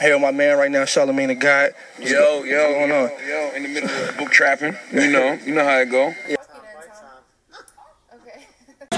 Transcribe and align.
With 0.00 0.20
my 0.20 0.30
man 0.32 0.58
right 0.58 0.70
now, 0.70 0.84
Charlemagne 0.84 1.28
the 1.28 1.34
God. 1.34 1.72
What's 1.96 2.10
Yo, 2.10 2.18
go- 2.18 2.44
yo, 2.44 2.62
what's 2.62 2.74
going 2.74 2.88
yo, 2.90 3.04
on? 3.04 3.10
yo, 3.28 3.50
in 3.56 3.62
the 3.62 3.68
middle 3.68 3.90
of 3.90 4.16
book 4.18 4.30
trapping. 4.30 4.76
You 4.92 5.10
know, 5.10 5.32
you 5.44 5.54
know 5.54 5.64
how 5.64 5.78
it 5.78 5.90
go. 5.90 6.12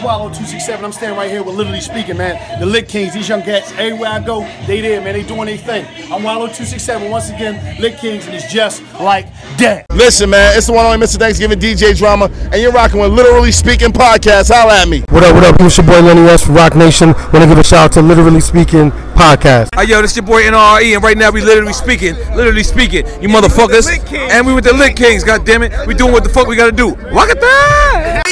Swallow 0.01 0.29
267. 0.29 0.85
I'm 0.85 0.93
standing 0.93 1.17
right 1.17 1.31
here 1.31 1.43
with 1.43 1.55
Literally 1.55 1.81
Speaking, 1.81 2.19
man. 2.19 2.61
The 2.61 2.67
Lit 2.67 2.89
Kings, 2.89 3.15
these 3.15 3.29
young 3.29 3.43
cats, 3.43 3.73
everywhere 3.73 4.11
I 4.11 4.21
go, 4.21 4.41
they 4.67 4.81
there, 4.81 5.01
man. 5.01 5.15
They 5.15 5.23
doing 5.23 5.47
their 5.47 5.57
thing. 5.57 5.87
I'm 6.13 6.23
Wallo 6.23 6.47
267. 6.47 7.11
Once 7.11 7.31
again, 7.31 7.81
Lit 7.81 7.99
Kings, 7.99 8.27
and 8.27 8.35
it's 8.35 8.53
just 8.53 8.83
like 9.01 9.33
that. 9.59 9.87
Listen, 9.91 10.31
man, 10.31 10.57
it's 10.57 10.67
the 10.67 10.75
one 10.75 10.85
only 10.85 11.05
Mr. 11.05 11.19
Thanksgiving 11.19 11.59
DJ 11.59 11.97
drama, 11.97 12.31
and 12.53 12.61
you're 12.61 12.73
rocking 12.73 13.01
with 13.01 13.13
Literally 13.13 13.53
Speaking 13.53 13.89
Podcast. 13.89 14.53
Holla 14.53 14.83
at 14.83 14.89
me. 14.89 15.01
What 15.09 15.25
up, 15.25 15.35
what 15.35 15.45
up? 15.45 15.61
It's 15.61 15.79
your 15.79 15.87
boy 15.87 16.01
Lenny 16.01 16.23
West 16.23 16.45
from 16.45 16.57
Roc 16.57 16.77
Nation. 16.77 17.13
Want 17.13 17.33
to 17.33 17.47
give 17.47 17.59
a 17.59 17.65
shout 17.65 17.87
out 17.87 17.93
to 17.93 18.03
Literally 18.03 18.41
Speaking 18.41 18.91
Podcast. 19.17 19.75
Hey, 19.75 19.89
yo, 19.89 20.03
this 20.03 20.15
your 20.15 20.27
boy 20.27 20.43
NRE, 20.43 20.95
and 20.95 21.03
right 21.03 21.17
now 21.17 21.31
we 21.31 21.41
literally 21.41 21.73
speaking, 21.73 22.15
literally 22.37 22.63
speaking, 22.63 23.07
you 23.23 23.29
motherfuckers. 23.29 23.89
And 24.13 24.47
we 24.47 24.53
with 24.53 24.65
the 24.65 24.75
Lit 24.75 24.95
Kings, 24.95 25.25
god 25.25 25.47
damn 25.47 25.63
it. 25.63 25.73
We 25.87 25.95
doing 25.95 26.13
what 26.13 26.23
the 26.23 26.31
fuck 26.31 26.47
we 26.47 26.55
gotta 26.55 26.73
do. 26.73 26.89
Walk 27.13 27.31
it 27.31 27.41
back! 27.41 28.27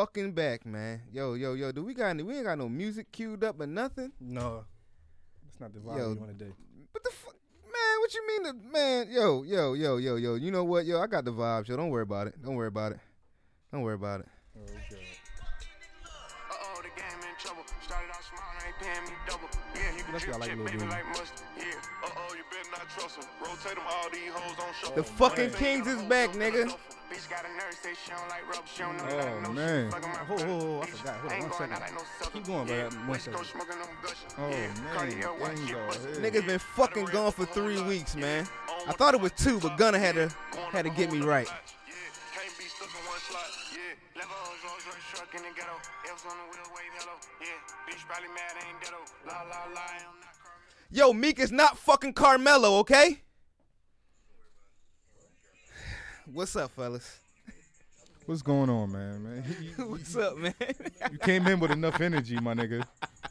Fucking 0.00 0.32
back, 0.32 0.64
man. 0.64 1.02
Yo, 1.12 1.34
yo, 1.34 1.52
yo. 1.52 1.72
Do 1.72 1.84
we 1.84 1.92
got 1.92 2.06
any? 2.06 2.22
We 2.22 2.36
ain't 2.36 2.46
got 2.46 2.56
no 2.56 2.70
music 2.70 3.12
queued 3.12 3.44
up 3.44 3.60
or 3.60 3.66
nothing. 3.66 4.12
No, 4.18 4.64
it's 5.46 5.60
not 5.60 5.74
the 5.74 5.80
vibe 5.80 5.98
Yo. 5.98 6.12
you 6.14 6.18
want 6.18 6.38
to 6.38 6.42
do. 6.42 6.54
What 6.90 7.04
the 7.04 7.10
fuck, 7.10 7.34
man? 7.64 8.00
What 8.00 8.14
you 8.14 8.26
mean, 8.26 8.42
the, 8.44 8.54
man? 8.72 9.10
Yo, 9.10 9.42
yo, 9.42 9.74
yo, 9.74 9.98
yo, 9.98 10.16
yo. 10.16 10.36
You 10.36 10.52
know 10.52 10.64
what, 10.64 10.86
yo? 10.86 11.02
I 11.02 11.06
got 11.06 11.26
the 11.26 11.34
vibes, 11.34 11.68
yo. 11.68 11.76
Don't 11.76 11.90
worry 11.90 12.04
about 12.04 12.28
it. 12.28 12.42
Don't 12.42 12.54
worry 12.54 12.68
about 12.68 12.92
it. 12.92 13.00
Don't 13.70 13.82
worry 13.82 13.96
about 13.96 14.20
it. 14.20 14.28
Oh, 14.56 14.60
Uh-oh, 14.62 14.68
the 16.80 16.88
game 16.96 17.20
in 17.20 17.36
trouble. 17.38 17.62
Started 17.82 18.08
out 18.08 18.24
small, 18.24 18.40
now 18.54 18.60
they 18.64 18.72
paying 18.82 19.04
me 19.04 19.12
double. 19.28 19.50
That's 20.12 20.26
why 20.26 20.32
I 20.34 20.36
like 20.38 20.56
Lil 20.56 20.64
Baby. 20.64 20.78
like 20.86 21.06
mustard. 21.08 21.46
Yeah. 21.56 21.64
Uh-oh, 22.04 22.34
you 22.34 22.42
better 22.50 22.70
not 22.70 22.88
trust 22.90 23.16
him. 23.16 23.24
Rotate 23.40 23.78
him, 23.78 23.84
all 23.88 24.10
these 24.10 24.30
hoes 24.32 24.58
on 24.58 24.74
show. 24.82 24.94
The 24.94 25.02
fucking 25.04 25.50
Kings 25.52 25.86
is 25.86 26.02
back, 26.02 26.30
nigga. 26.32 26.74
Bitch 27.10 27.28
got 27.28 27.44
a 27.44 27.48
nurse, 27.56 27.76
say 27.82 27.90
she 28.04 28.10
don't 28.12 28.28
like 28.28 28.46
rub, 28.48 28.66
she 28.68 28.82
don't 28.82 28.96
know 28.96 29.42
Oh, 29.48 29.52
man. 29.52 29.90
shit. 29.90 29.92
Fucking 29.94 30.08
my 30.10 30.16
Ho, 30.18 30.36
ho, 30.38 30.60
ho, 30.76 30.80
I 30.82 30.86
forgot. 30.86 31.14
Hold 31.16 31.32
on, 31.32 31.40
one 31.42 31.52
second. 31.52 31.72
out 31.72 31.80
like 31.80 31.94
no. 31.94 32.30
Keep 32.32 32.46
going, 32.46 32.68
yeah. 32.68 32.84
but 32.84 33.08
one 33.08 33.18
second. 33.18 33.34
Coast 33.38 33.50
smoking 33.50 33.72
on 33.74 33.88
gush. 34.02 34.14
Oh, 34.38 34.48
yeah. 34.48 34.56
man. 34.56 34.94
Cartier 34.94 35.32
watch, 35.40 35.50
Things 35.56 35.68
shit 35.68 35.76
are 35.76 35.86
bust. 35.88 36.00
hit. 36.06 36.32
Niggas 36.34 36.46
been 36.46 36.58
fucking 36.60 37.04
gone 37.06 37.32
for 37.32 37.46
three 37.46 37.82
weeks, 37.82 38.14
man. 38.14 38.46
I 38.86 38.92
thought 38.92 39.14
it 39.14 39.20
was 39.20 39.32
two, 39.32 39.58
but 39.58 39.76
Gunna 39.76 39.98
had 39.98 40.14
to 40.14 40.28
had 40.70 40.84
to 40.84 40.90
get 40.90 41.10
me 41.12 41.20
right. 41.20 41.48
Rolls 45.32 45.42
Royce 45.42 45.42
truck 45.42 45.42
in 45.42 45.42
the 45.42 45.60
ghetto. 45.60 45.76
F's 46.12 46.24
on 46.24 46.36
the 46.36 46.44
wheel, 46.44 46.66
wave 46.74 46.92
hello. 46.98 47.12
Yeah, 47.40 47.46
bitch 47.88 48.06
probably 48.06 48.28
mad, 48.28 48.52
ain't 48.66 48.80
deado. 48.80 49.26
La 49.26 49.42
la 49.42 49.72
la, 49.72 49.80
I'm 49.80 50.20
not 50.20 50.34
Carmelo. 50.42 50.90
Yo, 50.90 51.12
Meek 51.12 51.38
is 51.38 51.52
not 51.52 51.78
fucking 51.78 52.12
Carmelo, 52.14 52.78
okay? 52.78 53.20
What's 56.32 56.54
up, 56.56 56.70
fellas? 56.72 57.18
What's 58.26 58.42
going 58.42 58.70
on, 58.70 58.92
man? 58.92 59.24
Man, 59.24 59.42
What's 59.90 60.14
up, 60.16 60.36
man? 60.36 60.54
you 61.10 61.18
came 61.18 61.46
in 61.46 61.58
with 61.58 61.72
enough 61.72 62.00
energy, 62.00 62.38
my 62.38 62.54
nigga. 62.54 62.84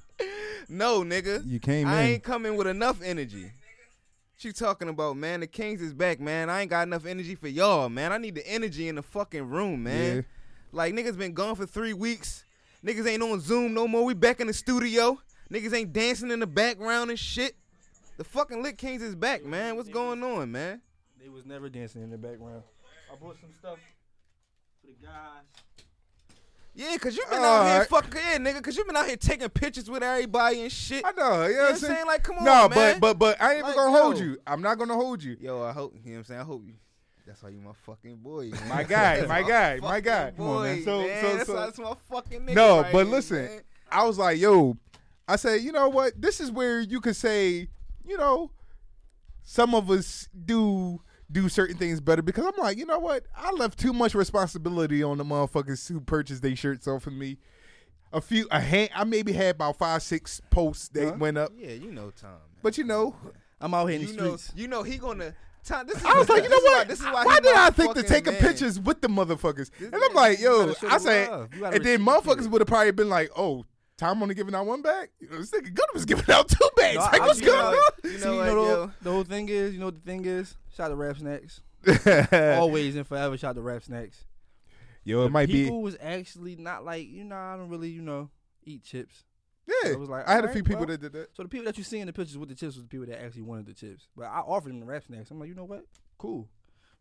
no, 0.69 1.03
nigga. 1.03 1.45
You 1.45 1.59
came 1.59 1.88
I 1.88 2.01
in. 2.01 2.07
ain't 2.07 2.24
coming 2.24 2.57
with 2.57 2.68
enough 2.68 3.01
energy. 3.01 3.44
What 3.44 4.44
you 4.44 4.51
talking 4.51 4.90
about, 4.90 5.16
man? 5.16 5.41
The 5.41 5.47
Kings 5.47 5.81
is 5.81 5.94
back, 5.94 6.19
man. 6.19 6.50
I 6.50 6.62
ain't 6.62 6.69
got 6.69 6.88
enough 6.88 7.06
energy 7.06 7.35
for 7.35 7.47
y'all, 7.47 7.88
man. 7.88 8.12
I 8.12 8.18
need 8.18 8.35
the 8.35 8.47
energy 8.47 8.88
in 8.90 8.95
the 8.95 9.03
fucking 9.03 9.50
room, 9.50 9.84
man. 9.84 10.16
Yeah. 10.18 10.22
Like 10.72 10.94
niggas 10.94 11.18
been 11.18 11.34
gone 11.34 11.56
for 11.56 11.66
three 11.66 11.94
weeks. 11.94 12.46
Niggas 12.85 13.07
ain't 13.07 13.24
on 13.24 13.40
Zoom 13.41 13.74
no 13.74 13.88
more. 13.88 14.06
We 14.06 14.13
back 14.13 14.40
in 14.40 14.47
the 14.47 14.53
studio. 14.53 15.19
Niggas 15.52 15.74
ain't 15.74 15.91
dancing 15.91 16.31
in 16.31 16.40
the 16.40 16.47
background 16.47 17.09
and 17.09 17.19
shit. 17.19 17.56
The 18.18 18.24
fucking 18.24 18.62
Lit 18.62 18.78
Kings 18.78 19.02
is 19.02 19.16
back, 19.16 19.44
man. 19.46 19.75
What's 19.75 19.90
going 19.90 20.24
on, 20.24 20.52
man? 20.52 20.81
They 21.22 21.30
was 21.30 21.46
never 21.46 21.69
dancing 21.69 22.03
in 22.03 22.09
the 22.09 22.18
background. 22.18 22.63
I 23.12 23.16
brought 23.16 23.38
some 23.41 23.52
stuff 23.57 23.80
for 24.81 24.88
the 24.88 25.06
guys. 25.06 25.44
Yeah, 26.75 26.96
cause 26.97 27.18
you 27.18 27.25
been 27.30 27.40
out 27.40 27.63
here 27.63 27.74
Alright. 27.74 27.90
fucking 27.90 28.12
yeah, 28.13 28.38
nigga. 28.38 28.63
Cause 28.63 28.78
you 28.78 28.86
been 28.86 28.96
out 28.96 29.07
here 29.07 29.18
taking 29.18 29.50
pictures 29.50 29.90
with 29.90 30.03
everybody 30.03 30.62
and 30.62 30.72
shit. 30.72 31.03
I 31.03 31.12
know, 31.12 31.46
you 31.46 31.56
know, 31.56 31.62
what 31.63 31.63
what 31.63 31.72
I'm 31.72 31.78
saying? 31.78 32.06
Like, 32.06 32.24
come 32.24 32.38
on, 32.38 32.44
No, 32.46 32.69
man. 32.69 33.00
but 33.00 33.00
but 33.00 33.19
but 33.19 33.41
I 33.41 33.50
ain't 33.50 33.59
even 33.59 33.68
Like, 33.69 33.75
gonna 33.75 33.97
hold 33.97 34.18
yo. 34.18 34.24
you. 34.24 34.38
I'm 34.47 34.62
not 34.62 34.78
gonna 34.78 34.94
hold 34.94 35.22
you. 35.24 35.36
Yo, 35.41 35.62
I 35.63 35.72
hope 35.74 35.94
you 35.96 36.00
know 36.06 36.12
what 36.12 36.18
I'm 36.19 36.24
saying. 36.25 36.40
I 36.40 36.44
hope 36.44 36.62
you. 36.66 36.74
That's 37.29 37.44
why 37.44 37.50
you 37.50 37.62
my 37.62 37.73
fucking 37.85 38.16
boy. 38.17 38.50
My 38.67 38.81
guy, 38.84 39.17
That's 39.17 39.29
my 39.29 39.44
guy, 39.44 39.78
my 39.79 40.00
guy. 40.00 40.31
Come 40.35 40.47
on, 40.47 40.63
man. 40.63 40.84
So- 40.84 41.01
man. 41.01 41.22
so- 41.23 41.34
that's, 41.38 41.45
so- 41.47 41.53
that's 41.56 41.78
my 41.78 41.94
fucking 42.09 42.41
nigga. 42.41 42.56
No, 42.56 42.81
right 42.81 42.91
but 42.91 43.06
here, 43.06 43.16
listen, 43.16 43.45
man. 43.45 43.62
I 43.91 44.03
was 44.07 44.17
like, 44.17 44.40
yo, 44.40 44.75
I 45.28 45.35
said, 45.35 45.62
you 45.62 45.72
know 45.72 45.89
what? 45.89 46.19
This 46.19 46.39
is 46.39 46.51
where 46.51 46.79
you 46.79 47.00
could 47.00 47.16
say, 47.16 47.68
you 48.03 48.18
know, 48.18 48.50
some 49.44 49.75
of 49.75 49.91
us 49.91 50.28
do 50.45 51.01
do 51.31 51.47
certain 51.50 51.78
things 51.78 52.00
better 52.01 52.23
because 52.23 52.44
I'm 52.47 52.59
like, 52.63 52.79
you 52.79 52.88
know 52.88 52.97
what? 52.97 53.25
I 53.38 53.51
left 53.51 53.78
too 53.78 53.94
much 53.94 54.16
responsibility 54.16 55.03
on 55.03 55.19
the 55.19 55.23
motherfuckers 55.23 55.88
who 55.88 56.01
purchased 56.01 56.41
their 56.41 56.56
shirts 56.56 56.88
off 56.88 57.06
of 57.06 57.13
me. 57.13 57.38
A 58.12 58.19
few, 58.22 58.47
a 58.50 58.59
hand, 58.59 58.89
I 58.95 59.03
maybe 59.03 59.34
had 59.34 59.53
about 59.53 59.78
five, 59.78 60.01
six 60.01 60.41
posts 60.50 60.89
that 60.89 61.09
Huh? 61.09 61.16
went 61.19 61.38
up, 61.38 61.51
Yeah, 61.56 61.73
you 61.73 61.91
know 61.91 62.09
Tom. 62.09 62.31
Man. 62.31 62.39
but 62.63 62.79
you 62.79 62.84
know, 62.84 63.16
I'm 63.62 63.75
out 63.75 63.85
here 63.85 64.00
in 64.00 64.07
you 64.07 64.13
the 64.13 64.18
know, 64.23 64.35
streets. 64.38 64.51
you 64.59 64.68
know 64.68 64.81
he 64.81 64.97
gonna. 64.97 65.35
Tom, 65.66 65.86
this 65.88 65.97
is 65.97 66.06
I 66.06 66.14
was 66.18 66.30
like, 66.30 66.44
you 66.44 66.50
know 66.50 66.56
this 66.58 66.64
is 66.64 66.66
why- 66.66 66.78
what? 66.80 66.88
This 66.88 67.00
is 67.00 67.06
why. 67.06 67.25
why 67.25 67.40
did 67.40 67.56
I 67.56 67.70
think 67.70 67.94
to 67.94 68.02
fucking 68.02 68.09
taking 68.09 68.34
man. 68.34 68.42
pictures 68.42 68.80
with 68.80 69.02
the 69.02 69.08
motherfuckers? 69.08 69.70
This 69.80 69.92
And 69.92 69.96
I'm 69.96 70.14
like, 70.14 70.40
yo, 70.40 70.64
I 70.64 70.66
the 70.68 71.00
said, 71.00 71.30
love. 71.30 71.53
You 71.53 71.59
gotta 71.62 71.75
and 71.75 71.86
then 71.86 72.00
motherfuckers 72.06 72.47
would 72.47 72.62
have 72.62 72.68
probably 72.68 72.92
been 72.92 73.09
like, 73.09 73.30
oh, 73.36 73.66
Tom 73.98 74.24
only 74.24 74.34
giving 74.36 74.56
out 74.56 74.66
one 74.66 74.81
bag. 74.81 75.09
You 75.19 75.30
know, 75.30 75.38
this 75.40 75.52
nigga 75.52 75.74
Gunna 75.74 75.88
was 75.94 76.06
giving 76.06 76.34
out 76.34 76.48
two 76.48 76.69
bags. 76.78 76.96
No, 76.96 77.02
like, 77.02 77.22
I- 77.22 77.28
what's 77.28 77.40
you 77.42 77.48
going 77.48 77.59
know- 77.59 77.68
on? 77.78 78.12
You 78.12 78.18
See, 78.18 78.25
know 78.25 78.31
you 78.34 78.40
know 78.56 78.66
yo? 78.66 78.86
the, 78.86 78.92
the 79.03 79.12
whole 79.12 79.24
thing 79.24 79.50
is, 79.50 79.74
you 79.74 79.80
know 79.80 79.88
what 79.88 79.96
the 79.96 80.02
thing 80.12 80.25
is? 80.25 80.56
Shout 80.75 80.86
out 80.86 80.90
to 80.90 80.96
Rap 80.96 81.18
Snacks. 81.18 81.62
Always 82.31 82.96
and 82.96 83.06
forever 83.08 83.38
shout 83.38 83.52
out 83.52 83.56
to 83.56 83.62
Rap 83.62 83.84
Snacks. 83.84 84.25
Yo, 85.03 85.22
it 85.22 85.24
The 85.25 85.30
might 85.30 85.48
be. 85.48 85.64
people 85.64 85.81
was 85.81 85.98
actually 86.02 86.56
not 86.56 86.84
like, 86.86 87.08
you 87.08 87.24
know, 87.24 87.36
I 87.36 87.56
don't 87.58 87.69
really, 87.69 87.90
you 87.90 88.02
know, 88.02 88.30
eat 88.64 88.84
chips. 88.84 89.24
Yeah, 89.84 89.91
I 89.94 89.96
was 89.97 90.09
like, 90.09 90.28
I 90.28 90.34
had 90.34 90.46
a 90.46 90.50
few 90.52 90.63
people 90.63 90.80
well. 90.80 90.88
that 90.88 91.02
did 91.02 91.13
that. 91.13 91.35
So 91.35 91.44
the 91.44 91.50
people 91.50 91.66
that 91.66 91.78
you 91.78 91.84
see 91.84 92.00
in 92.00 92.07
the 92.07 92.13
pictures 92.13 92.38
with 92.38 92.50
the 92.50 92.56
chips 92.56 92.75
was 92.75 92.84
the 92.84 92.90
people 92.90 93.06
that 93.07 93.22
actually 93.24 93.44
wanted 93.44 93.68
the 93.68 93.74
chips. 93.74 94.07
But 94.16 94.25
I 94.25 94.40
offered 94.40 94.69
them 94.72 94.80
the 94.80 94.85
rap 94.85 95.03
snacks. 95.03 95.31
I'm 95.31 95.40
like, 95.40 95.50
you 95.50 95.56
know 95.56 95.66
what? 95.66 95.85
Cool. 96.18 96.47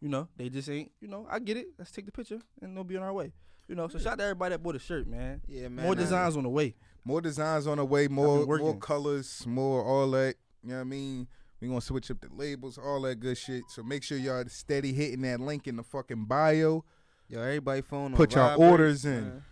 You 0.01 0.09
know, 0.09 0.29
they 0.37 0.49
just 0.49 0.69
ain't, 0.69 0.93
you 1.01 1.09
know, 1.09 1.27
I 1.31 1.39
get 1.41 1.57
it. 1.57 1.69
Let's 1.79 1.91
take 1.91 2.07
the 2.07 2.13
picture 2.13 2.41
and 2.63 2.77
they'll 2.77 2.85
be 2.85 2.97
on 2.97 3.03
our 3.03 3.13
way. 3.13 3.33
You 3.69 3.75
know, 3.75 3.89
so 3.89 3.99
shout 3.99 4.15
out 4.15 4.19
to 4.19 4.25
everybody 4.25 4.55
that 4.55 4.63
bought 4.63 4.77
a 4.77 4.79
shirt, 4.79 5.07
man. 5.07 5.43
Yeah, 5.47 5.69
man. 5.69 5.85
More 5.85 5.95
designs 5.95 6.37
on 6.37 6.45
the 6.45 6.49
way. 6.49 6.75
More 7.05 7.21
designs 7.21 7.67
on 7.67 7.77
the 7.79 7.85
way, 7.85 8.09
more 8.09 8.47
more 8.47 8.77
colors, 8.79 9.45
more 9.47 9.85
all 9.85 10.11
that. 10.13 10.37
You 10.63 10.71
know 10.71 10.75
what 10.77 10.81
I 10.81 10.85
mean? 10.85 11.29
We 11.61 11.69
gonna 11.69 11.81
switch 11.81 12.11
up 12.11 12.21
the 12.21 12.29
labels, 12.35 12.79
all 12.79 13.03
that 13.03 13.17
good 13.21 13.37
shit. 13.37 13.65
So 13.69 13.83
make 13.83 14.03
sure 14.03 14.17
y'all 14.17 14.45
steady 14.49 14.93
hitting 14.93 15.23
that 15.23 15.41
link 15.41 15.67
in 15.67 15.77
the 15.77 15.83
fucking 15.83 16.25
bio. 16.27 16.85
Yo, 17.29 17.41
everybody 17.41 17.83
phone. 17.83 18.13
on 18.13 18.17
Put 18.17 18.35
your 18.35 18.45
vibrate, 18.45 18.71
orders 18.71 19.05
in. 19.05 19.21
man. 19.25 19.45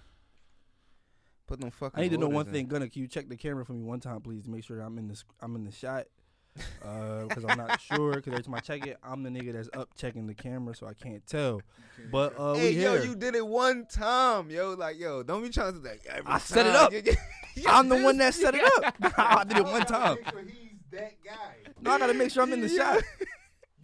Put 1.46 1.60
them 1.60 1.70
fucking. 1.70 1.98
I 1.98 2.02
need 2.02 2.10
to 2.12 2.18
know 2.18 2.28
one 2.28 2.46
in. 2.46 2.52
thing. 2.52 2.66
Gunna, 2.66 2.88
can 2.88 3.02
you 3.02 3.08
check 3.08 3.28
the 3.28 3.36
camera 3.36 3.64
for 3.64 3.72
me 3.72 3.82
one 3.82 4.00
time, 4.00 4.20
please, 4.20 4.42
to 4.44 4.50
make 4.50 4.64
sure 4.64 4.76
that 4.78 4.84
I'm 4.84 4.98
in 4.98 5.08
the 5.08 5.22
I'm 5.40 5.54
in 5.56 5.64
the 5.64 5.72
shot. 5.72 6.06
Because 6.80 7.44
I'm 7.46 7.58
not 7.58 7.80
sure. 7.82 8.14
Because 8.14 8.32
every 8.32 8.44
time 8.44 8.54
I 8.54 8.60
check 8.60 8.86
it, 8.86 8.96
I'm 9.04 9.22
the 9.22 9.28
nigga 9.28 9.52
that's 9.52 9.68
up 9.74 9.90
checking 9.94 10.26
the 10.26 10.32
camera, 10.34 10.74
so 10.74 10.86
I 10.86 10.94
can't 10.94 11.24
tell. 11.26 11.60
But 12.10 12.32
uh, 12.38 12.54
Hey, 12.54 12.74
we 12.74 12.82
yo, 12.82 12.94
here. 12.94 13.04
you 13.04 13.14
did 13.14 13.34
it 13.34 13.46
one 13.46 13.84
time, 13.86 14.48
yo. 14.50 14.72
Like, 14.72 14.98
yo, 14.98 15.22
don't 15.22 15.42
be 15.42 15.50
trying 15.50 15.74
to 15.74 15.86
like. 15.86 16.00
Every 16.08 16.22
I 16.26 16.38
set 16.38 16.66
it 16.66 16.74
up. 16.74 16.92
You- 17.56 17.64
I'm 17.68 17.88
the 17.90 17.96
one 18.02 18.16
that 18.18 18.32
set 18.34 18.54
it 18.54 18.62
up. 18.84 18.94
I 19.18 19.44
did 19.44 19.58
it 19.58 19.64
one 19.64 19.84
time. 19.86 20.16
he's 20.46 20.70
that 20.92 21.12
guy. 21.24 21.56
No, 21.80 21.90
I 21.92 21.98
gotta 21.98 22.14
make 22.14 22.30
sure 22.30 22.42
I'm 22.42 22.52
in 22.52 22.60
the 22.62 22.68
shot. 22.70 23.02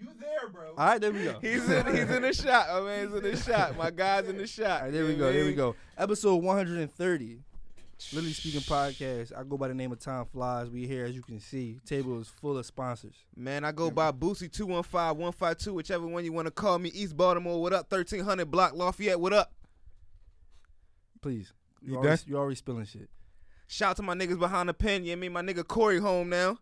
You 0.00 0.08
there, 0.18 0.48
bro? 0.50 0.70
All 0.70 0.86
right, 0.86 1.00
there 1.00 1.12
we 1.12 1.24
go. 1.24 1.38
He's 1.40 1.68
in. 1.70 1.86
He's 1.86 2.10
in 2.10 2.22
the 2.22 2.32
shot. 2.32 2.66
Oh 2.70 2.84
man, 2.84 3.06
he's 3.08 3.16
in 3.16 3.22
the 3.22 3.36
shot. 3.36 3.76
My 3.76 3.90
guy's 3.90 4.28
in 4.28 4.36
the 4.38 4.46
shot. 4.46 4.70
All 4.70 4.80
right, 4.84 4.92
there 4.92 5.04
we 5.06 5.14
go. 5.14 5.26
know 5.26 5.32
There 5.32 5.44
we 5.44 5.54
go. 5.54 5.74
Episode 5.96 6.36
130. 6.36 7.38
Literally 8.12 8.32
speaking 8.32 8.60
podcast. 8.60 9.32
I 9.38 9.42
go 9.44 9.56
by 9.56 9.68
the 9.68 9.74
name 9.74 9.92
of 9.92 9.98
Time 9.98 10.24
Flies. 10.26 10.68
We 10.68 10.86
here, 10.86 11.06
as 11.06 11.14
you 11.14 11.22
can 11.22 11.40
see. 11.40 11.78
Table 11.86 12.20
is 12.20 12.28
full 12.28 12.58
of 12.58 12.66
sponsors. 12.66 13.14
Man, 13.36 13.64
I 13.64 13.72
go 13.72 13.90
by 13.90 14.12
Boosie 14.12 14.50
two 14.52 14.66
one 14.66 14.82
five 14.82 15.16
one 15.16 15.32
five 15.32 15.58
two, 15.58 15.72
whichever 15.74 16.06
one 16.06 16.24
you 16.24 16.32
want 16.32 16.46
to 16.46 16.50
call 16.50 16.78
me. 16.78 16.90
East 16.94 17.16
Baltimore, 17.16 17.60
what 17.60 17.72
up? 17.72 17.88
Thirteen 17.88 18.24
hundred 18.24 18.50
block 18.50 18.74
Lafayette, 18.74 19.20
what 19.20 19.32
up? 19.32 19.52
Please. 21.20 21.52
You, 21.80 21.92
You 21.92 21.96
already, 21.98 22.16
done? 22.16 22.24
you 22.26 22.36
already 22.36 22.56
spilling 22.56 22.84
shit. 22.84 23.08
Shout 23.66 23.90
out 23.90 23.96
to 23.96 24.02
my 24.02 24.14
niggas 24.14 24.38
behind 24.38 24.68
the 24.68 24.74
pen. 24.74 25.04
You 25.04 25.10
know 25.10 25.12
what 25.12 25.16
I 25.16 25.20
mean? 25.20 25.32
My 25.32 25.42
nigga 25.42 25.66
Corey 25.66 25.98
home 25.98 26.28
now. 26.28 26.58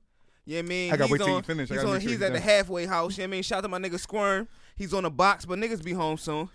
You 0.46 0.56
know 0.56 0.62
what 0.62 0.64
I 0.64 0.68
mean? 0.68 0.92
I 0.92 0.96
gotta 0.96 1.04
He's 1.08 1.12
wait 1.12 1.26
till 1.26 1.36
you 1.36 1.42
finish. 1.42 1.68
He's, 1.68 1.78
on, 1.78 1.84
sure 1.86 1.98
he's 1.98 2.18
you 2.20 2.26
at 2.26 2.32
the 2.32 2.40
halfway 2.40 2.86
house. 2.86 3.16
You 3.16 3.22
know 3.22 3.28
what 3.28 3.28
I 3.28 3.36
mean? 3.36 3.42
Shout 3.42 3.58
out 3.58 3.62
to 3.62 3.68
my 3.68 3.78
nigga 3.78 3.98
Squirm. 3.98 4.48
He's 4.76 4.94
on 4.94 5.02
the 5.02 5.10
box, 5.10 5.44
but 5.44 5.58
niggas 5.58 5.82
be 5.84 5.92
home 5.92 6.16
soon. 6.16 6.48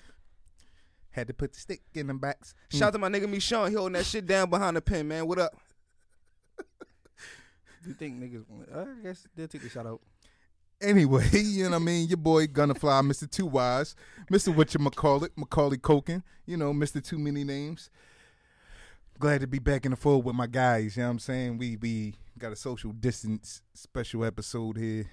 Had 1.16 1.28
to 1.28 1.34
put 1.34 1.54
the 1.54 1.60
stick 1.60 1.82
in 1.94 2.08
them 2.08 2.18
backs. 2.20 2.54
Shout 2.70 2.90
out 2.90 2.92
to 2.92 3.00
my 3.00 3.08
nigga 3.08 3.30
me 3.30 3.40
Sean. 3.40 3.70
He 3.70 3.76
holding 3.76 3.94
that 3.94 4.06
shit 4.06 4.26
down 4.26 4.50
behind 4.50 4.76
the 4.76 4.82
pen, 4.82 5.08
man. 5.08 5.26
What 5.26 5.40
up? 5.40 5.56
You 7.88 7.94
think 7.94 8.20
niggas? 8.20 8.44
I 8.76 9.02
guess 9.02 9.26
they'll 9.34 9.48
take 9.48 9.62
the 9.62 9.70
shout 9.70 9.86
out. 9.86 10.02
Anyway, 10.82 11.26
you 11.32 11.64
know 11.64 11.70
what 11.70 11.76
I 11.78 11.80
mean? 11.80 12.10
Your 12.10 12.18
boy 12.18 12.48
Gonna 12.48 12.74
Fly, 12.74 13.00
Mr. 13.02 13.32
Two 13.32 13.46
Wise, 13.46 13.96
Mr. 14.30 14.54
What 14.54 14.74
you 14.74 14.80
call 14.90 15.24
it, 15.24 15.32
Macaulay 15.38 15.78
Culkin, 15.78 16.22
you 16.46 16.58
know, 16.58 16.74
Mr. 16.74 17.02
Too 17.02 17.18
Many 17.18 17.46
Names. 17.46 17.90
Glad 19.18 19.40
to 19.40 19.48
be 19.48 19.60
back 19.60 19.86
in 19.86 19.92
the 19.92 19.96
fold 19.96 20.26
with 20.26 20.36
my 20.36 20.48
guys, 20.48 20.98
you 20.98 21.04
know 21.04 21.08
what 21.08 21.12
I'm 21.14 21.20
saying? 21.20 21.58
We 21.60 21.78
we 21.78 22.16
got 22.38 22.52
a 22.52 22.58
social 22.58 22.92
distance 22.92 23.62
special 23.74 24.26
episode 24.26 24.78
here. 24.78 25.06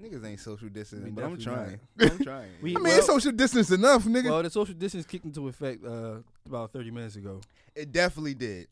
Niggas 0.00 0.24
ain't 0.24 0.40
social 0.40 0.68
distancing, 0.68 1.06
We 1.06 1.10
but 1.12 1.24
I'm 1.24 1.36
definitely 1.36 1.78
trying. 1.98 2.10
I'm 2.12 2.18
trying. 2.24 2.50
We, 2.62 2.70
I 2.70 2.74
mean, 2.76 2.84
well, 2.84 2.98
it's 2.98 3.06
social 3.06 3.32
distance 3.32 3.70
enough, 3.70 4.04
nigga. 4.04 4.24
well, 4.30 4.42
the 4.42 4.50
social 4.50 4.74
distance 4.74 5.04
kicked 5.06 5.24
into 5.26 5.48
effect 5.48 5.84
uh, 5.84 6.16
about 6.46 6.72
30 6.72 6.90
minutes 6.90 7.16
ago. 7.16 7.40
It 7.74 7.92
definitely 7.92 8.34
did. 8.34 8.68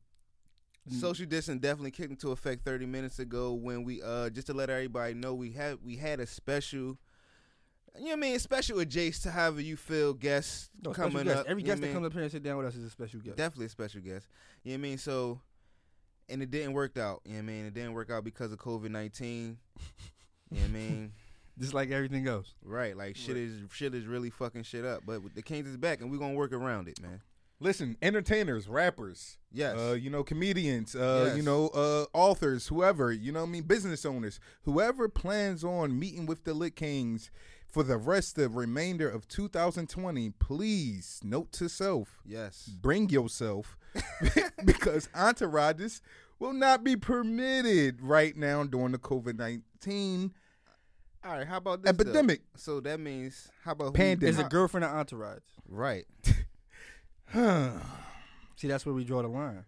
Mm. 0.91 1.01
Social 1.01 1.27
distance 1.27 1.61
definitely 1.61 1.91
kicked 1.91 2.11
into 2.11 2.33
effect 2.33 2.65
30 2.65 2.87
minutes 2.87 3.19
ago 3.19 3.53
when 3.53 3.85
we 3.85 4.01
uh 4.03 4.31
just 4.31 4.47
to 4.47 4.55
let 4.55 4.71
everybody 4.71 5.13
know 5.13 5.35
we 5.35 5.51
had 5.53 5.79
we 5.85 5.97
had 5.97 6.19
a 6.21 6.27
special 6.27 6.97
you 7.97 8.05
know 8.05 8.11
what 8.11 8.13
I 8.13 8.17
mean, 8.17 8.39
special 8.39 8.79
adjacent 8.79 9.23
to 9.25 9.31
however 9.33 9.61
you 9.61 9.77
feel 9.77 10.15
guests 10.15 10.71
No, 10.85 10.93
special 10.93 11.11
coming 11.11 11.27
guest. 11.27 11.41
up. 11.41 11.47
Every 11.49 11.63
you 11.63 11.67
know 11.69 11.73
guest 11.75 11.81
what 11.83 11.85
I 11.85 11.89
that 11.89 11.95
mean? 11.95 11.95
comes 11.95 12.07
up 12.07 12.13
here 12.13 12.23
and 12.23 12.31
sit 12.33 12.43
down 12.43 12.57
with 12.59 12.67
us 12.67 12.77
is 12.77 12.85
a 12.85 12.91
special 12.91 13.21
guest. 13.21 13.37
Definitely 13.37 13.67
a 13.67 13.71
special 13.71 14.01
guest. 14.01 14.29
You 14.63 14.73
know 14.73 14.77
what 14.77 14.87
I 14.87 14.89
mean? 14.89 14.99
So 14.99 15.41
and 16.31 16.43
it 16.43 16.51
didn't 16.51 16.73
work 16.75 16.97
out. 16.97 17.23
You 17.25 17.33
know 17.33 17.37
what 17.39 17.43
I 17.43 17.47
mean? 17.47 17.65
It 17.67 17.75
didn't 17.75 17.93
work 17.95 18.11
out 18.11 18.23
because 18.25 18.53
of 18.53 18.59
COVID 18.59 18.91
nineteen. 18.91 19.59
you 20.50 20.59
know 20.59 20.62
what 20.65 20.71
I 20.71 20.73
mean? 20.73 21.12
Just 21.59 21.75
like 21.75 21.91
everything 21.91 22.29
else. 22.29 22.55
Right, 22.62 22.97
like 22.97 23.17
shit 23.17 23.37
is 23.37 23.55
shit 23.73 23.93
is 23.95 24.06
really 24.06 24.31
fucking 24.31 24.62
shit 24.62 24.85
up. 24.85 25.03
But 25.05 25.35
the 25.35 25.43
Kings 25.43 25.67
is 25.67 25.77
back 25.77 26.00
and 26.00 26.11
we're 26.11 26.19
gonna 26.19 26.35
work 26.35 26.53
around 26.53 26.87
it, 26.89 27.00
man. 27.03 27.21
Listen, 27.61 27.97
entertainers, 28.00 28.69
rappers, 28.69 29.37
Yes. 29.50 29.77
uh, 29.77 29.95
you 30.00 30.11
know, 30.11 30.23
comedians, 30.23 30.95
uh, 30.95 31.25
Yes. 31.27 31.37
you 31.37 31.43
know, 31.43 31.67
uh, 31.71 32.05
authors, 32.12 32.69
whoever, 32.69 33.11
you 33.11 33.33
know 33.33 33.41
what 33.41 33.49
I 33.49 33.50
mean, 33.50 33.65
business 33.65 34.06
owners, 34.06 34.39
whoever 34.62 35.09
plans 35.09 35.65
on 35.65 35.99
meeting 35.99 36.25
with 36.27 36.45
the 36.45 36.55
Lit 36.55 36.77
Kings 36.77 37.33
for 37.67 37.83
the 37.83 37.97
rest 37.97 38.39
of 38.39 38.45
the 38.53 38.56
remainder 38.61 39.11
of 39.11 39.27
2020, 39.27 40.31
please 40.39 41.21
note 41.25 41.50
to 41.55 41.69
self, 41.69 42.21
yes. 42.25 42.71
bring 42.81 43.09
yourself 43.11 43.77
because 44.65 45.09
entourages 45.09 46.00
will 46.38 46.52
not 46.52 46.85
be 46.85 46.96
permitted 46.96 48.00
right 48.02 48.37
now 48.37 48.64
during 48.64 48.93
the 48.93 48.99
COVID 48.99 49.37
19 49.38 50.32
All 51.25 51.32
right, 51.32 51.46
how 51.46 51.56
about 51.58 51.82
this? 51.82 51.93
though? 51.93 52.02
epidemic. 52.02 52.43
So 52.56 52.81
that 52.81 53.00
means 53.00 53.49
how 53.64 53.73
about 53.73 53.87
who- 53.87 53.93
Pandemic. 53.93 54.35
Is 54.35 54.38
a 54.38 54.44
girlfriend 54.44 54.85
an 54.85 54.90
entourage? 54.90 55.43
Right. 55.69 56.06
See, 58.56 58.67
that's 58.69 58.85
where 58.87 58.94
we 58.94 59.05
draw 59.05 59.23
the 59.23 59.29
line. 59.29 59.64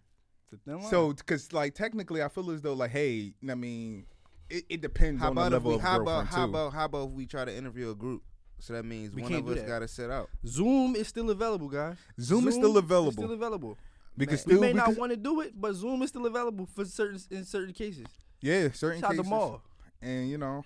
It's 0.52 0.66
line. 0.66 0.82
So, 0.90 1.12
because 1.12 1.52
like 1.52 1.74
technically, 1.74 2.22
I 2.22 2.28
feel 2.28 2.50
as 2.50 2.60
though 2.60 2.72
like, 2.74 2.90
hey, 2.90 3.34
I 3.48 3.54
mean, 3.54 4.06
it, 4.48 4.64
it 4.68 4.80
depends 4.80 5.20
How 5.22 5.28
on 5.28 5.34
the 5.36 5.40
about 5.42 5.46
if 5.48 5.52
level 5.52 5.70
we, 5.70 5.76
of 5.76 5.82
how 5.82 5.98
girlfriend 5.98 6.08
about 6.28 6.34
how 6.34 6.44
about 6.44 6.72
how 6.72 6.84
about 6.86 7.08
if 7.08 7.10
we 7.12 7.26
try 7.26 7.44
to 7.44 7.54
interview 7.56 7.90
a 7.90 7.94
group? 7.94 8.22
So 8.58 8.72
that 8.74 8.84
means 8.84 9.14
We 9.14 9.22
one 9.22 9.32
of 9.32 9.48
us 9.48 9.62
got 9.62 9.78
to 9.78 9.88
sit 9.88 10.10
out. 10.10 10.28
Zoom 10.46 10.94
is 10.96 11.08
still 11.08 11.30
available, 11.30 11.68
guys. 11.68 11.96
Zoom 12.20 12.46
is 12.48 12.54
still 12.54 12.76
available. 12.76 13.08
Is 13.10 13.14
Still 13.14 13.32
available. 13.32 13.78
Because 14.16 14.44
We 14.46 14.52
still, 14.52 14.60
may 14.60 14.68
we 14.68 14.74
not 14.74 14.86
could- 14.86 14.98
want 14.98 15.10
to 15.10 15.16
do 15.16 15.40
it, 15.40 15.52
but 15.58 15.74
Zoom 15.74 16.02
is 16.02 16.08
still 16.10 16.26
available 16.26 16.66
for 16.66 16.84
certain 16.84 17.20
in 17.30 17.44
certain 17.44 17.72
cases. 17.74 18.06
yeah, 18.40 18.70
certain 18.72 19.00
Shout 19.00 19.10
out 19.10 19.16
to 19.16 19.16
cases, 19.18 19.30
Maul. 19.30 19.62
and 20.02 20.28
you 20.30 20.38
know, 20.38 20.64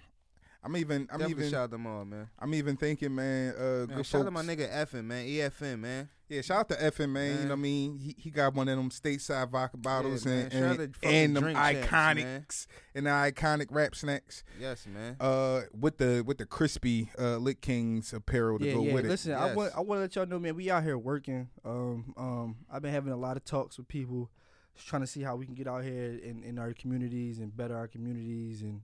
I'm 0.62 0.76
even, 0.76 1.02
I'm 1.12 1.19
Definitely 1.19 1.44
even, 1.44 1.50
shout 1.50 1.70
them 1.70 1.87
all, 1.87 2.05
man. 2.05 2.29
I'm 2.38 2.55
even 2.55 2.76
thinking, 2.76 3.14
man. 3.14 3.55
Uh, 3.56 3.87
man 3.87 3.96
good 3.99 4.06
shout 4.06 4.25
out 4.26 4.32
my 4.32 4.43
nigga 4.43 4.69
Effin, 4.73 5.05
man. 5.05 5.26
EFN, 5.26 5.79
man. 5.81 6.08
Yeah, 6.29 6.41
shout 6.41 6.61
out 6.61 6.69
to 6.71 6.76
EFN, 6.76 7.11
man. 7.11 7.31
You 7.31 7.43
know 7.43 7.49
what 7.49 7.53
I 7.53 7.56
mean? 7.56 7.99
He, 7.99 8.15
he 8.19 8.31
got 8.31 8.55
one 8.55 8.69
of 8.69 8.76
them 8.76 8.88
stateside 8.88 9.50
vodka 9.50 9.76
bottles 9.76 10.25
man. 10.25 10.49
and 10.53 10.81
and, 10.81 10.97
and 11.03 11.37
them 11.37 11.44
iconics 11.44 12.17
man. 12.17 12.47
and 12.94 13.06
the 13.06 13.11
iconic 13.11 13.67
rap 13.71 13.94
snacks. 13.94 14.43
Yes, 14.59 14.87
man. 14.87 15.17
Uh, 15.21 15.62
with 15.79 15.99
the 15.99 16.23
with 16.26 16.38
the 16.38 16.47
crispy 16.47 17.11
uh 17.19 17.37
Lit 17.37 17.61
Kings 17.61 18.15
apparel 18.15 18.59
to 18.59 18.67
yeah, 18.67 18.73
go 18.73 18.82
yeah. 18.85 18.94
with 18.94 19.06
Listen, 19.06 19.32
it. 19.32 19.37
I 19.37 19.55
want 19.55 19.73
I 19.76 19.81
want 19.81 19.99
to 19.99 20.03
let 20.03 20.17
y'all 20.17 20.26
know, 20.26 20.38
man. 20.38 20.56
We 20.56 20.71
out 20.71 20.82
here 20.82 20.97
working. 20.97 21.50
Um, 21.65 22.15
um, 22.17 22.56
I've 22.73 22.81
been 22.81 22.93
having 22.93 23.12
a 23.12 23.19
lot 23.19 23.37
of 23.37 23.44
talks 23.44 23.76
with 23.76 23.88
people, 23.88 24.31
just 24.75 24.88
trying 24.88 25.03
to 25.03 25.09
see 25.09 25.21
how 25.21 25.37
we 25.37 25.44
can 25.44 25.55
get 25.55 25.69
out 25.69 25.85
here 25.85 26.19
in, 26.23 26.43
in 26.43 26.59
our 26.59 26.73
communities 26.73 27.38
and 27.38 27.55
better 27.55 27.76
our 27.76 27.88
communities 27.88 28.62
and, 28.62 28.81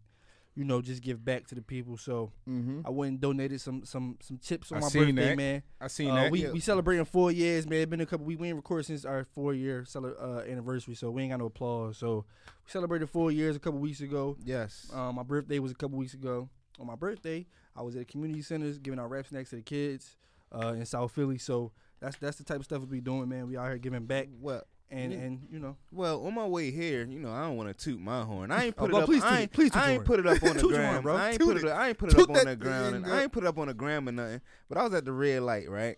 you 0.57 0.65
know, 0.65 0.83
just 0.83 1.01
give 1.03 1.25
back 1.25 1.47
to 1.47 1.55
the 1.55 1.63
people. 1.63 1.97
So 1.97 2.33
Mm-hmm. 2.49 2.81
I 2.85 2.91
went 2.91 3.11
and 3.13 3.21
donated 3.21 3.61
some 3.61 3.85
some 3.85 4.19
some 4.21 4.39
chips 4.39 4.73
on 4.73 4.79
I 4.79 4.81
my 4.83 4.89
seen 4.89 5.15
birthday, 5.15 5.29
that. 5.31 5.37
man. 5.37 5.63
I 5.81 5.87
seen 5.89 6.11
Uh, 6.11 6.15
that. 6.17 6.33
we 6.33 6.43
Yeah. 6.43 6.51
we 6.51 6.61
celebrating 6.61 7.05
four 7.05 7.31
years, 7.31 7.67
man. 7.69 7.81
It's 7.83 7.91
been 7.91 8.01
a 8.01 8.07
couple. 8.07 8.27
We 8.27 8.37
we 8.37 8.49
ain't 8.49 8.57
recorded 8.57 8.87
since 8.87 9.05
our 9.05 9.25
four 9.25 9.55
year 9.55 9.85
cele- 9.85 10.17
uh, 10.21 10.41
anniversary, 10.49 10.95
so 10.95 11.11
we 11.11 11.23
ain't 11.23 11.31
got 11.33 11.39
no 11.39 11.47
applause. 11.47 11.97
So 11.99 12.25
we 12.65 12.71
celebrated 12.71 13.09
four 13.09 13.31
years 13.31 13.57
a 13.57 13.59
couple 13.61 13.79
weeks 13.79 14.01
ago. 14.01 14.37
Yes. 14.45 14.91
Um, 14.93 15.15
my 15.15 15.23
birthday 15.23 15.59
was 15.61 15.73
a 15.73 15.75
couple 15.77 15.97
weeks 15.99 16.15
ago. 16.15 16.49
On 16.79 16.87
my 16.87 16.97
birthday, 16.97 17.47
I 17.77 17.83
was 17.83 17.95
at 17.97 18.03
a 18.03 18.05
community 18.07 18.43
centers 18.43 18.79
giving 18.79 18.99
out 18.99 19.11
rap 19.11 19.27
snacks 19.27 19.51
to 19.51 19.57
the 19.57 19.63
kids 19.63 20.17
uh, 20.53 20.73
in 20.73 20.85
South 20.87 21.13
Philly. 21.13 21.39
So 21.39 21.73
that's 22.01 22.17
that's 22.17 22.39
the 22.39 22.45
type 22.45 22.59
of 22.59 22.65
stuff 22.65 22.81
we 22.81 22.87
be 22.87 23.01
doing, 23.01 23.29
man. 23.29 23.47
We 23.47 23.57
out 23.57 23.69
here 23.69 23.79
giving 23.79 24.07
back, 24.07 24.29
well, 24.41 24.63
and 24.91 25.13
Yeah. 25.13 25.19
and 25.19 25.47
you 25.51 25.59
know, 25.59 25.77
well, 25.93 26.27
on 26.27 26.35
my 26.35 26.47
way 26.47 26.71
here, 26.71 27.05
you 27.07 27.19
know, 27.21 27.31
I 27.33 27.43
don't 27.43 27.57
want 27.57 27.69
to 27.77 27.85
toot 27.85 28.01
my 28.01 28.23
horn. 28.23 28.51
I 28.51 28.65
ain't 28.67 28.75
Oh, 28.79 28.83
put 28.87 28.91
it 28.91 28.97
up. 28.97 29.05
please 29.07 29.23
I 29.23 29.41
ain't. 29.43 29.53
Please 29.53 29.71
I 29.75 29.93
ain't 29.93 30.05
put 30.05 30.19
it 30.21 30.27
up 30.27 30.43
on 30.43 30.55
the 30.55 30.61
Toot 30.61 30.71
gram. 30.73 30.91
horn, 30.93 31.03
bro. 31.03 31.17
I 31.17 31.29
ain't 31.31 31.39
Toot 31.39 31.49
put 31.49 31.57
it. 31.59 31.65
it. 31.65 31.71
I 31.71 31.89
ain't 31.89 31.99
put 31.99 32.11
it 32.11 32.17
Toot 32.17 32.23
up 32.25 32.29
on 32.31 32.35
that 32.37 32.47
the 32.47 32.57
ground. 32.57 32.95
And. 32.97 33.07
I 33.07 33.23
ain't 33.23 33.33
put 33.33 33.45
it 33.45 33.47
up 33.47 33.59
on 33.59 33.69
the 33.69 33.75
gram 33.75 34.09
or 34.09 34.13
nothing. 34.13 34.41
But 34.69 34.79
I 34.79 34.85
was 34.85 34.95
at 34.95 35.05
the 35.05 35.13
red 35.13 35.43
light, 35.43 35.71
right? 35.71 35.97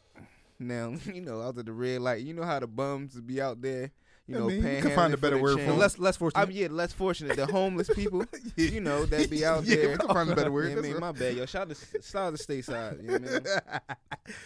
Now, 0.59 0.95
you 1.13 1.21
know, 1.23 1.41
I 1.41 1.47
was 1.49 1.59
at 1.59 1.67
the 1.67 1.73
red 1.73 2.01
light. 2.03 2.23
You 2.23 2.35
know 2.35 2.45
how 2.45 2.61
the 2.61 2.67
bums 2.67 3.21
be 3.21 3.41
out 3.41 3.61
there, 3.63 3.91
you 4.29 4.37
I 4.37 4.39
know, 4.39 4.47
mean, 4.47 4.57
you 4.65 4.83
can 4.83 4.95
find 4.95 5.13
a 5.13 5.17
better 5.17 5.37
the 5.37 5.43
word 5.43 5.59
for 5.61 5.73
less 5.73 5.99
less 5.99 6.17
fortunate. 6.17 6.41
I'm 6.43 6.51
yeah, 6.53 6.69
less 6.71 6.93
fortunate. 6.93 7.37
The 7.37 7.47
homeless 7.47 7.91
people, 7.95 8.25
you 8.57 8.81
know, 8.81 9.05
that 9.07 9.29
be 9.31 9.45
out 9.45 9.65
Yeah, 9.65 9.77
there. 9.77 9.89
we 9.91 9.97
can 9.97 10.09
find 10.09 10.31
a 10.31 10.37
better 10.37 10.53
word. 10.53 10.69
You 10.69 10.77
know 10.77 10.83
what 10.83 10.85
I 10.85 10.89
mean, 10.89 10.95
all. 10.95 11.01
my 11.01 11.13
bad, 11.13 11.35
yo. 11.37 11.47
Shout 11.47 11.71
out 11.71 11.77
to 11.77 12.03
shout 12.03 12.27
out 12.33 12.37
to 12.39 12.45
stateside. 12.47 13.03
You 13.03 13.09
know 13.09 13.19
what 13.19 13.59
I 13.69 13.81
mean? 14.29 14.37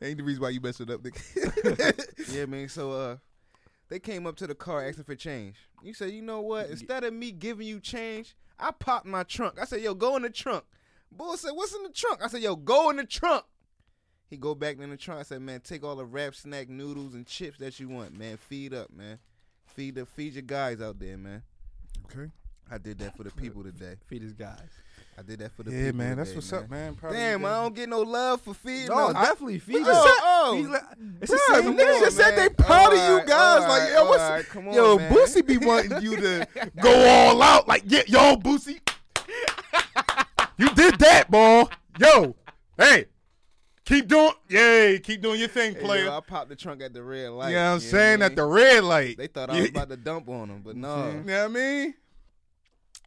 Ain't 0.00 0.18
the 0.18 0.22
reason 0.22 0.42
why 0.42 0.50
you 0.50 0.60
messed 0.60 0.80
it 0.80 0.90
up, 0.90 1.02
nigga. 1.02 2.32
Yeah, 2.32 2.46
man. 2.46 2.68
So 2.68 2.92
uh, 2.92 3.16
they 3.88 3.98
came 3.98 4.26
up 4.26 4.36
to 4.36 4.46
the 4.46 4.54
car 4.54 4.86
asking 4.86 5.04
for 5.04 5.14
change. 5.14 5.56
You 5.82 5.94
said, 5.94 6.10
you 6.10 6.22
know 6.22 6.40
what? 6.40 6.68
Instead 6.68 7.04
of 7.04 7.12
me 7.12 7.32
giving 7.32 7.66
you 7.66 7.80
change, 7.80 8.34
I 8.58 8.70
popped 8.70 9.06
my 9.06 9.22
trunk. 9.22 9.58
I 9.60 9.64
said, 9.64 9.80
yo, 9.80 9.94
go 9.94 10.16
in 10.16 10.22
the 10.22 10.30
trunk. 10.30 10.64
Bull 11.10 11.36
said, 11.36 11.52
what's 11.52 11.74
in 11.74 11.82
the 11.84 11.90
trunk? 11.90 12.22
I 12.22 12.28
said, 12.28 12.42
yo, 12.42 12.56
go 12.56 12.90
in 12.90 12.96
the 12.96 13.04
trunk. 13.04 13.44
He 14.28 14.36
go 14.36 14.54
back 14.54 14.78
in 14.78 14.90
the 14.90 14.96
trunk. 14.96 15.20
I 15.20 15.22
said, 15.22 15.40
man, 15.40 15.60
take 15.60 15.82
all 15.82 15.96
the 15.96 16.04
rap 16.04 16.34
snack 16.34 16.68
noodles 16.68 17.14
and 17.14 17.26
chips 17.26 17.58
that 17.58 17.80
you 17.80 17.88
want, 17.88 18.16
man. 18.16 18.36
Feed 18.36 18.74
up, 18.74 18.92
man. 18.92 19.18
Feed 19.64 19.94
the 19.94 20.04
feed 20.04 20.34
your 20.34 20.42
guys 20.42 20.82
out 20.82 20.98
there, 20.98 21.16
man. 21.16 21.42
Okay. 22.04 22.30
I 22.70 22.76
did 22.76 22.98
that 22.98 23.16
for 23.16 23.22
the 23.22 23.30
people 23.30 23.62
today. 23.62 23.94
Feed 24.06 24.22
his 24.22 24.34
guys. 24.34 24.68
I 25.18 25.22
did 25.22 25.40
that 25.40 25.50
for 25.52 25.64
the 25.64 25.72
Yeah, 25.72 25.90
man, 25.90 26.16
that's 26.16 26.28
today, 26.30 26.36
what's 26.38 26.52
up, 26.52 26.70
man. 26.70 26.90
Of 27.02 27.12
Damn, 27.12 27.44
I 27.44 27.50
don't 27.62 27.74
get 27.74 27.88
no 27.88 28.02
love 28.02 28.40
for 28.40 28.54
feeding. 28.54 28.86
No, 28.86 29.08
no, 29.08 29.12
definitely 29.14 29.58
feed 29.58 29.82
Oh, 29.84 30.16
oh. 30.22 30.80
It's 31.20 31.32
the 31.32 31.38
same. 31.54 31.74
Niggas 31.76 32.00
just 32.00 32.16
said 32.16 32.32
they 32.36 32.42
man. 32.42 32.54
proud 32.54 32.92
of 32.92 32.98
you 32.98 33.26
guys. 33.26 33.62
alright, 33.62 33.68
like, 33.68 33.92
yo, 33.92 34.04
what's 34.04 34.22
alright, 34.22 34.46
come 34.48 34.68
on, 34.68 34.74
yo, 34.74 34.96
man. 34.96 35.12
Boosie 35.12 35.44
be 35.44 35.58
wanting 35.58 36.00
you 36.02 36.16
to 36.16 36.46
go 36.80 37.08
all 37.08 37.42
out. 37.42 37.66
Like, 37.66 37.82
yeah, 37.86 38.02
yo, 38.06 38.36
Boosie, 38.36 38.78
you 40.56 40.68
did 40.74 40.98
that, 41.00 41.28
boy. 41.30 41.64
Yo, 41.98 42.36
hey, 42.76 43.06
keep 43.84 44.06
doing, 44.06 44.32
yay, 44.48 45.00
keep 45.02 45.20
doing 45.20 45.40
your 45.40 45.48
thing, 45.48 45.74
Hey, 45.74 45.80
player. 45.80 46.04
yo, 46.04 46.16
I 46.16 46.20
popped 46.20 46.48
the 46.48 46.54
trunk 46.56 46.80
at 46.80 46.92
the 46.94 47.02
red 47.02 47.30
light. 47.30 47.48
you 47.50 47.56
know 47.56 47.64
what 47.70 47.74
I'm 47.74 47.80
saying? 47.80 48.22
At 48.22 48.36
the 48.36 48.44
red 48.44 48.84
light. 48.84 49.16
They 49.18 49.26
thought 49.26 49.50
I 49.50 49.58
was 49.60 49.70
about 49.70 49.88
to 49.88 49.96
dump 49.96 50.28
on 50.28 50.46
them, 50.48 50.62
but 50.64 50.76
no. 50.76 51.08
You 51.08 51.24
know 51.24 51.42
what 51.42 51.44
I 51.44 51.48
mean? 51.48 51.94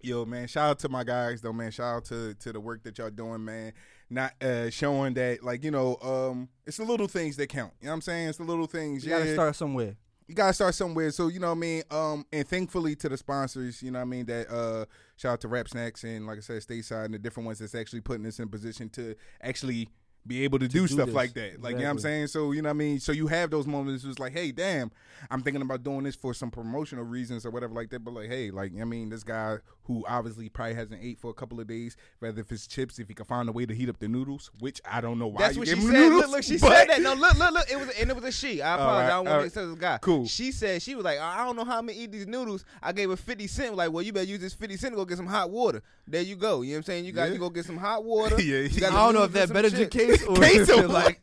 Yo, 0.03 0.25
man, 0.25 0.47
shout 0.47 0.69
out 0.69 0.79
to 0.79 0.89
my 0.89 1.03
guys 1.03 1.41
though, 1.41 1.53
man. 1.53 1.71
Shout 1.71 1.95
out 1.97 2.05
to 2.05 2.33
to 2.35 2.51
the 2.53 2.59
work 2.59 2.83
that 2.83 2.97
y'all 2.97 3.09
doing, 3.09 3.43
man. 3.43 3.73
Not 4.09 4.33
uh 4.43 4.69
showing 4.69 5.13
that 5.15 5.43
like, 5.43 5.63
you 5.63 5.71
know, 5.71 5.97
um 6.01 6.49
it's 6.65 6.77
the 6.77 6.83
little 6.83 7.07
things 7.07 7.37
that 7.37 7.47
count. 7.47 7.73
You 7.79 7.85
know 7.85 7.91
what 7.91 7.95
I'm 7.95 8.01
saying? 8.01 8.29
It's 8.29 8.37
the 8.37 8.43
little 8.43 8.67
things. 8.67 9.05
You 9.05 9.11
yeah. 9.11 9.19
gotta 9.19 9.33
start 9.33 9.55
somewhere. 9.55 9.95
you 10.27 10.35
gotta 10.35 10.53
start 10.53 10.75
somewhere. 10.75 11.11
So 11.11 11.27
you 11.27 11.39
know 11.39 11.47
what 11.47 11.57
I 11.57 11.59
mean. 11.59 11.83
Um, 11.91 12.25
and 12.31 12.47
thankfully 12.47 12.95
to 12.95 13.09
the 13.09 13.17
sponsors, 13.17 13.83
you 13.83 13.91
know 13.91 13.99
what 13.99 14.03
I 14.03 14.05
mean. 14.05 14.25
That 14.25 14.49
uh, 14.49 14.85
shout 15.17 15.33
out 15.33 15.41
to 15.41 15.47
Rap 15.47 15.67
Snacks 15.67 16.03
and 16.03 16.25
like 16.25 16.37
I 16.37 16.41
said, 16.41 16.61
Stateside 16.61 17.05
and 17.05 17.13
the 17.13 17.19
different 17.19 17.45
ones 17.45 17.59
that's 17.59 17.75
actually 17.75 18.01
putting 18.01 18.25
us 18.25 18.39
in 18.39 18.49
position 18.49 18.89
to 18.91 19.15
actually 19.41 19.89
be 20.27 20.43
able 20.43 20.59
to, 20.59 20.67
do, 20.67 20.81
do 20.81 20.87
stuff 20.87 21.07
this. 21.07 21.15
like 21.15 21.33
that. 21.33 21.61
Like 21.61 21.73
you 21.73 21.79
know 21.79 21.85
what 21.85 21.91
I'm 21.91 21.99
saying. 21.99 22.27
So 22.27 22.51
you 22.51 22.61
know 22.61 22.69
what 22.69 22.75
I 22.75 22.77
mean. 22.77 22.99
So 22.99 23.11
you 23.11 23.27
have 23.27 23.49
those 23.49 23.65
moments. 23.65 24.03
It's 24.03 24.19
like, 24.19 24.33
hey, 24.33 24.51
damn, 24.51 24.91
I'm 25.29 25.41
thinking 25.41 25.61
about 25.61 25.83
doing 25.83 26.03
this 26.03 26.15
for 26.15 26.33
some 26.33 26.51
promotional 26.51 27.03
reasons 27.03 27.45
or 27.45 27.49
whatever 27.49 27.73
like 27.73 27.89
that. 27.89 28.03
But 28.03 28.13
like, 28.13 28.29
hey, 28.29 28.51
like 28.51 28.71
I 28.79 28.85
mean, 28.85 29.09
this 29.09 29.23
guy 29.23 29.57
who 29.93 30.05
obviously 30.07 30.49
probably 30.49 30.73
hasn't 30.75 30.99
ate 31.03 31.19
for 31.19 31.29
a 31.31 31.33
couple 31.33 31.59
of 31.59 31.67
days. 31.67 31.97
Rather 32.19 32.41
if 32.41 32.51
it's 32.51 32.67
chips, 32.67 32.99
if 32.99 33.07
he 33.07 33.13
can 33.13 33.25
find 33.25 33.47
a 33.49 33.51
way 33.51 33.65
to 33.65 33.73
heat 33.73 33.89
up 33.89 33.99
the 33.99 34.07
noodles, 34.07 34.51
which 34.59 34.81
I 34.89 35.01
don't 35.01 35.19
know 35.19 35.27
why. 35.27 35.41
That's 35.41 35.55
you 35.55 35.59
what 35.61 35.67
gave 35.67 35.77
she 35.77 35.81
him 35.83 35.91
said. 35.91 35.99
noodles, 35.99 36.21
Look, 36.23 36.31
look, 36.31 36.43
she 36.43 36.57
but- 36.57 36.71
said 36.77 36.89
that. 36.89 37.01
No, 37.01 37.13
look, 37.13 37.37
look, 37.37 37.51
look. 37.53 37.71
It 37.71 37.77
was 37.79 37.89
and 37.99 38.09
it 38.09 38.15
was 38.15 38.25
a 38.25 38.31
she. 38.31 38.61
I 38.61 38.75
apologize. 38.75 38.95
right, 38.97 39.05
I 39.05 39.07
don't 39.09 39.17
all 39.17 39.23
want 39.25 39.37
right. 39.37 39.43
to 39.43 39.49
say 39.49 39.63
it's 39.63 39.73
a 39.73 39.75
guy. 39.79 39.97
Cool. 40.01 40.25
She 40.27 40.51
said 40.51 40.81
she 40.81 40.95
was 40.95 41.03
like, 41.05 41.19
I 41.19 41.43
don't 41.45 41.55
know 41.55 41.65
how 41.65 41.77
I'm 41.79 41.87
gonna 41.87 41.97
eat 41.99 42.11
these 42.11 42.27
noodles. 42.27 42.65
I 42.81 42.91
gave 42.91 43.09
her 43.09 43.15
fifty 43.15 43.47
cent. 43.47 43.75
Like, 43.75 43.91
well, 43.91 44.03
you 44.03 44.13
better 44.13 44.25
use 44.27 44.39
this 44.41 44.53
fifty 44.53 44.77
cent 44.77 44.93
to 44.93 44.95
go 44.97 45.05
get 45.05 45.17
some 45.17 45.27
hot 45.27 45.49
water. 45.49 45.81
There 46.07 46.21
you 46.21 46.35
go. 46.35 46.61
You 46.61 46.71
know 46.71 46.73
what 46.75 46.77
I'm 46.77 46.83
saying? 46.83 47.05
You 47.05 47.11
got 47.11 47.25
Yeah. 47.27 47.33
to 47.33 47.39
go 47.39 47.49
get 47.49 47.65
some 47.65 47.77
hot 47.77 48.03
water. 48.03 48.35
Yeah, 48.41 48.59
You 48.61 48.85
I 48.87 48.89
don't 48.89 49.13
know 49.13 49.23
if 49.23 49.31
noodles 49.33 49.49
that 49.49 49.53
better 49.53 49.69
some 49.69 49.79
the 49.79 49.85
case 49.87 50.23
or 50.23 50.35
Case 50.41 50.69
if 50.69 51.21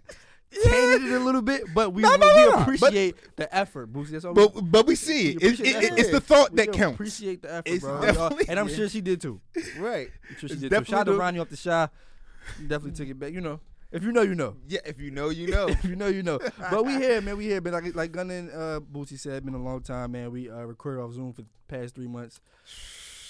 of 0.52 0.56
it, 0.58 0.64
like 0.64 0.72
tainted 0.72 1.12
it 1.12 1.14
a 1.14 1.24
little 1.24 1.42
bit, 1.42 1.62
but 1.74 1.92
we, 1.92 2.02
No, 2.02 2.16
no, 2.16 2.26
we 2.26 2.34
no, 2.44 2.50
no. 2.56 2.62
appreciate 2.62 3.16
the 3.36 3.54
effort, 3.54 3.92
Boosie. 3.92 4.08
That's 4.10 4.24
all. 4.24 4.34
But 4.34 4.54
we, 4.54 4.60
but 4.62 4.86
we 4.86 4.94
see 4.94 5.30
it. 5.30 5.42
we 5.42 5.48
It- 5.48 5.54
appreciate 5.60 5.82
it- 5.84 5.98
it's 5.98 6.10
the 6.10 6.20
thought 6.20 6.50
We 6.52 6.56
that 6.56 6.72
counts. 6.72 6.94
Appreciate 6.94 7.42
the 7.42 7.52
effort, 7.54 7.68
It's 7.68 7.84
bro. 7.84 8.00
definitely- 8.00 8.48
and 8.48 8.58
I'm 8.58 8.68
yeah. 8.68 8.74
sure 8.76 8.88
she 8.88 9.00
did 9.00 9.20
too. 9.20 9.40
Right. 9.78 10.08
I'm 10.30 10.36
sure 10.38 10.48
she 10.48 10.54
It's 10.54 10.62
did 10.62 10.70
too. 10.70 10.74
Shout 10.76 10.78
out 10.78 10.86
to 10.86 10.90
definitely 10.90 11.12
the- 11.12 11.18
Ronnie 11.18 11.38
off 11.40 11.48
the 11.50 11.56
shy. 11.56 11.88
Definitely 12.60 12.92
took 12.92 13.08
it 13.08 13.18
back. 13.18 13.32
You 13.32 13.40
know, 13.42 13.60
if 13.92 14.02
you 14.02 14.12
know, 14.12 14.22
you 14.22 14.34
know. 14.34 14.56
Yeah. 14.66 14.80
If 14.86 15.00
you 15.00 15.10
know, 15.10 15.28
you 15.28 15.48
know. 15.48 15.68
if 15.68 15.84
you 15.84 15.96
know, 15.96 16.06
you 16.08 16.22
know. 16.22 16.38
But 16.70 16.84
we 16.86 16.92
here, 16.94 17.20
man. 17.20 17.36
We 17.36 17.44
here. 17.44 17.60
But 17.60 17.72
like 17.74 17.94
like 17.94 18.12
Gunn 18.12 18.30
and 18.30 18.50
uh, 18.50 18.80
Boosie 18.80 19.18
said, 19.18 19.44
been 19.44 19.54
a 19.54 19.62
long 19.62 19.82
time, 19.82 20.12
man. 20.12 20.30
We 20.30 20.48
uh, 20.50 20.62
recorded 20.62 21.02
off 21.02 21.12
Zoom 21.12 21.32
for 21.34 21.42
the 21.42 21.48
past 21.68 21.94
three 21.94 22.08
months. 22.08 22.40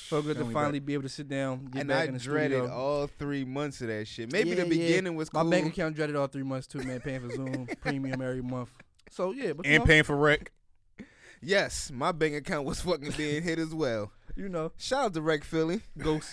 So 0.09 0.23
good 0.23 0.35
to 0.37 0.41
Family 0.41 0.55
finally 0.55 0.79
be 0.81 0.95
able 0.95 1.03
to 1.05 1.09
sit 1.09 1.29
down, 1.29 1.67
get 1.67 1.81
and 1.81 1.89
back 1.89 2.03
I 2.03 2.05
in 2.07 2.15
the 2.15 2.19
dreaded 2.21 2.59
studio. 2.59 2.75
all 2.75 3.07
three 3.07 3.45
months 3.45 3.81
of 3.83 3.89
that 3.89 4.07
shit. 4.07 4.33
Maybe 4.33 4.51
Yeah, 4.51 4.55
the 4.57 4.63
yeah. 4.63 4.69
beginning 4.69 5.15
was 5.17 5.29
cool. 5.29 5.45
My 5.45 5.51
bank 5.51 5.67
account 5.73 5.97
dreaded 5.97 6.17
all 6.17 6.27
three 6.29 6.43
months 6.45 6.67
too, 6.67 6.79
man. 6.83 7.01
Paying 7.01 7.29
for 7.29 7.35
Zoom 7.37 7.67
premium 7.81 8.21
every 8.23 8.43
month. 8.43 8.71
So 9.11 9.33
yeah, 9.33 9.53
but 9.53 9.67
you 9.67 9.73
and 9.73 9.81
know, 9.83 9.87
paying 9.87 10.03
for 10.05 10.17
rec. 10.17 10.51
Yes, 11.41 11.91
my 11.93 12.11
bank 12.13 12.35
account 12.35 12.67
was 12.67 12.81
fucking 12.81 13.13
being 13.17 13.43
hit 13.43 13.59
as 13.59 13.73
well. 13.75 14.11
you 14.37 14.49
know, 14.49 14.73
Shout 14.77 15.05
out 15.05 15.15
to 15.15 15.23
Rec 15.23 15.45
Philly. 15.45 15.81
ghost, 15.97 16.31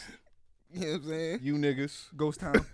You 0.72 0.80
know 0.82 0.88
what 0.88 0.96
I'm 0.96 1.08
saying? 1.10 1.40
You 1.44 1.56
niggas. 1.56 2.16
ghost 2.16 2.40
town. 2.40 2.56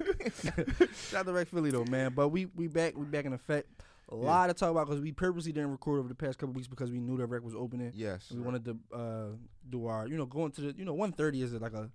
Shout 1.09 1.19
out 1.21 1.25
to 1.25 1.33
Rex 1.33 1.49
Philly 1.49 1.71
though, 1.71 1.83
man. 1.85 2.13
But 2.15 2.29
we 2.29 2.45
we 2.55 2.67
back, 2.67 2.95
we 2.97 3.05
back 3.05 3.25
in 3.25 3.33
effect. 3.33 3.67
A 4.11 4.15
lot 4.15 4.47
to 4.47 4.53
talk 4.53 4.71
about 4.71 4.87
because 4.87 5.01
we 5.01 5.13
purposely 5.13 5.53
didn't 5.53 5.71
record 5.71 5.99
over 5.99 6.09
the 6.09 6.15
past 6.15 6.37
couple 6.37 6.53
weeks 6.53 6.67
because 6.67 6.91
we 6.91 6.99
knew 6.99 7.17
the 7.17 7.25
rec 7.25 7.43
was 7.43 7.55
opening. 7.55 7.93
Yes. 7.95 8.29
We 8.29 8.41
wanted 8.41 8.65
to 8.65 8.77
uh, 8.93 9.25
do 9.69 9.85
our, 9.85 10.05
you 10.05 10.17
know, 10.17 10.25
going 10.25 10.51
to 10.51 10.61
the, 10.61 10.77
you 10.77 10.83
know, 10.83 10.93
130 10.93 11.41
is 11.41 11.53
like 11.53 11.73
a, 11.73 11.89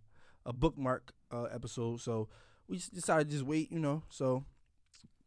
a 0.46 0.52
bookmark 0.52 1.12
uh, 1.30 1.44
episode. 1.44 2.00
So 2.00 2.28
we 2.68 2.78
just 2.78 2.94
decided 2.94 3.28
to 3.28 3.32
just 3.32 3.44
wait, 3.44 3.70
you 3.70 3.80
know. 3.80 4.02
So 4.08 4.44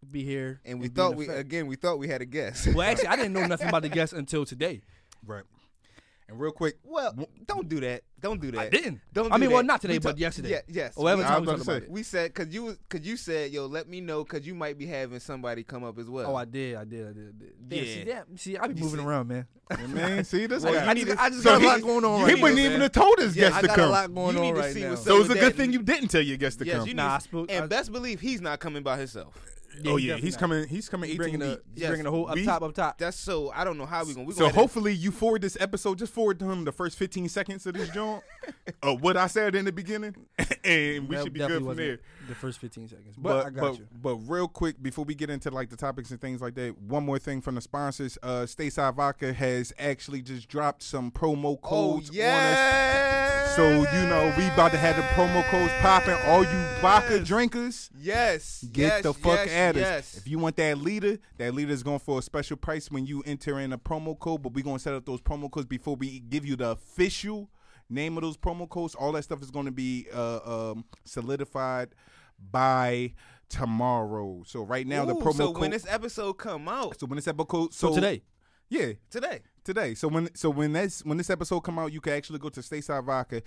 be 0.10 0.24
here. 0.24 0.62
And 0.65 0.79
we 0.79 0.88
be 0.88 0.89
in 0.89 0.96
thought 0.96 1.15
we 1.15 1.27
again 1.27 1.67
we 1.67 1.75
thought 1.75 2.00
we 2.00 2.08
had 2.08 2.22
a 2.22 2.25
guest. 2.25 2.67
Well, 2.74 2.81
actually, 2.89 3.10
I 3.10 3.15
didn't 3.15 3.34
know 3.34 3.46
nothing 3.46 3.69
about 3.69 3.84
the 3.84 3.89
guest 3.89 4.13
until 4.13 4.46
today. 4.46 4.81
Right. 5.25 5.43
And 6.29 6.39
real 6.39 6.51
quick, 6.51 6.75
Well, 6.83 7.13
don't 7.48 7.67
do 7.67 7.79
that. 7.79 8.03
Don't 8.19 8.39
do 8.39 8.51
that. 8.51 8.59
I 8.59 8.69
didn't. 8.69 9.00
Don't. 9.13 9.31
I 9.33 9.38
mean, 9.38 9.50
that. 9.50 9.55
well, 9.55 9.63
not 9.63 9.81
today, 9.81 9.93
We 9.95 10.00
but 10.00 10.12
talk- 10.12 10.19
yesterday. 10.19 10.50
Yeah, 10.51 10.62
yes. 10.67 10.93
Or 10.95 11.05
whatever 11.05 11.21
we, 11.21 11.25
I 11.25 11.29
time 11.31 11.39
was 11.41 11.48
we 11.48 11.53
about 11.53 11.63
to 11.65 11.71
about 11.71 11.81
say. 11.83 11.88
we 11.89 12.03
said 12.03 12.33
because 12.33 12.53
you 12.53 12.77
because 12.88 13.07
you 13.07 13.17
said 13.17 13.51
yo 13.51 13.65
let 13.65 13.88
me 13.89 14.00
know 14.01 14.24
because 14.24 14.45
you 14.45 14.53
might 14.53 14.77
be 14.77 14.86
having 14.86 15.19
somebody 15.19 15.63
come 15.63 15.83
up 15.83 15.98
as 15.98 16.07
well. 16.07 16.29
Oh, 16.31 16.36
I 16.36 16.45
did, 16.45 16.75
I 16.75 16.83
did, 16.83 17.07
I 17.07 17.13
did. 17.13 17.27
I 17.29 17.31
did. 17.39 17.69
Damn, 17.69 17.79
See, 17.86 18.03
Yeah. 18.07 18.13
that, 18.13 18.25
see, 18.39 18.57
I 18.57 18.67
be 18.67 18.75
You 18.75 18.81
moving 18.83 19.00
see? 19.00 19.05
around, 19.05 19.27
man. 19.29 19.48
Yeah, 19.71 19.88
man, 19.88 20.24
see 20.25 20.45
this 20.45 20.63
Well, 20.63 20.74
guy. 20.74 20.86
I 20.86 20.93
need 20.93 21.07
just, 21.07 21.19
I 21.19 21.29
just 21.29 21.41
so 21.43 21.50
got 21.57 21.62
a 21.63 21.65
lot 21.65 21.81
going 21.81 22.05
on 22.05 22.19
He 22.27 22.33
right 22.33 22.41
wouldn't 22.43 22.57
man. 22.59 22.65
even 22.67 22.81
have 22.81 22.91
told 22.91 23.17
his 23.19 23.36
Yeah, 23.36 23.45
guest 23.50 23.55
I 23.57 23.62
to 23.62 23.67
got 23.67 23.74
a 23.74 23.81
come. 23.81 23.91
lot 23.91 24.13
going 24.13 24.36
You 24.38 24.43
on 24.43 24.53
right 24.55 24.75
now. 24.75 24.89
what's 24.91 25.03
So 25.03 25.21
it's 25.21 25.29
a 25.29 25.33
good 25.36 25.55
thing 25.55 25.74
you 25.74 25.81
didn't 25.81 26.09
tell 26.09 26.21
your 26.21 26.38
guest 26.38 26.59
to 26.59 26.65
Yes, 26.65 26.75
come. 26.79 26.88
you 26.88 26.93
need 26.93 26.98
Nah, 27.01 27.15
I 27.15 27.17
to- 27.17 27.24
spoke- 27.24 27.51
and 27.51 27.69
best 27.69 27.91
believe 27.91 28.19
he's 28.19 28.41
not 28.41 28.59
coming 28.59 28.83
by 28.83 28.98
himself. 28.98 29.33
Oh 29.85 29.97
yeah, 29.97 30.15
he's 30.17 30.33
not. 30.33 30.39
coming. 30.39 30.67
He's 30.67 30.89
coming. 30.89 31.09
He's 31.09 31.15
18 31.15 31.17
bringing 31.17 31.39
the, 31.39 31.55
deep. 31.55 31.63
he's 31.73 31.81
Yes. 31.81 31.89
bringing 31.89 32.03
the 32.05 32.11
whole 32.11 32.27
up 32.29 32.35
We- 32.35 32.45
top, 32.45 32.61
up 32.61 32.73
top. 32.73 32.97
That's 32.97 33.17
so 33.17 33.51
I 33.55 33.63
don't 33.63 33.77
know 33.77 33.85
how 33.85 34.03
we 34.05 34.13
gonna. 34.13 34.25
We 34.25 34.33
So 34.33 34.39
gonna 34.39 34.47
have 34.49 34.55
to- 34.55 34.59
hopefully 34.61 34.93
you 34.93 35.11
forward 35.11 35.41
this 35.41 35.57
episode. 35.59 35.97
Just 35.97 36.13
forward 36.13 36.39
to 36.39 36.49
him 36.49 36.65
the 36.65 36.71
first 36.71 36.97
15 36.97 37.29
seconds 37.29 37.65
of 37.65 37.73
this 37.75 37.89
joint 37.93 38.23
of 38.83 39.01
what 39.01 39.17
I 39.17 39.27
said 39.27 39.55
in 39.55 39.65
the 39.65 39.71
beginning, 39.71 40.15
and 40.63 41.07
we 41.09 41.15
That 41.15 41.23
should 41.23 41.33
be 41.33 41.39
good 41.39 41.63
from 41.63 41.75
there. 41.75 41.99
The 42.27 42.35
first 42.35 42.59
15 42.59 42.88
seconds, 42.89 43.15
but, 43.17 43.47
I 43.47 43.49
got 43.49 43.61
but, 43.61 43.77
you. 43.79 43.88
But 44.03 44.15
real 44.17 44.47
quick, 44.47 44.81
before 44.83 45.03
we 45.03 45.15
get 45.15 45.31
into 45.31 45.49
like 45.49 45.69
the 45.71 45.75
topics 45.75 46.11
and 46.11 46.21
things 46.21 46.41
like 46.41 46.53
that, 46.55 46.79
one 46.79 47.03
more 47.03 47.17
thing 47.17 47.41
from 47.41 47.55
the 47.55 47.61
sponsors. 47.61 48.19
Uh, 48.21 48.41
Stateside 48.45 48.95
Vodka 48.95 49.33
has 49.33 49.73
actually 49.79 50.21
just 50.21 50.47
dropped 50.47 50.83
some 50.83 51.09
promo 51.09 51.45
Oh 51.45 51.57
codes 51.57 52.09
on 52.11 52.15
us. 52.15 52.17
yeah. 52.17 53.47
So 53.55 53.67
you 53.67 54.07
know 54.07 54.31
we 54.38 54.47
about 54.49 54.71
to 54.73 54.77
have 54.77 54.95
the 54.95 55.01
promo 55.13 55.43
codes 55.49 55.73
popping. 55.81 56.13
All 56.27 56.43
you 56.43 56.65
vodka 56.81 57.19
drinkers, 57.19 57.89
Yes. 57.99 58.63
get 58.71 58.81
yes, 58.81 59.03
the 59.03 59.13
fuck 59.13 59.39
yes, 59.45 59.49
at 59.49 59.59
us. 59.60 59.75
yes. 59.75 60.18
If 60.18 60.28
you 60.28 60.39
want 60.39 60.56
that 60.58 60.78
leader, 60.80 61.18
that 61.38 61.54
leader 61.54 61.72
is 61.72 61.84
going 61.84 62.00
for 62.00 62.20
a 62.20 62.22
special 62.22 62.58
price 62.58 62.89
when 62.92 63.06
you 63.06 63.24
enter 63.25 63.60
in 63.60 63.74
a 63.74 63.78
promo 63.78 64.18
code. 64.18 64.44
But 64.44 64.54
we're 64.54 64.63
gonna 64.63 64.80
set 64.80 64.94
up 64.94 65.06
those 65.06 65.22
promo 65.22 65.50
codes 65.51 65.66
before 65.68 65.96
we 65.96 66.20
give 66.20 66.46
you 66.46 66.56
the 66.56 66.72
official 66.72 67.50
name 67.89 68.18
of 68.18 68.24
those 68.24 68.38
promo 68.38 68.68
codes. 68.70 68.96
All 68.96 69.12
that 69.13 69.24
stuff 69.24 69.42
is 69.42 69.51
going 69.51 69.66
to 69.66 69.72
be 69.72 70.08
uh, 70.13 70.72
um, 70.72 70.86
solidified 71.06 71.89
by 72.51 73.13
tomorrow. 73.50 74.44
So 74.46 74.62
right 74.63 74.86
now 74.86 75.06
the 75.06 75.16
Ooh, 75.16 75.20
promo 75.20 75.34
so 75.36 75.48
code. 75.48 75.58
when 75.62 75.72
this 75.72 75.86
episode 75.89 76.34
come 76.34 76.68
out 76.70 77.00
so 77.00 77.08
when 77.08 77.16
this 77.16 77.28
episode, 77.28 77.74
So, 77.74 77.89
so, 77.89 77.96
today, 77.96 78.22
yeah, 78.70 78.92
today, 79.10 79.39
today. 79.63 79.96
So 79.96 80.08
when 80.08 80.34
so 80.36 80.50
when 80.51 80.74
that's 80.74 81.04
when 81.04 81.18
this 81.18 81.30
episode 81.32 81.62
come 81.62 81.80
out, 81.80 81.92
you 81.92 82.00
can 82.01 82.13
actually 82.13 82.39
go 82.39 82.50
to 82.50 82.60
Stateside 82.62 83.04
Vodka 83.06 83.42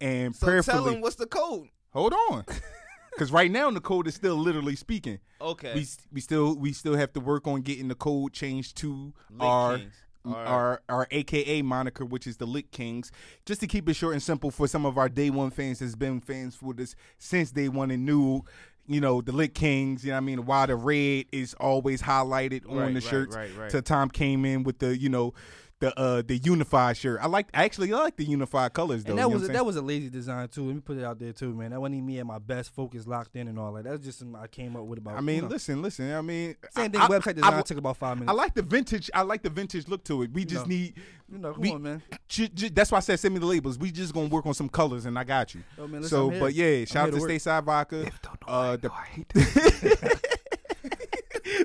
and 0.00 0.34
so 0.34 0.60
tell 0.62 0.84
them 0.84 1.00
what's 1.00 1.16
the 1.16 1.26
code. 1.26 1.68
hold 1.90 2.14
on, 2.30 2.44
because 3.18 3.32
right 3.32 3.50
now 3.50 3.70
the 3.70 3.80
code 3.80 4.06
is 4.06 4.14
still 4.14 4.36
literally 4.36 4.76
speaking. 4.76 5.18
Okay. 5.40 5.74
We 5.74 5.86
we 6.12 6.20
still 6.20 6.54
we 6.56 6.72
still 6.72 6.96
have 6.96 7.12
to 7.14 7.20
work 7.20 7.46
on 7.46 7.62
getting 7.62 7.88
the 7.88 7.94
code 7.94 8.32
changed 8.32 8.76
to 8.78 9.12
our. 9.40 9.78
Kings. 9.78 9.94
Right. 10.24 10.46
Our 10.46 10.82
our 10.90 11.06
AKA 11.10 11.62
moniker, 11.62 12.04
which 12.04 12.26
is 12.26 12.36
the 12.36 12.44
Lit 12.44 12.70
Kings, 12.70 13.10
just 13.46 13.60
to 13.60 13.66
keep 13.66 13.88
it 13.88 13.94
short 13.94 14.12
and 14.12 14.22
simple 14.22 14.50
for 14.50 14.66
some 14.66 14.84
of 14.84 14.98
our 14.98 15.08
day 15.08 15.30
one 15.30 15.50
fans 15.50 15.78
that's 15.78 15.94
been 15.94 16.20
fans 16.20 16.54
for 16.54 16.74
this 16.74 16.94
since 17.18 17.50
day 17.50 17.70
one 17.70 17.90
and 17.90 18.04
knew, 18.04 18.42
you 18.86 19.00
know, 19.00 19.22
the 19.22 19.32
Lit 19.32 19.54
Kings. 19.54 20.04
You 20.04 20.10
know, 20.10 20.16
what 20.16 20.18
I 20.18 20.20
mean, 20.24 20.44
why 20.44 20.66
the 20.66 20.76
red 20.76 21.26
is 21.32 21.54
always 21.54 22.02
highlighted 22.02 22.68
on 22.68 22.76
Right, 22.76 22.88
the 22.88 22.94
right, 22.94 23.02
shirts. 23.02 23.36
right, 23.36 23.50
right. 23.56 23.70
To 23.70 23.80
Tom 23.80 24.10
came 24.10 24.44
in 24.44 24.64
with 24.64 24.80
the 24.80 24.98
you 24.98 25.08
know, 25.08 25.32
the 25.80 25.96
uh 25.98 26.22
the 26.26 26.36
unified 26.38 26.96
shirt. 26.96 27.20
I 27.22 27.26
like 27.28 27.46
actually 27.54 27.92
I 27.92 27.98
like 27.98 28.16
the 28.16 28.24
unified 28.24 28.72
colors 28.72 29.04
though. 29.04 29.10
and 29.10 29.18
that 29.18 29.22
you 29.22 29.28
know 29.28 29.34
was 29.34 29.42
what 29.42 29.52
that 29.52 29.64
was 29.64 29.76
a 29.76 29.82
lazy 29.82 30.08
design 30.10 30.48
too. 30.48 30.66
Let 30.66 30.74
me 30.74 30.80
put 30.80 30.96
it 30.98 31.04
out 31.04 31.18
there 31.20 31.32
too, 31.32 31.54
man. 31.54 31.70
That 31.70 31.80
wasn't 31.80 31.96
even 31.96 32.06
me 32.06 32.18
at 32.18 32.26
my 32.26 32.38
best, 32.38 32.74
focus, 32.74 33.06
locked 33.06 33.36
in, 33.36 33.46
and 33.46 33.58
all 33.58 33.72
that. 33.74 33.84
That's 33.84 34.04
just 34.04 34.18
something 34.18 34.34
I 34.40 34.48
came 34.48 34.74
up 34.74 34.84
with 34.84 34.98
about. 34.98 35.10
saying? 35.12 35.18
I 35.18 35.20
mean, 35.20 35.36
you 35.36 35.42
know, 35.42 35.48
listen, 35.48 35.80
listen. 35.80 36.12
I 36.12 36.20
mean, 36.20 36.56
same 36.70 36.90
thing. 36.90 37.00
I- 37.00 37.06
website 37.06 37.28
I- 37.28 37.32
design 37.34 37.54
I, 37.54 37.62
took 37.62 37.78
about 37.78 37.96
five 37.96 38.16
minutes. 38.18 38.30
I 38.30 38.34
like 38.34 38.54
the 38.54 38.62
vintage. 38.62 39.08
I 39.14 39.22
like 39.22 39.42
the 39.42 39.50
vintage 39.50 39.86
look 39.86 40.02
to 40.04 40.22
it. 40.22 40.32
We 40.32 40.44
just 40.44 40.66
know. 40.66 40.70
need. 40.74 40.94
you 41.30 41.38
know, 41.38 41.52
come 41.52 41.60
we- 41.62 41.72
on, 41.72 41.82
man. 41.82 42.02
J- 42.26 42.48
j- 42.48 42.68
that's 42.70 42.90
why 42.90 42.98
I 42.98 43.00
said 43.00 43.20
send 43.20 43.34
me 43.34 43.40
the 43.40 43.46
labels. 43.46 43.78
We 43.78 43.92
just 43.92 44.12
gonna 44.12 44.26
work 44.28 44.46
on 44.46 44.54
some 44.54 44.68
colors, 44.68 45.06
and 45.06 45.16
I 45.18 45.22
got 45.24 45.54
you. 45.54 45.62
Oh, 45.78 45.86
man, 45.86 46.02
listen, 46.02 46.08
so, 46.32 46.40
but 46.40 46.54
yeah, 46.54 46.84
shout 46.86 47.04
out 47.08 47.12
to 47.12 47.12
to 47.12 47.20
work. 47.20 47.30
Stateside 47.30 47.64
Vodka. 47.64 48.10
uh, 48.48 48.76
the, 48.76 48.90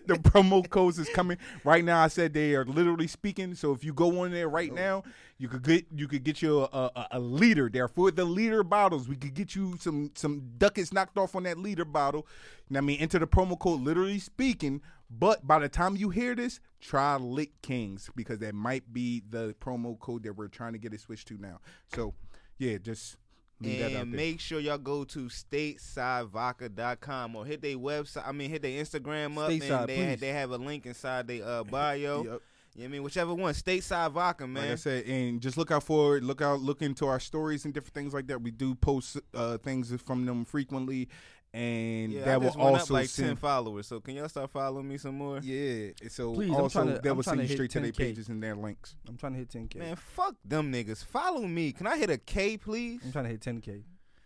the 0.07 0.15
promo 0.15 0.67
codes 0.67 0.99
is 0.99 1.09
coming 1.09 1.37
right 1.63 1.83
now. 1.83 2.03
I 2.03 2.07
said 2.07 2.33
they 2.33 2.55
are 2.55 2.65
literally 2.65 3.07
speaking. 3.07 3.55
So 3.55 3.71
if 3.71 3.83
you 3.83 3.93
go 3.93 4.21
on 4.21 4.31
there 4.31 4.49
right 4.49 4.73
now, 4.73 5.03
you 5.37 5.47
could 5.47 5.63
get 5.63 5.85
you 5.93 6.07
could 6.07 6.23
get 6.23 6.41
you 6.41 6.61
uh, 6.61 6.69
uh, 6.73 6.89
a, 6.95 6.99
a, 6.99 7.07
a 7.11 7.19
liter 7.19 7.69
there 7.69 7.87
for 7.87 8.11
the 8.11 8.25
liter 8.25 8.63
bottles. 8.63 9.07
We 9.07 9.15
could 9.15 9.33
get 9.33 9.55
you 9.55 9.75
some 9.79 10.11
some 10.15 10.51
ducats 10.57 10.93
knocked 10.93 11.17
off 11.17 11.35
on 11.35 11.43
that 11.43 11.57
liter 11.57 11.85
bottle. 11.85 12.27
And 12.69 12.77
I 12.77 12.81
mean, 12.81 12.99
enter 12.99 13.19
the 13.19 13.27
promo 13.27 13.57
code 13.57 13.81
literally 13.81 14.19
speaking. 14.19 14.81
But 15.09 15.45
by 15.45 15.59
the 15.59 15.69
time 15.69 15.95
you 15.95 16.09
hear 16.09 16.33
this, 16.35 16.59
try 16.81 17.15
Lit 17.17 17.61
Kings 17.61 18.09
because 18.15 18.39
that 18.39 18.55
might 18.55 18.91
be 18.91 19.21
the 19.29 19.55
promo 19.61 19.97
code 19.99 20.23
that 20.23 20.35
we're 20.35 20.47
trying 20.47 20.73
to 20.73 20.79
get 20.79 20.93
it 20.93 21.01
switched 21.01 21.27
to 21.27 21.37
now. 21.37 21.59
So 21.93 22.15
yeah, 22.57 22.77
just 22.77 22.89
leave 22.91 23.03
that 23.03 23.11
out 23.11 23.22
and 23.65 24.11
make 24.11 24.39
sure 24.39 24.59
y'all 24.59 24.77
go 24.77 25.03
to 25.05 25.25
statesidevodka.com 25.25 27.35
or 27.35 27.45
hit 27.45 27.61
their 27.61 27.77
website. 27.77 28.27
I 28.27 28.31
mean, 28.31 28.49
hit 28.49 28.61
their 28.61 28.83
Instagram 28.83 29.37
up, 29.37 29.49
Stateside, 29.49 29.79
and 29.81 29.89
they 29.89 30.15
they 30.15 30.29
have 30.29 30.51
a 30.51 30.57
link 30.57 30.85
inside 30.85 31.27
their 31.27 31.45
uh, 31.45 31.63
bio. 31.63 32.23
Yep. 32.23 32.41
You 32.75 32.81
know 32.81 32.85
what 32.85 32.85
I 32.85 32.87
mean, 32.87 33.03
whichever 33.03 33.35
one, 33.35 33.53
stateside 33.53 34.13
vodka, 34.13 34.47
man. 34.47 34.63
Like 34.63 34.71
I 34.71 34.75
said, 34.75 35.05
and 35.05 35.39
just 35.39 35.57
look 35.57 35.69
out 35.69 35.83
for 35.83 36.17
it. 36.17 36.23
Look 36.23 36.41
out, 36.41 36.59
look 36.59 36.81
into 36.81 37.05
our 37.05 37.19
stories 37.19 37.65
and 37.65 37.73
different 37.73 37.93
things 37.93 38.15
like 38.15 38.25
that. 38.27 38.41
We 38.41 38.49
do 38.49 38.73
post 38.73 39.19
uh, 39.35 39.59
things 39.59 39.93
from 40.01 40.25
them 40.25 40.43
frequently, 40.43 41.07
and 41.53 42.11
yeah, 42.11 42.23
that 42.25 42.33
I 42.33 42.37
will 42.37 42.45
just 42.47 42.57
up 42.57 42.63
also 42.63 42.93
like 42.95 43.09
send. 43.09 43.27
ten 43.29 43.35
followers. 43.37 43.87
So 43.87 43.99
can 43.99 44.15
y'all 44.15 44.27
start 44.29 44.49
following 44.51 44.87
me 44.87 44.97
some 44.97 45.15
more? 45.17 45.39
yeah, 45.43 45.89
so 46.09 46.33
Please, 46.33 46.49
I'm 46.49 46.55
also 46.55 46.83
trying 46.83 46.95
to- 46.95 47.01
that 47.01 47.09
I'm 47.09 47.15
will 47.15 47.23
send 47.23 47.37
to 47.37 47.43
you 47.43 47.47
hit 47.49 47.55
straight 47.55 47.71
to 47.71 47.79
their 47.79 47.91
pages 47.91 48.29
and 48.29 48.41
their 48.41 48.55
links. 48.55 48.95
I'm 49.07 49.17
trying 49.17 49.33
to 49.33 49.39
hit 49.39 49.49
10k. 49.49 49.75
Man, 49.77 49.95
fuck 49.95 50.35
them 50.43 50.71
niggas. 50.73 51.05
Follow 51.05 51.41
me. 51.41 51.71
Can 51.71 51.85
I 51.87 51.97
hit 51.97 52.09
a 52.09 52.17
K, 52.17 52.57
please? 52.57 53.01
I'm 53.05 53.11
trying 53.11 53.25
to 53.25 53.31
hit 53.31 53.41
10k. 53.41 53.83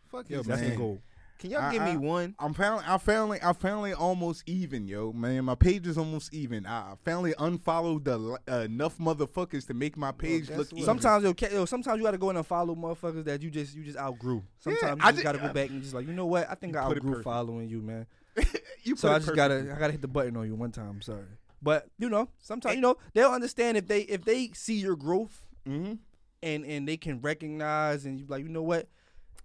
Fuck 0.10 0.30
Yo, 0.30 0.38
you. 0.38 0.44
That's 0.44 0.62
man. 0.62 0.70
the 0.72 0.76
goal. 0.78 1.00
Can 1.40 1.52
y'all 1.52 1.62
I- 1.62 1.72
give 1.72 1.84
me 1.84 1.98
one? 1.98 2.34
I'm 2.40 2.54
finally, 2.54 2.84
I 2.88 2.98
finally, 2.98 3.40
I 3.44 3.54
finally 3.54 3.94
almost 3.94 4.44
even, 4.48 4.88
yo, 4.88 5.14
man. 5.14 5.46
My 5.46 5.54
page 5.56 5.86
is 5.86 5.98
almost 5.98 6.34
even. 6.34 6.66
I 6.66 6.80
I 6.80 6.94
finally 7.06 7.34
unfollowed 7.38 8.06
the 8.06 8.38
uh, 8.52 8.56
enough 8.62 8.98
motherfuckers 8.98 9.68
to 9.68 9.74
make 9.76 9.96
my 9.98 10.12
page 10.12 10.48
guess 10.48 10.58
look 10.58 10.68
what? 10.72 10.78
even. 10.80 10.86
Sometimes 10.86 11.24
yo, 11.24 11.34
yo, 11.52 11.66
sometimes 11.66 11.98
you 12.00 12.04
gotta 12.04 12.18
go 12.18 12.30
in 12.32 12.38
and 12.38 12.46
follow 12.46 12.74
motherfuckers 12.76 13.24
that 13.26 13.42
you 13.44 13.50
just 13.52 13.76
you 13.76 13.84
just 13.84 13.98
outgrew. 13.98 14.44
Sometimes 14.60 15.00
I 15.04 15.08
you 15.08 15.12
just 15.14 15.18
ju- 15.18 15.24
gotta 15.24 15.38
go 15.38 15.54
back 15.54 15.70
and 15.70 15.82
just 15.82 15.94
like 15.94 16.08
you 16.08 16.14
know 16.14 16.26
what 16.26 16.50
I 16.50 16.56
think 16.56 16.76
I 16.76 16.80
outgrew 16.82 17.22
following 17.22 17.70
you, 17.70 17.82
man. 17.82 18.08
you 18.84 18.96
So 18.96 19.12
I 19.12 19.20
just 19.20 19.36
gotta. 19.36 19.72
I 19.76 19.80
gotta 19.80 19.92
hit 19.92 20.02
the 20.02 20.08
button 20.08 20.36
on 20.38 20.48
you 20.48 20.56
one 20.56 20.72
time. 20.72 21.02
Sorry, 21.02 21.26
but 21.62 21.88
you 22.00 22.10
know 22.10 22.30
sometimes 22.40 22.76
you 22.76 22.82
know 22.82 22.96
they'll 23.14 23.32
understand 23.32 23.78
if 23.78 23.88
they 23.88 24.02
if 24.02 24.24
they 24.26 24.50
see 24.54 24.76
your 24.80 24.96
growth 24.96 25.46
Mhm. 25.68 26.00
and 26.42 26.66
and 26.66 26.88
they 26.88 26.98
can 26.98 27.20
recognize 27.22 28.06
and 28.06 28.20
you 28.20 28.26
like 28.28 28.44
you 28.44 28.50
know 28.50 28.64
what 28.64 28.88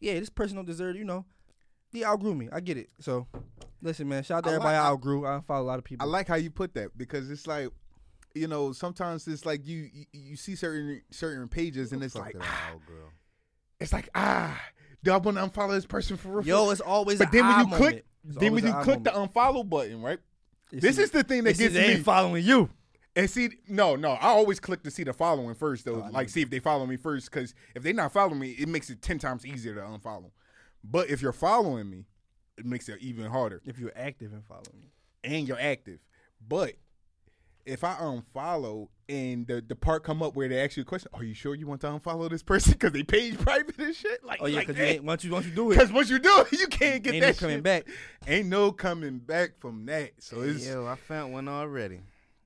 yeah, 0.01 0.19
this 0.19 0.31
person 0.31 0.57
don't 0.57 0.65
deserve. 0.67 0.97
You 0.97 1.05
know, 1.05 1.25
he 1.93 2.05
outgrew 2.05 2.35
me. 2.35 2.49
I 2.53 2.61
get 2.61 2.77
it. 2.79 2.89
So, 2.99 3.27
listen, 3.83 4.09
man. 4.09 4.23
Shout 4.23 4.39
out 4.39 4.45
to 4.45 4.51
I 4.51 4.53
everybody 4.55 4.77
like- 4.77 4.83
I 4.85 4.87
I- 4.87 4.91
outgrew. 4.91 5.27
I 5.27 5.41
follow 5.41 5.63
a 5.65 5.69
lot 5.69 5.79
of 5.79 5.85
people. 5.85 6.07
I 6.07 6.11
like 6.11 6.27
how 6.29 6.35
you 6.37 6.51
put 6.51 6.75
that 6.75 6.97
because 6.97 7.31
it's 7.31 7.47
like, 7.47 7.69
you 8.35 8.49
know, 8.49 8.73
sometimes 8.73 9.29
it's 9.29 9.45
like 9.45 9.67
you 9.67 9.89
you, 9.93 10.05
you 10.13 10.37
see 10.37 10.55
certain 10.57 11.03
certain 11.11 11.49
pages 11.49 11.93
and 11.93 12.03
it's 12.03 12.15
like, 12.15 12.35
ah, 12.41 12.73
it's 13.81 13.93
like 13.93 14.09
ah, 14.15 14.59
do 15.03 15.13
I 15.13 15.17
want 15.19 15.37
to 15.37 15.43
unfollow 15.47 15.73
this 15.73 15.87
person 15.87 16.17
for 16.17 16.29
real? 16.29 16.47
Yo, 16.47 16.71
it's 16.71 16.81
always 16.81 17.19
But 17.19 17.31
then 17.33 17.47
when 17.47 17.55
eye 17.55 17.61
you 17.63 17.77
click. 17.77 18.05
It's 18.27 18.37
then 18.39 18.55
when 18.55 18.65
you 18.65 18.73
eye 18.73 18.85
click 18.85 19.03
the 19.05 19.11
unfollow 19.11 19.69
button, 19.69 20.01
right? 20.01 20.19
This 20.71 20.97
see- 20.97 21.03
is 21.03 21.11
the 21.11 21.23
thing 21.25 21.45
that 21.45 21.59
gets 21.59 21.75
me. 21.75 21.81
ain't 21.81 22.05
following 22.05 22.45
you. 22.45 22.71
And 23.15 23.29
see, 23.29 23.51
no, 23.69 23.95
no, 23.95 24.13
I 24.13 24.29
always 24.29 24.59
click 24.59 24.83
to 24.85 24.91
see 24.91 25.05
the 25.05 25.13
following 25.13 25.55
first, 25.55 25.87
Oh, 25.87 25.97
though. 25.97 26.09
like, 26.13 26.31
see 26.31 26.41
if 26.41 26.49
they 26.49 26.61
follow 26.61 26.87
me 26.87 26.97
first, 26.97 27.31
because 27.31 27.55
if 27.75 27.83
they 27.83 27.93
not 27.93 28.11
following 28.11 28.39
me, 28.39 28.53
it 28.53 28.69
makes 28.69 28.89
it 28.89 29.03
ten 29.03 29.19
times 29.19 29.45
easier 29.45 29.75
to 29.75 29.83
unfollow. 29.83 30.31
But 30.85 31.09
if 31.11 31.23
you're 31.23 31.33
following 31.33 31.89
me, 31.91 32.07
it 32.57 32.67
makes 32.67 32.89
it 32.89 32.99
even 33.01 33.27
harder. 33.27 33.63
If 33.65 33.79
you're 33.79 33.93
active 33.97 34.33
and 34.33 34.45
following 34.45 34.81
me, 34.81 34.91
and 35.25 35.47
you're 35.47 35.61
active. 35.61 36.01
But 36.47 36.75
if 37.65 37.85
I 37.85 37.95
unfollow 37.95 38.89
and 39.09 39.47
the, 39.47 39.63
the 39.67 39.77
part 39.77 40.03
come 40.03 40.23
up 40.23 40.35
where 40.35 40.49
they 40.49 40.61
ask 40.63 40.77
you 40.77 40.83
a 40.83 40.87
question, 40.87 41.11
are 41.15 41.23
you 41.23 41.35
sure 41.35 41.55
you 41.55 41.67
want 41.67 41.81
to 41.83 41.87
unfollow 41.87 42.29
this 42.29 42.43
person 42.43 42.73
because 42.79 42.93
they 42.93 43.03
page 43.03 43.39
private 43.39 43.79
and 43.79 43.95
shit? 43.95 44.25
Like, 44.25 44.41
oh 44.43 44.47
yeah, 44.47 44.61
because 44.61 44.77
you 44.77 44.85
eh. 44.85 44.89
ain't 44.95 45.05
once 45.05 45.25
you 45.25 45.31
once 45.31 45.47
you 45.47 45.53
do 45.53 45.71
it, 45.71 45.75
Because 45.75 45.93
once 45.93 46.11
you 46.11 46.19
do 46.19 46.45
it, 46.51 46.53
you 46.59 46.67
can't 46.67 47.03
get 47.03 47.15
Ain't 47.15 47.23
that 47.23 47.37
no 47.37 47.41
coming 47.41 47.57
shit. 47.59 47.65
back. 47.65 47.87
Ain't 48.27 48.49
no 48.49 48.73
coming 48.73 49.19
back 49.19 49.61
from 49.61 49.87
that. 49.87 50.13
So 50.19 50.41
it's 50.41 50.67
Yo, 50.67 50.87
I 50.87 50.97
found 50.97 51.33
one 51.33 51.49
already. 51.49 52.01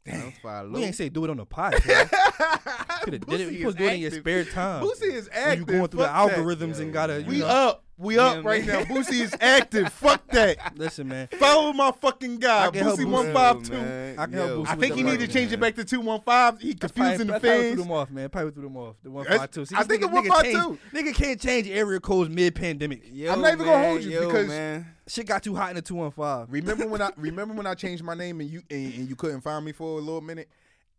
Unfollow. 0.07 0.73
we 0.73 0.85
ain't 0.85 0.95
say 0.95 1.09
do 1.09 1.25
it 1.25 1.31
on 1.31 1.37
the 1.37 1.47
podcast. 1.47 2.11
Could 3.03 3.13
have 3.15 3.27
did 3.27 3.41
it. 3.41 3.53
You 3.53 3.59
supposed 3.59 3.79
to 3.79 3.83
do 3.85 3.89
it 3.91 3.95
in 3.95 4.01
your 4.01 4.11
spare 4.11 4.45
time. 4.45 4.83
Boosie 4.85 5.13
is 5.13 5.29
active. 5.33 5.61
you 5.61 5.65
going 5.67 5.89
through 5.89 6.01
the 6.01 6.07
Fuck 6.07 6.29
that. 6.31 6.39
algorithms 6.39 6.81
and 6.81 6.93
gotta. 6.93 7.23
You 7.23 7.29
we 7.29 7.39
know, 7.41 7.47
up. 7.47 7.83
We 7.99 8.19
up 8.19 8.45
right 8.45 8.67
now. 8.67 8.83
Boosie 8.83 9.23
is 9.23 9.35
active. 9.41 9.91
Fuck 9.91 10.27
that. 10.29 10.75
Listen, 10.77 11.09
man. 11.09 11.29
Follow 11.39 11.73
my 11.73 11.91
fucking 11.93 12.39
guy, 12.39 12.67
I 12.67 12.71
Boosie 12.71 13.11
one 13.11 13.33
five 13.33 13.63
two. 13.63 13.75
I 13.75 14.27
can 14.27 14.33
help 14.35 14.51
Boosie 14.51 14.69
I 14.69 14.77
think 14.77 14.97
he 14.97 15.03
need 15.03 15.21
to 15.21 15.29
change 15.29 15.51
it 15.53 15.61
back 15.61 15.77
to 15.77 15.85
two 15.85 16.01
one 16.01 16.21
five. 16.21 16.61
He 16.61 16.75
confusing 16.75 17.29
the 17.29 17.37
I 17.37 17.39
probably 17.39 17.59
threw 17.61 17.69
fans. 17.71 17.83
them 17.83 17.93
off, 17.93 18.11
man. 18.11 18.29
Probably 18.29 18.51
threw 18.51 18.63
them 18.65 18.77
off. 18.77 18.97
The 19.03 19.11
one 19.11 19.25
five 19.25 19.51
two. 19.51 19.65
I 19.75 19.85
think 19.85 20.03
nigga, 20.03 20.13
the 20.13 20.29
nigga 20.29 20.29
152. 20.29 20.79
Nigga 20.95 21.15
can't 21.15 21.41
change 21.41 21.69
area 21.69 21.99
codes 22.01 22.29
mid 22.29 22.55
pandemic. 22.55 23.03
I'm 23.31 23.41
not 23.41 23.55
even 23.55 23.67
gonna 23.67 23.87
hold 23.87 24.03
you 24.03 24.11
yo, 24.11 24.27
because- 24.27 24.49
man. 24.49 24.93
Shit 25.09 25.27
got 25.27 25.43
too 25.43 25.55
hot 25.55 25.71
in 25.71 25.77
the 25.77 25.83
two 25.83 25.95
one 25.95 26.11
five. 26.11 26.51
remember 26.51 26.87
when 26.87 27.01
I 27.01 27.11
remember 27.17 27.55
when 27.55 27.67
I 27.67 27.75
changed 27.75 28.03
my 28.03 28.15
name 28.15 28.41
and 28.41 28.51
you 28.51 28.63
and, 28.71 28.95
and 28.95 29.09
you 29.09 29.15
couldn't 29.17 29.41
find 29.43 29.65
me 29.65 29.73
for 29.73 29.99
a 29.99 30.03
little 30.03 30.21
minute, 30.21 30.49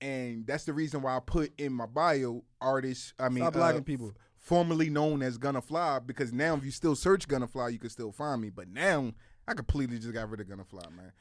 and 0.01 0.45
that's 0.47 0.63
the 0.63 0.73
reason 0.73 1.01
why 1.01 1.15
I 1.15 1.19
put 1.19 1.51
in 1.59 1.73
my 1.73 1.85
bio 1.85 2.43
artist. 2.61 3.13
I 3.19 3.29
mean, 3.29 3.43
Stop 3.43 3.55
uh, 3.55 3.59
blocking 3.59 3.83
people. 3.83 4.13
formerly 4.37 4.89
known 4.89 5.21
as 5.21 5.37
Gonna 5.37 5.61
Fly, 5.61 5.99
because 5.99 6.31
now 6.31 6.55
if 6.55 6.63
you 6.63 6.71
still 6.71 6.95
search 6.95 7.27
Gonna 7.27 7.47
Fly, 7.47 7.69
you 7.69 7.79
can 7.79 7.89
still 7.89 8.11
find 8.11 8.41
me. 8.41 8.49
But 8.49 8.69
now 8.69 9.11
I 9.47 9.53
completely 9.53 9.97
just 9.99 10.13
got 10.13 10.29
rid 10.29 10.39
of 10.39 10.49
Gonna 10.49 10.63
Fly, 10.63 10.83
man. 10.95 11.11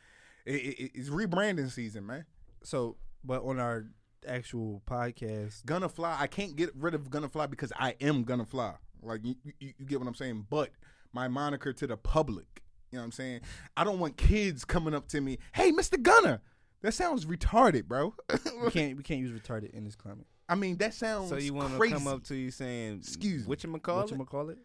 It, 0.44 0.54
it, 0.54 0.90
it's 0.94 1.08
rebranding 1.08 1.70
season, 1.72 2.06
man. 2.06 2.24
So, 2.62 2.96
but 3.24 3.42
on 3.42 3.58
our 3.58 3.86
actual 4.28 4.80
podcast, 4.88 5.64
Gonna 5.66 5.88
Fly, 5.88 6.16
I 6.20 6.28
can't 6.28 6.54
get 6.54 6.70
rid 6.76 6.94
of 6.94 7.10
Gonna 7.10 7.28
Fly 7.28 7.46
because 7.46 7.72
I 7.76 7.96
am 8.00 8.22
Gonna 8.22 8.44
Fly. 8.46 8.74
Like 9.02 9.24
you, 9.24 9.34
you, 9.58 9.72
you 9.78 9.86
get 9.86 9.98
what 9.98 10.06
I'm 10.06 10.14
saying. 10.14 10.46
But 10.48 10.70
my 11.12 11.26
moniker 11.28 11.72
to 11.72 11.86
the 11.86 11.96
public, 11.96 12.62
you 12.90 12.96
know 12.96 13.02
what 13.02 13.06
I'm 13.06 13.12
saying. 13.12 13.40
I 13.76 13.84
don't 13.84 13.98
want 13.98 14.16
kids 14.16 14.64
coming 14.64 14.94
up 14.94 15.08
to 15.08 15.20
me, 15.20 15.38
"Hey, 15.52 15.72
Mr. 15.72 16.00
Gunner." 16.00 16.40
That 16.82 16.92
sounds 16.92 17.24
retarded, 17.24 17.84
bro. 17.86 18.14
we 18.64 18.70
can't 18.70 18.96
we 18.96 19.02
can't 19.02 19.20
use 19.20 19.32
retarded 19.32 19.70
in 19.74 19.84
this 19.84 19.96
climate. 19.96 20.26
I 20.48 20.54
mean, 20.54 20.76
that 20.76 20.94
sounds 20.94 21.28
So 21.30 21.36
you 21.36 21.54
want 21.54 21.72
to 21.72 21.78
crazy. 21.78 21.94
come 21.94 22.06
up 22.06 22.22
to 22.24 22.36
you 22.36 22.50
saying, 22.52 22.98
Excuse 22.98 23.42
me. 23.42 23.48
what 23.48 23.64
you 23.64 23.78
call 23.78 24.00
it? 24.00 24.02
What 24.02 24.12
it? 24.12 24.18
you 24.18 24.24
call 24.26 24.50
it? 24.50 24.58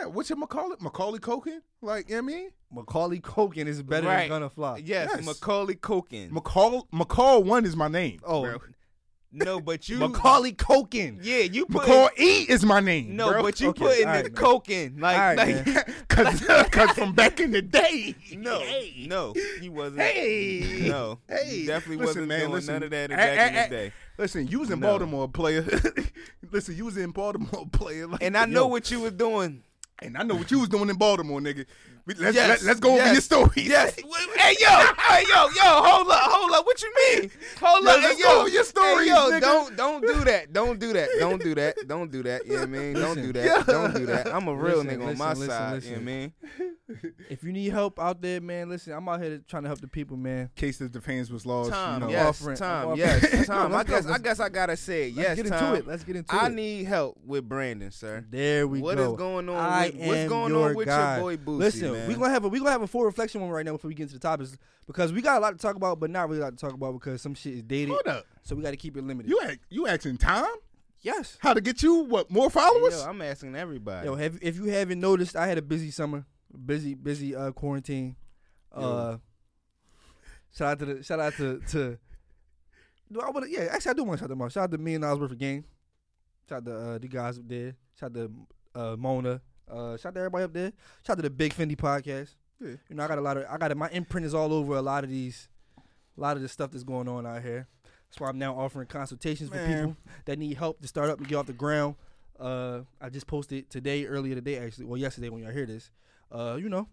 Yeah, 0.00 0.06
what 0.06 0.30
you 0.30 0.36
call 0.46 0.72
it? 0.72 0.80
Macaulay 0.80 1.18
Culkin? 1.18 1.60
Like, 1.82 2.08
you 2.08 2.16
know 2.16 2.22
what 2.22 2.32
I 2.32 2.36
mean? 2.36 2.50
Macaulay 2.72 3.20
Culkin 3.20 3.66
is 3.66 3.82
better 3.82 4.06
Right. 4.06 4.20
than 4.20 4.28
Gonna 4.30 4.48
Fly. 4.50 4.78
Yes, 4.84 5.10
Yes. 5.14 5.26
Macaulay 5.26 5.74
Culkin. 5.74 6.30
McCall 6.30 6.88
McCall 6.90 7.44
one 7.44 7.64
is 7.66 7.76
my 7.76 7.88
name. 7.88 8.20
Oh, 8.24 8.42
bro. 8.42 8.58
No, 9.30 9.60
but 9.60 9.88
you 9.88 9.98
Macaulay 9.98 10.52
Culkin. 10.52 11.18
Yeah, 11.22 11.38
you 11.40 11.66
put 11.66 11.86
E 12.18 12.46
is 12.48 12.64
my 12.64 12.80
name. 12.80 13.14
no, 13.14 13.30
bro. 13.32 13.42
but 13.42 13.60
you 13.60 13.68
Okay, 13.70 13.78
put 13.84 13.92
in 13.96 14.00
the 14.00 14.06
right, 14.06 14.24
man. 14.24 14.32
Culkin 14.32 15.00
like, 15.00 15.18
right, 15.18 15.36
like. 15.66 16.08
Cause, 16.08 16.40
cause 16.70 16.90
from 16.92 17.12
back 17.12 17.38
in 17.40 17.50
the 17.50 17.60
day. 17.62 18.14
no, 18.36 18.58
hey. 18.60 19.06
no, 19.08 19.34
he 19.60 19.68
wasn't. 19.68 20.00
Hey. 20.00 20.86
no, 20.88 21.18
Hey, 21.28 21.44
he 21.60 21.66
definitely 21.66 22.04
listen, 22.04 22.22
wasn't 22.22 22.28
man, 22.28 22.40
doing 22.40 22.52
listen. 22.52 22.74
none 22.74 22.82
of 22.84 22.90
that 22.90 23.10
back 23.10 23.50
in 23.50 23.56
eh, 23.56 23.62
the 23.64 23.70
day. 23.74 23.92
Listen, 24.16 24.46
you 24.48 24.60
was 24.60 24.70
in 24.70 24.80
No. 24.80 24.88
Baltimore, 24.88 25.28
player. 25.28 25.64
listen, 26.50 26.76
you 26.76 26.84
was 26.86 26.96
in 26.96 27.10
Baltimore, 27.10 27.66
player. 27.72 28.06
Like, 28.06 28.22
And 28.22 28.36
I 28.36 28.46
know 28.46 28.62
yo, 28.62 28.66
what 28.68 28.90
you 28.90 29.00
was 29.00 29.12
doing. 29.12 29.62
and 30.02 30.16
I 30.16 30.22
know 30.22 30.34
what 30.36 30.50
you 30.50 30.58
was 30.60 30.68
doing 30.68 30.88
in 30.88 30.96
Baltimore, 30.96 31.40
nigga. 31.40 31.66
We- 32.08 32.14
Let's 32.14 32.34
Yes, 32.34 32.62
let, 32.64 32.76
us 32.76 32.80
go 32.80 32.94
over 32.98 33.12
your 33.12 33.20
story. 33.20 33.50
Yes. 33.56 33.94
hey 34.36 34.56
yo, 34.58 34.68
hey 34.98 35.24
yo, 35.28 35.42
yo, 35.54 35.82
hold 35.82 36.08
up, 36.10 36.20
hold 36.22 36.52
up. 36.52 36.64
What 36.64 36.80
you 36.82 36.90
mean? 36.94 37.30
Hold 37.60 37.84
Yo, 37.84 37.90
up, 37.90 38.02
let's 38.02 38.16
hey, 38.16 38.22
go 38.22 38.40
over 38.40 38.48
your 38.48 38.64
stories, 38.64 39.08
hey, 39.10 39.14
yo, 39.14 39.30
nigga. 39.30 39.40
don't 39.42 39.76
don't 39.76 40.00
do 40.00 40.24
that. 40.24 40.50
Don't 40.54 40.80
do 40.80 40.92
that. 40.94 41.08
Don't 41.20 41.42
do 41.42 41.54
that. 41.54 41.76
Don't 41.86 42.10
do 42.10 42.22
that. 42.22 42.46
You 42.46 42.52
know 42.54 42.58
what 42.60 42.62
I 42.62 42.66
mean? 42.66 42.92
Don't 42.94 43.14
do 43.16 43.32
that. 43.34 43.66
Don't 43.66 43.94
do 43.94 44.06
that. 44.06 44.34
I'm 44.34 44.48
a 44.48 44.54
real 44.54 44.78
Listen, 44.82 45.00
nigga 45.00 45.06
on 45.08 45.18
my 45.18 45.28
listen, 45.34 45.46
side. 45.48 45.74
listen. 45.74 45.90
You 45.90 45.96
know 45.98 46.02
what 46.02 46.12
I 46.12 47.02
mean? 47.02 47.12
If 47.28 47.44
you 47.44 47.52
need 47.52 47.70
help 47.72 48.00
out 48.00 48.22
there, 48.22 48.40
man, 48.40 48.70
listen, 48.70 48.94
I'm 48.94 49.06
out 49.06 49.20
here 49.22 49.42
trying 49.46 49.64
to 49.64 49.68
help 49.68 49.82
the 49.82 49.88
people, 49.88 50.16
man. 50.16 50.38
In 50.44 50.50
case 50.56 50.80
if 50.80 50.90
the 50.90 51.02
fans 51.02 51.30
was 51.30 51.44
lost, 51.44 51.70
Tom, 51.70 51.94
you 52.00 52.06
know. 52.06 52.10
yes, 52.12 52.26
offering- 52.40 52.52
I'm 52.54 52.56
Tom, 52.56 52.84
offering- 52.92 52.98
yes, 52.98 53.30
Come 53.30 53.44
Tom. 53.44 53.66
on, 53.66 53.72
I 53.72 53.76
let's 53.76 53.90
go. 53.90 53.94
guess 53.96 54.06
I 54.06 54.18
guess 54.18 54.40
I 54.40 54.48
gotta 54.48 54.76
say 54.78 55.08
it. 55.10 55.16
Let's 55.16 55.28
Yes, 55.28 55.36
get 55.36 55.46
into 55.46 55.58
Tom. 55.58 55.74
it. 55.76 55.86
Let's 55.86 56.04
get 56.04 56.16
into 56.16 56.34
it. 56.34 56.42
I 56.42 56.48
need 56.48 56.84
help 56.84 57.18
with 57.26 57.46
Brandon, 57.46 57.90
sir. 57.90 58.24
There 58.30 58.66
we 58.66 58.80
What 58.80 58.96
go. 58.96 59.04
What 59.10 59.12
is 59.12 59.18
going 59.18 59.48
on 59.50 59.56
I 59.56 59.86
with- 59.88 59.96
what's 59.96 60.18
am 60.20 60.28
going 60.30 60.52
on 60.54 60.60
your 60.60 60.74
with 60.74 60.86
your 60.88 61.18
boy 61.20 61.36
Boosie, 61.36 61.58
Listen, 61.58 61.92
man? 61.98 62.08
we 62.08 62.14
gonna 62.14 62.30
have 62.30 62.44
a 62.44 62.48
we 62.48 62.58
gonna 62.58 62.70
have 62.70 62.82
a 62.82 62.86
full 62.86 63.04
reflection 63.04 63.40
one 63.40 63.50
right 63.50 63.64
now 63.64 63.72
before 63.72 63.88
we 63.88 63.94
get 63.94 64.04
into 64.04 64.14
the 64.14 64.20
topics 64.20 64.56
because 64.86 65.12
we 65.12 65.22
got 65.22 65.38
a 65.38 65.40
lot 65.40 65.52
to 65.52 65.58
talk 65.58 65.76
about, 65.76 66.00
but 66.00 66.10
not 66.10 66.28
really 66.28 66.40
a 66.40 66.44
lot 66.44 66.50
to 66.50 66.56
talk 66.56 66.72
about 66.72 66.92
because 66.92 67.20
some 67.20 67.34
shit 67.34 67.54
is 67.54 67.62
dated. 67.62 67.90
Hold 67.90 68.06
up. 68.06 68.26
So 68.42 68.56
we 68.56 68.62
got 68.62 68.70
to 68.70 68.76
keep 68.76 68.96
it 68.96 69.04
limited. 69.04 69.28
You 69.28 69.40
act, 69.42 69.60
you 69.68 69.86
asking 69.86 70.16
Tom 70.18 70.48
yes. 71.00 71.36
how 71.40 71.54
to 71.54 71.60
get 71.60 71.82
you 71.82 72.04
what 72.04 72.30
more 72.30 72.50
followers? 72.50 72.94
Yo, 72.94 73.08
I'm 73.08 73.20
asking 73.22 73.54
everybody. 73.56 74.06
Yo, 74.06 74.14
have, 74.14 74.38
if 74.40 74.56
you 74.56 74.64
haven't 74.64 75.00
noticed, 75.00 75.36
I 75.36 75.46
had 75.46 75.58
a 75.58 75.62
busy 75.62 75.90
summer, 75.90 76.24
busy 76.64 76.94
busy 76.94 77.34
uh, 77.34 77.52
quarantine. 77.52 78.16
Uh, 78.72 79.18
shout 80.56 80.68
out 80.68 80.78
to 80.80 80.84
the 80.86 81.02
shout 81.02 81.20
out 81.20 81.34
to 81.34 81.60
to. 81.70 81.98
Do 83.10 83.20
I 83.20 83.30
want 83.30 83.46
to? 83.46 83.50
Yeah, 83.50 83.68
actually, 83.70 83.90
I 83.90 83.94
do 83.94 84.04
want 84.04 84.18
to 84.18 84.22
shout 84.22 84.28
them 84.28 84.42
out. 84.42 84.52
Shout 84.52 84.64
out 84.64 84.70
to 84.72 84.78
million 84.78 85.00
dollars 85.00 85.20
worth 85.20 85.32
of 85.32 85.38
game. 85.38 85.64
Shout 86.48 86.58
out 86.58 86.66
to 86.66 86.76
uh, 86.76 86.98
the 86.98 87.08
guys 87.08 87.38
up 87.38 87.48
there. 87.48 87.74
Shout 87.98 88.10
out 88.10 88.30
to 88.74 88.80
uh, 88.80 88.96
Mona. 88.96 89.40
Uh, 89.70 89.96
shout 89.96 90.06
out 90.06 90.14
to 90.14 90.20
everybody 90.20 90.44
up 90.44 90.52
there. 90.52 90.72
Shout 91.06 91.14
out 91.14 91.16
to 91.16 91.22
the 91.22 91.30
Big 91.30 91.54
Fendi 91.54 91.76
podcast. 91.76 92.30
Yeah. 92.60 92.76
You 92.88 92.96
know, 92.96 93.04
I 93.04 93.08
got 93.08 93.18
a 93.18 93.22
lot 93.22 93.36
of 93.36 93.44
I 93.48 93.56
got 93.56 93.76
my 93.76 93.88
imprint 93.90 94.26
is 94.26 94.34
all 94.34 94.52
over 94.52 94.76
a 94.76 94.82
lot 94.82 95.04
of 95.04 95.10
these, 95.10 95.48
a 96.16 96.20
lot 96.20 96.36
of 96.36 96.42
the 96.42 96.48
stuff 96.48 96.70
that's 96.72 96.84
going 96.84 97.08
on 97.08 97.26
out 97.26 97.42
here. 97.42 97.68
That's 98.08 98.20
why 98.20 98.28
I'm 98.28 98.38
now 98.38 98.54
offering 98.58 98.86
consultations 98.86 99.50
for 99.50 99.58
people 99.58 99.96
that 100.24 100.38
need 100.38 100.56
help 100.56 100.80
to 100.80 100.88
start 100.88 101.10
up 101.10 101.18
and 101.18 101.28
get 101.28 101.36
off 101.36 101.46
the 101.46 101.52
ground. 101.52 101.94
Uh, 102.40 102.80
I 103.00 103.10
just 103.10 103.26
posted 103.26 103.68
today, 103.68 104.06
earlier 104.06 104.34
today, 104.34 104.58
actually, 104.58 104.86
well, 104.86 104.96
yesterday 104.96 105.28
when 105.28 105.42
y'all 105.42 105.52
hear 105.52 105.66
this. 105.66 105.90
Uh, 106.30 106.56
you 106.60 106.68
know, 106.68 106.88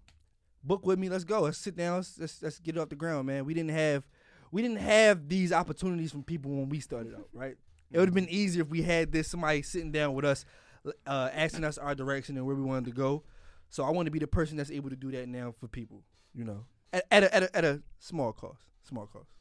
book 0.64 0.86
with 0.86 1.00
me. 1.00 1.10
Let's 1.10 1.24
go. 1.24 1.42
Let's 1.42 1.58
sit 1.58 1.76
down. 1.76 1.98
Let's, 1.98 2.20
let's 2.20 2.42
let's 2.42 2.60
get 2.60 2.76
it 2.76 2.80
off 2.80 2.90
the 2.90 2.96
ground, 2.96 3.28
man. 3.28 3.46
We 3.46 3.54
didn't 3.54 3.72
have 3.72 4.04
we 4.52 4.62
didn't 4.62 4.80
have 4.80 5.28
these 5.28 5.52
opportunities 5.52 6.12
from 6.12 6.24
people 6.24 6.52
when 6.52 6.70
we 6.70 6.80
started 6.80 7.14
out, 7.14 7.30
right? 7.34 7.56
It 7.92 8.00
would 8.00 8.08
have 8.08 8.16
been 8.16 8.30
easier 8.30 8.64
if 8.64 8.70
we 8.70 8.82
had 8.82 9.12
this 9.12 9.30
somebody 9.30 9.62
sitting 9.62 9.92
down 9.92 10.14
with 10.14 10.26
us, 10.26 10.46
uh, 11.06 11.30
asking 11.34 11.64
us 11.64 11.78
our 11.78 11.96
direction 11.96 12.38
and 12.38 12.46
where 12.46 12.56
we 12.56 12.64
wanted 12.64 12.86
to 12.86 12.92
go. 12.92 13.24
So 13.70 13.84
I 13.84 13.90
want 13.90 14.06
to 14.06 14.12
be 14.12 14.20
the 14.20 14.28
person 14.28 14.58
that's 14.58 14.72
able 14.72 14.90
to 14.90 14.96
do 14.96 15.12
that 15.12 15.28
now 15.28 15.52
for 15.52 15.68
people, 15.68 16.04
you 16.34 16.44
know, 16.44 16.66
at, 16.94 17.06
at 17.12 17.24
a 17.24 17.36
at 17.36 17.44
a 17.44 17.58
at 17.58 17.66
a 17.66 17.82
small 18.00 18.32
cost, 18.32 18.62
small 18.88 19.08
cost. 19.08 19.32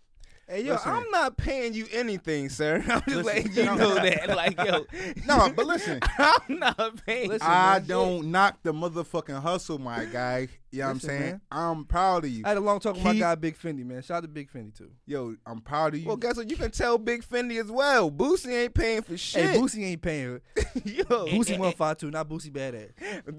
Hey 0.47 0.63
yo, 0.63 0.75
Listen. 0.75 0.93
I'm 0.93 1.11
not 1.11 1.39
paying 1.39 1.73
you 1.73 1.87
anything, 1.91 2.51
sir. 2.51 2.77
I'm 2.89 3.01
just 3.03 3.25
Listen. 3.25 3.25
letting 3.25 3.53
you 3.55 3.65
know 3.65 3.95
that. 3.95 4.29
Like 4.29 4.59
yo, 4.63 4.85
No, 5.27 5.51
but 5.55 5.67
listen, 5.67 6.01
I'm 6.19 6.59
not 6.59 7.05
paying. 7.07 7.31
Listen, 7.31 7.49
I 7.49 7.79
man. 7.79 7.87
don't 7.87 8.31
knock 8.31 8.59
the 8.63 8.75
motherfucking 8.75 9.41
hustle, 9.41 9.79
my 9.79 10.05
guy. 10.05 10.49
You 10.71 10.81
know 10.81 10.87
what 10.87 10.91
I'm 10.91 11.01
saying? 11.01 11.21
man. 11.21 11.41
I'm 11.51 11.85
proud 11.87 12.25
of 12.25 12.31
you. 12.31 12.43
I 12.45 12.49
had 12.49 12.57
a 12.59 12.61
long 12.61 12.79
talk 12.79 12.95
with 12.95 13.05
my 13.05 13.15
guy 13.15 13.35
Big 13.37 13.57
Fendi, 13.57 13.85
man. 13.87 14.03
Shout 14.03 14.19
out 14.19 14.23
to 14.23 14.29
Big 14.29 14.53
Fendi 14.53 14.77
too. 14.77 14.91
Yo, 15.07 15.35
I'm 15.47 15.61
proud 15.61 15.95
of 15.95 16.01
you. 16.01 16.07
Well, 16.07 16.17
guess 16.17 16.37
what? 16.37 16.51
You 16.51 16.57
can 16.57 16.71
tell 16.71 16.99
Big 16.99 17.25
Fendi 17.25 17.59
as 17.59 17.71
well. 17.71 18.11
Boosie 18.11 18.53
ain't 18.65 18.75
paying 18.75 19.01
for 19.01 19.17
shit. 19.17 19.51
Hey, 19.51 19.59
Boosie 19.59 19.85
ain't 19.85 20.03
paying. 20.03 20.41
yo, 20.85 21.05
Boosie 21.05 21.59
one 21.59 21.73
five 21.73 21.97
two, 21.97 22.11
not 22.11 22.29
Boosie 22.29 22.53
badass. 22.53 22.91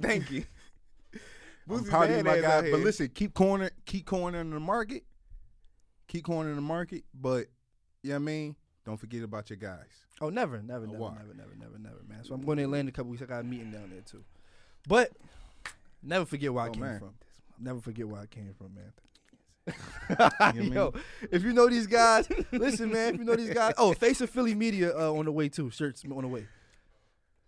Thank 0.02 0.32
you. 0.32 0.46
I'm 1.70 1.84
proud 1.84 2.10
of 2.10 2.18
you, 2.18 2.24
my 2.24 2.40
guy. 2.40 2.72
But 2.72 2.80
listen, 2.80 3.10
keep 3.14 3.34
corner, 3.34 3.70
keep 3.86 4.06
cornering 4.08 4.50
the 4.50 4.60
market. 4.60 5.04
Keep 6.08 6.26
cornering 6.26 6.56
the 6.56 6.62
market, 6.62 7.04
but 7.14 7.48
you 8.04 8.10
know 8.10 8.16
what 8.16 8.16
I 8.16 8.20
mean? 8.20 8.56
Don't 8.86 8.98
forget 8.98 9.24
about 9.24 9.50
your 9.50 9.58
guys. 9.58 9.88
Oh, 10.22 10.30
never, 10.30 10.62
never, 10.62 10.86
never, 10.86 10.98
never, 11.00 11.34
never, 11.36 11.56
never, 11.58 11.80
never, 11.80 12.02
man. 12.08 12.24
So 12.24 12.36
I'm 12.36 12.42
going 12.46 12.58
to 12.60 12.64
Atlanta 12.64 12.90
a 12.90 12.92
couple 12.92 13.12
weeks. 13.12 13.24
I 13.24 13.26
got 13.26 13.40
a 13.42 13.44
meeting 13.44 13.72
down 13.72 13.90
there 13.90 14.02
too. 14.02 14.24
But 14.88 15.12
never 16.04 16.26
forget 16.26 16.54
where 16.54 16.66
I 16.66 16.68
Oh, 16.68 16.72
came 16.72 16.82
man. 16.84 17.00
from. 17.00 17.16
Never 17.60 17.80
forget 17.82 18.08
where 18.08 18.22
I 18.22 18.26
came 18.28 18.54
from, 18.58 18.76
man. 18.76 18.94
You 19.68 20.16
know 20.20 20.30
I 20.40 20.52
mean? 20.54 20.74
Yo, 20.74 20.94
if 21.32 21.42
you 21.44 21.52
know 21.54 21.68
these 21.68 21.88
guys, 21.88 22.28
listen, 22.52 22.92
man. 22.92 23.16
If 23.16 23.20
you 23.22 23.26
know 23.26 23.36
these 23.36 23.54
guys, 23.54 23.74
oh, 23.80 23.94
Face 23.94 24.22
of 24.22 24.30
Philly 24.30 24.54
Media 24.54 24.96
uh, 24.96 25.12
on 25.12 25.26
the 25.26 25.32
way 25.32 25.50
too. 25.50 25.72
Shirts 25.72 26.04
on 26.06 26.22
the 26.22 26.28
way. 26.28 26.46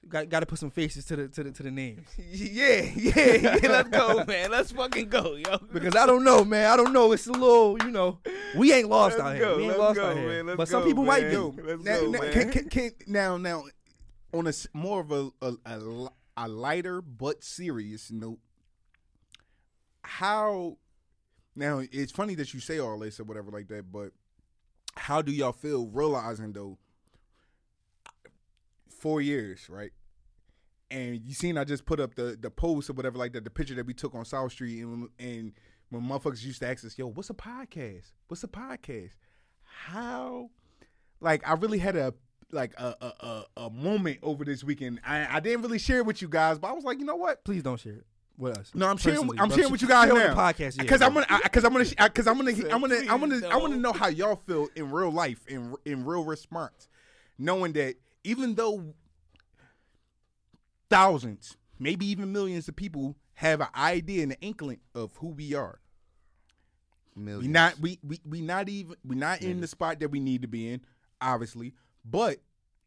Got 0.08 0.30
got 0.30 0.39
to 0.41 0.46
put 0.46 0.60
some 0.60 0.70
faces 0.70 1.06
to 1.06 1.15
the 1.15 1.28
to 1.30 1.43
the 1.43 1.52
to 1.52 1.63
the 1.63 1.72
names. 1.72 2.08
Yeah, 2.17 2.82
yeah, 2.96 3.34
yeah. 3.36 3.58
Let's 3.62 3.89
go, 3.89 4.24
man. 4.26 4.52
Let's 4.52 4.72
fucking 4.72 5.10
go, 5.10 5.36
yo. 5.36 5.58
Because 5.72 5.96
I 5.96 6.06
don't 6.06 6.24
know, 6.24 6.43
man. 6.43 6.72
I 6.72 6.78
don't 6.78 6.93
know. 6.93 7.12
It's 7.12 7.28
a 7.28 7.32
little, 7.32 7.78
you 7.84 7.91
know, 7.91 8.20
we 8.56 8.74
ain't 8.74 8.89
lost 8.89 9.17
Let's 9.17 9.30
out 9.30 9.39
go, 9.39 9.58
here. 9.58 9.58
We 9.58 9.70
ain't 9.70 9.80
lost 9.80 9.96
go, 9.96 10.06
out 10.06 10.17
here. 10.17 10.43
Let's 10.43 10.58
but 10.58 10.67
some 10.67 10.82
go, 10.82 10.88
people 10.88 11.04
might 11.04 11.24
man. 11.24 11.30
be. 11.30 11.36
Yo, 11.36 11.56
let's 11.63 11.84
now, 11.84 12.00
go, 12.00 12.12
now, 12.12 12.20
man. 12.20 12.32
can, 12.34 12.52
can, 12.52 12.70
can, 12.70 12.91
now, 13.08 13.38
now, 13.38 13.63
on 14.34 14.48
a 14.48 14.54
more 14.74 15.02
of 15.02 15.12
a 15.12 15.30
a, 15.41 15.54
a 15.65 16.10
a 16.38 16.48
lighter 16.48 17.02
but 17.02 17.43
serious 17.43 18.12
note, 18.12 18.39
how 20.04 20.78
now 21.56 21.82
it's 21.91 22.12
funny 22.12 22.36
that 22.36 22.54
you 22.54 22.60
say 22.60 22.80
all 22.80 23.00
this 23.00 23.20
or 23.20 23.24
whatever 23.24 23.52
like 23.52 23.67
that, 23.70 23.91
but 23.91 24.12
how 24.96 25.22
do 25.22 25.32
y'all 25.32 25.52
feel 25.52 25.88
realizing 25.88 26.54
though? 26.54 26.78
Four 29.00 29.22
years, 29.22 29.70
right? 29.70 29.92
And 30.90 31.22
you 31.24 31.34
seen 31.34 31.58
I 31.58 31.64
just 31.64 31.86
put 31.86 32.00
up 32.00 32.16
the 32.16 32.38
the 32.40 32.50
post 32.50 32.90
or 32.90 32.94
whatever 32.94 33.18
like 33.18 33.34
that, 33.34 33.44
the 33.44 33.50
picture 33.50 33.76
that 33.76 33.86
we 33.86 33.94
took 33.94 34.16
on 34.16 34.26
South 34.26 34.52
Street, 34.52 34.82
and 34.82 35.10
and 35.20 35.54
when 35.90 36.02
motherfuckers 36.04 36.44
used 36.44 36.60
to 36.60 36.68
ask 36.68 36.86
us, 36.86 36.98
"Yo, 36.98 37.08
what's 37.08 37.30
a 37.30 37.34
podcast? 37.34 38.12
What's 38.28 38.44
a 38.44 38.48
podcast?" 38.48 39.12
How 39.64 40.50
like 41.20 41.48
I 41.48 41.54
really 41.54 41.80
had 41.80 41.96
a 41.96 42.14
like 42.52 42.74
a 42.78 42.96
a, 43.02 43.26
a, 43.26 43.44
a 43.66 43.70
moment 43.70 44.20
over 44.22 44.46
this 44.46 44.64
weekend. 44.64 45.02
I, 45.06 45.38
I 45.38 45.40
didn't 45.40 45.62
really 45.62 45.80
share 45.80 45.98
it 45.98 46.06
with 46.06 46.22
you 46.22 46.30
guys, 46.30 46.58
but 46.58 46.70
I 46.70 46.74
was 46.74 46.84
like, 46.84 47.00
you 47.00 47.06
know 47.06 47.16
what? 47.16 47.44
Please 47.44 47.64
don't 47.64 47.80
share 47.80 47.94
it 47.94 48.06
with 48.38 48.58
us. 48.58 48.72
No, 48.74 48.88
I'm 48.88 48.98
sharing. 48.98 49.30
I'm 49.40 49.50
sharing 49.50 49.72
with 49.72 49.82
you 49.82 49.88
guys 49.88 50.12
now. 50.12 50.34
podcast, 50.34 50.78
yeah, 50.78 50.84
because 50.84 51.02
I'm 51.02 51.14
gonna, 51.14 51.26
because 51.44 51.64
I'm 51.66 51.74
gonna, 51.74 51.86
because 51.86 52.28
I'm 52.28 52.38
gonna, 52.38 52.52
I'm 52.52 52.82
gonna, 52.82 52.96
I'm 53.10 53.20
gonna, 53.20 53.48
I 53.48 53.58
want 53.58 53.74
to 53.74 53.80
know 53.80 53.94
how 53.94 54.08
y'all 54.08 54.38
feel 54.38 54.68
in 54.76 54.92
real 54.92 55.12
life, 55.12 55.46
in 55.48 55.76
in 55.86 56.06
real 56.06 56.24
response, 56.24 56.88
knowing 57.38 57.74
that 57.74 57.96
even 58.24 58.56
though 58.56 58.94
thousands, 60.90 61.58
maybe 61.80 62.06
even 62.08 62.32
millions 62.32 62.68
of 62.68 62.76
people 62.76 63.16
have 63.36 63.62
an 63.62 63.68
idea 63.76 64.24
and 64.24 64.32
an 64.32 64.38
inkling 64.42 64.80
of 64.96 65.16
who 65.18 65.28
we 65.28 65.54
are, 65.54 65.80
Millions. 67.16 67.42
we 67.44 67.48
not 67.48 67.80
we 67.80 68.00
we 68.04 68.20
we 68.28 68.42
not 68.42 68.70
even 68.70 68.96
we 69.06 69.16
not 69.16 69.42
in 69.42 69.62
the 69.62 69.68
spot 69.68 70.00
that 70.00 70.10
we 70.12 70.20
need 70.20 70.42
to 70.44 70.48
be 70.48 70.70
in, 70.72 70.82
obviously, 71.22 71.74
but 72.06 72.38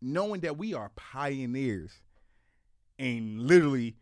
knowing 0.01 0.40
that 0.40 0.57
we 0.57 0.73
are 0.75 0.90
pioneers 0.97 2.01
and 2.99 3.40
literally 3.43 3.97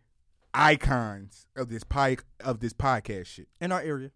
icons 0.55 1.47
of 1.57 1.69
this 1.69 1.85
pi- 1.85 2.17
of 2.41 2.61
this 2.61 2.73
podcast 2.73 3.27
shit 3.27 3.49
in 3.61 3.73
our 3.73 3.81
area. 3.81 4.11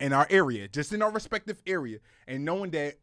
in 0.00 0.12
our 0.12 0.26
area, 0.30 0.68
just 0.68 0.92
in 0.92 1.02
our 1.02 1.10
respective 1.10 1.60
area, 1.66 1.98
and 2.26 2.44
knowing 2.44 2.70
that 2.70 2.96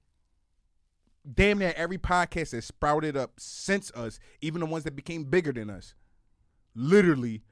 damn 1.31 1.59
near 1.59 1.73
every 1.75 1.97
podcast 1.97 2.51
that 2.51 2.63
sprouted 2.63 3.15
up 3.17 3.31
since 3.37 3.91
us, 3.91 4.19
even 4.41 4.59
the 4.59 4.65
ones 4.65 4.83
that 4.83 4.95
became 4.95 5.23
bigger 5.23 5.51
than 5.51 5.69
us, 5.69 5.93
literally 6.75 7.43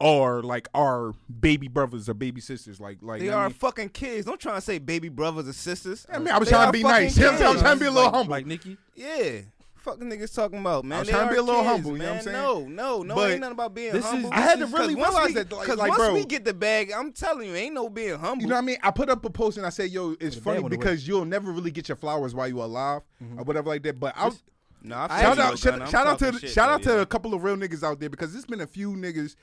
are 0.00 0.42
like 0.42 0.68
our 0.74 1.12
baby 1.40 1.66
brothers 1.66 2.08
or 2.08 2.14
baby 2.14 2.40
sisters. 2.40 2.78
Like 2.80 2.98
like 3.02 3.18
They 3.18 3.26
you 3.26 3.30
know 3.32 3.36
what 3.38 3.42
I 3.42 3.46
are 3.46 3.48
mean? 3.48 3.58
fucking 3.58 3.88
kids. 3.90 4.26
Don't 4.26 4.40
try 4.40 4.54
to 4.54 4.60
say 4.60 4.78
baby 4.78 5.08
brothers 5.08 5.48
or 5.48 5.52
sisters. 5.52 6.06
I 6.12 6.18
mean, 6.18 6.28
I 6.28 6.38
was 6.38 6.48
They 6.48 6.54
trying 6.54 6.68
to 6.68 6.72
be 6.72 6.82
fucking 6.82 7.04
nice. 7.04 7.18
I'm 7.18 7.36
kids. 7.36 7.60
trying 7.60 7.74
to 7.76 7.80
be 7.80 7.86
a 7.86 7.90
little 7.90 8.04
like, 8.04 8.14
humble. 8.14 8.30
Like 8.30 8.46
Nikki. 8.46 8.76
Yeah. 8.94 9.40
Fuck 9.78 9.98
niggas 10.00 10.34
talking 10.34 10.58
about, 10.58 10.84
man. 10.84 10.96
I 10.96 11.00
was 11.00 11.08
They 11.08 11.12
trying 11.14 11.28
to 11.28 11.32
be 11.34 11.38
a 11.38 11.42
little 11.42 11.60
kids, 11.62 11.72
humble, 11.72 11.92
you 11.92 11.98
know 11.98 12.08
what 12.10 12.16
I'm 12.16 12.22
saying? 12.22 12.36
No, 12.36 12.66
no, 12.66 13.02
no, 13.02 13.14
But 13.14 13.30
ain't 13.30 13.40
nothing 13.40 13.52
about 13.52 13.74
being 13.74 13.92
this 13.92 14.04
is- 14.04 14.10
humble. 14.10 14.30
I 14.32 14.40
had 14.40 14.58
to 14.58 14.66
really 14.66 14.94
once 14.94 15.08
realize 15.14 15.28
we- 15.28 15.34
that, 15.34 15.52
like- 15.52 15.66
Cause 15.66 15.78
like, 15.78 15.88
once 15.90 16.00
bro- 16.00 16.14
we 16.14 16.24
get 16.24 16.44
the 16.44 16.54
bag, 16.54 16.92
I'm 16.94 17.12
telling 17.12 17.48
you, 17.48 17.54
ain't 17.54 17.74
no 17.74 17.88
being 17.88 18.18
humble. 18.18 18.42
You 18.42 18.48
know 18.48 18.56
what 18.56 18.62
I 18.62 18.66
mean? 18.66 18.78
I 18.82 18.90
put 18.90 19.08
up 19.08 19.24
a 19.24 19.30
post 19.30 19.56
and 19.56 19.64
I 19.66 19.70
said, 19.70 19.90
"Yo, 19.90 20.16
it's 20.20 20.36
the 20.36 20.42
funny 20.42 20.56
bad 20.58 20.62
one 20.64 20.72
away. 20.72 20.78
because 20.78 21.06
you'll 21.08 21.24
never 21.24 21.50
really 21.52 21.70
get 21.70 21.88
your 21.88 21.96
flowers 21.96 22.34
while 22.34 22.48
you're 22.48 22.58
alive 22.58 23.02
or 23.36 23.44
whatever 23.44 23.68
like 23.68 23.82
that." 23.84 23.98
But 24.00 24.14
I 24.16 24.26
was 24.26 24.42
no, 24.82 24.96
I 24.96 25.20
shout 25.22 25.38
out, 25.38 25.58
shout, 25.58 25.88
shout 25.88 26.06
out 26.06 26.18
to 26.20 26.32
shit, 26.38 26.50
shout 26.50 26.68
though, 26.68 26.90
out 26.92 26.96
to 26.96 27.00
a 27.02 27.06
couple 27.06 27.34
of 27.34 27.42
real 27.42 27.56
niggas 27.56 27.82
out 27.82 27.98
there 28.00 28.08
because 28.10 28.32
there's 28.32 28.46
been 28.46 28.60
a 28.60 28.66
few 28.66 28.92
niggas 28.92 29.34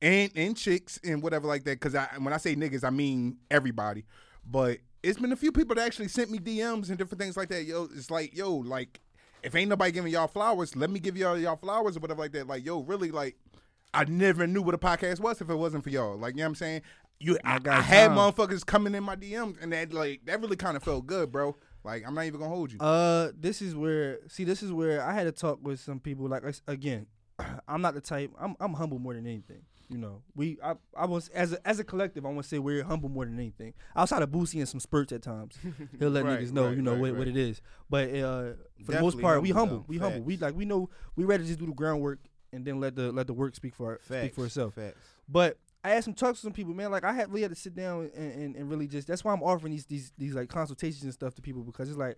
and 0.00 0.30
and 0.34 0.56
chicks 0.56 0.98
and 1.04 1.22
whatever 1.22 1.46
like 1.46 1.64
that. 1.64 1.78
Because 1.80 1.94
I, 1.94 2.08
when 2.18 2.32
I 2.32 2.36
say 2.36 2.54
niggas, 2.56 2.84
I 2.84 2.90
mean 2.90 3.36
everybody. 3.50 4.04
But 4.48 4.78
it's 5.02 5.18
been 5.18 5.32
a 5.32 5.36
few 5.36 5.52
people 5.52 5.74
that 5.76 5.84
actually 5.86 6.08
sent 6.08 6.30
me 6.30 6.38
DMs 6.38 6.88
and 6.88 6.98
different 6.98 7.20
things 7.20 7.36
like 7.36 7.48
that. 7.50 7.64
Yo, 7.64 7.88
it's 7.94 8.10
like 8.10 8.36
yo, 8.36 8.54
like 8.56 9.00
if 9.42 9.54
ain't 9.54 9.68
nobody 9.68 9.92
giving 9.92 10.12
y'all 10.12 10.28
flowers, 10.28 10.76
let 10.76 10.90
me 10.90 11.00
give 11.00 11.16
y'all 11.16 11.38
y'all 11.38 11.56
flowers 11.56 11.96
or 11.96 12.00
whatever 12.00 12.20
like 12.20 12.32
that. 12.32 12.46
Like 12.46 12.64
yo, 12.64 12.80
really 12.80 13.10
like. 13.10 13.36
I 13.94 14.04
never 14.04 14.46
knew 14.46 14.62
what 14.62 14.74
a 14.74 14.78
podcast 14.78 15.20
was 15.20 15.42
if 15.42 15.50
it 15.50 15.54
wasn't 15.54 15.84
for 15.84 15.90
y'all. 15.90 16.16
Like, 16.16 16.32
you 16.32 16.38
know 16.38 16.44
what 16.44 16.48
I'm 16.48 16.54
saying? 16.54 16.82
You, 17.20 17.36
I, 17.44 17.58
guy 17.58 17.76
I 17.76 17.80
had 17.82 18.10
motherfuckers 18.12 18.64
coming 18.64 18.94
in 18.94 19.04
my 19.04 19.16
DMs, 19.16 19.62
and 19.62 19.70
that 19.72 19.92
like 19.92 20.22
that 20.24 20.40
really 20.40 20.56
kind 20.56 20.76
of 20.76 20.82
felt 20.82 21.06
good, 21.06 21.30
bro. 21.30 21.54
Like, 21.84 22.04
I'm 22.06 22.14
not 22.14 22.24
even 22.24 22.40
gonna 22.40 22.54
hold 22.54 22.72
you. 22.72 22.78
Uh, 22.80 23.32
this 23.38 23.60
is 23.60 23.74
where 23.76 24.18
see, 24.28 24.44
this 24.44 24.62
is 24.62 24.72
where 24.72 25.02
I 25.02 25.12
had 25.12 25.24
to 25.24 25.32
talk 25.32 25.58
with 25.62 25.78
some 25.78 26.00
people. 26.00 26.26
Like 26.26 26.42
again, 26.66 27.06
I'm 27.68 27.82
not 27.82 27.94
the 27.94 28.00
type. 28.00 28.30
I'm 28.40 28.56
I'm 28.60 28.74
humble 28.74 28.98
more 28.98 29.14
than 29.14 29.26
anything. 29.26 29.62
You 29.92 29.98
know, 29.98 30.22
we 30.34 30.56
I 30.64 30.74
I 30.96 31.04
was 31.04 31.28
as 31.28 31.52
a 31.52 31.68
as 31.68 31.78
a 31.78 31.84
collective. 31.84 32.24
I 32.24 32.28
want 32.28 32.42
to 32.44 32.48
say 32.48 32.58
we're 32.58 32.82
humble 32.82 33.10
more 33.10 33.26
than 33.26 33.38
anything. 33.38 33.74
Outside 33.94 34.22
of 34.22 34.30
Boosie 34.30 34.58
and 34.58 34.66
some 34.68 34.80
spurts 34.80 35.12
at 35.12 35.20
times, 35.22 35.58
he'll 35.98 36.08
let 36.08 36.24
Right, 36.24 36.40
niggas 36.40 36.50
know 36.52 36.68
right, 36.68 36.76
you 36.76 36.80
know 36.82 36.92
right, 36.92 37.00
what, 37.12 37.16
what 37.16 37.28
it 37.28 37.36
is. 37.36 37.60
But 37.90 38.08
uh, 38.08 38.12
for 38.12 38.92
the 38.92 39.00
most 39.00 39.16
Definitely 39.16 39.22
part, 39.22 39.42
we 39.42 39.50
humble, 39.50 39.76
though. 39.80 39.84
We 39.88 39.98
humble. 39.98 40.22
We 40.22 40.36
like 40.38 40.54
we 40.56 40.64
know 40.64 40.88
we 41.14 41.24
ready 41.24 41.42
to 41.44 41.46
just 41.48 41.60
do 41.60 41.66
the 41.66 41.72
groundwork 41.72 42.20
and 42.54 42.64
then 42.64 42.80
let 42.80 42.96
the 42.96 43.12
let 43.12 43.26
the 43.26 43.34
work 43.34 43.54
speak 43.54 43.74
for 43.74 44.00
speak 44.02 44.20
Facts, 44.22 44.34
for 44.34 44.46
itself. 44.46 44.74
Facts. 44.74 44.96
But 45.28 45.58
I 45.84 45.90
had 45.90 46.04
some 46.04 46.14
talks 46.14 46.38
with 46.38 46.40
some 46.40 46.52
people, 46.54 46.72
man. 46.72 46.90
Like 46.90 47.04
I 47.04 47.12
had 47.12 47.28
really 47.28 47.42
had 47.42 47.50
to 47.50 47.56
sit 47.56 47.74
down 47.74 48.10
and, 48.16 48.32
and, 48.32 48.56
and 48.56 48.70
really 48.70 48.86
just 48.86 49.08
that's 49.08 49.22
why 49.24 49.32
I'm 49.34 49.42
offering 49.42 49.72
these 49.72 49.84
these 49.84 50.12
these 50.16 50.34
like 50.34 50.48
consultations 50.48 51.02
and 51.02 51.12
stuff 51.12 51.34
to 51.34 51.42
people 51.42 51.62
because 51.64 51.90
it's 51.90 51.98
like 51.98 52.16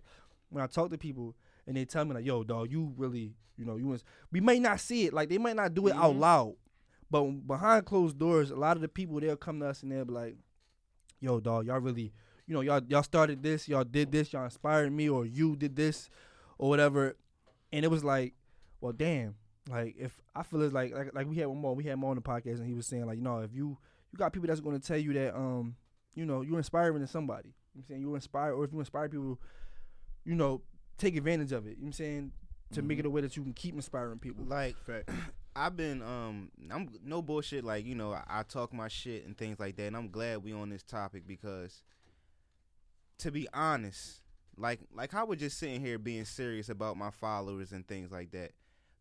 when 0.49 0.63
I 0.63 0.67
talk 0.67 0.91
to 0.91 0.97
people 0.97 1.35
and 1.67 1.75
they 1.75 1.83
tell 1.83 2.05
me 2.05 2.13
like, 2.13 2.25
yo, 2.25 2.43
dog, 2.45 2.71
you 2.71 2.93
really, 2.95 3.33
you 3.57 3.65
know, 3.65 3.75
you 3.75 3.87
was 3.87 4.05
we 4.31 4.39
may 4.39 4.59
not 4.59 4.79
see 4.79 5.07
it, 5.07 5.13
like 5.13 5.27
they 5.27 5.37
might 5.39 5.57
not 5.57 5.73
do 5.73 5.87
it 5.87 5.93
Mm-hmm. 5.93 6.03
out 6.03 6.15
loud, 6.15 6.55
but 7.09 7.23
behind 7.47 7.85
closed 7.85 8.17
doors, 8.17 8.51
a 8.51 8.55
lot 8.55 8.75
of 8.75 8.81
the 8.81 8.87
people 8.87 9.19
they'll 9.19 9.35
come 9.35 9.59
to 9.59 9.67
us 9.67 9.83
and 9.83 9.91
they'll 9.91 10.05
be 10.05 10.13
like, 10.13 10.35
yo, 11.19 11.39
dog, 11.39 11.67
y'all 11.67 11.79
really, 11.79 12.13
you 12.47 12.53
know, 12.53 12.61
y'all 12.61 12.81
y'all 12.87 13.03
started 13.03 13.43
this, 13.43 13.67
y'all 13.67 13.83
did 13.83 14.11
this, 14.11 14.33
y'all 14.33 14.45
inspired 14.45 14.91
me, 14.91 15.09
or 15.09 15.25
you 15.25 15.55
did 15.55 15.75
this, 15.75 16.09
or 16.57 16.69
whatever, 16.69 17.15
and 17.71 17.85
it 17.85 17.89
was 17.89 18.03
like, 18.03 18.33
well, 18.81 18.93
damn, 18.93 19.35
like 19.69 19.95
if 19.97 20.19
I 20.35 20.43
feel 20.43 20.61
it's 20.61 20.73
like 20.73 20.93
like 20.93 21.13
like 21.13 21.27
we 21.27 21.37
had 21.37 21.47
one 21.47 21.57
more, 21.57 21.75
we 21.75 21.83
had 21.83 21.97
more 21.97 22.11
on 22.11 22.15
the 22.15 22.21
podcast, 22.21 22.57
and 22.57 22.67
he 22.67 22.73
was 22.73 22.85
saying 22.85 23.05
like, 23.05 23.17
you 23.17 23.23
know, 23.23 23.39
if 23.39 23.53
you 23.53 23.77
you 24.11 24.17
got 24.17 24.33
people 24.33 24.47
that's 24.47 24.61
going 24.61 24.79
to 24.79 24.85
tell 24.85 24.97
you 24.97 25.13
that 25.13 25.35
um, 25.35 25.75
you 26.15 26.25
know, 26.25 26.41
you're 26.41 26.57
inspiring 26.57 27.01
to 27.01 27.07
somebody. 27.07 27.49
You 27.49 27.51
know 27.51 27.55
what 27.73 27.81
I'm 27.81 27.87
saying 27.87 28.01
you 28.01 28.15
inspire, 28.15 28.53
or 28.53 28.63
if 28.63 28.71
you 28.71 28.79
inspire 28.79 29.09
people, 29.09 29.39
you 30.23 30.35
know, 30.35 30.61
take 30.97 31.15
advantage 31.17 31.51
of 31.51 31.67
it. 31.67 31.71
You 31.71 31.75
know 31.75 31.79
what 31.81 31.87
I'm 31.87 31.93
saying 31.93 32.31
to 32.73 32.81
make 32.81 32.99
it 32.99 33.05
a 33.05 33.09
way 33.09 33.21
that 33.21 33.35
you 33.35 33.43
can 33.43 33.53
keep 33.53 33.75
inspiring 33.75 34.19
people. 34.19 34.45
Like, 34.45 34.75
I've 35.55 35.77
been 35.77 36.01
um, 36.01 36.51
I'm 36.69 36.89
no 37.03 37.21
bullshit. 37.21 37.63
Like 37.63 37.85
you 37.85 37.95
know, 37.95 38.11
I, 38.11 38.23
I 38.27 38.43
talk 38.43 38.73
my 38.73 38.87
shit 38.89 39.25
and 39.25 39.37
things 39.37 39.59
like 39.59 39.77
that, 39.77 39.85
and 39.87 39.95
I'm 39.95 40.09
glad 40.09 40.43
we 40.43 40.51
on 40.51 40.69
this 40.69 40.83
topic 40.83 41.25
because, 41.25 41.83
to 43.19 43.31
be 43.31 43.47
honest, 43.53 44.21
like 44.57 44.81
like 44.93 45.13
I 45.13 45.23
was 45.23 45.39
just 45.39 45.57
sitting 45.57 45.79
here 45.79 45.97
being 45.97 46.25
serious 46.25 46.67
about 46.67 46.97
my 46.97 47.09
followers 47.09 47.71
and 47.71 47.87
things 47.87 48.11
like 48.11 48.31
that. 48.31 48.51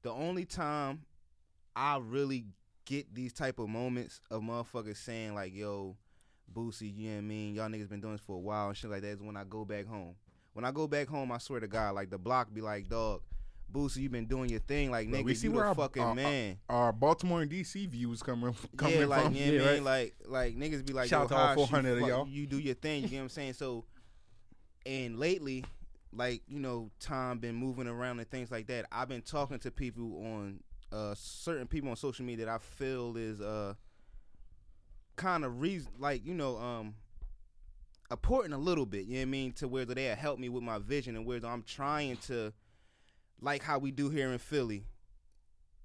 The 0.03 0.13
only 0.13 0.45
time 0.45 1.03
I 1.75 1.99
really 1.99 2.45
get 2.85 3.13
these 3.15 3.33
type 3.33 3.59
of 3.59 3.69
moments 3.69 4.21
of 4.31 4.43
motherfuckers 4.43 4.99
saying 4.99 5.35
like, 5.35 5.55
"Yo, 5.55 5.97
Boosie, 6.53 6.97
you 6.97 7.09
know 7.09 7.15
what 7.17 7.19
I 7.19 7.23
mean? 7.23 7.55
Y'all 7.57 7.69
niggas 7.69 7.89
been 7.89 8.01
doing 8.01 8.15
this 8.15 8.21
for 8.21 8.37
a 8.37 8.41
while 8.41 8.69
and 8.69 8.77
shit 8.77 8.91
like 8.91 9.03
that 9.03 9.09
is 9.09 9.23
when 9.23 9.37
I 9.37 9.45
go 9.45 9.65
back 9.65 9.87
home. 9.87 10.15
When 10.53 10.65
I 10.65 10.71
go 10.71 10.87
back 10.87 11.09
home, 11.09 11.33
I 11.33 11.39
swear 11.39 11.59
to 11.59 11.67
God, 11.67 11.97
like 11.97 12.11
the 12.11 12.19
block 12.19 12.55
be 12.55 12.61
like, 12.61 12.89
"Dog, 12.89 13.23
Boosie, 13.73 13.99
you've 13.99 14.13
been 14.13 14.27
doing 14.27 14.49
your 14.49 14.61
thing, 14.61 14.91
like 14.91 15.11
Bro, 15.11 15.21
nigga, 15.21 15.25
we 15.25 15.35
see 15.35 15.49
you 15.49 15.53
where 15.53 15.65
the 15.65 15.69
our, 15.69 15.75
fucking 15.75 16.03
our, 16.03 16.15
man." 16.15 16.59
Our, 16.69 16.85
our 16.85 16.93
Baltimore 16.93 17.43
and 17.43 17.51
DC 17.51 17.89
views 17.89 18.23
coming 18.23 18.55
coming 18.77 19.01
yeah, 19.01 19.07
like 19.07 19.25
from. 19.25 19.35
you 19.35 19.59
know 19.59 19.65
what 19.65 19.71
I 19.71 19.75
mean, 19.75 19.85
like 19.85 20.15
like 20.27 20.57
niggas 20.57 20.87
be 20.87 20.93
like, 20.93 21.09
Shout 21.09 21.25
out 21.25 21.29
to 21.29 21.37
all 21.37 21.51
you 21.51 21.67
400 21.67 22.03
of 22.03 22.09
y'all. 22.09 22.29
You 22.29 22.47
do 22.47 22.59
your 22.59 22.75
thing. 22.75 23.03
You 23.03 23.09
get 23.09 23.17
what 23.17 23.23
I'm 23.25 23.29
saying? 23.31 23.55
So, 23.55 23.85
and 24.87 25.19
lately, 25.19 25.65
like 26.13 26.43
you 26.47 26.61
know, 26.61 26.91
time 27.01 27.39
been 27.39 27.55
moving 27.55 27.89
around 27.89 28.21
and 28.21 28.31
things 28.31 28.51
like 28.51 28.67
that. 28.69 28.87
I've 28.93 29.09
been 29.09 29.23
talking 29.23 29.59
to 29.61 29.71
people 29.71 30.23
on 30.25 30.61
uh 30.93 31.15
certain 31.17 31.67
people 31.67 31.91
on 31.91 31.97
social 31.97 32.25
media 32.25 32.47
that 32.47 32.55
I 32.55 32.59
feel 32.59 33.17
is 33.17 33.41
uh 33.41 33.75
kind 35.17 35.45
of 35.45 35.61
reason 35.61 35.91
like 35.99 36.25
you 36.27 36.35
know 36.35 36.59
um 36.59 36.95
important 38.11 38.55
a 38.55 38.59
little 38.59 38.87
bit. 38.87 39.07
You 39.07 39.15
know 39.15 39.21
what 39.21 39.23
I 39.23 39.25
mean? 39.27 39.53
To 39.55 39.69
where 39.69 39.85
they 39.85 40.05
help 40.05 40.39
me 40.39 40.49
with 40.49 40.63
my 40.63 40.79
vision 40.79 41.17
and 41.17 41.27
where 41.27 41.41
I'm 41.45 41.63
trying 41.63 42.17
to 42.29 42.53
like 43.41 43.63
how 43.63 43.79
we 43.79 43.91
do 43.91 44.11
here 44.11 44.31
in 44.33 44.39
Philly 44.39 44.87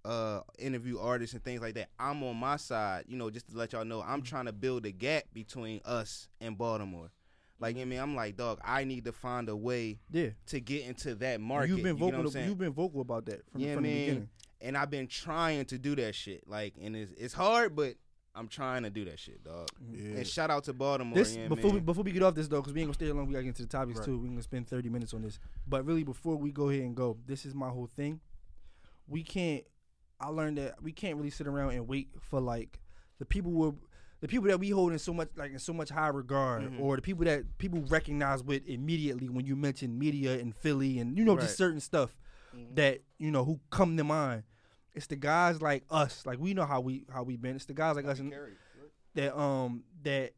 uh 0.06 0.40
interview 0.58 0.98
artists 0.98 1.34
and 1.34 1.44
things 1.44 1.62
like 1.62 1.76
that. 1.76 1.90
I'm 2.00 2.24
on 2.24 2.38
my 2.38 2.56
side, 2.56 3.06
you 3.08 3.18
know, 3.18 3.30
just 3.30 3.50
to 3.50 3.58
let 3.58 3.74
y'all 3.74 3.84
know, 3.86 4.02
I'm 4.02 4.22
trying 4.22 4.46
to 4.46 4.54
build 4.54 4.86
a 4.86 4.92
gap 4.92 5.26
between 5.34 5.82
us 5.86 6.28
and 6.40 6.58
Baltimore. 6.58 7.12
Like 7.60 7.76
you 7.76 7.84
know 7.84 7.88
what 7.88 7.88
I 7.88 7.90
mean, 7.90 8.00
I'm 8.00 8.16
like, 8.16 8.38
dog, 8.38 8.60
I 8.64 8.86
need 8.86 9.04
to 9.06 9.12
find 9.12 9.50
a 9.50 9.56
way 9.56 10.00
Yeah. 10.10 10.30
to 10.48 10.62
get 10.62 10.86
into 10.86 11.16
that 11.16 11.42
market. 11.42 11.70
You've 11.70 11.84
been 11.84 11.98
you 11.98 12.12
know 12.12 12.24
vocal. 12.24 12.42
You've 12.42 12.58
been 12.58 12.72
vocal 12.72 13.02
about 13.02 13.26
that 13.26 13.42
from, 13.52 13.60
Yeah, 13.60 13.74
from 13.76 13.84
the 13.84 13.94
beginning. 14.00 14.30
And 14.62 14.78
I've 14.78 14.90
been 14.90 15.08
trying 15.08 15.66
to 15.66 15.78
do 15.78 15.96
that 15.98 16.16
shit. 16.16 16.48
Like, 16.48 16.76
and 16.82 16.96
it's 16.96 17.12
it's 17.18 17.34
hard, 17.34 17.76
but 17.76 17.96
I'm 18.36 18.48
trying 18.48 18.84
to 18.84 18.90
do 18.90 19.06
that 19.06 19.20
shit, 19.20 19.44
dog. 19.44 19.70
And 19.92 20.26
shout 20.26 20.50
out 20.52 20.64
to 20.66 20.74
Baltimore. 20.74 21.16
This 21.16 21.36
yeah, 21.36 21.48
before 21.48 21.72
we 21.72 21.80
before 21.80 22.04
we 22.04 22.12
get 22.12 22.24
off 22.24 22.36
this 22.36 22.48
though, 22.48 22.62
because 22.62 22.74
we 22.74 22.82
ain't 22.82 22.88
gonna 22.88 22.94
stay 22.94 23.12
long. 23.12 23.28
We 23.28 23.34
gotta 23.34 23.44
get 23.44 23.50
into 23.50 23.64
the 23.64 23.68
topics 23.68 24.00
Right. 24.00 24.06
too. 24.06 24.20
We 24.20 24.30
gonna 24.30 24.42
spend 24.42 24.68
thirty 24.68 24.90
minutes 24.90 25.14
on 25.14 25.22
this. 25.24 25.40
But 25.68 25.86
really, 25.86 26.04
before 26.04 26.36
we 26.36 26.52
go 26.52 26.70
ahead 26.70 26.84
and 26.84 26.96
go, 26.96 27.18
this 27.26 27.46
is 27.46 27.54
my 27.56 27.70
whole 27.70 27.88
thing. 27.88 28.20
We 29.08 29.24
can't 29.24 29.64
I 30.22 30.28
learned 30.30 30.58
that 30.58 30.82
we 30.84 30.92
can't 30.92 31.18
really 31.18 31.30
sit 31.30 31.48
around 31.48 31.72
and 31.72 31.88
wait 31.88 32.10
for 32.20 32.40
like 32.42 32.80
the 33.20 33.26
people 33.26 33.52
will 33.52 33.76
the 34.22 34.28
people 34.28 34.48
that 34.50 34.60
we 34.60 34.70
hold 34.70 34.92
in 34.92 35.00
so 35.00 35.14
much 35.14 35.30
like 35.38 35.52
in 35.54 35.60
so 35.60 35.72
much 35.74 35.90
high 35.90 36.10
regard 36.10 36.64
Mhm. 36.64 36.80
or 36.82 36.98
the 36.98 37.02
people 37.02 37.24
that 37.26 37.58
people 37.58 37.82
recognize 37.88 38.44
with 38.44 38.66
immediately 38.68 39.30
when 39.30 39.46
you 39.46 39.56
mention 39.56 39.98
media 39.98 40.38
in 40.38 40.52
Philly 40.52 41.00
and 41.00 41.18
you 41.18 41.24
know 41.24 41.34
Right. 41.36 41.42
just 41.44 41.58
certain 41.58 41.80
stuff 41.80 42.16
that 42.76 43.02
you 43.18 43.32
know 43.32 43.46
who 43.46 43.60
come 43.70 43.96
to 43.98 44.04
mind. 44.04 44.44
It's 44.94 45.08
the 45.08 45.16
guys 45.16 45.62
like 45.62 45.84
us, 45.90 46.26
like 46.26 46.40
we 46.40 46.54
know 46.54 46.66
how 46.66 46.82
we 46.82 47.06
how 47.14 47.24
we 47.24 47.36
been. 47.38 47.56
It's 47.56 47.66
the 47.66 47.74
guys 47.74 47.96
like 47.96 48.06
us 48.06 48.20
and 48.20 48.32
that 49.16 49.38
um 49.40 49.84
that 50.04 50.32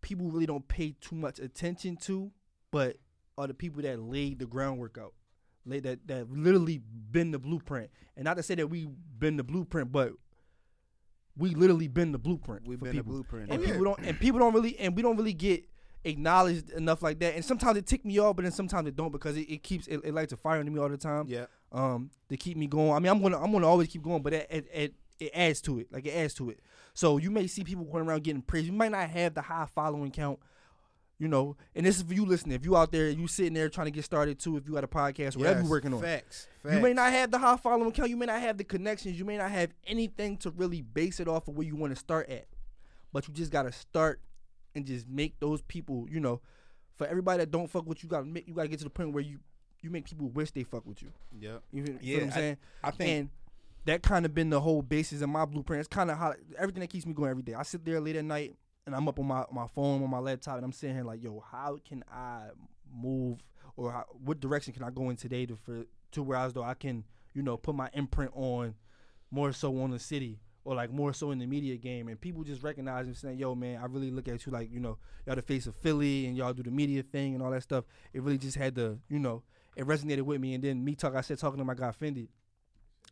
people 0.00 0.30
really 0.30 0.46
don't 0.46 0.66
pay 0.68 0.94
too 1.00 1.16
much 1.16 1.38
attention 1.38 1.96
to, 1.96 2.30
but 2.70 2.96
are 3.38 3.46
the 3.46 3.54
people 3.54 3.82
that 3.82 3.98
laid 4.00 4.38
the 4.38 4.46
groundwork 4.46 4.98
out, 4.98 5.14
laid 5.64 5.84
that 5.84 6.06
that 6.08 6.30
literally 6.30 6.80
been 7.10 7.30
the 7.30 7.38
blueprint. 7.38 7.90
And 8.16 8.24
not 8.24 8.36
to 8.36 8.42
say 8.42 8.54
that 8.56 8.68
we 8.68 8.88
been 9.18 9.36
the 9.36 9.44
blueprint, 9.44 9.92
but 9.92 10.12
we 11.36 11.50
literally 11.54 11.88
been 11.88 12.12
the 12.12 12.18
blueprint. 12.18 12.66
We've 12.66 12.78
for 12.78 12.86
been 12.86 12.96
the 12.96 13.02
people. 13.02 13.12
blueprint. 13.12 13.50
and 13.50 13.60
Oh, 13.60 13.62
yeah. 13.62 13.72
people 13.72 13.84
don't 13.84 13.98
and 14.00 14.18
people 14.20 14.40
don't 14.40 14.54
really 14.54 14.78
and 14.78 14.94
we 14.96 15.02
don't 15.02 15.16
really 15.16 15.34
get 15.34 15.64
acknowledged 16.04 16.70
enough 16.70 17.02
like 17.02 17.18
that. 17.20 17.34
And 17.34 17.44
sometimes 17.44 17.76
it 17.78 17.86
tick 17.86 18.04
me 18.04 18.18
off, 18.18 18.36
but 18.36 18.42
then 18.42 18.52
sometimes 18.52 18.88
it 18.88 18.96
don't 18.96 19.12
because 19.12 19.36
it, 19.36 19.42
it 19.50 19.62
keeps 19.62 19.86
it, 19.86 20.00
it 20.04 20.14
lights 20.14 20.32
a 20.32 20.36
fire 20.36 20.60
under 20.60 20.70
me 20.72 20.78
all 20.80 20.88
the 20.88 20.96
time. 20.96 21.26
Yeah. 21.28 21.46
Um, 21.72 22.10
to 22.28 22.36
keep 22.36 22.56
me 22.56 22.66
going. 22.66 22.92
I 22.92 22.98
mean, 22.98 23.10
I'm 23.10 23.20
gonna 23.20 23.42
I'm 23.42 23.52
gonna 23.52 23.66
always 23.68 23.88
keep 23.88 24.02
going, 24.02 24.22
but 24.22 24.32
it 24.32 24.46
it, 24.50 24.66
it 24.72 24.94
it 25.18 25.30
adds 25.34 25.60
to 25.62 25.78
it. 25.80 25.92
Like 25.92 26.06
it 26.06 26.12
adds 26.12 26.34
to 26.34 26.50
it. 26.50 26.60
So 26.94 27.18
you 27.18 27.30
may 27.30 27.46
see 27.46 27.64
people 27.64 27.84
going 27.84 28.06
around 28.06 28.22
getting 28.24 28.42
praise. 28.42 28.66
You 28.66 28.72
might 28.72 28.92
not 28.92 29.08
have 29.10 29.34
the 29.34 29.42
high 29.42 29.66
following 29.74 30.10
count. 30.10 30.38
You 31.18 31.28
know, 31.28 31.56
and 31.74 31.86
this 31.86 31.96
is 31.96 32.02
for 32.02 32.12
you 32.12 32.26
listening. 32.26 32.56
If 32.56 32.66
you 32.66 32.76
out 32.76 32.92
there, 32.92 33.08
you 33.08 33.26
sitting 33.26 33.54
there 33.54 33.70
trying 33.70 33.86
to 33.86 33.90
get 33.90 34.04
started 34.04 34.38
too. 34.38 34.58
If 34.58 34.68
you 34.68 34.74
got 34.74 34.84
a 34.84 34.88
podcast, 34.88 35.34
whatever 35.34 35.60
Yes, 35.60 35.62
you're 35.62 35.70
working 35.70 35.94
on, 35.94 36.02
facts, 36.02 36.46
You 36.62 36.78
may 36.78 36.92
not 36.92 37.10
have 37.10 37.30
the 37.30 37.38
high 37.38 37.56
following 37.56 37.90
count. 37.92 38.10
You 38.10 38.18
may 38.18 38.26
not 38.26 38.40
have 38.42 38.58
the 38.58 38.64
connections. 38.64 39.18
You 39.18 39.24
may 39.24 39.38
not 39.38 39.50
have 39.50 39.70
anything 39.86 40.36
to 40.38 40.50
really 40.50 40.82
base 40.82 41.18
it 41.18 41.26
off 41.26 41.48
of 41.48 41.56
where 41.56 41.66
you 41.66 41.74
want 41.74 41.94
to 41.94 41.98
start 41.98 42.28
at. 42.28 42.46
But 43.14 43.26
you 43.28 43.32
just 43.32 43.50
gotta 43.50 43.72
start 43.72 44.20
and 44.74 44.84
just 44.84 45.08
make 45.08 45.40
those 45.40 45.62
people. 45.62 46.06
You 46.10 46.20
know, 46.20 46.42
for 46.96 47.06
everybody 47.06 47.38
that 47.38 47.50
don't 47.50 47.70
fuck 47.70 47.86
with 47.86 48.02
you, 48.02 48.10
gotta 48.10 48.26
make 48.26 48.46
you 48.46 48.52
gotta 48.52 48.68
get 48.68 48.80
to 48.80 48.84
the 48.84 48.90
point 48.90 49.12
where 49.12 49.24
you 49.24 49.38
you 49.86 49.90
make 49.92 50.04
people 50.04 50.28
wish 50.28 50.50
they 50.50 50.64
fuck 50.64 50.84
with 50.84 51.00
you. 51.00 51.12
Yeah. 51.38 51.58
You 51.72 51.84
feel, 51.84 51.96
Yeah, 52.00 52.16
what 52.16 52.24
I'm 52.24 52.30
saying? 52.32 52.56
I 52.82 52.90
think- 52.90 53.10
and 53.10 53.30
that 53.84 54.02
kind 54.02 54.26
of 54.26 54.34
been 54.34 54.50
the 54.50 54.60
whole 54.60 54.82
basis 54.82 55.22
of 55.22 55.28
my 55.28 55.44
blueprint. 55.44 55.78
It's 55.78 55.88
kind 55.88 56.10
of 56.10 56.18
how 56.18 56.34
everything 56.58 56.80
that 56.80 56.90
keeps 56.90 57.06
me 57.06 57.14
going 57.14 57.30
every 57.30 57.44
day. 57.44 57.54
I 57.54 57.62
sit 57.62 57.84
there 57.84 58.00
late 58.00 58.16
at 58.16 58.24
night 58.24 58.56
and 58.84 58.96
I'm 58.96 59.06
up 59.06 59.18
on 59.20 59.26
my, 59.26 59.44
my 59.52 59.68
phone 59.68 60.02
on 60.02 60.10
my 60.10 60.18
laptop 60.18 60.56
and 60.56 60.64
I'm 60.64 60.72
sitting 60.72 60.96
here 60.96 61.04
like, 61.04 61.22
yo, 61.22 61.38
how 61.52 61.78
can 61.88 62.02
I 62.12 62.48
move 62.92 63.38
or 63.76 63.92
how, 63.92 64.04
what 64.24 64.40
direction 64.40 64.72
can 64.74 64.82
I 64.82 64.90
go 64.90 65.08
in 65.10 65.16
today 65.16 65.46
to 65.46 65.56
for 65.56 65.84
to 66.12 66.22
where 66.22 66.36
I 66.38 66.46
as 66.46 66.52
though 66.52 66.62
I 66.64 66.74
can 66.74 67.04
you 67.34 67.42
know 67.42 67.56
put 67.56 67.74
my 67.76 67.90
imprint 67.92 68.32
on 68.34 68.74
more 69.30 69.52
so 69.52 69.78
on 69.80 69.90
the 69.90 69.98
city 69.98 70.40
or 70.64 70.74
like 70.74 70.90
more 70.90 71.12
so 71.12 71.30
in 71.30 71.38
the 71.38 71.46
media 71.46 71.76
game 71.76 72.08
and 72.08 72.20
people 72.20 72.42
just 72.42 72.62
recognize 72.64 73.06
and 73.06 73.16
saying, 73.16 73.38
yo, 73.38 73.54
man, 73.54 73.80
I 73.80 73.86
really 73.86 74.10
look 74.10 74.26
at 74.26 74.44
you 74.46 74.50
like 74.52 74.72
you 74.72 74.80
know 74.80 74.98
y'all 75.26 75.36
the 75.36 75.42
face 75.42 75.66
of 75.68 75.76
Philly 75.76 76.26
and 76.26 76.36
y'all 76.36 76.52
do 76.52 76.64
the 76.64 76.70
media 76.72 77.04
thing 77.04 77.34
and 77.34 77.42
all 77.42 77.52
that 77.52 77.62
stuff. 77.62 77.84
It 78.12 78.22
really 78.22 78.38
just 78.38 78.56
had 78.56 78.74
to 78.76 78.98
you 79.08 79.20
know 79.20 79.42
it 79.76 79.86
resonated 79.86 80.22
with 80.22 80.40
me 80.40 80.54
and 80.54 80.64
then 80.64 80.84
me 80.84 80.94
talk 80.94 81.14
I 81.14 81.20
said 81.20 81.38
talking 81.38 81.58
to 81.58 81.64
my 81.64 81.74
guy 81.74 81.90
Fendi 81.90 82.28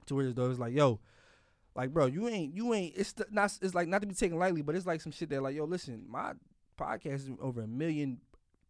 to 0.07 0.15
where 0.15 0.33
though 0.33 0.51
it's 0.51 0.59
like, 0.59 0.75
yo, 0.75 1.01
like 1.75 1.93
bro, 1.93 2.07
you 2.07 2.29
ain't 2.29 2.55
you 2.55 2.73
ain't 2.75 2.95
it's 2.97 3.15
not 3.31 3.57
it's 3.61 3.75
like 3.75 3.89
not 3.89 4.01
to 4.01 4.07
be 4.07 4.15
taken 4.15 4.39
lightly, 4.39 4.63
but 4.63 4.75
it's 4.75 4.87
like 4.87 5.01
some 5.01 5.13
shit 5.13 5.29
that 5.31 5.43
like, 5.43 5.55
yo, 5.55 5.65
listen, 5.65 6.05
my 6.09 6.33
podcast 6.79 7.15
is 7.15 7.31
over 7.41 7.63
a 7.63 7.67
million 7.67 8.19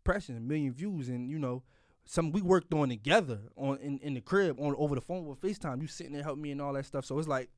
impressions, 0.01 0.39
a 0.39 0.41
million 0.41 0.73
views, 0.73 1.09
and 1.09 1.29
you 1.29 1.39
know, 1.39 1.63
some 2.05 2.33
we 2.33 2.43
worked 2.43 2.73
on 2.73 2.89
together 2.89 3.41
on 3.57 3.79
in, 3.79 3.99
in 3.99 4.15
the 4.15 4.21
crib 4.21 4.59
on 4.61 4.75
over 4.79 4.95
the 4.95 5.01
phone 5.01 5.27
with 5.27 5.41
FaceTime. 5.41 5.81
You 5.81 5.87
sitting 5.87 6.13
there 6.13 6.23
helping 6.23 6.43
me 6.43 6.51
and 6.51 6.63
all 6.63 6.73
that 6.75 6.87
stuff. 6.87 7.05
So 7.05 7.19
it's 7.19 7.29
like 7.29 7.51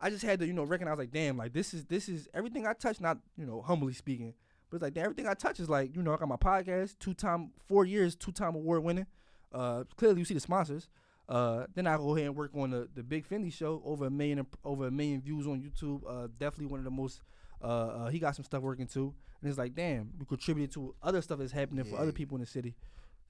I 0.00 0.10
just 0.10 0.24
had 0.24 0.40
to, 0.40 0.46
you 0.46 0.52
know, 0.52 0.64
recognize 0.64 0.98
like, 0.98 1.10
damn, 1.10 1.36
like 1.36 1.52
this 1.52 1.72
is 1.72 1.84
this 1.84 2.08
is 2.08 2.28
everything 2.34 2.66
I 2.66 2.72
touch, 2.72 3.00
not, 3.00 3.18
you 3.36 3.46
know, 3.46 3.62
humbly 3.62 3.92
speaking. 3.92 4.34
But 4.68 4.76
it's 4.76 4.82
like 4.82 4.94
damn, 4.94 5.04
everything 5.04 5.28
I 5.28 5.34
touch 5.34 5.60
is 5.60 5.68
like, 5.68 5.94
you 5.94 6.02
know, 6.02 6.12
I 6.12 6.16
got 6.16 6.28
my 6.28 6.36
podcast, 6.36 6.98
two 6.98 7.14
time 7.14 7.50
four 7.66 7.84
years, 7.84 8.14
two 8.16 8.32
time 8.32 8.54
award 8.54 8.82
winning. 8.82 9.06
Uh 9.52 9.84
clearly 9.96 10.20
you 10.20 10.24
see 10.24 10.34
the 10.34 10.40
sponsors. 10.40 10.88
Uh, 11.28 11.66
then 11.74 11.86
I 11.86 11.96
go 11.96 12.14
ahead 12.14 12.26
and 12.26 12.36
work 12.36 12.52
on 12.54 12.70
the, 12.70 12.88
the 12.94 13.02
Big 13.02 13.28
Fendi 13.28 13.52
show. 13.52 13.82
Over 13.84 14.06
a 14.06 14.10
million 14.10 14.46
over 14.64 14.86
a 14.86 14.90
million 14.90 15.20
views 15.20 15.46
on 15.46 15.60
YouTube. 15.60 16.02
Uh, 16.08 16.28
definitely 16.38 16.66
one 16.66 16.78
of 16.78 16.84
the 16.84 16.90
most. 16.90 17.20
Uh, 17.62 17.66
uh, 17.66 18.08
he 18.08 18.18
got 18.18 18.36
some 18.36 18.44
stuff 18.44 18.62
working 18.62 18.86
too, 18.86 19.14
and 19.40 19.48
it's 19.48 19.58
like, 19.58 19.74
damn, 19.74 20.12
we 20.18 20.26
contributed 20.26 20.72
to 20.74 20.94
other 21.02 21.22
stuff 21.22 21.38
that's 21.38 21.52
happening 21.52 21.84
for 21.84 21.98
other 21.98 22.12
people 22.12 22.36
in 22.36 22.42
the 22.42 22.46
city. 22.46 22.76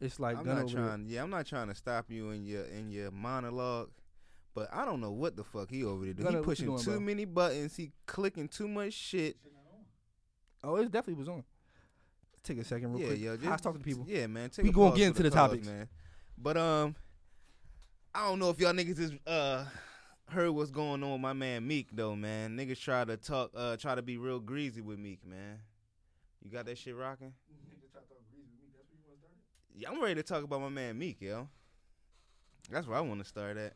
It's 0.01 0.21
like 0.21 0.37
I'm 0.37 0.47
not 0.47 0.69
trying. 0.69 1.07
Yeah, 1.07 1.23
I'm 1.23 1.31
not 1.31 1.47
trying 1.47 1.69
to 1.69 1.75
stop 1.75 2.11
you 2.11 2.31
in 2.31 2.45
your 2.45 2.65
in 2.65 2.91
your 2.91 3.11
monologue, 3.11 3.89
but 4.55 4.69
I 4.73 4.85
don't 4.85 5.01
know 5.01 5.13
what 5.13 5.37
the 5.37 5.45
fuck 5.45 5.71
he 5.71 5.85
over 5.85 6.05
there 6.05 6.13
do. 6.13 6.23
Gunna, 6.23 6.39
He 6.39 6.45
pushing 6.45 6.67
doing, 6.67 6.81
too 6.81 6.91
bro? 6.93 7.01
many 7.01 7.25
buttons. 7.25 7.77
He 7.77 7.93
clicking 8.05 8.49
too 8.49 8.69
much 8.69 8.93
shit. 8.93 9.37
Oh, 10.63 10.77
it 10.77 10.91
definitely 10.91 11.15
was 11.15 11.29
on. 11.29 11.45
Take 12.43 12.59
a 12.59 12.65
second, 12.65 12.93
real 12.93 13.01
yeah, 13.01 13.07
quick. 13.07 13.21
yo, 13.21 13.33
I 13.33 13.37
just, 13.37 13.51
was 13.51 13.61
talking 13.61 13.81
to 13.81 13.85
people. 13.85 14.05
Yeah, 14.07 14.27
man. 14.27 14.51
Take 14.51 14.65
we 14.67 14.71
gonna 14.71 14.95
get 14.95 15.07
into 15.07 15.23
the, 15.23 15.31
topics, 15.31 15.67
man. 15.67 15.89
But 16.39 16.57
um, 16.57 16.95
I 18.15 18.29
don't 18.29 18.39
know 18.39 18.51
if 18.51 18.61
y'all 18.61 18.73
niggas 18.73 18.99
is 18.99 19.13
uh 19.27 19.65
heard 20.29 20.51
what's 20.51 20.71
going 20.71 21.03
on 21.03 21.13
with 21.13 21.21
my 21.21 21.33
man 21.33 21.67
Meek 21.67 21.89
though, 21.93 22.17
man. 22.17 22.57
Niggas 22.57 22.81
try 22.81 23.05
to 23.05 23.17
talk, 23.17 23.51
uh, 23.55 23.77
try 23.77 23.95
to 23.95 24.03
be 24.03 24.19
real 24.19 24.41
greasy 24.41 24.81
with 24.81 24.99
Meek, 24.99 25.25
man. 25.27 25.61
You 26.43 26.51
got 26.51 26.67
that 26.67 26.79
shit 26.79 26.97
rocking? 26.97 27.33
Yeah, 29.75 29.91
I'm 29.91 30.01
ready 30.01 30.15
to 30.15 30.23
talk 30.23 30.43
about 30.43 30.61
my 30.61 30.69
man 30.69 30.99
Meek, 30.99 31.21
yo. 31.21 31.49
That's 32.71 32.87
where 32.87 32.99
I 32.99 33.01
want 33.01 33.21
to 33.21 33.27
start 33.29 33.57
at. 33.57 33.75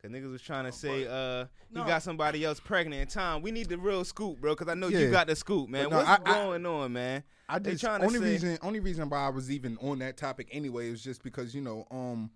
Cause 0.00 0.12
niggas 0.12 0.30
was 0.30 0.42
trying 0.42 0.64
to 0.64 0.70
say 0.72 1.06
uh 1.06 1.46
No. 1.72 1.82
he 1.82 1.88
got 1.88 2.02
somebody 2.04 2.44
else 2.44 2.60
pregnant 2.60 3.10
time. 3.10 3.42
We 3.42 3.50
need 3.50 3.68
the 3.68 3.78
real 3.78 4.04
scoop, 4.04 4.40
bro. 4.40 4.54
Cause 4.54 4.68
I 4.68 4.74
know 4.74 4.86
Yeah. 4.88 5.00
you 5.00 5.10
got 5.10 5.26
the 5.26 5.34
scoop, 5.34 5.68
man. 5.68 5.90
No, 5.90 5.96
What's 5.96 6.08
I- 6.08 6.18
I- 6.24 6.34
going 6.44 6.64
on, 6.66 6.92
man? 6.92 7.24
I 7.48 7.58
They 7.58 7.72
just 7.72 7.82
trying 7.82 8.00
to 8.00 8.06
only 8.06 8.20
say- 8.20 8.24
reason 8.32 8.58
only 8.62 8.78
reason 8.80 9.08
why 9.08 9.18
I 9.18 9.28
was 9.30 9.50
even 9.50 9.76
on 9.78 9.98
that 9.98 10.16
topic 10.16 10.48
anyway 10.52 10.88
is 10.90 11.02
just 11.02 11.22
because 11.24 11.52
you 11.54 11.60
know 11.62 11.84
um 11.90 12.30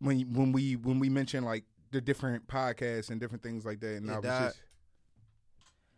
when 0.00 0.20
when 0.34 0.52
we 0.52 0.76
when 0.76 0.98
we 0.98 1.08
mentioned 1.08 1.46
like 1.46 1.64
the 1.92 2.00
different 2.02 2.46
podcasts 2.46 3.08
and 3.10 3.18
different 3.20 3.42
things 3.42 3.64
like 3.64 3.80
that 3.80 3.96
and 3.96 4.08
It 4.08 4.12
I 4.12 4.16
was 4.16 4.22
died. 4.24 4.46
just 4.48 4.60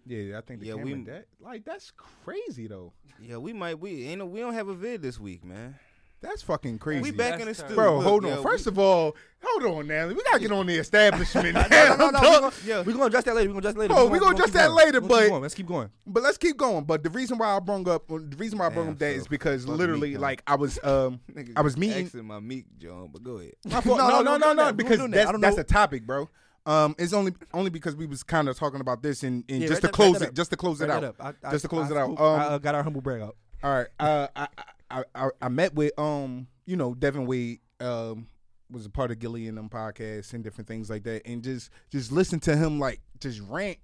yeah 0.07 0.39
I 0.39 0.41
think 0.43 0.61
the 0.61 0.67
Yeah, 0.69 0.75
we- 0.75 0.95
that 1.05 1.27
like 1.41 1.65
that's 1.65 1.91
crazy 1.97 2.67
though 2.69 2.93
Yeah, 3.21 3.37
we 3.39 3.53
might 3.53 3.79
we 3.81 4.05
ain't 4.05 4.19
no, 4.21 4.27
we 4.27 4.39
don't 4.41 4.55
have 4.55 4.69
a 4.69 4.75
vid 4.75 5.03
this 5.03 5.19
week, 5.19 5.45
man. 5.45 5.75
That's 6.21 6.43
fucking 6.43 6.79
crazy 6.79 7.03
We 7.03 7.11
back 7.13 7.41
in 7.41 7.47
the 7.47 7.55
studio, 7.55 7.75
bro 7.77 7.97
Look, 7.97 8.05
hold 8.07 8.25
on 8.25 8.31
yo, 8.33 8.43
first 8.43 8.67
we- 8.67 8.71
of 8.73 8.79
all 8.79 9.17
hold 9.43 9.79
on 9.79 9.87
now 9.87 10.07
we 10.07 10.15
gotta 10.23 10.39
get 10.39 10.53
on 10.53 10.67
the 10.67 10.75
establishment 10.77 11.55
no, 11.55 11.63
now, 11.71 11.97
no, 11.97 12.11
no, 12.11 12.11
no. 12.11 12.21
dog. 12.41 12.53
We 12.63 12.69
gonna, 12.69 12.83
we 12.85 12.93
gonna 12.93 13.05
address 13.07 13.25
that 13.25 13.35
later. 13.35 13.49
We 13.49 13.55
gonna 13.55 13.59
address 13.59 13.75
that 13.75 13.81
later. 13.81 13.95
Oh, 13.97 14.05
We 14.05 14.11
we 14.13 14.19
gonna- 14.19 14.21
gonna 14.21 14.35
we 14.37 14.41
address 14.45 14.51
that 14.53 14.67
going. 14.69 14.77
later, 14.87 15.01
We 15.01 15.09
gonna 15.09 15.21
keep 15.21 15.31
but 15.31 15.43
let's 15.43 15.55
keep 15.55 15.67
going. 15.67 15.91
But 16.07 16.23
let's 16.23 16.39
keep 16.39 16.57
going. 16.59 16.85
But 16.85 17.03
the 17.03 17.11
reason 17.11 17.39
why 17.39 17.57
I 17.57 17.59
brung 17.61 17.89
up, 17.89 18.07
the 18.09 18.19
reason 18.37 18.59
why 18.59 18.67
I 18.67 18.69
brung 18.69 18.87
Damn, 18.87 18.93
up 18.95 18.99
that 18.99 19.13
so 19.15 19.21
is 19.21 19.29
because 19.29 19.67
literally, 19.67 20.09
Meek, 20.11 20.17
huh? 20.17 20.23
like 20.23 20.43
I 20.47 20.57
was, 20.57 20.79
um, 20.85 21.21
I 21.57 21.63
was 21.63 21.77
meeting. 21.79 22.05
asking 22.07 22.25
my 22.27 22.39
Meek 22.41 22.67
John, 22.79 23.09
but 23.13 23.23
go 23.23 23.39
ahead. 23.39 23.55
No, 23.65 23.97
no, 23.97 24.21
no, 24.23 24.23
no, 24.23 24.37
no, 24.37 24.53
no, 24.53 24.73
because 24.73 24.99
doing 24.99 25.11
that. 25.13 25.27
I 25.29 25.33
that's 25.33 25.41
that's 25.41 25.57
know. 25.57 25.61
a 25.63 25.65
topic, 25.65 26.07
bro. 26.07 26.29
Um, 26.67 26.95
it's 26.99 27.15
only 27.15 27.33
only 27.55 27.71
because 27.71 27.97
we 27.97 28.05
was 28.05 28.23
kind 28.23 28.47
of 28.47 28.59
talking 28.59 28.81
about 28.83 29.03
this 29.03 29.23
and, 29.23 29.43
and 29.49 29.63
Yeah, 29.63 29.69
just 29.69 29.81
to 29.81 29.87
write 29.87 29.93
that- 29.93 29.97
close 29.97 30.13
write 30.13 30.19
that 30.21 30.25
it, 30.27 30.29
up. 30.29 30.35
just 30.35 30.51
to 30.51 30.57
close 30.59 30.81
it 30.83 30.89
Write 30.89 31.03
out, 31.05 31.17
that 31.17 31.25
up. 31.25 31.37
I- 31.43 31.51
just 31.53 31.63
to 31.63 31.69
close 31.69 31.91
it 31.91 31.97
out. 31.97 32.09
scoop- 32.09 32.21
Um, 32.21 32.41
I 32.41 32.45
uh, 32.45 32.59
got 32.59 32.75
our 32.75 32.83
humble 32.83 33.01
brag 33.01 33.23
out. 33.23 33.37
all 33.65 33.71
right. 33.73 33.87
Uh, 33.99 34.27
I, 34.37 34.49
I, 34.91 35.29
I, 35.41 35.49
met 35.49 35.75
with 35.75 35.99
um, 35.99 36.49
you 36.67 36.77
know, 36.77 36.95
Devin 36.95 37.27
Wade. 37.27 37.61
Um, 37.81 38.27
was 38.71 38.87
a 38.87 38.91
part 38.91 39.11
of 39.11 39.19
Gillie 39.19 39.49
and 39.49 39.59
them 39.59 39.69
podcasts 39.69 40.33
and 40.33 40.45
different 40.45 40.69
things 40.69 40.89
like 40.89 41.03
that, 41.05 41.23
and 41.27 41.43
just 41.43 41.71
just 41.91 42.13
listen 42.13 42.39
to 42.41 42.57
him 42.57 42.79
like 42.79 43.01
just 43.19 43.41
rant, 43.49 43.79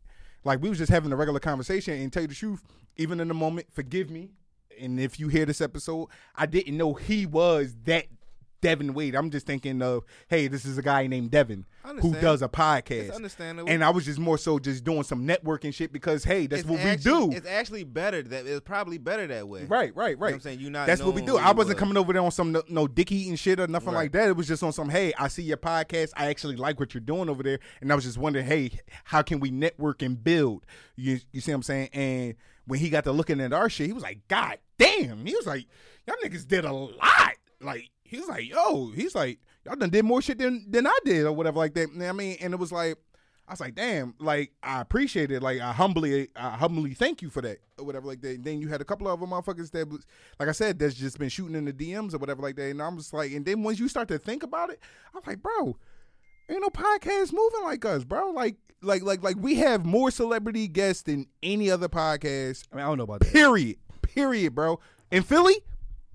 like 0.45 0.63
we 0.63 0.69
was 0.69 0.79
just 0.79 0.93
having 0.93 1.13
a 1.13 1.17
regular 1.17 1.41
conversation. 1.41 1.95
And 1.95 2.13
tell 2.13 2.23
you 2.23 2.29
the 2.29 2.35
truth, 2.35 2.63
even 2.97 3.21
in 3.21 3.29
the 3.29 3.35
moment, 3.35 3.67
forgive 3.73 4.11
me. 4.11 4.31
And 4.81 5.01
if 5.01 5.19
you 5.19 5.29
hear 5.29 5.47
this 5.47 5.61
episode, 5.61 6.09
I 6.35 6.47
didn't 6.47 6.77
know 6.77 6.95
he 6.95 7.27
was 7.27 7.75
that 7.85 8.07
Devin 8.67 8.95
Wade. 8.95 9.15
I'm 9.15 9.31
just 9.31 9.47
thinking 9.47 9.81
of, 9.81 10.05
hey, 10.29 10.49
this 10.49 10.65
is 10.65 10.77
a 10.77 10.83
guy 10.83 11.07
named 11.07 11.31
Devin 11.31 11.65
who 12.01 12.13
does 12.15 12.43
a 12.43 12.49
podcast. 12.49 13.07
It's 13.09 13.17
understandable. 13.17 13.71
And 13.71 13.85
I 13.85 13.91
was 13.91 14.05
just 14.05 14.19
more 14.19 14.37
so 14.39 14.59
just 14.59 14.83
doing 14.83 15.05
some 15.05 15.25
networking 15.27 15.73
shit 15.73 15.93
because 15.93 16.25
hey, 16.25 16.49
that's 16.49 16.63
It's 16.63 16.69
what 16.69 16.81
actually- 16.81 17.13
we 17.13 17.31
do. 17.31 17.37
It's 17.37 17.47
actually 17.47 17.85
better 17.85 18.23
that 18.23 18.45
it's 18.45 18.61
probably 18.61 18.99
better 18.99 19.27
that 19.29 19.47
way. 19.47 19.65
Right, 19.67 19.95
right, 19.95 20.11
You 20.11 20.17
know 20.17 20.21
right. 20.23 20.35
I'm 20.35 20.41
saying 20.41 20.59
you 20.59 20.71
not. 20.71 20.89
That's 20.89 21.01
what 21.01 21.15
we 21.15 21.23
do. 21.23 21.37
I 21.39 21.53
wasn't 21.53 21.77
was. 21.77 21.81
coming 21.81 21.97
over 21.97 22.13
there 22.13 22.23
on 22.23 22.33
some 22.33 22.51
no, 22.51 22.63
no 22.69 22.89
dick 22.89 23.13
eating 23.13 23.37
shit 23.37 23.61
or 23.61 23.69
nothing 23.69 23.89
Right. 23.95 24.03
like 24.03 24.13
that. 24.13 24.29
It 24.31 24.37
was 24.37 24.49
just 24.49 24.65
on 24.65 24.73
some, 24.73 24.89
hey, 24.89 25.13
I 25.17 25.29
see 25.29 25.43
your 25.45 25.59
podcast. 25.59 26.11
I 26.17 26.27
actually 26.27 26.57
like 26.57 26.81
what 26.81 26.93
you're 26.93 27.01
doing 27.01 27.29
over 27.29 27.45
there, 27.45 27.61
and 27.81 27.93
I 27.93 27.95
was 27.95 28.03
just 28.05 28.19
wondering, 28.19 28.47
hey, 28.47 28.73
how 29.05 29.23
can 29.23 29.39
we 29.39 29.51
network 29.53 30.03
and 30.03 30.23
build? 30.23 30.67
You 30.97 31.21
you 31.33 31.41
see 31.41 31.53
what 31.53 31.57
I'm 31.57 31.63
saying? 31.63 31.91
And 31.93 32.35
when 32.67 32.81
he 32.81 32.91
got 32.91 33.05
to 33.05 33.13
looking 33.13 33.41
at 33.41 33.53
our 33.53 33.71
shit, 33.71 33.87
he 33.87 33.93
was 33.93 34.03
like, 34.03 34.27
God 34.27 34.59
damn. 34.77 35.25
He 35.25 35.37
was 35.37 35.47
like, 35.47 35.67
y'all 36.07 36.17
niggas 36.25 36.49
did 36.49 36.65
a 36.65 36.73
lot. 36.73 37.33
Like 37.61 37.91
he 38.09 38.19
was 38.19 38.29
like, 38.29 38.49
yo, 38.49 38.91
he's 38.95 39.15
like, 39.15 39.39
y'all 39.65 39.77
done 39.77 39.91
did 39.91 40.05
more 40.05 40.23
shit 40.23 40.39
than 40.39 40.67
than 40.71 40.87
I 40.87 40.99
did 41.05 41.27
or 41.27 41.33
whatever 41.33 41.59
like 41.59 41.75
that. 41.75 41.89
I 42.01 42.13
mean, 42.13 42.37
and 42.41 42.53
it 42.53 42.59
was 42.59 42.73
like. 42.73 42.97
I 43.49 43.53
was 43.53 43.61
like, 43.61 43.77
damn, 43.77 44.17
like 44.19 44.51
I 44.61 44.81
appreciate 44.81 45.31
it. 45.31 45.41
Like 45.41 45.61
I 45.61 45.71
humbly, 45.71 46.27
I 46.35 46.57
humbly 46.57 46.95
thank 46.95 47.23
you 47.23 47.31
for 47.31 47.41
that 47.43 47.59
or 47.79 47.85
whatever 47.85 48.09
like 48.09 48.21
that. 48.23 48.31
And 48.35 48.45
then 48.45 48.59
you 48.59 48.67
had 48.67 48.81
a 48.81 48.85
couple 48.85 49.07
of 49.07 49.23
other 49.23 49.31
motherfuckers 49.31 49.71
that 49.71 49.89
was, 49.89 50.05
like 50.41 50.49
I 50.49 50.53
said, 50.53 50.81
that's 50.81 50.97
just 50.97 51.17
been 51.17 51.29
shooting 51.29 51.55
in 51.55 51.65
the 51.65 51.73
DMs 51.73 52.13
or 52.13 52.19
whatever 52.19 52.43
like 52.43 52.57
that. 52.57 52.71
And 52.71 52.83
I'm 52.83 52.97
just 52.97 53.15
like, 53.15 53.31
and 53.31 53.47
then 53.47 53.63
once 53.63 53.79
you 53.79 53.87
start 53.87 54.09
to 54.09 54.19
think 54.19 54.43
about 54.43 54.71
it, 54.71 54.81
I'm 55.15 55.23
like, 55.25 55.41
bro, 55.41 55.77
ain't 56.51 56.61
no 56.61 56.71
podcast 56.71 57.33
moving 57.33 57.63
like 57.63 57.85
us, 57.85 58.03
bro. 58.03 58.31
Like 58.31 58.57
like 58.83 59.03
like 59.03 59.23
like 59.23 59.37
we 59.39 59.55
have 59.55 59.87
more 59.87 60.11
celebrity 60.11 60.67
guests 60.67 61.03
than 61.03 61.29
any 61.41 61.71
other 61.71 61.89
podcast. 61.89 62.65
I 62.73 62.77
mean, 62.77 62.85
I 62.85 62.89
don't 62.89 62.99
know 62.99 63.05
about 63.05 63.21
that. 63.21 63.33
Period. 63.33 63.77
Period, 64.03 64.57
bro. 64.57 64.81
In 65.13 65.23
Philly, 65.23 65.63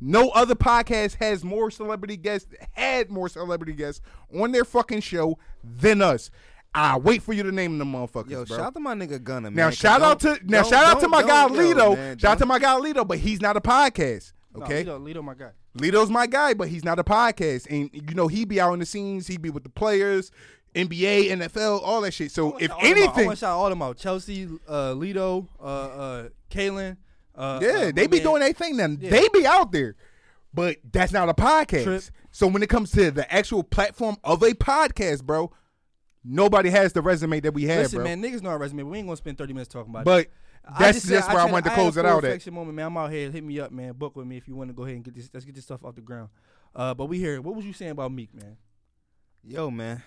no 0.02 0.30
other 0.30 0.56
podcast 0.56 1.16
has 1.16 1.44
more 1.44 1.70
celebrity 1.72 2.18
guests, 2.18 2.52
had 2.74 3.10
more 3.12 3.30
celebrity 3.30 3.74
guests 3.74 4.02
on 4.38 4.52
their 4.52 4.66
fucking 4.66 5.02
show 5.02 5.38
than 5.64 6.02
us. 6.02 6.30
I 6.74 6.98
wait 6.98 7.22
for 7.22 7.34
you 7.34 7.44
to 7.44 7.52
name 7.52 7.78
them 7.78 7.92
motherfuckers, 7.94 8.30
Yo, 8.32 8.46
bro. 8.46 8.58
shout 8.58 8.66
out 8.68 8.74
to 8.76 8.80
my 8.80 8.96
nigga 8.96 9.22
Gunna, 9.24 9.52
man. 9.52 9.56
now 9.56 9.68
'cause 9.68 9.78
shout 9.78 10.02
out 10.02 10.20
to 10.22 10.40
now 10.44 10.64
shout 10.64 10.86
out 10.86 11.00
to 11.02 11.08
my 11.08 11.22
guy 11.22 11.48
don't- 11.48 11.56
yo, 11.56 11.62
Lito. 11.76 11.96
man, 11.96 12.18
shout 12.18 12.32
out 12.32 12.38
to 12.40 12.46
my 12.46 12.60
guy 12.60 12.80
Lito, 12.80 13.06
but 13.08 13.18
he's 13.20 13.42
not 13.42 13.58
a 13.58 13.62
podcast. 13.62 14.32
No, 14.56 14.64
Okay, 14.66 14.84
Lito, 14.86 15.00
Lito, 15.02 15.24
my 15.24 15.34
guy. 15.34 15.52
Lito's 15.78 16.10
my 16.10 16.28
guy, 16.28 16.54
but 16.54 16.68
he's 16.70 16.84
not 16.84 16.98
a 17.00 17.04
podcast. 17.04 17.68
And 17.70 17.90
you 17.94 18.16
know, 18.16 18.28
he 18.28 18.44
be 18.46 18.60
out 18.60 18.74
in 18.74 18.80
the 18.80 18.86
scenes, 18.86 19.28
he 19.28 19.38
be 19.38 19.50
with 19.50 19.64
the 19.64 19.70
players, 19.70 20.32
NBA, 20.74 21.30
NFL, 21.30 21.82
all 21.84 22.00
that 22.02 22.14
shit. 22.14 22.32
So 22.32 22.58
if 22.58 22.70
Shout 22.72 22.80
out. 22.80 22.84
I 22.86 22.88
anything, 22.90 23.26
want 23.26 23.38
to 23.38 23.46
shout 23.46 23.58
all 23.58 23.70
them 23.70 23.82
out. 23.82 23.98
Chelsea, 23.98 24.48
uh, 24.68 24.94
Lito, 24.94 25.48
uh, 25.60 25.64
uh, 25.66 26.30
Kalen. 26.50 26.96
Uh, 27.36 27.60
yeah, 27.62 27.70
uh, 27.70 27.91
they 27.91 28.04
my 28.04 28.08
be 28.08 28.17
man- 28.17 28.24
doing 28.24 28.39
their 28.41 28.54
thing 28.54 28.78
now. 28.78 28.88
Yeah. 29.00 29.10
They 29.10 29.28
be 29.30 29.46
out 29.46 29.72
there. 29.72 29.96
But 30.54 30.78
that's 30.91 31.13
not 31.13 31.30
a 31.30 31.34
podcast. 31.34 31.84
Trip. 31.84 32.04
So 32.32 32.46
when 32.48 32.62
it 32.62 32.67
comes 32.70 32.91
to 32.91 33.10
the 33.12 33.32
actual 33.34 33.63
platform 33.63 34.17
of 34.24 34.44
a 34.44 34.52
podcast, 34.52 35.24
bro, 35.24 35.52
nobody 36.26 36.70
has 36.70 36.91
the 36.94 37.02
resume 37.02 37.39
that 37.39 37.54
we 37.54 37.63
have, 37.65 37.84
Listen, 37.84 37.98
bro. 38.00 38.04
man, 38.06 38.22
niggas 38.22 38.41
know 38.41 38.50
our 38.50 38.58
resume, 38.58 38.84
but 38.84 38.89
we 38.89 38.98
ain't 38.98 39.08
gonna 39.08 39.15
spend 39.17 39.38
thirty 39.38 39.54
minutes 39.54 39.72
talking 39.72 39.91
about 39.91 40.04
But 40.06 40.26
it. 40.26 40.32
But 40.63 40.80
that's- 40.80 40.96
just 40.96 41.08
that's 41.08 41.26
said- 41.26 41.34
where 41.34 41.41
I 41.41 41.46
said 41.46 41.52
wanted 41.54 41.63
to 41.63 41.70
had 41.72 41.76
close 41.80 41.98
it 41.98 42.06
out 42.06 42.17
at. 42.17 42.24
reflection 42.24 42.54
moment, 42.54 42.76
man. 42.76 42.86
I'm 42.88 42.98
out 42.98 43.12
here. 43.12 43.32
Hit 43.32 43.44
me 43.44 43.60
up, 43.62 43.72
man. 43.72 43.94
Book 43.94 44.15
with 44.15 44.28
me 44.28 44.38
if 44.38 44.48
you 44.48 44.56
want 44.56 44.70
to 44.70 44.74
go 44.74 44.84
ahead 44.84 44.96
and 44.96 45.04
get 45.06 45.15
this. 45.15 45.30
Let's 45.34 45.46
get 45.46 45.56
this 45.56 45.63
stuff 45.63 45.84
off 45.86 45.96
the 45.96 46.02
ground. 46.02 46.30
Uh, 46.76 46.94
but 46.94 47.06
we 47.06 47.17
here. 47.17 47.41
What 47.41 47.56
was 47.56 47.65
you 47.65 47.74
saying 47.74 47.91
about 47.91 48.12
Meek, 48.12 48.34
man? 48.34 48.58
Yo, 49.44 49.72
man. 49.72 50.04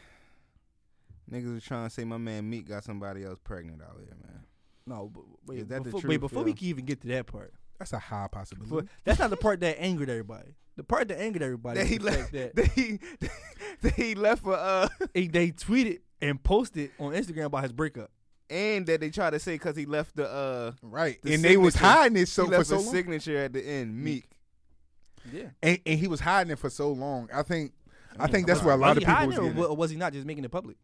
Niggas 1.31 1.55
was 1.55 1.65
trying 1.65 1.89
to 1.89 1.91
say 1.91 2.05
my 2.05 2.19
man 2.19 2.49
Meek 2.49 2.69
got 2.69 2.85
somebody 2.85 3.25
else 3.25 3.39
pregnant 3.43 3.81
out 3.83 3.97
here, 3.99 4.15
man. 4.23 4.45
No, 4.87 5.11
but 5.13 5.23
wait, 5.47 5.61
Is 5.61 5.67
that 5.69 5.79
the 5.79 5.85
before, 5.85 6.01
truth, 6.01 6.11
wait, 6.11 6.21
before 6.21 6.43
we 6.43 6.53
can 6.53 6.67
even 6.69 6.85
get 6.85 7.01
to 7.03 7.09
that 7.09 7.27
part, 7.27 7.53
that's 7.79 7.93
a 7.93 7.99
high 7.99 8.29
possibility. 8.31 8.69
before- 8.71 8.89
that's 9.05 9.19
not 9.19 9.31
the 9.31 9.37
part 9.37 9.61
that 9.61 9.81
angered 9.83 10.11
everybody. 10.11 10.55
The 10.77 10.85
part 10.85 11.09
that 11.09 11.21
angered 11.21 11.43
everybody 11.43 11.79
That 11.79 11.85
is 11.85 11.91
he 11.91 11.99
the 11.99 12.05
left. 12.05 12.33
that 12.33 12.57
That 12.57 12.67
he, 12.73 12.99
that 13.83 13.95
he 13.95 14.15
left 14.15 14.43
for 14.43 14.55
uh, 14.55 14.89
he- 15.15 15.29
they 15.29 15.53
tweeted 15.53 16.01
and 16.21 16.43
posted 16.43 16.91
on 16.99 17.13
Instagram 17.13 17.45
about 17.47 17.63
his 17.63 17.73
breakup. 17.73 18.11
and 18.51 18.85
that 18.87 19.01
they 19.01 19.11
tried 19.11 19.31
to 19.31 19.39
say 19.39 19.55
because 19.55 19.77
he 19.77 19.87
left 19.87 20.17
the 20.17 20.29
uh, 20.29 20.73
right. 20.83 21.19
the 21.23 21.35
and 21.35 21.43
they 21.43 21.57
was 21.57 21.75
signature. 21.75 21.95
hiding 21.95 22.17
it 22.19 22.29
so 22.29 22.43
he 22.45 22.51
for 22.51 22.57
left 22.59 22.69
so 22.69 22.77
a 22.77 22.79
long. 22.79 22.93
signature 22.93 23.37
at 23.39 23.53
the 23.53 23.67
end, 23.67 23.97
Meek. 23.97 24.29
Yeah, 25.33 25.51
and, 25.63 25.79
and 25.87 25.99
he 25.99 26.07
was 26.09 26.21
hiding 26.21 26.51
it 26.51 26.59
for 26.59 26.69
so 26.69 26.93
long. 26.93 27.31
I 27.33 27.43
think 27.43 27.73
I 28.19 28.27
think 28.27 28.47
that's 28.47 28.63
where 28.63 28.75
a 28.75 28.77
lot 28.77 28.97
was 28.97 28.97
of 28.99 29.03
he 29.05 29.07
people 29.07 29.15
hiding 29.15 29.29
was 29.29 29.37
it, 29.39 29.41
or 29.41 29.45
getting. 29.45 29.59
wa- 29.59 29.65
it. 29.65 29.71
or 29.71 29.77
was 29.77 29.91
he 29.91 29.97
not 29.97 30.13
just 30.13 30.27
making 30.27 30.45
it 30.45 30.51
public? 30.51 30.77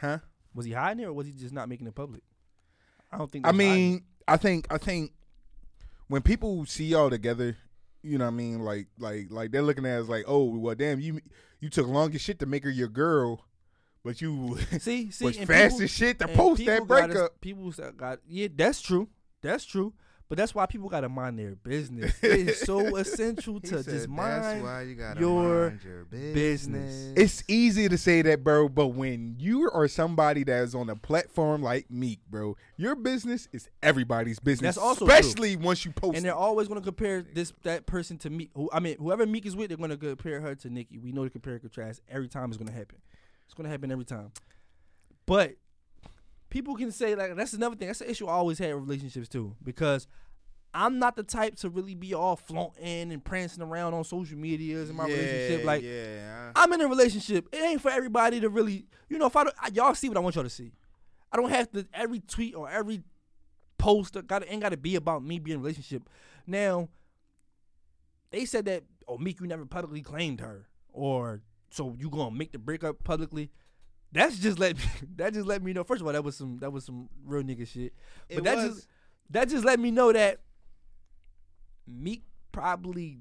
Huh? 0.00 0.18
Was 0.54 0.64
he 0.64 0.72
hiding 0.72 1.02
it, 1.04 1.06
or 1.06 1.12
was 1.12 1.26
he 1.26 1.32
just 1.34 1.52
not 1.52 1.68
making 1.68 1.86
it 1.86 1.94
public? 1.94 2.22
I 3.14 3.18
don't 3.18 3.30
think. 3.30 3.46
I 3.46 3.52
mean, 3.52 4.02
I 4.26 4.36
think 4.36 4.66
I 4.70 4.78
think 4.78 5.12
when 6.08 6.22
people 6.22 6.66
see 6.66 6.86
y'all 6.86 7.10
together, 7.10 7.56
you 8.02 8.18
know 8.18 8.24
what 8.24 8.32
I 8.32 8.34
mean, 8.34 8.60
like 8.60 8.88
like 8.98 9.26
like 9.30 9.50
they're 9.52 9.62
looking 9.62 9.86
at 9.86 10.00
as 10.00 10.08
like, 10.08 10.24
oh 10.26 10.44
well 10.44 10.74
damn, 10.74 11.00
you 11.00 11.20
you 11.60 11.70
took 11.70 11.86
long 11.86 12.14
as 12.14 12.20
shit 12.20 12.38
to 12.40 12.46
make 12.46 12.64
her 12.64 12.70
your 12.70 12.88
girl, 12.88 13.44
but 14.04 14.20
you 14.20 14.58
see, 14.78 15.10
see, 15.10 15.24
was 15.24 15.36
fast 15.38 15.74
people- 15.76 15.82
as 15.84 15.90
shit 15.90 16.18
to 16.18 16.28
post 16.28 16.64
that 16.64 16.80
people 16.80 16.86
gotta- 16.86 17.06
breakup. 17.12 17.40
People 17.40 17.72
got 17.96 18.18
yeah, 18.26 18.48
that's 18.54 18.80
true, 18.82 19.08
that's 19.42 19.64
true. 19.64 19.92
But 20.28 20.38
that's 20.38 20.54
why 20.54 20.66
people 20.66 20.88
gotta 20.88 21.08
mind 21.08 21.38
their 21.38 21.54
business. 21.54 22.14
it 22.22 22.48
is 22.48 22.60
so 22.60 22.96
essential 22.96 23.60
to 23.60 23.82
said, 23.82 23.92
just 23.92 24.08
mind 24.08 24.42
That's 24.42 24.62
why 24.62 24.82
you 24.82 24.94
gotta 24.94 25.20
your 25.20 25.68
mind 25.68 25.84
your 25.84 26.04
business. 26.06 26.34
business. 26.34 27.12
It's 27.16 27.44
easy 27.46 27.88
to 27.88 27.98
say 27.98 28.22
that, 28.22 28.42
bro, 28.42 28.68
but 28.68 28.88
when 28.88 29.36
you 29.38 29.70
are 29.70 29.86
somebody 29.86 30.42
that 30.44 30.62
is 30.62 30.74
on 30.74 30.88
a 30.88 30.96
platform 30.96 31.62
like 31.62 31.90
Meek, 31.90 32.20
bro, 32.30 32.56
your 32.76 32.94
business 32.96 33.48
is 33.52 33.68
everybody's 33.82 34.38
business. 34.38 34.76
That's 34.76 34.84
also 34.84 35.06
true. 35.06 35.14
especially 35.14 35.56
once 35.56 35.84
you 35.84 35.92
post. 35.92 36.16
and 36.16 36.24
they're 36.24 36.34
always 36.34 36.68
going 36.68 36.80
to 36.80 36.84
compare 36.84 37.22
this 37.22 37.52
that 37.62 37.86
person 37.86 38.16
to 38.18 38.30
Meek. 38.30 38.50
Who 38.54 38.70
I 38.72 38.80
mean, 38.80 38.96
whoever 38.98 39.26
Meek 39.26 39.44
is 39.44 39.54
with, 39.54 39.68
they're 39.68 39.76
going 39.76 39.90
to 39.90 39.96
compare 39.96 40.40
her 40.40 40.54
to 40.54 40.70
Nicki. 40.70 40.98
We 40.98 41.12
know 41.12 41.24
the 41.24 41.30
compare 41.30 41.54
and 41.54 41.62
contrast 41.62 42.00
every 42.08 42.28
time 42.28 42.50
is 42.50 42.56
going 42.56 42.68
to 42.68 42.74
happen. 42.74 42.98
It's 43.44 43.54
going 43.54 43.64
to 43.64 43.70
happen 43.70 43.92
every 43.92 44.06
time. 44.06 44.32
But 45.26 45.56
people 46.54 46.76
can 46.76 46.92
say 46.92 47.16
like 47.16 47.34
that's 47.34 47.52
another 47.52 47.74
thing. 47.74 47.88
That's 47.88 48.00
an 48.00 48.08
issue 48.08 48.28
I 48.28 48.34
always 48.34 48.60
had 48.60 48.72
with 48.74 48.84
relationships 48.84 49.28
too, 49.28 49.56
because 49.64 50.06
I'm 50.72 51.00
not 51.00 51.16
the 51.16 51.24
type 51.24 51.56
to 51.56 51.68
really 51.68 51.96
be 51.96 52.14
all 52.14 52.36
flaunting 52.36 53.10
and 53.10 53.24
prancing 53.24 53.60
around 53.60 53.92
on 53.92 54.04
social 54.04 54.38
medias 54.38 54.88
in 54.88 54.94
my 54.94 55.08
yeah, 55.08 55.16
relationship. 55.16 55.64
Like 55.64 55.82
yeah. 55.82 56.52
I'm 56.54 56.72
in 56.72 56.80
a 56.80 56.86
relationship. 56.86 57.48
It 57.52 57.60
ain't 57.60 57.80
for 57.80 57.90
everybody 57.90 58.38
to 58.38 58.48
really, 58.48 58.86
you 59.08 59.18
know. 59.18 59.26
If 59.26 59.34
I, 59.34 59.46
y'all 59.72 59.96
see 59.96 60.08
what 60.08 60.16
I 60.16 60.20
want 60.20 60.36
y'all 60.36 60.44
to 60.44 60.50
see. 60.50 60.72
I 61.32 61.36
don't 61.38 61.50
have 61.50 61.72
to 61.72 61.84
every 61.92 62.20
tweet 62.20 62.54
or 62.54 62.70
every 62.70 63.02
post 63.76 64.16
got 64.28 64.44
ain't 64.48 64.62
got 64.62 64.68
to 64.68 64.76
be 64.76 64.94
about 64.94 65.24
me 65.24 65.40
being 65.40 65.56
in 65.56 65.60
a 65.60 65.62
relationship. 65.62 66.08
Now, 66.46 66.88
they 68.30 68.44
said 68.44 68.66
that 68.66 68.84
oh 69.08 69.18
Meek, 69.18 69.40
you 69.40 69.48
never 69.48 69.66
publicly 69.66 70.02
claimed 70.02 70.40
her, 70.40 70.68
or 70.92 71.42
so 71.70 71.96
you 71.98 72.10
gonna 72.10 72.30
make 72.30 72.52
the 72.52 72.60
breakup 72.60 73.02
publicly. 73.02 73.50
That's 74.14 74.38
just 74.38 74.58
let 74.58 74.76
me, 74.78 74.82
that 75.16 75.34
just 75.34 75.46
let 75.46 75.62
me 75.62 75.72
know. 75.72 75.84
First 75.84 76.00
of 76.00 76.06
all, 76.06 76.12
that 76.12 76.24
was 76.24 76.36
some 76.36 76.58
that 76.60 76.70
was 76.70 76.84
some 76.86 77.08
real 77.26 77.42
nigga 77.42 77.66
shit. 77.66 77.92
But 78.28 78.38
It 78.38 78.44
that 78.44 78.56
was. 78.56 78.74
just 78.76 78.88
that 79.30 79.48
just 79.48 79.64
let 79.64 79.78
me 79.80 79.90
know 79.90 80.12
that 80.12 80.40
Meek 81.86 82.22
probably 82.52 83.18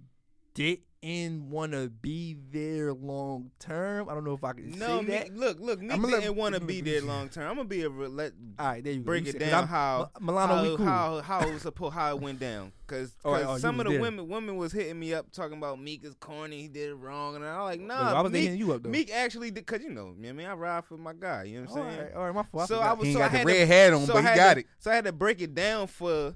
didn't 1.08 1.50
want 1.50 1.72
to 1.74 1.89
be 1.89 2.36
there 2.52 2.94
long 2.94 3.52
term. 3.60 4.08
I 4.10 4.13
don't 4.13 4.24
know 4.24 4.34
if 4.34 4.44
I 4.44 4.54
can 4.54 4.72
No, 4.72 5.00
say 5.02 5.06
that. 5.06 5.36
Look, 5.36 5.60
look, 5.60 5.82
Meek 5.82 5.92
I'ma 5.92 6.08
didn't 6.08 6.36
want 6.36 6.56
to 6.56 6.62
be 6.62 6.82
there 6.82 7.02
long 7.02 7.30
term. 7.30 7.50
I'm 7.50 7.56
gonna 7.58 7.68
be 7.68 7.84
a 7.84 7.89
let 7.89 8.34
All 8.58 8.66
right, 8.68 8.84
there 8.84 8.94
you 8.94 9.02
break 9.02 9.26
You 9.26 9.32
it 9.32 9.39
down 9.39 9.54
I'm- 9.54 9.68
how 9.68 10.10
Milano, 10.22 10.62
we 10.63 10.70
how, 10.70 10.76
cool. 10.78 10.86
how 10.86 11.22
how 11.22 11.48
it 11.48 11.54
was 11.54 11.62
supposed 11.63 11.94
how 11.94 12.16
it 12.16 12.22
went 12.22 12.39
down 12.39 12.72
because 12.88 13.16
Oh, 13.26 13.34
oh, 13.34 13.58
some 13.58 13.80
of 13.80 13.86
the 13.86 13.94
there. 13.94 14.02
women 14.02 14.28
women 14.28 14.56
was 14.58 14.72
hitting 14.72 15.00
me 15.00 15.13
up 15.13 15.32
talking 15.32 15.58
about 15.58 15.80
Meek 15.82 16.04
is 16.06 16.13
corny 16.20 16.62
he 16.62 16.68
did 16.68 16.89
it 16.89 16.96
wrong 16.96 17.36
and 17.36 17.44
I'm 17.46 17.63
like 17.63 17.80
nah 17.82 18.13
why 18.13 18.22
was 18.22 18.32
Meek, 18.32 18.44
hitting 18.44 18.60
you 18.60 18.72
up, 18.74 18.84
though? 18.84 18.89
Meek 18.89 19.12
actually 19.12 19.52
did 19.52 19.66
because 19.66 19.82
you 19.84 19.89
know 19.89 20.13
I 20.18 20.32
mean 20.32 20.46
I 20.46 20.54
ride 20.54 20.86
for 20.86 20.98
my 20.98 21.13
guy 21.13 21.44
you 21.44 21.62
know 21.62 21.68
what 21.70 21.82
I'm 21.84 21.89
saying 21.92 22.02
right, 22.06 22.13
all 22.16 22.26
right, 22.26 22.36
my 22.36 22.44
fault. 22.44 22.68
So 22.68 22.76
forgot. 22.76 22.89
I 22.89 22.94
was 22.94 23.08
He 23.08 23.13
so 23.13 23.20
got 23.20 23.26
I 23.26 23.30
the 23.30 23.38
had 23.39 23.48
red 23.48 23.54
to, 23.60 23.66
hat 23.66 23.94
on, 23.94 24.06
so 24.06 24.13
but 24.13 24.20
I 24.20 24.22
he 24.22 24.28
had 24.28 24.36
got 24.38 24.54
to- 24.56 24.60
it. 24.62 24.66
so 24.80 24.92
I 24.92 24.96
had 24.96 25.06
to 25.06 25.12
break 25.12 25.42
it 25.42 25.54
down 25.56 25.88
for 25.88 26.36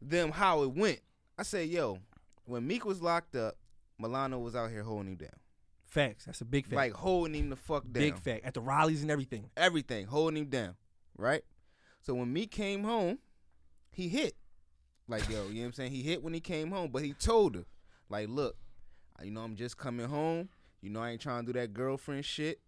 them 0.00 0.30
how 0.32 0.62
it 0.62 0.72
went 0.74 1.00
I 1.36 1.42
said 1.42 1.68
yo 1.68 1.98
when 2.46 2.66
Meek 2.66 2.84
was 2.86 3.02
locked 3.02 3.36
up 3.36 3.57
Milano 3.98 4.38
was 4.38 4.54
out 4.54 4.70
here 4.70 4.82
holding 4.82 5.12
him 5.12 5.16
down 5.16 5.30
Facts. 5.88 6.26
That's 6.26 6.42
a 6.42 6.44
big 6.44 6.66
fact. 6.66 6.76
like 6.76 6.92
holding 6.92 7.34
him 7.34 7.50
the 7.50 7.56
fuck 7.56 7.84
down 7.84 7.92
big 7.92 8.18
fact. 8.18 8.44
At 8.44 8.54
the 8.54 8.60
rallies 8.60 9.02
and 9.02 9.10
everything. 9.10 9.50
everything, 9.56 10.06
holding 10.06 10.42
him 10.42 10.50
down, 10.50 10.76
right? 11.16 11.42
So 12.02 12.14
when 12.14 12.32
Meek 12.32 12.50
came 12.50 12.84
home, 12.84 13.18
he 13.90 14.08
hit. 14.08 14.36
Like, 15.08 15.26
yo, 15.30 15.46
you 15.48 15.54
know 15.54 15.60
what 15.60 15.66
I'm 15.66 15.72
saying? 15.72 15.92
He 15.92 16.02
hit 16.02 16.22
when 16.22 16.34
he 16.34 16.40
came 16.40 16.70
home, 16.70 16.90
but 16.92 17.02
he 17.02 17.14
told 17.14 17.56
her, 17.56 17.64
like, 18.10 18.28
look, 18.28 18.56
you 19.22 19.30
know, 19.30 19.40
I'm 19.40 19.56
just 19.56 19.78
coming 19.78 20.06
home. 20.06 20.50
You 20.82 20.90
know, 20.90 21.00
I 21.00 21.10
ain't 21.10 21.22
trying 21.22 21.46
to 21.46 21.52
do 21.52 21.58
that 21.58 21.72
girlfriend 21.72 22.26
shit. 22.26 22.60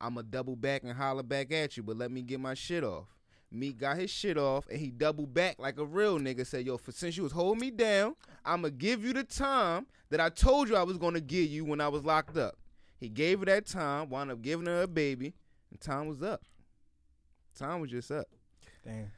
I'ma 0.00 0.22
double 0.28 0.56
back 0.56 0.82
and 0.82 0.92
holler 0.92 1.22
back 1.22 1.52
at 1.52 1.76
you, 1.76 1.84
but 1.84 1.96
let 1.96 2.10
me 2.10 2.22
get 2.22 2.40
my 2.40 2.54
shit 2.54 2.82
off. 2.82 3.13
Meek 3.54 3.78
got 3.78 3.96
his 3.96 4.10
shit 4.10 4.36
off 4.36 4.66
and 4.68 4.78
he 4.80 4.90
doubled 4.90 5.32
back 5.32 5.56
like 5.58 5.78
a 5.78 5.84
real 5.84 6.18
nigga. 6.18 6.46
Said, 6.46 6.66
yo, 6.66 6.76
for 6.76 6.92
since 6.92 7.16
you 7.16 7.22
was 7.22 7.32
holding 7.32 7.60
me 7.60 7.70
down, 7.70 8.14
I'ma 8.44 8.68
give 8.76 9.04
you 9.04 9.12
the 9.12 9.24
time 9.24 9.86
that 10.10 10.20
I 10.20 10.28
told 10.28 10.68
you 10.68 10.76
I 10.76 10.82
was 10.82 10.98
gonna 10.98 11.20
give 11.20 11.46
you 11.48 11.64
when 11.64 11.80
I 11.80 11.88
was 11.88 12.04
locked 12.04 12.36
up. 12.36 12.56
He 12.98 13.08
gave 13.08 13.40
her 13.40 13.44
that 13.46 13.66
time, 13.66 14.08
wound 14.10 14.30
up 14.30 14.42
giving 14.42 14.66
her 14.66 14.82
a 14.82 14.86
baby, 14.86 15.34
and 15.70 15.80
time 15.80 16.08
was 16.08 16.22
up. 16.22 16.42
Time 17.56 17.80
was 17.80 17.90
just 17.90 18.10
up. 18.10 18.26
Damn. 18.84 19.10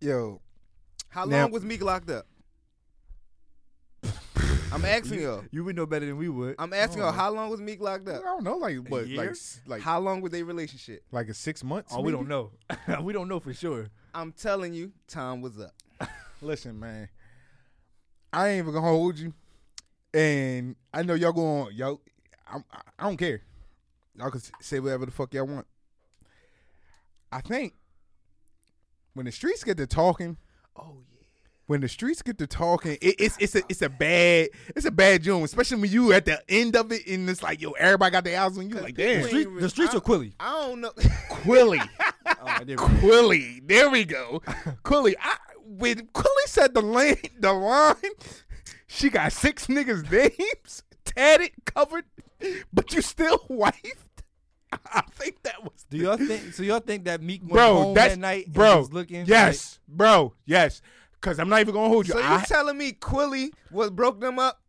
Yo, 0.00 0.40
How 1.08 1.24
Now- 1.24 1.42
long 1.42 1.52
was 1.52 1.64
Meek 1.64 1.82
locked 1.82 2.10
up? 2.10 2.26
I'm 4.72 4.84
asking 4.84 5.20
you. 5.20 5.44
You 5.50 5.64
would 5.64 5.76
know 5.76 5.86
better 5.86 6.06
than 6.06 6.16
we 6.16 6.28
would. 6.28 6.56
I'm 6.58 6.72
asking 6.72 6.98
you. 6.98 7.04
Oh. 7.08 7.12
How 7.12 7.30
long 7.30 7.50
was 7.50 7.60
Meek 7.60 7.80
locked 7.80 8.08
up? 8.08 8.14
I 8.14 8.18
up? 8.18 8.24
don't 8.24 8.44
know, 8.44 8.56
like 8.56 8.88
but 8.88 9.06
year? 9.06 9.18
like 9.18 9.30
s- 9.30 9.60
like 9.66 9.82
How 9.82 9.98
long 10.00 10.20
was 10.20 10.32
their 10.32 10.44
relationship? 10.44 11.02
like 11.12 11.28
a 11.28 11.34
six 11.34 11.62
months. 11.64 11.92
Oh, 11.94 12.00
we 12.00 12.12
maybe? 12.12 12.24
don't 12.24 12.28
know. 12.28 12.50
we 13.02 13.12
don't 13.12 13.28
know 13.28 13.40
for 13.40 13.54
sure. 13.54 13.86
I'm 14.14 14.32
telling 14.32 14.72
you, 14.72 14.92
time 15.08 15.40
was 15.42 15.58
up. 15.60 15.72
Listen, 16.42 16.78
man, 16.78 17.08
I 18.32 18.48
ain't 18.48 18.58
even 18.64 18.74
gonna 18.74 18.86
hold 18.86 19.18
you, 19.18 19.32
and 20.12 20.74
I 20.92 21.02
know 21.02 21.14
y'all 21.14 21.32
going 21.32 21.74
y'all. 21.74 22.00
I, 22.48 22.58
I 22.98 23.04
don't 23.04 23.16
care. 23.16 23.42
Y'all 24.16 24.30
can 24.30 24.40
say 24.60 24.80
whatever 24.80 25.04
the 25.06 25.12
fuck 25.12 25.32
y'all 25.34 25.46
want. 25.46 25.66
I 27.32 27.40
think 27.40 27.74
when 29.14 29.26
the 29.26 29.32
streets 29.32 29.64
get 29.64 29.76
to 29.78 29.86
talking, 29.86 30.36
Oh 30.76 30.98
yeah. 31.12 31.15
When 31.66 31.80
the 31.80 31.88
streets 31.88 32.22
get 32.22 32.38
to 32.38 32.46
talking, 32.46 32.92
it, 33.00 33.16
it's 33.18 33.36
it's 33.40 33.54
a 33.54 33.62
it's 33.68 33.82
a 33.82 33.88
bad 33.88 34.48
it's 34.74 34.86
a 34.86 34.90
bad 34.90 35.22
joint, 35.22 35.44
especially 35.44 35.80
when 35.80 35.90
you 35.90 36.12
at 36.12 36.24
the 36.24 36.40
end 36.48 36.76
of 36.76 36.92
it 36.92 37.06
and 37.06 37.28
it's 37.28 37.42
like 37.42 37.60
yo, 37.60 37.72
everybody 37.72 38.12
got 38.12 38.24
their 38.24 38.40
eyes 38.40 38.56
on 38.56 38.68
you. 38.68 38.76
Like 38.76 38.94
damn, 38.96 39.26
people 39.26 39.28
Street, 39.28 39.60
the 39.60 39.68
streets 39.68 39.94
I- 39.94 39.98
are 39.98 40.00
Quilly. 40.00 40.34
I 40.40 40.52
don't 40.66 40.80
know. 40.80 40.92
Quilly. 41.30 41.80
Oh, 42.48 42.64
there 42.64 42.66
we 42.66 42.74
go. 42.76 42.86
Quilly. 43.00 43.62
There 43.66 43.90
we 43.90 44.04
go. 44.04 44.42
Quilly. 44.82 45.14
I, 45.20 45.36
when 45.64 46.06
Quilly 46.12 46.46
said 46.46 46.74
the 46.74 46.82
line, 46.82 47.16
the 47.38 47.52
line, 47.52 47.94
she 48.86 49.10
got 49.10 49.32
six 49.32 49.66
niggas' 49.68 50.10
names 50.10 50.82
tatted, 51.04 51.50
covered, 51.64 52.04
but 52.72 52.92
you 52.92 53.00
still 53.02 53.44
wife. 53.48 54.06
I 54.92 55.02
think 55.12 55.42
that 55.44 55.62
was. 55.62 55.86
Do 55.88 55.96
y'all 55.96 56.16
think? 56.16 56.52
So 56.52 56.62
y'all 56.62 56.80
think 56.80 57.04
that 57.04 57.22
Meek 57.22 57.42
went 57.42 57.52
bro, 57.52 57.74
home 57.74 57.94
that 57.94 58.18
night? 58.18 58.46
and 58.46 58.54
bro. 58.54 58.78
was 58.78 58.92
looking 58.92 59.24
yes, 59.26 59.78
bro, 59.88 60.34
yes. 60.44 60.82
Because 61.26 61.40
I'm 61.40 61.48
not 61.48 61.58
even 61.58 61.74
gonna 61.74 61.88
hold 61.88 62.06
you. 62.06 62.12
So 62.14 62.20
you 62.20 62.24
I- 62.24 62.44
telling 62.46 62.78
me 62.78 62.92
Quilly 62.92 63.50
was 63.72 63.90
broke 63.90 64.20
them 64.20 64.38
up? 64.38 64.60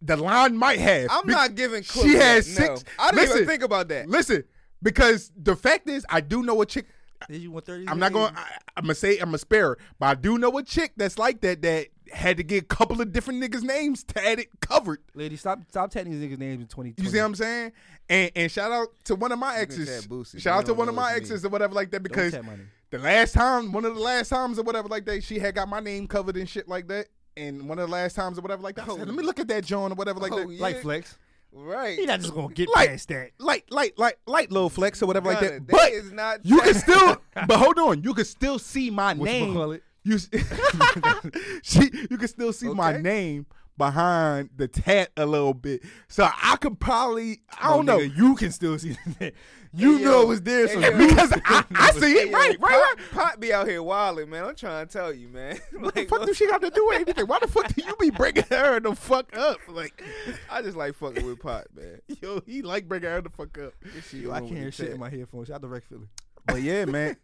the 0.00 0.16
line 0.16 0.56
might 0.56 0.78
have. 0.78 1.08
I'm 1.10 1.26
Be- 1.26 1.32
not 1.32 1.54
giving 1.54 1.82
Quilly 1.82 2.08
She 2.12 2.12
that, 2.14 2.22
has 2.22 2.58
no. 2.58 2.66
six. 2.66 2.84
I 2.98 3.10
didn't 3.10 3.20
listen, 3.22 3.36
even 3.36 3.48
think 3.48 3.62
about 3.62 3.88
that. 3.88 4.08
Listen, 4.08 4.44
because 4.82 5.30
the 5.36 5.54
fact 5.56 5.88
is, 5.88 6.04
I 6.10 6.20
do 6.22 6.42
know 6.42 6.60
a 6.62 6.66
chick. 6.66 6.86
Like, 7.20 7.28
Did 7.28 7.42
you 7.42 7.50
want 7.50 7.66
thirty? 7.66 7.86
I'm 7.88 7.98
not 7.98 8.12
going. 8.14 8.32
to 8.34 8.40
I'm 8.76 8.84
gonna 8.84 8.94
say 8.94 9.18
I'm 9.18 9.34
a 9.34 9.38
spare, 9.38 9.68
her, 9.68 9.78
but 9.98 10.06
I 10.06 10.14
do 10.14 10.38
know 10.38 10.56
a 10.56 10.62
chick 10.62 10.92
that's 10.96 11.18
like 11.18 11.42
that 11.42 11.60
that 11.60 11.88
had 12.10 12.38
to 12.38 12.42
get 12.42 12.62
a 12.64 12.66
couple 12.66 13.00
of 13.02 13.12
different 13.12 13.42
niggas' 13.42 13.62
names 13.62 14.02
to 14.04 14.20
have 14.20 14.38
it 14.38 14.48
covered. 14.60 15.00
Lady, 15.14 15.36
stop 15.36 15.58
stop 15.68 15.90
tagging 15.90 16.12
these 16.18 16.22
niggas' 16.22 16.38
names 16.38 16.62
in 16.62 16.68
2020. 16.68 16.94
You 17.02 17.10
see 17.10 17.18
what 17.18 17.24
I'm 17.26 17.34
saying? 17.34 17.72
And 18.08 18.30
and 18.34 18.50
shout 18.50 18.72
out 18.72 18.88
to 19.04 19.14
one 19.14 19.30
of 19.32 19.38
my 19.38 19.56
exes. 19.56 19.88
tag 19.88 20.10
Boosie, 20.10 20.40
Shout 20.40 20.60
out 20.60 20.66
to 20.66 20.74
one 20.74 20.88
of 20.88 20.94
my 20.94 21.02
what 21.02 21.10
you 21.12 21.16
exes 21.18 21.44
or 21.44 21.50
whatever 21.50 21.74
like 21.74 21.90
that 21.90 22.02
because 22.02 22.32
tag 22.32 22.44
my 22.44 22.56
name. 22.56 22.70
The 22.98 23.04
last 23.04 23.32
time, 23.34 23.72
one 23.72 23.84
of 23.84 23.94
the 23.94 24.00
last 24.00 24.28
times 24.28 24.58
or 24.58 24.62
whatever 24.62 24.88
like 24.88 25.04
that, 25.06 25.22
she 25.24 25.38
had 25.38 25.54
got 25.54 25.68
my 25.68 25.80
name 25.80 26.06
covered 26.06 26.36
and 26.36 26.48
shit 26.48 26.68
like 26.68 26.88
that. 26.88 27.06
And 27.36 27.68
one 27.68 27.78
of 27.80 27.88
the 27.88 27.92
last 27.92 28.14
times 28.14 28.38
or 28.38 28.42
whatever 28.42 28.62
like 28.62 28.76
that, 28.76 28.84
I 28.84 28.92
said, 28.92 29.00
oh. 29.02 29.04
let 29.04 29.14
me 29.14 29.24
look 29.24 29.40
at 29.40 29.48
that 29.48 29.64
John 29.64 29.90
or 29.92 29.94
whatever 29.96 30.20
like 30.20 30.32
Oh, 30.32 30.38
that. 30.40 30.50
yeah. 30.50 30.62
Like 30.62 30.80
flex. 30.82 31.18
Right. 31.52 31.98
He 31.98 32.06
not 32.06 32.20
just 32.20 32.34
gonna 32.34 32.52
get 32.54 32.68
Light, 32.74 32.88
past 32.88 33.08
that. 33.08 33.30
light, 33.38 33.64
light, 33.70 33.98
light, 33.98 34.14
light, 34.26 34.50
little 34.50 34.68
flex 34.70 35.02
or 35.02 35.06
whatever 35.06 35.30
like 35.30 35.40
that. 35.40 35.52
that 35.52 35.66
But 35.68 35.92
is 35.92 36.12
not 36.12 36.44
you 36.44 36.60
can 36.60 36.74
still, 36.74 37.16
but 37.46 37.56
hold 37.58 37.78
on, 37.78 38.02
you 38.02 38.12
can 38.14 38.24
still 38.24 38.58
see 38.58 38.90
my 38.90 39.14
What 39.14 39.30
you 39.30 39.38
name. 39.40 39.54
call 39.54 39.72
it? 39.72 39.82
You, 40.04 40.18
she, 41.62 41.90
you 42.10 42.18
can 42.18 42.28
still 42.28 42.52
see 42.52 42.68
my 42.68 42.96
name 42.96 43.46
behind 43.76 44.50
the 44.56 44.68
tat 44.68 45.10
a 45.16 45.26
little 45.26 45.54
bit. 45.54 45.82
So 46.08 46.28
I 46.42 46.56
could 46.56 46.78
probably, 46.80 47.40
I 47.60 47.68
don't 47.70 47.86
No, 47.86 47.98
know. 47.98 48.04
nigga, 48.04 48.16
you 48.16 48.34
can 48.36 48.52
still 48.52 48.78
see 48.78 48.96
that. 49.18 49.34
You 49.76 49.98
Hey, 49.98 50.04
know 50.04 50.10
yo. 50.18 50.22
it 50.22 50.26
was 50.28 50.42
there. 50.42 50.68
So 50.68 50.80
Hey, 50.80 50.92
you 50.92 51.00
yo. 51.02 51.08
because 51.08 51.32
I, 51.44 51.64
I 51.74 51.90
see 51.92 52.12
Hey, 52.14 52.20
it 52.20 52.28
yo, 52.30 52.38
right, 52.38 52.60
right, 52.60 52.70
Pot, 52.70 52.70
right. 52.98 53.10
Pot 53.10 53.40
be 53.40 53.52
out 53.52 53.66
here 53.66 53.82
wilding, 53.82 54.30
man. 54.30 54.44
I'm 54.44 54.54
trying 54.54 54.86
to 54.86 54.92
tell 54.92 55.12
you, 55.12 55.28
man. 55.28 55.58
What 55.72 55.94
the 55.94 56.04
fuck 56.04 56.24
do 56.26 56.32
she 56.34 56.46
got 56.46 56.60
to 56.62 56.70
do 56.70 56.86
with 56.86 57.00
anything? 57.00 57.26
Why 57.26 57.38
the 57.40 57.48
fuck 57.48 57.74
do 57.74 57.82
you 57.84 57.94
be 57.98 58.10
bringing 58.10 58.44
her 58.50 58.78
the 58.78 58.94
fuck 58.94 59.36
up? 59.36 59.58
Like, 59.68 60.00
I 60.48 60.62
just 60.62 60.76
like 60.76 60.94
fucking 60.94 61.26
with 61.26 61.40
Pot, 61.40 61.66
man. 61.74 62.00
yo, 62.22 62.40
he 62.46 62.62
like 62.62 62.86
bringing 62.88 63.10
her 63.10 63.20
the 63.20 63.30
fuck 63.30 63.58
up. 63.58 63.72
Yo, 64.12 64.30
I 64.30 64.40
can't 64.40 64.52
hear 64.52 64.70
shit 64.70 64.90
in 64.90 65.00
my 65.00 65.10
headphones. 65.10 65.48
Shout 65.48 65.56
out 65.56 65.62
to 65.62 65.68
Rec 65.68 65.84
Philly. 65.84 66.06
But 66.46 66.62
yeah, 66.62 66.84
man, 66.84 67.16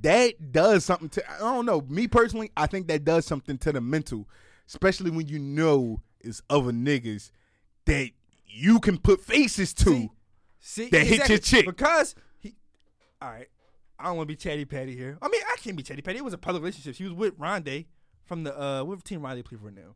that 0.00 0.52
does 0.52 0.84
something 0.84 1.08
to. 1.10 1.30
I 1.30 1.38
don't 1.40 1.66
know. 1.66 1.82
Me 1.82 2.08
personally, 2.08 2.50
I 2.56 2.66
think 2.66 2.88
that 2.88 3.04
does 3.04 3.26
something 3.26 3.58
to 3.58 3.72
the 3.72 3.80
mental, 3.82 4.26
especially 4.68 5.10
when 5.10 5.26
you 5.28 5.38
know 5.38 6.02
it's 6.20 6.42
other 6.50 6.72
niggas 6.72 7.30
that 7.84 8.10
you 8.46 8.80
can 8.80 8.98
put 8.98 9.20
faces 9.20 9.72
to. 9.74 9.84
See, 9.84 10.10
See, 10.58 10.88
That 10.90 11.06
hit 11.06 11.28
your 11.28 11.38
chick. 11.38 11.66
because 11.66 12.14
he. 12.40 12.56
All 13.22 13.30
right, 13.30 13.48
I 13.98 14.04
don't 14.06 14.16
want 14.16 14.28
to 14.28 14.32
be 14.32 14.36
chatty 14.36 14.64
patty 14.64 14.96
here. 14.96 15.16
I 15.22 15.28
mean, 15.28 15.40
I 15.46 15.56
can't 15.58 15.76
be 15.76 15.82
chatty 15.82 16.02
patty. 16.02 16.18
It 16.18 16.24
was 16.24 16.34
a 16.34 16.38
public 16.38 16.62
relationship. 16.62 16.96
She 16.96 17.04
was 17.04 17.12
with 17.12 17.38
Rondae 17.38 17.86
from 18.24 18.42
the 18.44 18.58
uh, 18.60 18.82
what 18.82 19.04
team 19.04 19.20
Rondae 19.20 19.44
play 19.44 19.58
for 19.62 19.70
now? 19.70 19.94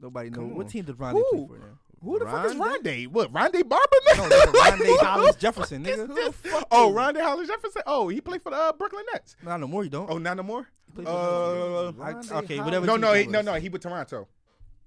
Nobody 0.00 0.30
knows 0.30 0.52
what 0.52 0.68
team 0.68 0.84
did 0.84 0.96
Rondae 0.96 1.22
play 1.30 1.46
for 1.46 1.58
now. 1.58 1.78
Who 2.02 2.18
the 2.18 2.26
fuck 2.26 2.46
is 2.46 2.54
Rondae? 2.54 3.08
What 3.08 3.32
Ronde 3.32 3.68
Barber? 3.68 3.86
No, 4.16 4.28
nigga, 4.28 4.52
Rondae 4.52 4.98
Hollis 5.00 5.36
Jefferson, 5.36 5.84
nigga. 5.84 6.06
Who 6.06 6.14
the 6.26 6.32
fuck 6.32 6.66
Oh, 6.70 6.92
Rondae 6.94 7.20
Hollis 7.22 7.48
Jefferson. 7.48 7.82
Oh, 7.86 8.08
he 8.08 8.20
played 8.20 8.42
for 8.42 8.50
the 8.50 8.56
uh, 8.56 8.72
Brooklyn 8.72 9.04
Nets. 9.12 9.34
Not 9.42 9.58
no 9.60 9.66
more. 9.66 9.82
You 9.84 9.90
don't. 9.90 10.08
Oh, 10.10 10.18
not 10.18 10.36
no 10.36 10.42
more. 10.44 10.68
He 10.86 10.92
played 10.92 11.08
Uh, 11.08 11.92
I- 12.00 12.38
okay, 12.38 12.60
whatever. 12.60 12.86
no, 12.86 12.96
no, 12.96 13.12
that 13.12 13.20
he, 13.20 13.26
no, 13.26 13.40
no. 13.42 13.54
He 13.54 13.68
with 13.68 13.82
Toronto. 13.82 14.28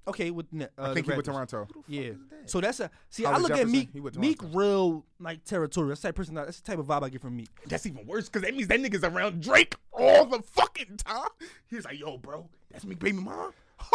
Okay, 0.07 0.31
with 0.31 0.47
uh, 0.59 0.65
I 0.79 0.93
think 0.95 1.05
he 1.09 1.15
with 1.15 1.25
Toronto. 1.25 1.67
Yeah. 1.87 2.11
So 2.45 2.59
that's 2.59 2.79
a 2.79 2.89
see. 3.09 3.23
I 3.25 3.29
Hollis 3.33 3.43
look 3.43 3.51
at 3.51 3.57
Jefferson, 3.67 3.71
Meek. 3.93 4.03
with 4.03 4.17
Meek 4.17 4.39
real 4.51 5.05
like 5.19 5.43
territorial. 5.45 5.89
That's 5.89 6.01
the 6.01 6.07
type 6.07 6.13
of 6.13 6.15
person. 6.17 6.33
That's 6.35 6.59
the 6.59 6.63
type 6.71 6.79
of 6.79 6.87
vibe 6.87 7.03
I 7.03 7.09
get 7.09 7.21
from 7.21 7.35
Meek. 7.35 7.49
That's 7.67 7.85
even 7.85 8.07
worse 8.07 8.27
because 8.27 8.41
that 8.41 8.55
means 8.55 8.67
that 8.69 8.79
nigga's 8.79 9.03
around 9.03 9.41
Drake 9.43 9.75
all 9.93 10.25
the 10.25 10.41
fucking 10.41 10.97
time. 10.97 11.29
He's 11.69 11.85
like, 11.85 11.99
yo, 11.99 12.17
bro, 12.17 12.49
that's 12.71 12.83
me, 12.83 12.95
baby 12.95 13.17
mom. 13.17 13.53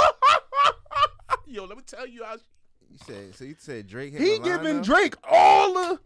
yo, 1.46 1.64
let 1.64 1.76
me 1.76 1.82
tell 1.86 2.06
you, 2.06 2.24
how 2.24 2.36
You 2.90 2.98
said 3.06 3.34
so. 3.34 3.44
You 3.44 3.54
said 3.58 3.86
Drake. 3.86 4.12
hit 4.12 4.20
he 4.22 4.38
Milano? 4.38 4.62
giving 4.62 4.82
Drake 4.82 5.14
all 5.28 5.72
the. 5.74 6.00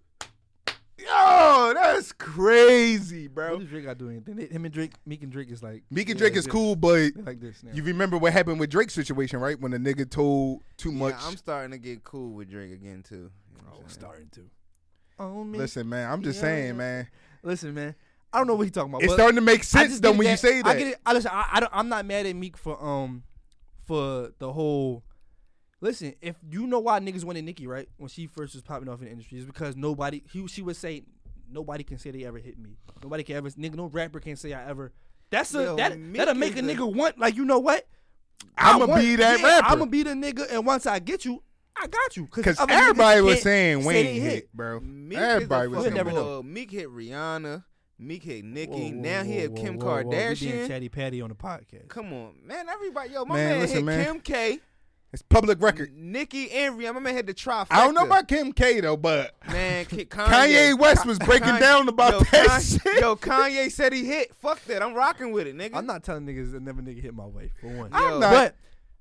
Yo, 0.99 1.73
that's 1.75 2.13
crazy, 2.13 3.27
What 3.29 3.35
bro. 3.35 3.59
does 3.59 3.69
Drake 3.71 3.85
got 3.87 3.99
to 3.99 4.05
do 4.05 4.11
anything? 4.11 4.37
They- 4.37 4.49
Him 4.49 4.67
and 4.67 4.75
Drake, 4.75 4.93
Meek 5.07 5.23
and 5.23 5.33
Drake 5.33 5.51
is 5.51 5.63
like 5.63 5.83
Meek 5.91 6.11
and 6.11 6.19
yeah, 6.19 6.25
Drake 6.27 6.37
is 6.37 6.45
this. 6.45 6.53
cool, 6.53 6.77
but 6.77 7.15
They 7.15 7.23
like 7.23 7.41
this 7.41 7.63
now. 7.63 7.71
you 7.73 7.83
remember 7.83 8.19
what 8.19 8.35
happened 8.35 8.61
with 8.61 8.69
Drake's 8.69 8.93
situation, 8.93 9.41
right? 9.41 9.59
When 9.59 9.71
the 9.73 9.79
nigga 9.79 10.09
told 10.11 10.63
too 10.77 10.93
much. 10.93 11.15
Yeah, 11.15 11.27
I'm 11.27 11.39
starting 11.39 11.71
to 11.71 11.79
get 11.79 12.05
cool 12.05 12.33
with 12.35 12.51
Drake 12.51 12.73
again 12.73 13.03
too. 13.03 13.15
You 13.15 13.63
know 13.63 13.71
what 13.71 13.73
oh, 13.73 13.77
I'm 13.77 13.89
saying? 13.89 13.89
starting 13.89 14.29
to. 14.33 14.41
Oh, 15.19 15.43
me. 15.45 15.59
Listen, 15.59 15.89
man, 15.89 16.11
I'm 16.11 16.23
just 16.23 16.37
Yeah. 16.37 16.43
saying, 16.43 16.77
man. 16.77 17.09
Listen, 17.43 17.73
man. 17.73 17.95
I 18.31 18.39
don't 18.39 18.47
know 18.47 18.55
what 18.55 18.65
he 18.65 18.71
talking 18.71 18.91
about. 18.91 19.03
It's 19.03 19.11
but 19.11 19.15
starting 19.17 19.37
to 19.37 19.41
make 19.43 19.61
I 19.61 19.63
sense 19.63 19.91
just 19.93 20.03
though 20.03 20.11
get 20.13 20.19
when 20.19 20.27
it 20.27 20.31
you 20.33 20.37
say 20.37 20.63
that. 20.63 20.67
I 20.67 20.77
get 20.79 20.87
it. 20.89 20.99
I 21.07 21.13
listen. 21.15 21.31
I, 21.33 21.49
I 21.53 21.61
don't, 21.61 21.73
I'm 21.75 21.89
not 21.89 22.05
mad 22.05 22.27
at 22.27 22.37
Meek 22.37 22.59
for 22.59 22.79
um 22.85 23.23
for 23.87 24.33
the 24.39 24.53
whole. 24.53 25.03
Listen, 25.81 26.15
if 26.21 26.37
you 26.51 26.67
know 26.67 26.79
why 26.79 27.01
niggas 27.01 27.25
wanted 27.25 27.45
Nicki 27.45 27.67
right 27.67 27.89
when 27.97 28.09
she 28.09 28.27
first 28.27 28.55
was 28.55 28.63
popping 28.63 28.89
off 28.89 29.01
in 29.01 29.07
the 29.07 29.11
industry, 29.13 29.39
is 29.39 29.47
because 29.47 29.77
nobody 29.77 30.23
he 30.31 30.47
she 30.47 30.61
would 30.63 30.77
say 30.77 31.05
nobody 31.51 31.85
can 31.85 31.99
say 31.99 32.11
they 32.11 32.25
ever 32.25 32.39
hit 32.39 32.59
me. 32.59 32.77
Nobody 33.03 33.23
can 33.23 33.37
ever 33.37 33.51
nigga 33.51 33.77
no 33.77 33.87
rapper 33.87 34.21
can 34.21 34.37
say 34.37 34.53
I 34.53 34.69
ever. 34.69 34.93
That's 35.31 35.55
a 35.55 35.63
Yo, 35.63 35.77
that 35.77 35.99
Meek 35.99 36.19
that'll 36.19 36.35
make 36.35 36.57
a 36.57 36.59
is 36.59 36.69
a- 36.69 36.75
nigga 36.75 36.95
want 36.95 37.19
like 37.19 37.35
you 37.37 37.45
know 37.45 37.59
what. 37.59 37.87
I'ma 38.57 38.95
be 38.97 39.17
that 39.17 39.43
rapper. 39.43 39.67
I'm 39.67 39.79
gonna 39.79 39.91
be 39.91 40.03
the 40.03 40.11
nigga, 40.11 40.51
and 40.51 40.67
once 40.67 40.87
I 40.87 40.99
get 40.99 41.25
you, 41.25 41.43
I 41.77 41.87
got 41.87 42.17
you. 42.17 42.25
Because 42.35 42.59
other 42.61 42.73
everybody 42.73 43.21
was 43.21 43.43
saying 43.43 43.83
say 43.83 43.87
Wayne 43.87 44.05
they 44.05 44.19
hit, 44.19 44.53
bro. 44.53 44.81
Meek 44.81 45.19
Everybody 45.19 45.69
was 45.69 45.85
saying 45.85 45.95
never 45.95 46.13
know. 46.13 46.43
Meek 46.43 46.71
hit 46.71 46.89
Rihanna. 46.89 47.65
Meek 47.99 48.23
hit 48.23 48.45
Nicki. 48.45 48.71
Whoa, 48.73 48.79
whoa, 48.79 48.91
now 48.91 49.23
he 49.23 49.31
whoa, 49.33 49.39
hit 49.41 49.51
whoa, 49.53 49.63
Kim 49.63 49.79
whoa, 49.79 49.87
whoa. 49.87 49.97
We 49.99 50.05
being 50.05 50.33
Kardashian. 50.37 50.69
chatty 50.69 50.89
patty 50.89 51.21
on 51.23 51.29
the 51.29 51.35
podcast. 51.35 51.89
Come 51.89 52.13
on, 52.13 52.35
man. 52.45 52.69
Everybody, 52.69 53.11
yo, 53.13 53.25
my 53.25 53.35
Man, 53.37 53.49
man, 53.51 53.61
listen, 53.61 53.77
hit 53.77 53.85
man. 53.85 54.05
Kim 54.05 54.21
K, 54.21 54.59
It's 55.13 55.23
public 55.23 55.61
record. 55.61 55.93
Nicki, 55.97 56.51
and 56.53 56.79
Rihanna. 56.79 56.95
My 56.95 57.01
man 57.01 57.17
had 57.17 57.27
the 57.27 57.35
trifecta. 57.35 57.67
I 57.71 57.85
don't 57.85 57.95
know 57.95 58.05
about 58.05 58.29
Kim 58.29 58.53
K 58.53 58.81
though, 58.81 58.97
but 58.97 59.35
man. 59.49 59.85
Kanye, 59.87 60.07
Kanye 60.09 60.79
West 60.79 61.05
was 61.05 61.19
breaking 61.19 61.49
Kanye- 61.49 61.61
down 61.61 61.89
about 61.89 62.13
yo, 62.13 62.21
that 62.21 62.47
Kanye, 62.49 62.83
shit. 62.83 63.01
Yo, 63.01 63.17
Kanye 63.17 63.73
said 63.73 63.93
he 63.93 64.05
hit. 64.05 64.35
Fuck 64.37 64.65
that. 64.67 64.83
I'm 64.83 64.95
rocking 64.95 65.33
with 65.33 65.49
it, 65.49 65.57
nigga. 65.57 65.75
I'm 65.75 65.87
not 65.87 66.05
telling 66.05 66.27
niggas 66.27 66.53
that 66.53 66.63
never 66.63 66.81
nigga 66.81 67.03
hit 67.03 67.13
my 67.15 67.27
way 67.27 67.51
for 67.61 67.67
one. 67.69 67.91
I'm 67.93 68.21
not- 68.21 68.31
But 68.31 68.55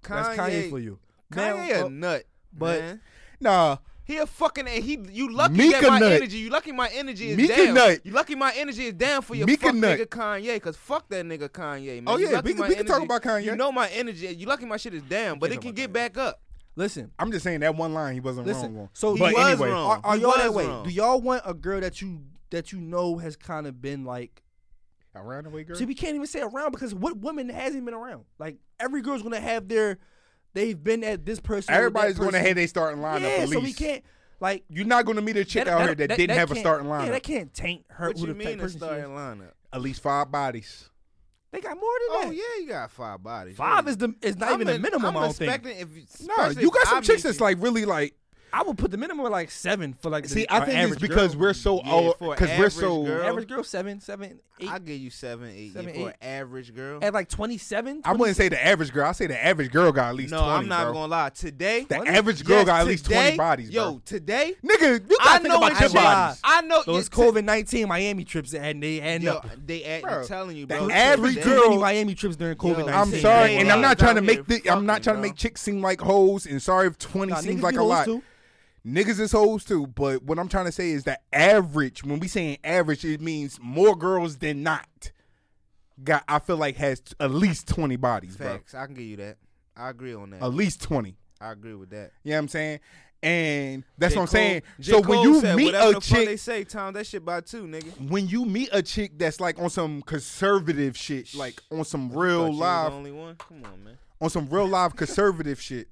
Kanye, 0.03 0.24
that's 0.24 0.39
Kanye 0.39 0.70
for 0.72 0.80
you. 0.80 0.97
Kanye 1.32 1.70
Now, 1.70 1.82
a 1.82 1.86
uh, 1.86 1.89
nut, 1.89 2.24
but- 2.53 2.80
man. 2.80 3.01
Nah, 3.41 3.78
He 4.10 4.18
a 4.18 4.26
fucking 4.26 4.66
he 4.66 4.97
you 5.12 5.32
lucky 5.32 5.53
Mika 5.53 5.82
that 5.82 5.89
my 5.89 5.99
nut. 5.99 6.12
energy. 6.14 6.38
You 6.39 6.49
lucky 6.49 6.72
my 6.72 6.89
energy 6.89 7.30
is 7.30 7.38
Mika 7.38 7.55
down. 7.66 7.74
nut. 7.76 7.99
You 8.03 8.12
lucky 8.12 8.34
my 8.34 8.51
energy 8.55 8.88
is 8.88 8.93
down 8.95 9.22
for 9.22 9.36
your 9.36 9.45
Mika 9.45 9.68
fuck 9.68 9.76
nut. 9.76 9.99
nigga 9.99 10.05
Kanye. 10.07 10.60
Cause 10.60 10.76
fuck 10.76 11.07
that 11.10 11.24
nigga 11.26 11.47
Kanye, 11.47 11.97
man. 12.01 12.05
Oh, 12.07 12.18
You 12.18 12.28
yeah, 12.30 12.41
we 12.41 12.55
can- 12.55 12.68
we 12.68 12.74
can 12.76 12.88
talk 12.88 13.03
about 13.03 13.22
Kanye. 13.22 13.43
You 13.45 13.55
know 13.55 13.72
my 13.72 13.88
energy. 13.89 14.26
You 14.28 14.47
lucky 14.47 14.66
my 14.66 14.78
shit 14.78 14.95
is 14.95 15.03
down, 15.03 15.38
but 15.38 15.51
it 15.51 15.62
can 15.62 15.74
get 15.74 15.91
Kanye. 15.91 15.93
back 15.93 16.18
up. 16.18 16.41
listen, 16.76 17.12
I'm 17.20 17.32
just 17.32 17.43
saying 17.43 17.60
that 17.60 17.76
one 17.76 17.93
line 17.93 18.14
he 18.16 18.20
wasn't 18.20 18.47
listen. 18.47 18.74
wrong 18.74 18.84
on. 18.86 18.89
So, 18.93 19.14
He 19.14 19.20
but 19.20 19.34
was 19.34 19.45
anyway, 19.51 19.70
wrong. 19.70 19.89
are, 19.91 20.01
are 20.03 20.16
He 20.16 20.22
y'all 20.22 20.38
that 20.38 20.47
was 20.47 20.55
way? 20.55 20.66
wrong. 20.66 20.84
Do 20.86 20.89
y'all 20.89 21.22
want 21.22 21.41
a 21.45 21.53
girl 21.53 21.80
that 21.82 22.01
you 22.01 22.22
that 22.49 22.72
you 22.72 22.82
know 22.82 23.18
has 23.20 23.36
kind 23.36 23.68
of 23.68 23.80
been 23.82 24.05
like? 24.05 24.41
around 25.16 25.43
the 25.45 25.49
way, 25.49 25.64
girl. 25.64 25.76
See, 25.76 25.86
we 25.86 25.95
can't 25.95 26.16
even 26.16 26.28
say 26.28 26.39
around 26.41 26.72
because 26.72 26.93
what 26.95 27.18
woman 27.18 27.49
hasn't 27.49 27.84
been 27.86 27.93
around? 27.93 28.24
Like 28.39 28.57
every 28.80 29.01
girl's 29.01 29.22
gonna 29.22 29.39
have 29.39 29.68
their, 29.68 29.97
they've 30.54 30.82
been 30.82 31.04
at 31.04 31.26
this 31.26 31.39
person. 31.39 31.74
Everybody's 31.74 32.18
going 32.18 32.30
to 32.32 32.38
person. 32.38 32.45
have 32.47 32.56
their 32.56 32.68
starting 32.68 33.02
lineup 33.02 33.22
Yeah, 33.22 33.28
at 33.28 33.39
least. 33.50 33.54
so 33.54 33.60
we 33.60 33.74
can't 33.74 34.04
like. 34.39 34.64
You're 34.70 34.86
not 34.86 35.06
going 35.06 35.16
to 35.18 35.22
meet 35.22 35.38
a 35.38 35.45
chick 35.45 35.66
that- 35.66 35.72
out 35.74 35.80
that- 35.80 35.86
here 35.86 35.95
that, 35.95 36.08
that- 36.10 36.18
didn't 36.18 36.30
that 36.36 36.39
have 36.39 36.52
a 36.52 36.54
can't- 36.56 36.64
starting 36.66 36.88
Yeah, 36.89 36.93
lineup. 36.95 37.12
that 37.12 37.24
can't 37.24 37.54
taint 37.54 37.86
her. 37.89 38.08
What 38.08 38.18
who 38.18 38.28
you 38.28 38.34
the 38.34 38.34
type 38.43 38.47
mean 38.47 38.60
a 38.60 38.62
person 38.64 38.80
she 38.80 38.86
is. 38.86 38.91
starting 38.91 39.16
lineup? 39.16 39.52
At 39.74 39.82
least 39.82 40.02
five 40.02 40.32
bodies. 40.32 40.89
They 41.52 41.62
got 41.62 41.76
more 41.78 41.82
than 41.82 42.08
Oh 42.12 42.20
that. 42.22 42.28
Oh 42.28 42.32
yeah, 42.32 42.62
you 42.64 42.68
got 42.70 42.91
five 42.91 43.24
bodies. 43.24 43.58
Five 43.58 43.86
yeah. 43.86 43.89
is 43.89 43.97
the 43.97 44.14
is 44.22 44.38
not 44.38 44.50
I'm 44.50 44.62
even 44.62 44.68
the 44.68 44.80
minimum. 44.80 45.08
I'm 45.08 45.18
I 45.18 45.22
don't 45.26 45.36
think. 45.36 45.52
expecting 45.52 45.80
if 45.80 46.22
No, 46.28 46.34
especially 46.36 46.62
you 46.64 46.70
got 46.72 46.88
some 46.88 47.02
chicks 47.04 47.24
that's 47.24 47.41
like 47.41 47.58
really 47.60 47.86
like. 47.86 48.14
I 48.54 48.64
would 48.64 48.78
put 48.78 48.91
the 48.91 48.97
minimum 48.97 49.26
at 49.26 49.32
like 49.32 49.52
seven 49.52 49.93
for 49.93 50.10
like. 50.10 50.26
See, 50.28 50.41
the, 50.41 50.54
I 50.54 50.66
think 50.66 50.91
it's 50.91 51.02
because 51.02 51.34
girl. 51.34 51.41
we're 51.41 51.54
so 51.54 51.82
Yeah, 51.84 51.91
old. 51.91 52.18
for 52.18 52.36
Because 52.36 52.58
we're 52.60 52.70
so. 52.70 53.04
girl. 53.04 53.24
average 53.26 53.47
girl 53.47 53.64
seven, 53.64 54.00
seven, 54.02 54.39
eight. 54.60 54.70
I 54.70 54.80
give 54.80 54.97
you 55.00 55.10
seven, 55.10 55.50
eight, 55.56 55.74
Seven, 55.74 55.89
yeah, 55.93 56.02
for 56.04 56.10
eight. 56.10 56.16
an 56.22 56.28
average 56.30 56.76
girl. 56.76 57.00
at 57.02 57.14
like 57.14 57.30
27. 57.30 58.02
I 58.06 58.14
wouldn't 58.14 58.36
say 58.38 58.50
the 58.50 58.64
average 58.66 58.91
girl. 58.91 59.06
I 59.08 59.12
say 59.14 59.28
the 59.28 59.43
average 59.43 59.72
girl 59.72 59.91
got 59.91 60.10
at 60.10 60.16
least 60.16 60.32
no, 60.32 60.39
20. 60.39 60.52
I'm 60.54 60.68
not 60.68 60.84
bro. 60.86 60.93
gonna 60.93 61.08
lie. 61.08 61.30
Today, 61.30 61.86
The 61.88 61.97
average 62.08 62.43
girl 62.43 62.58
yes, 62.58 62.66
got 62.66 62.82
at 62.82 62.88
least 62.88 63.06
today, 63.06 63.22
20 63.22 63.38
bodies, 63.38 63.70
Yo, 63.70 63.91
bro. 63.91 64.02
today, 64.06 64.56
Nigga, 64.64 65.10
you 65.10 65.18
I 65.22 65.24
gotta 65.24 65.39
think 65.43 65.47
know 65.54 65.58
about 65.58 65.72
it's 65.72 65.82
your 65.82 65.89
bodies. 65.91 66.41
I 66.43 66.62
know 66.62 66.84
Those 66.86 67.10
yeah, 67.12 67.24
COVID 67.24 67.43
19 67.45 67.88
Miami 67.88 68.24
trips 68.26 68.54
and 68.54 68.84
they 68.84 69.00
end 69.02 69.24
Yo, 69.24 69.34
up. 69.36 69.47
they 69.66 69.84
add, 69.84 70.02
Bro, 70.04 70.12
I'm 70.22 70.28
telling 70.28 70.58
you, 70.58 70.68
bro. 70.68 70.80
the 70.82 70.86
bro. 70.88 70.95
average 70.95 71.41
girl- 71.43 71.80
Miami 71.80 72.16
trips 72.16 72.36
during 72.36 72.58
COVID 72.58 72.86
19. 72.88 72.93
I'm 72.93 73.22
sorry, 73.22 73.56
and 73.58 73.72
I'm 73.72 73.82
not 73.82 73.97
trying 74.00 74.16
to 74.16 74.22
make 74.22 74.45
here 74.47 74.60
the, 74.64 74.70
I'm 74.72 74.86
not 74.86 75.04
trying 75.04 75.16
to 75.18 75.22
make 75.22 75.36
chicks 75.36 75.62
seem 75.62 75.82
like 75.82 76.02
hoes. 76.02 76.45
And 76.45 76.62
sorry 76.62 76.88
if 76.88 76.97
20 76.97 77.34
seems 77.36 77.62
like 77.64 77.76
a 77.78 77.84
lot. 77.84 78.08
Niggas 78.86 79.19
is 79.19 79.32
hoes 79.32 79.63
too, 79.65 79.88
but 79.88 80.23
what 80.23 80.39
I'm 80.39 80.47
trying 80.47 80.65
to 80.65 80.71
say 80.71 80.91
is 80.91 81.03
that 81.03 81.23
average. 81.34 82.03
When 82.03 82.19
we 82.19 82.27
saying 82.27 82.57
average, 82.63 83.03
it 83.03 83.21
means 83.21 83.59
more 83.61 83.95
girls 83.95 84.38
than 84.38 84.63
not. 84.63 85.11
Got, 86.03 86.23
I 86.30 86.39
feel 86.39 86.55
like 86.57 86.77
has 86.77 87.01
t- 87.01 87.13
at 87.19 87.32
least 87.32 87.67
20 87.67 87.97
bodies, 87.97 88.38
bro. 88.38 88.47
Facts. 88.47 88.73
I 88.73 88.86
can 88.86 88.95
give 88.95 89.03
you 89.03 89.17
that. 89.17 89.38
I 89.75 89.89
agree 89.89 90.13
on 90.13 90.30
that. 90.30 90.41
At 90.41 90.53
least 90.53 90.82
20. 90.82 91.17
I 91.41 91.51
agree 91.51 91.73
with 91.75 91.89
that. 91.89 92.11
You 92.23 92.32
know 92.32 92.38
what 92.38 92.41
I'm 92.43 92.47
saying? 92.47 92.80
And 93.21 93.84
that's 93.97 94.13
J. 94.13 94.19
what 94.19 94.21
I'm 94.23 94.27
Cole- 94.27 94.32
saying. 94.32 94.61
J. 94.80 94.91
so 94.93 95.01
Cole 95.01 95.09
when 95.15 95.23
you 95.30 95.41
said, 95.41 95.55
meet 95.57 95.73
a 95.73 95.91
fuck 95.99 96.03
they 96.03 96.38
say, 96.38 96.63
Tom, 96.63 96.93
that 96.93 97.05
shit 97.05 97.25
by 97.25 97.41
two, 97.41 97.63
nigga. 97.63 98.09
when 98.09 98.27
you 98.30 98.45
meet 98.45 98.69
a 98.71 98.82
chick 98.82 99.11
that's 99.17 99.41
like 99.41 99.59
on 99.59 99.69
some 99.69 100.01
conservative 100.03 100.95
shit, 100.97 101.36
like 101.36 101.61
on 101.69 101.84
some 101.84 102.11
real 102.13 102.53
live, 102.53 102.93
only 102.93 103.11
one. 103.11 103.36
Come 103.36 103.63
on, 103.65 103.84
man. 103.84 103.97
on 104.21 104.30
some 104.30 104.47
real 104.49 104.67
live 104.67 104.95
conservative 104.95 105.59
shit. 105.61 105.89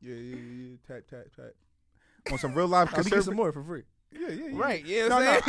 Yeah, 0.00 0.14
yeah, 0.14 0.36
yeah. 0.36 0.76
Tap, 0.86 1.02
tap, 1.08 1.24
tap. 1.34 2.32
On 2.32 2.38
some 2.38 2.54
real 2.54 2.66
live 2.68 2.88
I'll 2.90 2.96
be 2.96 3.02
conservative. 3.10 3.24
some 3.24 3.36
more 3.36 3.52
for 3.52 3.62
free. 3.62 3.82
Yeah, 4.12 4.28
yeah, 4.30 4.46
yeah. 4.50 4.58
Right, 4.58 4.84
yeah. 4.86 5.08
No, 5.08 5.18
No, 5.18 5.40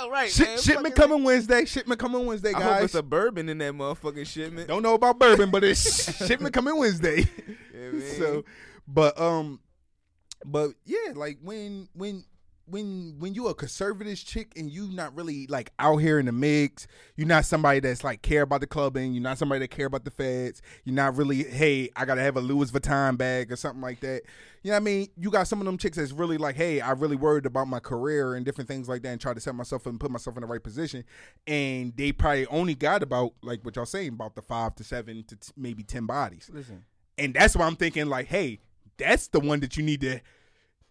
no, 0.00 0.10
right, 0.10 0.30
Shit, 0.30 0.46
man. 0.48 0.58
shipment 0.58 0.96
Fucking- 0.96 1.10
coming 1.10 1.24
Wednesday. 1.24 1.64
Shipment 1.66 2.00
coming 2.00 2.26
Wednesday, 2.26 2.52
I 2.54 2.60
hope 2.60 2.72
guys. 2.72 2.84
it's 2.84 2.94
a 2.94 3.02
bourbon 3.02 3.48
in 3.48 3.58
that 3.58 3.72
motherfucking 3.74 4.26
shipment. 4.26 4.68
Don't 4.68 4.82
know 4.82 4.94
about 4.94 5.18
bourbon, 5.18 5.50
but 5.50 5.62
it's 5.64 6.26
shipment 6.26 6.54
coming 6.54 6.76
Wednesday. 6.76 7.26
Yeah, 7.74 7.90
man. 7.92 8.02
so, 8.18 8.44
but 8.86 9.18
um, 9.20 9.60
but 10.44 10.70
yeah, 10.84 11.12
like 11.14 11.38
when 11.42 11.88
when 11.94 12.24
when 12.70 13.16
when 13.18 13.34
you 13.34 13.48
a 13.48 13.54
conservative 13.54 14.18
chick 14.18 14.52
and 14.56 14.70
you 14.70 14.88
not 14.88 15.14
really 15.16 15.46
like 15.46 15.72
out 15.78 15.98
here 15.98 16.18
in 16.18 16.26
the 16.26 16.32
mix, 16.32 16.86
you're 17.16 17.26
not 17.26 17.44
somebody 17.44 17.80
that's 17.80 18.04
like 18.04 18.22
care 18.22 18.42
about 18.42 18.60
the 18.60 18.66
clubbing. 18.66 19.12
You're 19.12 19.22
not 19.22 19.38
somebody 19.38 19.60
that 19.60 19.68
care 19.68 19.86
about 19.86 20.04
the 20.04 20.10
feds. 20.10 20.62
You're 20.84 20.94
not 20.94 21.16
really 21.16 21.44
hey, 21.44 21.90
I 21.96 22.04
gotta 22.04 22.22
have 22.22 22.36
a 22.36 22.40
Louis 22.40 22.70
Vuitton 22.70 23.16
bag 23.16 23.50
or 23.52 23.56
something 23.56 23.80
like 23.80 24.00
that. 24.00 24.22
You 24.62 24.70
know 24.70 24.76
what 24.76 24.82
I 24.82 24.84
mean? 24.84 25.08
You 25.16 25.30
got 25.30 25.46
some 25.46 25.60
of 25.60 25.66
them 25.66 25.78
chicks 25.78 25.96
that's 25.96 26.12
really 26.12 26.36
like, 26.36 26.56
hey, 26.56 26.80
I 26.80 26.90
really 26.90 27.16
worried 27.16 27.46
about 27.46 27.68
my 27.68 27.78
career 27.78 28.34
and 28.34 28.44
different 28.44 28.68
things 28.68 28.88
like 28.88 29.02
that, 29.02 29.10
and 29.10 29.20
try 29.20 29.32
to 29.32 29.40
set 29.40 29.54
myself 29.54 29.82
up 29.82 29.90
and 29.90 30.00
put 30.00 30.10
myself 30.10 30.36
in 30.36 30.40
the 30.42 30.46
right 30.48 30.62
position. 30.62 31.04
And 31.46 31.96
they 31.96 32.12
probably 32.12 32.46
only 32.46 32.74
got 32.74 33.02
about 33.02 33.32
like 33.42 33.64
what 33.64 33.76
y'all 33.76 33.86
saying 33.86 34.10
about 34.10 34.34
the 34.34 34.42
five 34.42 34.74
to 34.76 34.84
seven 34.84 35.24
to 35.28 35.36
t- 35.36 35.52
maybe 35.56 35.82
ten 35.82 36.06
bodies. 36.06 36.50
Listen, 36.52 36.84
And 37.16 37.34
that's 37.34 37.56
why 37.56 37.66
I'm 37.66 37.76
thinking 37.76 38.06
like, 38.06 38.26
hey, 38.26 38.58
that's 38.98 39.28
the 39.28 39.40
one 39.40 39.60
that 39.60 39.76
you 39.76 39.82
need 39.82 40.00
to 40.00 40.20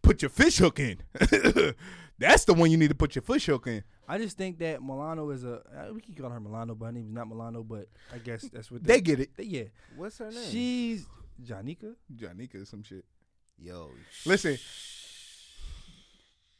put 0.07 0.21
your 0.21 0.29
fish 0.29 0.57
hook 0.57 0.79
in. 0.79 0.97
that's 2.17 2.45
the 2.45 2.53
one 2.53 2.71
you 2.71 2.77
need 2.77 2.89
to 2.89 2.95
put 2.95 3.15
your 3.15 3.21
fish 3.21 3.45
hook 3.45 3.67
in. 3.67 3.83
I 4.07 4.17
just 4.17 4.37
think 4.37 4.57
that 4.59 4.81
Milano 4.81 5.29
is 5.31 5.43
a. 5.43 5.55
Uh, 5.55 5.93
we 5.93 6.01
can 6.01 6.15
call 6.15 6.29
her 6.29 6.39
Milano, 6.39 6.75
but 6.75 6.85
her 6.87 6.91
name 6.93 7.05
is 7.07 7.11
not 7.11 7.27
Milano. 7.27 7.63
But 7.63 7.87
I 8.13 8.17
guess 8.19 8.43
that's 8.51 8.71
what 8.71 8.83
They 8.83 9.01
get 9.01 9.19
it. 9.19 9.35
they- 9.35 9.43
yeah, 9.43 9.63
What's 9.95 10.17
her 10.19 10.31
name? 10.31 10.49
she's 10.49 11.05
Janika. 11.43 11.93
Janika 12.15 12.61
or 12.61 12.65
some 12.65 12.83
shit. 12.83 13.03
Yo. 13.59 13.89
Listen, 14.25 14.57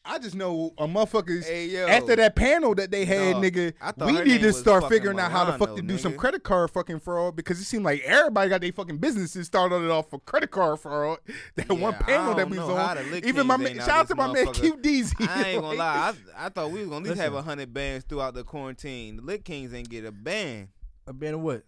I 0.08 0.20
just 0.20 0.36
know 0.36 0.74
a 0.78 0.88
motherfuckers 0.88 1.44
Hey, 1.44 1.68
yo. 1.68 1.86
after 1.88 2.16
that 2.16 2.36
panel 2.36 2.74
that 2.76 2.92
they 2.92 3.06
had, 3.06 3.34
Dog, 3.34 3.44
nigga. 3.44 3.74
I 3.82 3.92
thought 3.92 4.08
We 4.08 4.24
need 4.24 4.42
to 4.42 4.54
start 4.54 4.84
fucking 4.84 4.98
figuring 4.98 5.20
out 5.20 5.32
how 5.32 5.46
the 5.46 5.54
fuck 5.54 5.76
to 5.76 5.82
Milano, 5.82 5.88
do 5.90 5.98
some 5.98 6.16
credit 6.16 6.44
card 6.44 6.72
fucking 6.72 7.00
fraud 7.00 7.36
because 7.36 7.60
it 7.60 7.66
seemed 7.66 7.84
like 7.86 8.02
everybody 8.04 8.50
got 8.50 8.62
their 8.62 8.72
fucking 8.72 8.98
businesses 8.98 9.48
started 9.48 9.84
it 9.84 9.92
off 9.92 10.10
for 10.10 10.20
credit 10.20 10.52
card 10.52 10.80
fraud. 10.80 11.20
That 11.56 11.70
one 11.70 11.94
panel 11.96 12.36
that 12.36 12.50
we 12.50 12.58
was 12.60 12.70
on. 12.70 12.98
Even 13.26 13.48
my 13.48 13.58
Kings 13.58 13.70
man, 13.70 13.80
shout 13.80 13.90
out 13.90 13.98
out 13.98 14.08
to 14.10 14.16
my 14.16 14.32
man 14.32 14.46
motherfucker. 14.48 14.62
Q 14.62 14.78
Deezy. 14.78 15.28
I 15.28 15.44
ain't 15.50 15.62
gonna 15.62 15.78
lie. 15.78 16.14
I, 16.38 16.46
I 16.46 16.50
thought 16.50 16.72
we 16.72 16.80
was 16.82 16.90
gonna 16.90 17.06
at 17.06 17.10
least 17.10 17.22
have 17.22 17.34
Listen. 17.34 17.46
a 17.46 17.50
hundred 17.50 17.74
bands 17.74 18.06
throughout 18.08 18.34
the 18.34 18.44
quarantine. 18.44 19.18
The 19.18 19.22
Lit 19.24 19.44
Kings 19.44 19.74
ain't 19.74 19.90
get 19.90 20.06
a 20.06 20.12
band. 20.12 20.70
A 21.08 21.14
band 21.14 21.36
of 21.36 21.42
what? 21.42 21.64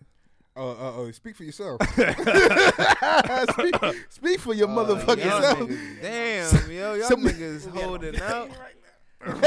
Uh, 0.59 0.71
uh, 0.71 1.03
uh, 1.03 1.11
speak 1.13 1.35
for 1.37 1.45
yourself. 1.45 1.81
speak, 3.51 3.75
speak 4.09 4.39
for 4.41 4.53
your 4.53 4.67
Uh, 4.67 4.75
motherfucking 4.75 5.23
y'all 5.25 5.41
self. 5.41 5.59
niggas- 5.59 6.01
damn, 6.01 6.71
yo, 6.71 6.93
y'all 6.95 7.07
Some- 7.07 7.23
niggas 7.23 7.69
holding 7.69 8.19
out. 8.21 8.49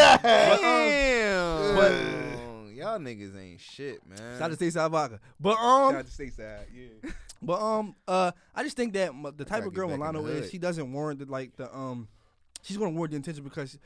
Damn, 0.92 2.74
y'all 2.76 2.98
niggas 2.98 3.36
ain't 3.38 3.60
shit, 3.60 4.06
man. 4.08 4.38
Shout 4.38 4.50
out 4.52 4.58
to 4.58 4.64
Stateside 4.64 4.90
Vodka. 4.90 5.20
But 5.40 5.56
Shout 5.56 5.64
um, 5.64 5.96
out 5.96 6.06
to 6.06 6.12
stateside, 6.12 6.64
yeah. 6.74 7.10
but 7.40 7.60
um, 7.60 7.94
uh, 8.08 8.32
I 8.54 8.62
just 8.64 8.76
think 8.76 8.92
that 8.94 9.12
the 9.36 9.44
type 9.44 9.64
of 9.66 9.72
girl 9.74 9.88
back 9.88 9.98
Milano 9.98 10.26
is, 10.26 10.50
she 10.50 10.58
doesn't 10.58 10.92
warrant 10.92 11.20
the, 11.20 11.26
like 11.26 11.56
the 11.56 11.74
um, 11.74 12.08
she's 12.62 12.76
gonna 12.76 12.90
warrant 12.90 13.12
the 13.12 13.18
attention 13.18 13.44
because 13.44 13.78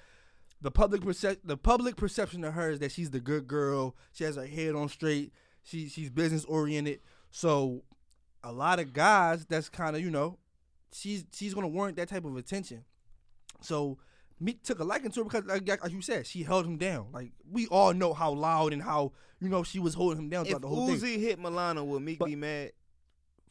the 0.60 0.70
public 0.70 1.02
percep- 1.02 1.38
the 1.44 1.56
public 1.56 1.96
perception 1.96 2.42
of 2.44 2.54
her 2.54 2.70
is 2.70 2.78
that 2.80 2.90
she's 2.92 3.10
the 3.10 3.20
good 3.20 3.46
girl. 3.46 3.94
She 4.12 4.24
has 4.24 4.36
her 4.36 4.46
head 4.46 4.74
on 4.74 4.88
straight. 4.88 5.32
She 5.62 5.88
she's 5.88 6.10
business 6.10 6.44
oriented. 6.46 7.00
So 7.36 7.82
a 8.42 8.50
lot 8.50 8.80
of 8.80 8.94
guys, 8.94 9.44
that's 9.44 9.68
kind 9.68 9.94
of 9.94 10.00
you 10.00 10.10
know, 10.10 10.38
she's 10.90 11.26
she's 11.34 11.52
gonna 11.52 11.68
warrant 11.68 11.98
that 11.98 12.08
type 12.08 12.24
of 12.24 12.34
attention. 12.34 12.82
So 13.60 13.98
Meek 14.40 14.62
took 14.62 14.78
a 14.78 14.84
liking 14.84 15.10
to 15.10 15.20
her 15.20 15.24
because, 15.24 15.44
like, 15.44 15.68
like 15.68 15.92
you 15.92 16.00
said, 16.00 16.26
she 16.26 16.44
held 16.44 16.64
him 16.64 16.78
down. 16.78 17.08
Like 17.12 17.32
we 17.52 17.66
all 17.66 17.92
know 17.92 18.14
how 18.14 18.32
loud 18.32 18.72
and 18.72 18.82
how 18.82 19.12
you 19.38 19.50
know 19.50 19.62
she 19.64 19.78
was 19.78 19.92
holding 19.92 20.18
him 20.18 20.30
down 20.30 20.46
if 20.46 20.48
throughout 20.48 20.62
the 20.62 20.68
whole 20.68 20.88
Uzi 20.88 21.00
thing. 21.00 21.20
hit 21.20 21.38
Milano, 21.38 21.84
will 21.84 22.00
Meek 22.00 22.20
But- 22.20 22.28
be 22.28 22.36
mad? 22.36 22.72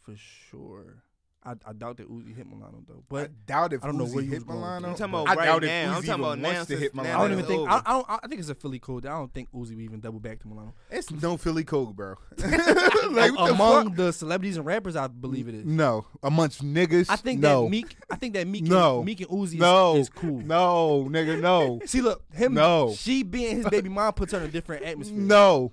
For 0.02 0.16
sure. 0.16 1.04
I, 1.46 1.54
I 1.66 1.74
doubt 1.74 1.98
that 1.98 2.10
Uzi 2.10 2.36
hit 2.36 2.48
Milano 2.48 2.82
though. 2.88 3.04
But 3.08 3.18
I 3.18 3.22
But 3.24 3.46
doubt 3.46 3.74
if 3.74 3.84
I 3.84 3.88
don't 3.88 3.98
know 3.98 4.06
where 4.06 4.24
you 4.24 4.32
hit 4.32 4.40
was 4.40 4.44
going 4.46 4.60
with 4.62 4.66
Milano. 4.66 4.82
that. 4.88 4.92
You 4.92 4.98
talking 4.98 5.14
about 5.14 5.28
I 5.30 5.36
right 5.36 5.46
doubt 5.46 5.64
if 5.64 5.70
now. 5.70 5.96
I'm 5.96 6.02
Uzi 6.02 6.06
talking 6.08 6.24
about 6.24 6.40
now 6.40 6.54
wants 6.54 6.66
to 6.68 6.78
hit 6.78 6.96
now 6.96 7.02
I 7.02 7.28
don't 7.28 7.32
even 7.34 7.46
think. 7.46 7.70
I, 7.70 7.82
I 7.86 7.92
don't. 7.92 8.06
I 8.10 8.28
think 8.28 8.40
it's 8.40 8.50
a 8.50 8.56
Philly 8.56 8.80
code. 8.80 9.06
I 9.06 9.10
don't 9.10 9.34
think 9.34 9.52
Uzi 9.52 9.70
would 9.76 9.80
even 9.80 10.00
double 10.00 10.20
back 10.20 10.40
to 10.40 10.48
Milano. 10.48 10.74
It's 10.90 11.12
no 11.12 11.38
Philly 11.38 11.64
code, 11.64 11.96
bro. 11.96 12.16
like, 12.38 13.36
what 13.36 13.46
the 13.48 13.54
Among 13.54 13.88
fuck? 13.90 13.96
the 13.96 14.12
celebrities 14.12 14.58
and 14.58 14.66
rappers, 14.66 14.96
I 14.96 15.08
believe 15.08 15.48
it 15.48 15.56
is. 15.56 15.66
No, 15.66 16.08
amongst 16.24 16.64
niggas. 16.64 17.10
I 17.10 17.16
think 17.16 17.42
no. 17.42 17.64
that 17.64 17.70
Meek. 17.70 17.96
I 18.10 18.16
think 18.16 18.34
that 18.34 18.48
Meek. 18.48 18.64
No. 18.64 18.98
and, 18.98 19.06
Meek 19.06 19.22
and 19.22 19.30
Uzi 19.30 19.44
is, 19.44 19.54
no, 19.56 19.96
is 19.98 20.10
cool. 20.10 20.42
No, 20.42 21.06
nigga, 21.10 21.40
no, 21.40 21.80
See, 21.86 22.02
look, 22.02 22.24
him. 22.34 22.56
No. 22.56 22.94
She 22.98 23.22
being 23.24 23.58
his 23.58 23.68
baby 23.68 23.90
mom 23.90 24.14
puts 24.14 24.32
her 24.32 24.40
in 24.40 24.46
a 24.46 24.48
different 24.48 24.84
atmosphere. 24.84 25.18
no. 25.20 25.72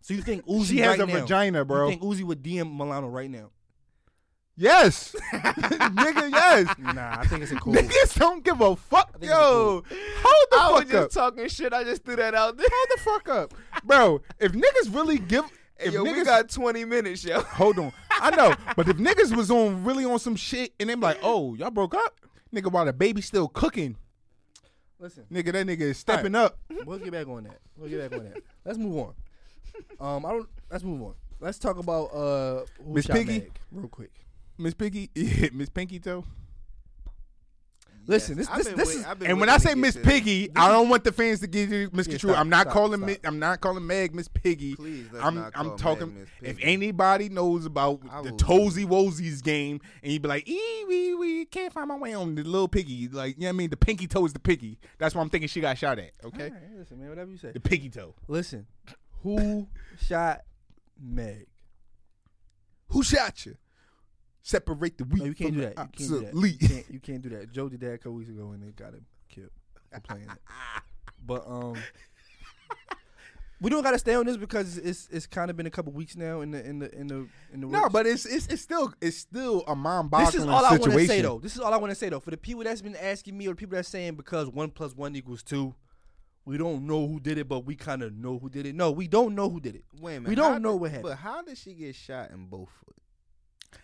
So 0.00 0.12
you 0.12 0.20
think 0.20 0.44
Uzi? 0.44 0.66
She 0.66 0.78
has 0.80 0.98
right 0.98 1.08
a 1.08 1.12
now, 1.12 1.20
vagina, 1.20 1.64
bro. 1.64 1.84
You 1.88 1.92
think 1.96 2.02
Uzi 2.02 2.24
would 2.24 2.42
DM 2.42 2.76
Milano 2.76 3.08
right 3.08 3.30
now? 3.30 3.50
Yes, 4.56 5.16
nigga, 5.32 6.30
yes. 6.30 6.74
Nah, 6.78 7.18
I 7.18 7.26
think 7.26 7.42
it's 7.42 7.50
a 7.50 7.56
cool. 7.56 7.74
Niggas 7.74 8.16
don't 8.16 8.44
give 8.44 8.60
a 8.60 8.76
fuck, 8.76 9.16
yo. 9.20 9.82
Hold 9.82 10.46
the 10.50 10.56
I 10.56 10.70
was 10.70 10.84
just 10.84 11.10
talking 11.12 11.48
shit. 11.48 11.72
I 11.72 11.82
just 11.82 12.04
threw 12.04 12.14
that 12.16 12.34
out 12.34 12.56
there. 12.56 12.66
Hold 12.70 12.88
the 12.94 13.02
fuck 13.02 13.28
up, 13.28 13.54
bro. 13.82 14.20
If 14.38 14.52
niggas 14.52 14.94
really 14.94 15.18
give, 15.18 15.44
if 15.78 15.92
yo, 15.92 16.04
niggas 16.04 16.16
we 16.18 16.24
got 16.24 16.48
20 16.48 16.84
minutes, 16.84 17.24
yo. 17.24 17.40
Hold 17.42 17.80
on. 17.80 17.92
I 18.10 18.30
know. 18.36 18.54
But 18.76 18.88
if 18.88 18.96
niggas 18.96 19.36
was 19.36 19.50
on 19.50 19.82
really 19.82 20.04
on 20.04 20.20
some 20.20 20.36
shit 20.36 20.72
and 20.78 20.88
they 20.88 20.94
like, 20.94 21.18
oh, 21.22 21.54
y'all 21.54 21.70
broke 21.70 21.94
up? 21.94 22.20
Nigga, 22.54 22.70
while 22.70 22.84
the 22.84 22.92
baby's 22.92 23.26
still 23.26 23.48
cooking, 23.48 23.96
Listen, 25.00 25.24
nigga, 25.32 25.52
that 25.52 25.66
nigga 25.66 25.80
is 25.80 25.98
stepping 25.98 26.36
up. 26.36 26.58
we'll 26.86 27.00
get 27.00 27.10
back 27.10 27.26
on 27.26 27.42
that. 27.44 27.58
We'll 27.76 27.90
get 27.90 28.08
back 28.08 28.18
on 28.18 28.24
that. 28.26 28.38
Let's 28.64 28.78
move 28.78 28.98
on. 28.98 29.14
Um, 29.98 30.24
I 30.24 30.30
don't. 30.30 30.48
Let's 30.70 30.84
move 30.84 31.02
on. 31.02 31.14
Let's 31.40 31.58
talk 31.58 31.78
about 31.78 32.04
uh, 32.14 32.64
Miss 32.86 33.08
Piggy? 33.08 33.48
Real 33.72 33.88
quick. 33.88 34.23
Miss 34.58 34.74
Piggy, 34.74 35.10
Miss 35.52 35.68
Pinky 35.68 35.98
Toe. 35.98 36.24
Listen, 38.06 38.36
this 38.36 38.48
this, 38.48 38.66
this 38.68 38.88
wait- 38.88 38.96
is 39.22 39.28
And 39.30 39.40
when 39.40 39.48
I 39.48 39.56
say 39.56 39.74
Miss 39.74 39.94
to 39.94 40.00
this. 40.02 40.06
Piggy, 40.12 40.50
I 40.54 40.68
don't 40.68 40.90
want 40.90 41.04
the 41.04 41.12
fans 41.12 41.40
to 41.40 41.46
get 41.46 41.70
you 41.70 41.88
misconstrued. 41.90 42.32
stop, 42.34 42.40
I'm 42.40 42.50
not 42.50 42.62
stop, 42.64 42.72
calling 42.74 42.98
stop. 42.98 43.08
Mi- 43.08 43.16
I'm 43.24 43.38
not 43.38 43.62
calling 43.62 43.86
Meg 43.86 44.14
Miss 44.14 44.28
Piggy. 44.28 44.76
Please, 44.76 45.06
let's 45.10 45.24
I'm 45.24 45.34
not 45.36 45.52
I'm 45.54 45.78
talking. 45.78 46.08
Meg 46.14 46.28
Miss 46.42 46.50
If 46.50 46.58
anybody 46.60 47.30
knows 47.30 47.64
about 47.64 48.00
I 48.10 48.20
the 48.20 48.32
Tozy 48.32 48.84
Wozies 48.84 49.42
game, 49.42 49.80
and 50.02 50.12
you'd 50.12 50.20
be 50.20 50.28
like, 50.28 50.46
ee 50.46 50.84
wee 50.86 51.14
wee, 51.14 51.44
can't 51.46 51.72
find 51.72 51.88
my 51.88 51.96
way 51.96 52.12
on 52.12 52.34
the 52.34 52.42
little 52.42 52.68
piggy, 52.68 53.08
like 53.08 53.36
you 53.36 53.40
know 53.40 53.46
what 53.46 53.48
I 53.48 53.52
mean, 53.52 53.70
the 53.70 53.76
pinky 53.78 54.06
toe 54.06 54.26
is 54.26 54.34
the 54.34 54.38
piggy. 54.38 54.78
That's 54.98 55.14
why 55.14 55.22
I'm 55.22 55.30
thinking 55.30 55.48
she 55.48 55.62
got 55.62 55.78
shot 55.78 55.98
at. 55.98 56.10
Okay, 56.22 56.44
All 56.48 56.50
right, 56.50 56.62
listen, 56.76 57.00
man. 57.00 57.08
Whatever 57.08 57.30
you 57.30 57.38
say. 57.38 57.52
the 57.52 57.60
piggy 57.60 57.88
toe. 57.88 58.14
Listen, 58.28 58.66
who 59.22 59.66
shot 60.06 60.42
Meg? 61.02 61.46
Who 62.88 63.02
shot 63.02 63.46
you? 63.46 63.56
Separate 64.46 64.98
the 64.98 65.04
wheat 65.04 65.20
No, 65.20 65.24
you 65.24 65.34
can't 65.34 65.54
from 65.54 65.60
do 65.62 65.66
the 65.68 65.74
that. 65.74 65.78
You 65.78 65.84
can't 65.86 65.96
do 65.96 66.18
that. 66.20 66.26
obsolete. 66.28 66.62
You 66.62 66.68
can't, 66.68 66.90
you 66.90 67.00
can't 67.00 67.22
do 67.22 67.28
that. 67.30 67.50
Joe 67.52 67.68
did 67.70 67.80
that 67.80 67.92
a 67.94 67.96
couple 67.98 68.12
weeks 68.12 68.28
ago 68.28 68.50
and 68.52 68.62
they 68.62 68.72
got 68.72 68.92
him 68.92 69.06
killed 69.30 69.48
for 69.90 70.00
playing 70.00 70.24
it. 70.24 70.38
But 71.26 71.46
um, 71.48 71.76
we 73.60 73.70
don't 73.70 73.82
gotta 73.82 73.98
stay 73.98 74.14
on 74.14 74.26
this 74.26 74.36
because 74.36 74.76
it's 74.76 75.08
it's 75.10 75.26
kind 75.26 75.50
of 75.50 75.56
been 75.56 75.64
a 75.66 75.70
couple 75.70 75.90
weeks 75.92 76.16
now 76.16 76.42
in 76.42 76.50
the 76.50 76.62
in 76.62 76.80
the 76.80 76.94
in 76.94 77.06
the 77.06 77.26
in 77.50 77.60
the. 77.62 77.66
No, 77.66 77.82
works. 77.82 77.92
but 77.94 78.06
it's 78.06 78.26
it's 78.26 78.46
it's 78.48 78.60
still 78.60 78.92
it's 79.00 79.16
still 79.16 79.64
a 79.66 79.74
mind-boggling 79.74 80.26
this 80.26 80.34
is 80.34 80.46
all 80.46 80.62
I 80.66 80.76
want 80.76 80.92
to 80.92 81.06
say 81.06 81.22
though. 81.22 81.38
This 81.38 81.54
is 81.54 81.60
all 81.60 81.72
I 81.72 81.78
want 81.78 81.90
to 81.90 81.94
say 81.94 82.10
though. 82.10 82.20
For 82.20 82.30
the 82.30 82.36
people 82.36 82.64
that's 82.64 82.82
been 82.82 82.96
asking 82.96 83.38
me 83.38 83.46
or 83.46 83.50
the 83.50 83.56
people 83.56 83.76
that's 83.76 83.88
saying 83.88 84.16
because 84.16 84.50
one 84.50 84.68
plus 84.70 84.94
one 84.94 85.16
equals 85.16 85.42
two, 85.42 85.74
we 86.44 86.58
don't 86.58 86.86
know 86.86 87.06
who 87.06 87.18
did 87.18 87.38
it, 87.38 87.48
but 87.48 87.60
we 87.60 87.74
kind 87.74 88.02
of 88.02 88.12
know 88.14 88.38
who 88.38 88.50
did 88.50 88.66
it. 88.66 88.74
No, 88.74 88.90
we 88.90 89.08
don't 89.08 89.34
know 89.34 89.48
who 89.48 89.60
did 89.60 89.76
it. 89.76 89.84
Wait 89.98 90.16
a 90.16 90.20
minute. 90.20 90.28
We 90.28 90.34
don't 90.34 90.60
know 90.60 90.72
did- 90.72 90.80
what 90.82 90.90
happened. 90.90 91.08
But 91.08 91.18
how 91.18 91.40
did 91.42 91.56
she 91.56 91.72
get 91.72 91.94
shot 91.94 92.30
in 92.32 92.44
both 92.44 92.68
foot? 92.84 92.96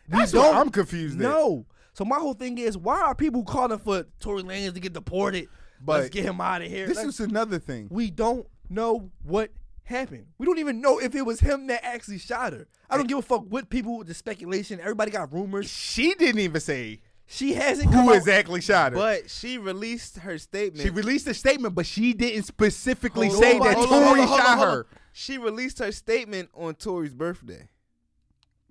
That's 0.08 0.32
what 0.32 0.42
don't. 0.42 0.56
I'm 0.56 0.70
confused. 0.70 1.16
at. 1.16 1.22
No. 1.22 1.66
So 1.92 2.04
my 2.04 2.16
whole 2.18 2.34
thing 2.34 2.58
is, 2.58 2.76
why 2.78 3.00
are 3.00 3.14
people 3.14 3.42
calling 3.44 3.78
for 3.78 4.04
Tory 4.20 4.42
Lanez 4.42 4.74
to 4.74 4.80
get 4.80 4.92
deported? 4.92 5.48
But 5.82 6.00
Let's 6.02 6.10
get 6.10 6.24
him 6.24 6.40
out 6.40 6.62
of 6.62 6.68
here. 6.68 6.86
This 6.86 6.98
Like, 6.98 7.06
is 7.08 7.20
another 7.20 7.58
thing. 7.58 7.88
we 7.90 8.10
don't 8.10 8.46
know 8.68 9.10
what 9.24 9.50
happened. 9.82 10.26
We 10.38 10.46
don't 10.46 10.58
even 10.58 10.80
know 10.80 10.98
if 11.00 11.14
it 11.14 11.22
was 11.22 11.40
him 11.40 11.66
that 11.68 11.84
actually 11.84 12.18
shot 12.18 12.52
her. 12.52 12.68
I 12.88 12.96
don't 12.96 13.06
eh. 13.06 13.08
give 13.08 13.18
a 13.18 13.22
fuck 13.22 13.44
what 13.48 13.70
people 13.70 14.04
the 14.04 14.14
speculation. 14.14 14.78
Everybody 14.80 15.10
got 15.10 15.32
rumors. 15.32 15.68
She 15.68 16.14
didn't 16.14 16.40
even 16.40 16.60
say 16.60 17.00
She 17.26 17.54
hasn't 17.54 17.90
come 17.92 18.04
who 18.04 18.10
out- 18.10 18.16
exactly 18.16 18.60
shot 18.60 18.92
her. 18.92 18.98
But 18.98 19.30
she 19.30 19.58
released 19.58 20.18
her 20.18 20.36
statement. 20.38 20.82
she 20.82 20.90
released 20.90 21.26
a 21.26 21.34
statement, 21.34 21.74
but 21.74 21.86
she 21.86 22.12
didn't 22.12 22.44
specifically 22.44 23.28
Hold 23.28 23.42
say 23.42 23.58
on, 23.58 23.66
that 23.66 23.76
hold 23.76 23.92
on, 23.92 24.02
Tory 24.04 24.04
hold 24.04 24.18
on, 24.20 24.26
hold 24.28 24.40
on, 24.40 24.46
shot 24.58 24.58
her. 24.72 24.86
She 25.12 25.38
released 25.38 25.78
her 25.80 25.90
statement 25.92 26.50
on 26.54 26.74
Tory's 26.74 27.14
birthday. 27.14 27.68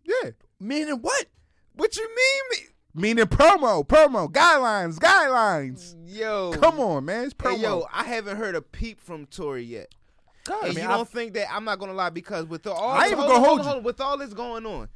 Yeah, 0.06 0.32
Man, 0.60 0.90
and 0.90 1.02
what? 1.02 1.26
What 1.74 1.96
you 1.96 2.08
mean? 2.08 2.42
Me? 2.52 2.58
Meaning 2.96 3.26
promo, 3.26 3.88
promo, 3.88 4.30
guidelines, 4.30 4.98
guidelines. 4.98 5.96
Yo, 6.06 6.52
Come 6.54 6.80
on, 6.80 7.06
man. 7.06 7.26
It's 7.26 7.34
promo. 7.34 7.56
Hey, 7.56 7.62
yo, 7.62 7.86
I 7.94 8.04
haven't 8.04 8.38
heard 8.38 8.56
a 8.56 8.62
peep 8.62 9.00
from 9.00 9.26
Tory 9.28 9.64
yet. 9.64 9.94
God, 10.44 10.64
and 10.64 10.72
I 10.72 10.74
mean, 10.74 10.84
you 10.84 10.90
I've- 10.90 10.98
don't 10.98 11.10
think 11.10 11.34
that 11.34 11.54
I'm 11.54 11.64
not 11.64 11.80
gonna 11.80 11.94
lie 11.94 12.10
because 12.10 12.46
with 12.46 12.64
the, 12.64 12.72
all 12.72 12.92
I 12.92 13.04
ain't 13.04 13.12
even 13.14 13.20
hold 13.20 13.30
gonna 13.30 13.40
on, 13.40 13.58
hold 13.58 13.78
on. 13.78 13.84
with 13.84 14.02
all 14.02 14.18
this 14.18 14.34
going 14.34 14.66
on, 14.66 14.90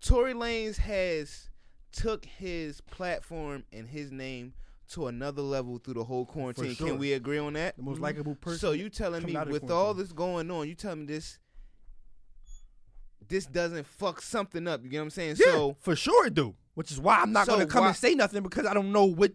Tory 0.00 0.32
Lanez 0.32 0.78
has 0.78 1.50
took 1.92 2.24
his 2.24 2.80
platform 2.80 3.64
and 3.72 3.88
his 3.88 4.10
name 4.10 4.54
to 4.90 5.06
another 5.06 5.42
level 5.42 5.78
through 5.78 5.94
the 5.94 6.04
whole 6.04 6.26
quarantine. 6.26 6.74
sure. 6.74 6.88
Can 6.88 6.98
we 6.98 7.12
agree 7.12 7.38
on 7.38 7.54
that? 7.54 7.76
The 7.76 7.82
most 7.82 8.00
likable 8.00 8.32
mm-hmm. 8.32 8.40
person 8.40 8.58
So 8.58 8.72
you 8.72 8.88
telling 8.88 9.24
me 9.24 9.36
with 9.48 9.70
all 9.70 9.94
this 9.94 10.12
going 10.12 10.50
on, 10.50 10.68
you 10.68 10.74
telling 10.74 11.00
me 11.00 11.06
this 11.06 11.38
this 13.28 13.46
doesn't 13.46 13.86
fuck 13.86 14.20
something 14.20 14.66
up? 14.68 14.82
You 14.84 14.90
get 14.90 14.98
what 14.98 15.04
I'm 15.04 15.10
saying? 15.10 15.36
Yeah, 15.38 15.52
So 15.52 15.76
for 15.80 15.94
sure 15.96 16.26
it 16.26 16.34
do. 16.34 16.54
Which 16.74 16.90
is 16.90 17.00
why 17.00 17.18
I'm 17.20 17.32
not 17.32 17.46
So 17.46 17.52
gonna 17.52 17.66
come 17.66 17.82
why- 17.82 17.88
and 17.88 17.96
say 17.96 18.14
nothing 18.14 18.42
because 18.42 18.66
I 18.66 18.74
don't 18.74 18.90
know 18.92 19.04
what. 19.04 19.32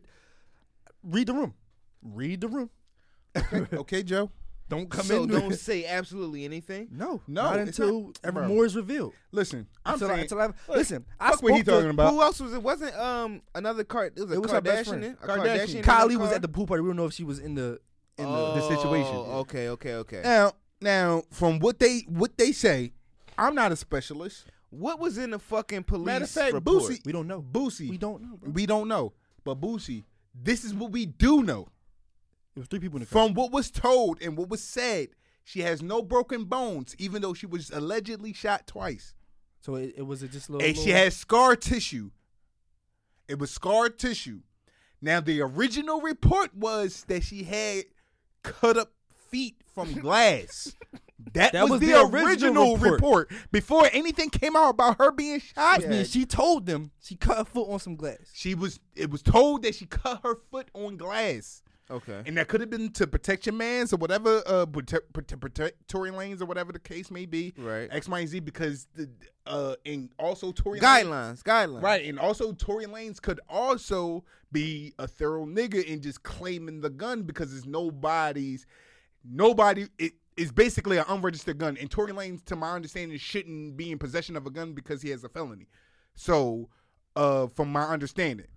Read 1.03 1.27
the 1.27 1.33
room. 1.33 1.53
Read 2.03 2.41
the 2.41 2.47
room. 2.49 2.69
okay, 3.73 4.03
Joe. 4.03 4.31
Don't 4.67 4.87
come 4.89 5.05
so 5.05 5.23
in. 5.23 5.29
don't 5.29 5.53
say 5.55 5.85
absolutely 5.85 6.45
anything. 6.45 6.89
no, 6.91 7.21
No, 7.27 7.43
not 7.43 7.59
until 7.59 8.01
not- 8.03 8.19
ever 8.23 8.39
bro. 8.41 8.47
more 8.49 8.65
is 8.65 8.75
revealed. 8.75 9.13
Listen, 9.31 9.65
I'm 9.83 9.93
Until 9.95 10.11
I- 10.11 10.19
until 10.19 10.41
I- 10.41 10.49
listen, 10.67 11.05
I 11.19 11.31
fuck 11.31 11.41
what 11.43 11.53
he 11.53 11.61
spoke 11.61 11.65
to- 11.65 11.71
talking 11.71 11.89
about. 11.89 12.11
Who 12.13 12.21
else 12.21 12.39
was 12.39 12.53
it? 12.53 12.61
Wasn't 12.61 12.95
um 12.95 13.41
another 13.55 13.83
card? 13.83 14.13
It 14.15 14.21
was 14.21 14.31
a 14.31 14.33
It 14.35 14.41
was 14.43 14.51
her 14.51 14.61
best 14.61 14.91
Kardashian. 14.91 15.03
in- 15.03 15.11
a 15.13 15.15
Kardashian. 15.27 15.81
Kardashian. 15.81 15.83
Kylie 15.83 16.09
the 16.09 16.19
was 16.19 16.31
at 16.31 16.41
the 16.43 16.47
pool 16.47 16.67
party. 16.67 16.81
We 16.83 16.89
don't 16.89 16.97
know 16.97 17.05
if 17.05 17.13
she 17.13 17.23
was 17.23 17.39
in 17.39 17.55
the 17.55 17.79
in 18.19 18.25
oh, 18.27 18.53
the 18.55 18.75
situation. 18.75 19.15
Okay, 19.15 19.69
okay, 19.69 19.93
okay. 19.95 20.21
Now, 20.23 20.51
now, 20.81 21.23
from 21.31 21.57
what 21.59 21.79
they 21.79 22.01
what 22.07 22.37
they 22.37 22.51
say, 22.51 22.91
I'm 23.39 23.55
not 23.55 23.71
a 23.71 23.75
specialist. 23.75 24.45
What 24.69 24.99
was 24.99 25.17
in 25.17 25.31
the 25.31 25.39
fucking 25.39 25.83
police 25.83 26.05
Matter 26.05 26.25
of 26.25 26.29
fact, 26.29 26.53
report? 26.53 26.83
Boosie, 26.83 27.05
We 27.05 27.11
don't 27.11 27.27
know. 27.27 27.41
Boosie, 27.41 27.89
We 27.89 27.97
don't 27.97 28.21
know. 28.21 28.37
Bro. 28.37 28.51
we 28.51 28.65
don't 28.65 28.87
know. 28.87 29.13
But 29.43 29.59
Boosie, 29.59 30.03
this 30.35 30.63
is 30.63 30.73
what 30.73 30.91
we 30.91 31.05
do 31.05 31.41
know. 31.43 31.67
It 32.55 32.59
was 32.59 32.67
three 32.67 32.79
people 32.79 32.97
in 32.97 33.01
the 33.01 33.05
car. 33.07 33.25
From 33.25 33.33
what 33.33 33.51
was 33.51 33.71
told 33.71 34.21
and 34.21 34.37
what 34.37 34.49
was 34.49 34.61
said, 34.63 35.09
she 35.43 35.61
has 35.61 35.81
no 35.81 36.01
broken 36.03 36.43
bones, 36.45 36.95
even 36.99 37.21
though 37.21 37.33
she 37.33 37.45
was 37.47 37.71
allegedly 37.71 38.33
shot 38.33 38.67
twice. 38.67 39.15
So 39.61 39.75
it, 39.75 39.93
it 39.97 40.01
was 40.03 40.21
it 40.21 40.31
just 40.31 40.49
a 40.49 40.51
little. 40.53 40.67
And 40.67 40.75
she 40.77 40.87
little- 40.87 40.97
has 41.03 41.15
scar 41.17 41.55
tissue. 41.55 42.11
It 43.27 43.39
was 43.39 43.49
scar 43.51 43.89
tissue. 43.89 44.41
Now 45.01 45.19
the 45.21 45.41
original 45.41 46.01
report 46.01 46.53
was 46.55 47.05
that 47.07 47.23
she 47.23 47.43
had 47.43 47.85
cut 48.43 48.77
up 48.77 48.91
feet 49.31 49.55
from 49.73 49.93
glass. 49.99 50.75
That, 51.33 51.53
That 51.53 51.63
was, 51.63 51.71
was 51.71 51.79
the, 51.81 51.87
the 51.87 52.01
original, 52.05 52.25
original 52.27 52.77
report. 52.77 53.29
report. 53.29 53.51
Before 53.51 53.89
anything 53.91 54.29
came 54.29 54.55
out 54.55 54.69
about 54.69 54.97
her 54.99 55.11
being 55.11 55.39
shot. 55.39 55.83
I 55.83 55.87
mean, 55.87 56.05
she 56.05 56.25
told 56.25 56.65
them 56.65 56.91
she 57.01 57.15
cut 57.15 57.37
her 57.37 57.45
foot 57.45 57.69
on 57.69 57.79
some 57.79 57.95
glass. 57.95 58.31
She 58.33 58.55
was. 58.55 58.79
It 58.95 59.09
was 59.11 59.21
told 59.21 59.63
that 59.63 59.75
she 59.75 59.85
cut 59.85 60.21
her 60.23 60.37
foot 60.49 60.69
on 60.73 60.97
glass. 60.97 61.61
Okay. 61.91 62.21
And 62.27 62.37
that 62.37 62.47
could 62.47 62.61
have 62.61 62.69
been 62.69 62.91
to 62.91 63.07
protect 63.07 63.47
your 63.47 63.55
man's 63.55 63.91
or 63.91 63.97
whatever, 63.97 64.43
uh, 64.45 64.67
protect, 64.67 65.11
protect, 65.11 65.41
protect 65.41 65.87
Tory 65.87 66.11
Lanez 66.11 66.39
or 66.39 66.45
whatever 66.45 66.71
the 66.71 66.77
case 66.77 67.09
may 67.09 67.25
be. 67.25 67.51
Right. 67.57 67.89
X, 67.91 68.07
Y, 68.07 68.19
and 68.19 68.29
Z 68.29 68.39
because 68.41 68.85
the, 68.95 69.09
uh, 69.47 69.73
and 69.87 70.11
also 70.19 70.51
Tory 70.51 70.79
Lanez- 70.79 70.83
Guidelines, 71.03 71.41
guidelines. 71.43 71.81
Right, 71.81 72.05
and 72.05 72.19
also 72.19 72.53
Tory 72.53 72.85
Lanez 72.85 73.19
could 73.19 73.39
also 73.49 74.23
be 74.51 74.93
a 74.99 75.07
thorough 75.07 75.47
nigga 75.47 75.91
and 75.91 76.03
just 76.03 76.21
claiming 76.21 76.81
the 76.81 76.91
gun 76.91 77.23
because 77.23 77.55
it's 77.57 77.65
nobody's, 77.65 78.67
nobody. 79.25 79.87
It 79.97 80.13
is 80.39 80.51
basically 80.51 80.97
an 80.97 81.05
unregistered 81.07 81.57
gun, 81.57 81.77
and 81.79 81.91
Tory 81.91 82.11
Lanez, 82.13 82.43
to 82.45 82.55
my 82.55 82.71
understanding, 82.71 83.17
shouldn't 83.17 83.75
be 83.77 83.91
in 83.91 83.97
possession 83.99 84.35
of 84.35 84.45
a 84.47 84.49
gun 84.49 84.73
because 84.73 85.01
he 85.01 85.09
has 85.09 85.23
a 85.23 85.29
felony. 85.29 85.67
So, 86.15 86.69
uh, 87.15 87.47
from 87.47 87.71
my 87.71 87.83
understanding, 87.83 88.47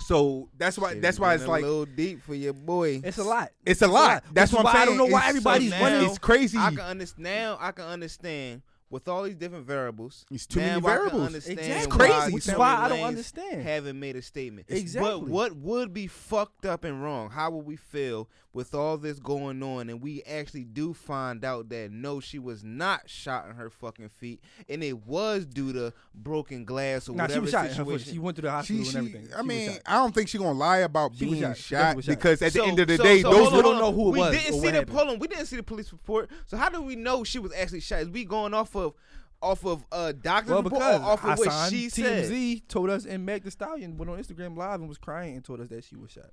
so 0.00 0.48
that's 0.56 0.78
why 0.78 0.92
Shit, 0.92 1.02
that's 1.02 1.18
why 1.18 1.28
went 1.28 1.40
it's 1.40 1.48
a 1.48 1.50
like 1.50 1.62
little 1.62 1.86
deep 1.86 2.22
for 2.22 2.34
your 2.34 2.52
boy. 2.52 3.00
It's 3.02 3.18
a 3.18 3.24
lot. 3.24 3.50
it's 3.66 3.82
a 3.82 3.88
lot. 3.88 4.24
That's 4.32 4.52
what 4.52 4.60
I'm 4.60 4.64
why 4.66 4.82
I 4.82 4.84
don't 4.84 4.96
know 4.96 5.04
why 5.06 5.18
It's- 5.18 5.28
everybody's 5.30 5.70
now- 5.70 5.80
running. 5.82 6.08
It's 6.08 6.18
crazy. 6.18 6.58
I 6.58 6.70
can 6.70 6.80
understand 6.80 7.22
now. 7.24 7.58
I 7.60 7.72
can 7.72 7.84
understand 7.84 8.62
with 8.90 9.06
all 9.08 9.24
these 9.24 9.34
different 9.34 9.66
variables. 9.66 10.24
It's 10.30 10.46
too 10.46 10.60
now 10.60 10.66
many 10.66 10.76
I 10.76 10.80
can 10.80 10.86
variables. 10.88 11.26
understand 11.26 11.58
Exactly. 11.58 11.84
It's 12.06 12.14
crazy. 12.16 12.32
Which 12.32 12.48
is 12.48 12.54
why 12.54 12.76
I 12.76 12.88
don't 12.88 13.00
understand. 13.00 13.62
Haven't 13.62 13.98
made 14.00 14.16
a 14.16 14.22
statement. 14.22 14.66
Exactly. 14.70 15.10
But 15.10 15.26
what 15.26 15.56
would 15.56 15.92
be 15.92 16.06
fucked 16.06 16.64
up 16.64 16.84
and 16.84 17.02
wrong? 17.02 17.30
How 17.30 17.50
would 17.50 17.66
we 17.66 17.76
feel 17.76 18.30
with 18.58 18.74
all 18.74 18.98
this 18.98 19.18
going 19.20 19.62
on 19.62 19.88
and 19.88 20.02
we 20.02 20.22
actually 20.24 20.64
do 20.64 20.92
find 20.92 21.44
out 21.44 21.68
that 21.68 21.90
no, 21.92 22.18
she 22.20 22.38
was 22.38 22.64
not 22.64 23.08
shot 23.08 23.48
in 23.48 23.54
her 23.54 23.70
fucking 23.70 24.08
feet 24.08 24.42
and 24.68 24.82
it 24.82 25.06
was 25.06 25.46
due 25.46 25.72
to 25.72 25.92
broken 26.14 26.64
glass 26.64 27.08
or 27.08 27.12
Nah, 27.14 27.28
she 27.28 27.38
whatever 27.38 27.40
was 27.42 27.50
shot 27.50 27.64
in 27.64 27.68
her 27.70 27.74
situation. 27.76 28.04
foot. 28.04 28.12
She 28.12 28.18
went 28.18 28.36
to 28.36 28.42
the 28.42 28.50
hospital 28.50 28.84
She, 28.84 28.88
and 28.98 29.08
everything. 29.08 29.26
I 29.32 29.36
She 29.36 29.36
was 29.36 29.46
mean. 29.46 29.78
I 29.86 29.94
don't 29.94 30.14
think 30.14 30.28
she's 30.28 30.40
gonna 30.40 30.58
lie 30.58 30.78
about 30.78 31.14
She 31.16 31.24
being 31.26 31.40
shot. 31.42 31.56
Shot, 31.56 31.70
definitely 31.78 31.96
was 31.96 32.04
shot. 32.04 32.10
because 32.16 32.42
at 32.42 32.52
the 32.52 32.64
end 32.64 32.78
of 32.80 32.88
the 32.88 32.96
so- 32.96 33.02
day, 33.04 33.22
so 33.22 33.30
those 33.30 33.48
hold 33.50 33.62
don't 33.64 33.78
know 33.78 33.92
who 33.92 34.08
it 34.08 34.12
we 34.12 34.18
was 34.18 34.32
didn't 34.32 34.60
see 34.60 34.70
the 34.70 34.72
happened. 34.72 35.20
we 35.20 35.28
didn't 35.28 35.46
see 35.46 35.56
the 35.56 35.62
police 35.62 35.92
report. 35.92 36.30
So 36.46 36.56
how 36.56 36.68
do 36.68 36.82
we 36.82 36.96
know 36.96 37.24
she 37.24 37.38
was 37.38 37.52
actually 37.54 37.80
shot? 37.80 38.00
Is 38.00 38.08
we 38.10 38.24
going 38.24 38.52
off 38.54 38.74
of 38.74 38.94
off 39.40 39.64
of 39.64 39.86
uh 39.92 40.10
doctor's 40.20 40.50
Well, 40.50 40.62
report 40.64 40.80
because 40.82 41.00
or 41.00 41.04
off 41.04 41.24
of 41.24 41.38
what 41.38 41.70
she 41.70 41.88
said? 41.88 42.24
TMZ 42.28 42.66
told 42.66 42.90
us, 42.90 43.06
and 43.06 43.24
Meg 43.24 43.44
The 43.44 43.52
Stallion 43.52 43.96
went 43.96 44.10
on 44.10 44.18
Instagram 44.18 44.56
Live 44.56 44.80
and 44.80 44.88
was 44.88 44.98
crying 44.98 45.36
and 45.36 45.44
told 45.44 45.60
us 45.60 45.68
that 45.68 45.84
she 45.84 45.94
was 45.94 46.10
shot. 46.10 46.30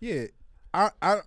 yeah, 0.00 0.24
I, 0.74 0.90
I 1.00 1.20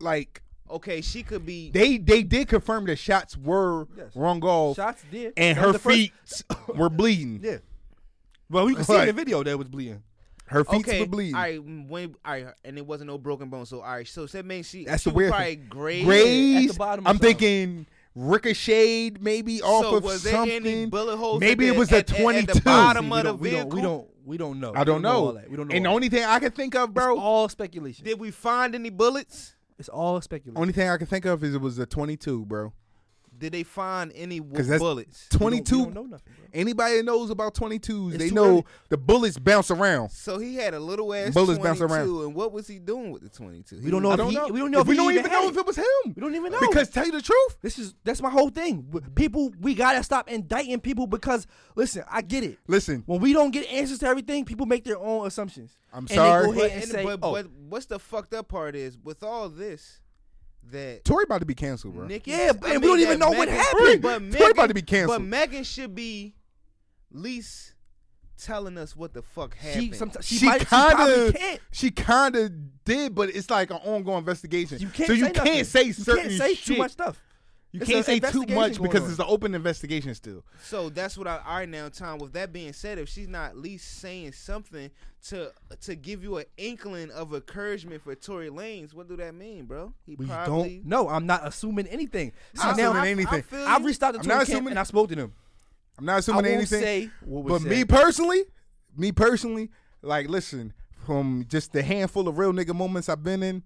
like 0.00 0.42
Okay, 0.70 1.00
she 1.00 1.22
could 1.24 1.44
be. 1.44 1.70
they 1.72 1.98
they 1.98 2.22
did 2.22 2.46
confirm 2.48 2.86
the 2.86 2.94
shots 2.96 3.36
were 3.36 3.88
Yes. 3.96 4.14
wrong 4.14 4.42
off, 4.44 4.76
Shots 4.76 5.02
did, 5.10 5.32
and 5.36 5.58
That 5.58 5.62
her 5.64 5.72
feet 5.78 6.12
were 6.74 6.88
bleeding. 6.90 7.40
Yeah. 7.42 7.56
Well, 8.48 8.68
you 8.68 8.76
can 8.76 8.84
see 8.84 8.96
in 8.96 9.06
the 9.06 9.12
video 9.12 9.42
that 9.44 9.56
was 9.58 9.68
bleeding. 9.68 10.02
Her 10.46 10.64
feet 10.64 10.80
Okay, 10.88 11.00
were 11.00 11.06
bleeding. 11.06 11.34
right, 11.34 11.58
when 11.62 12.14
right, 12.26 12.46
and 12.64 12.76
it 12.78 12.84
wasn't 12.86 13.08
no 13.08 13.18
broken 13.18 13.48
bone. 13.48 13.66
So 13.66 13.80
all 13.80 13.92
right, 13.92 14.06
so 14.06 14.26
that 14.26 14.44
means 14.44 14.68
she 14.68 14.84
That's 14.84 15.02
she 15.04 15.10
the 15.10 15.14
weird 15.16 15.30
probably 15.32 15.56
grazed. 15.56 16.04
Graze. 16.06 16.66
At 16.66 16.72
the 16.72 16.78
bottom 16.78 17.06
of 17.06 17.10
I'm 17.10 17.16
something. 17.16 17.36
thinking 17.38 17.86
ricocheted 18.16 19.22
maybe 19.22 19.62
off 19.62 19.84
So 19.84 19.96
of 19.96 20.04
was 20.04 20.22
there 20.24 20.32
something. 20.32 20.66
any 20.66 20.86
bullet 20.86 21.16
holes 21.16 21.40
maybe 21.40 21.68
it 21.68 21.76
was 21.76 21.92
a 21.92 21.98
at- 21.98 22.10
at- 22.10 22.16
at 22.16 22.22
22. 22.22 22.60
bottom 22.60 23.08
we 23.10 23.18
of 23.18 23.24
the 23.24 23.28
don't, 23.30 23.40
we 23.40 23.50
don't, 23.50 23.68
we 23.74 23.80
don't, 23.82 24.08
we 24.24 24.36
don't 24.36 24.60
know. 24.60 24.72
I 24.74 24.82
don't 24.84 25.04
all 25.04 25.26
know. 25.26 25.32
that. 25.32 25.50
We 25.50 25.56
don't 25.56 25.68
know. 25.68 25.74
And 25.76 25.84
the 25.84 25.88
only 25.90 26.08
thing 26.08 26.24
I 26.24 26.38
can 26.40 26.50
think 26.52 26.74
of, 26.74 26.92
bro, 26.94 27.12
it's 27.14 27.20
all 27.22 27.48
speculation. 27.48 28.04
Did 28.04 28.18
we 28.18 28.30
find 28.30 28.74
any 28.74 28.90
bullets? 28.90 29.54
It's 29.80 29.88
all 29.88 30.20
speculation. 30.20 30.60
only 30.60 30.74
thing 30.74 30.90
I 30.90 30.98
can 30.98 31.06
think 31.06 31.24
of 31.24 31.42
is 31.42 31.54
it 31.54 31.60
was 31.60 31.78
a 31.78 31.86
22, 31.86 32.44
bro. 32.44 32.74
Did 33.40 33.52
they 33.54 33.62
find 33.64 34.12
any 34.14 34.38
w- 34.38 34.54
'Cause 34.54 34.68
that's 34.68 34.80
bullets? 34.80 35.26
We 35.32 35.38
don't- 35.38 35.50
we 35.50 35.56
22. 35.60 35.84
don't 35.86 35.94
know 35.94 36.02
nothing. 36.04 36.32
Anybody 36.52 36.96
that 36.98 37.04
knows 37.04 37.30
about 37.30 37.54
22s, 37.54 38.14
It's 38.14 38.24
they 38.24 38.30
know 38.30 38.44
early. 38.44 38.64
the 38.90 38.96
bullets 38.98 39.38
bounce 39.38 39.70
around. 39.70 40.10
So 40.10 40.38
he 40.38 40.56
had 40.56 40.74
a 40.74 40.80
little 40.80 41.14
ass 41.14 41.32
Bullets 41.32 41.58
22, 41.58 41.62
bounce 41.62 41.80
around. 41.92 42.24
and 42.24 42.34
what 42.34 42.52
was 42.52 42.66
he 42.66 42.78
doing 42.78 43.10
with 43.12 43.22
the 43.22 43.28
22? 43.28 43.80
We 43.82 43.90
don't 43.90 44.02
know. 44.02 44.10
I 44.10 44.14
if 44.14 44.18
don't 44.18 44.30
he, 44.30 44.34
know. 44.36 44.46
We 44.48 44.58
don't 44.58 44.70
know 44.70 44.80
if, 44.80 44.86
we 44.86 44.96
don't 44.96 45.12
even 45.12 45.24
had 45.24 45.32
know 45.32 45.46
it. 45.46 45.50
if 45.52 45.56
it 45.56 45.66
was 45.66 45.76
him. 45.76 45.84
We 46.14 46.20
don't 46.20 46.34
even 46.34 46.52
know 46.52 46.60
Because 46.60 46.90
tell 46.90 47.06
you 47.06 47.12
the 47.12 47.22
truth, 47.22 47.56
this 47.62 47.78
is 47.78 47.94
that's 48.04 48.20
my 48.20 48.30
whole 48.30 48.50
thing. 48.50 48.84
People, 49.14 49.52
we 49.60 49.74
gotta 49.74 50.02
stop 50.02 50.28
indicting 50.28 50.80
people 50.80 51.06
because 51.06 51.46
listen, 51.76 52.04
I 52.10 52.20
get 52.22 52.44
it. 52.44 52.58
listen, 52.68 53.04
When 53.06 53.20
we 53.20 53.32
don't 53.32 53.52
get 53.52 53.66
answers 53.70 54.00
to 54.00 54.06
everything, 54.06 54.44
people 54.44 54.66
make 54.66 54.84
their 54.84 54.98
own 54.98 55.26
assumptions. 55.26 55.78
I'm 55.92 56.00
and 56.00 56.10
sorry. 56.10 56.42
They 56.42 56.52
go 56.52 56.54
But, 56.58 56.64
ahead 56.66 56.72
and 56.72 56.82
and- 56.82 56.92
say, 56.92 57.04
but, 57.04 57.18
oh, 57.22 57.32
but 57.32 57.46
what's 57.68 57.86
the 57.86 57.98
fucked 57.98 58.34
up 58.34 58.48
part 58.48 58.74
is 58.76 58.98
with 58.98 59.22
all 59.22 59.48
this 59.48 60.00
that 60.70 61.04
Tory 61.04 61.24
about 61.24 61.38
to 61.40 61.46
be 61.46 61.54
canceled, 61.54 61.94
bro. 61.94 62.06
Nikki, 62.06 62.30
Yeah, 62.30 62.52
I 62.62 62.74
and 62.74 62.82
we 62.82 62.88
don't 62.88 63.00
even 63.00 63.18
that 63.18 63.30
know 63.30 63.36
what 63.36 63.48
happened. 63.48 64.02
But 64.02 64.18
Tory 64.18 64.20
Megan, 64.30 64.50
about 64.52 64.68
to 64.68 64.74
be 64.74 64.82
canceled. 64.82 65.18
But 65.20 65.26
Megan 65.26 65.64
should 65.64 65.94
be 65.94 66.34
least 67.10 67.74
telling 68.38 68.78
us 68.78 68.96
what 68.96 69.12
the 69.12 69.20
fuck 69.22 69.54
happened. 69.56 69.82
she 69.84 69.92
sometimes 69.92 70.26
she, 70.26 70.36
She 70.36 70.46
might, 70.46 70.66
kinda, 70.66 71.32
can't. 71.32 71.60
she 71.72 71.90
kind 71.90 72.36
of 72.36 72.84
did, 72.84 73.14
but 73.14 73.28
it's 73.30 73.50
like 73.50 73.70
an 73.70 73.78
ongoing 73.84 74.18
investigation. 74.18 74.78
You 74.78 74.88
can't 74.88 75.08
so 75.08 75.12
you 75.12 75.24
say 75.26 75.32
can't 75.32 75.46
nothing. 75.46 75.64
say 75.64 75.82
you 75.84 75.92
certain 75.92 76.22
can't 76.28 76.38
say 76.38 76.54
shit. 76.54 76.64
too 76.74 76.78
much 76.78 76.92
stuff. 76.92 77.20
You 77.72 77.80
It's 77.80 77.88
can't 77.90 78.04
say 78.04 78.18
too 78.18 78.44
much 78.46 78.82
because 78.82 79.04
on. 79.04 79.10
it's 79.10 79.18
an 79.20 79.26
open 79.28 79.54
investigation 79.54 80.12
still. 80.16 80.44
So 80.64 80.88
that's 80.88 81.16
what 81.16 81.28
I 81.28 81.38
all 81.46 81.54
right 81.58 81.68
now, 81.68 81.88
Tom. 81.88 82.18
With 82.18 82.32
that 82.32 82.52
being 82.52 82.72
said, 82.72 82.98
if 82.98 83.08
she's 83.08 83.28
not 83.28 83.50
at 83.50 83.56
least 83.58 84.00
saying 84.00 84.32
something 84.32 84.90
to 85.28 85.52
to 85.82 85.94
give 85.94 86.24
you 86.24 86.38
an 86.38 86.46
inkling 86.56 87.12
of 87.12 87.32
encouragement 87.32 88.02
for 88.02 88.14
Tory 88.16 88.48
Lanez, 88.50 88.92
what 88.92 89.06
do 89.08 89.16
that 89.18 89.34
mean, 89.36 89.66
bro? 89.66 89.92
He 90.04 90.16
We 90.16 90.26
probably 90.26 90.78
don't 90.78 90.86
know. 90.86 91.08
I'm 91.08 91.26
not 91.26 91.46
assuming 91.46 91.86
anything. 91.86 92.32
See, 92.54 92.66
Not 92.66 92.76
now 92.76 92.90
assuming 92.90 93.02
I, 93.02 93.08
anything. 93.10 93.38
I 93.38 93.42
feel 93.42 93.64
I 93.68 93.78
reached 93.78 94.02
out 94.02 94.14
to 94.14 94.18
I'm 94.18 94.24
Tory 94.24 94.46
Camp 94.46 94.66
and 94.66 94.78
I 94.78 94.82
spoke 94.82 95.08
to 95.10 95.14
them. 95.14 95.32
I'm 95.96 96.04
not 96.06 96.14
I 96.14 96.18
assuming 96.18 96.44
won't 96.46 96.54
anything. 96.56 96.80
say 96.82 97.10
what 97.24 97.44
was 97.44 97.62
but 97.62 97.70
me 97.70 97.84
personally, 97.84 98.42
me 98.96 99.12
personally, 99.12 99.70
like 100.02 100.28
listen, 100.28 100.72
from 101.06 101.44
just 101.48 101.72
the 101.72 101.84
handful 101.84 102.26
of 102.26 102.36
real 102.36 102.52
nigga 102.52 102.74
moments 102.74 103.08
I've 103.08 103.22
been 103.22 103.44
in, 103.44 103.62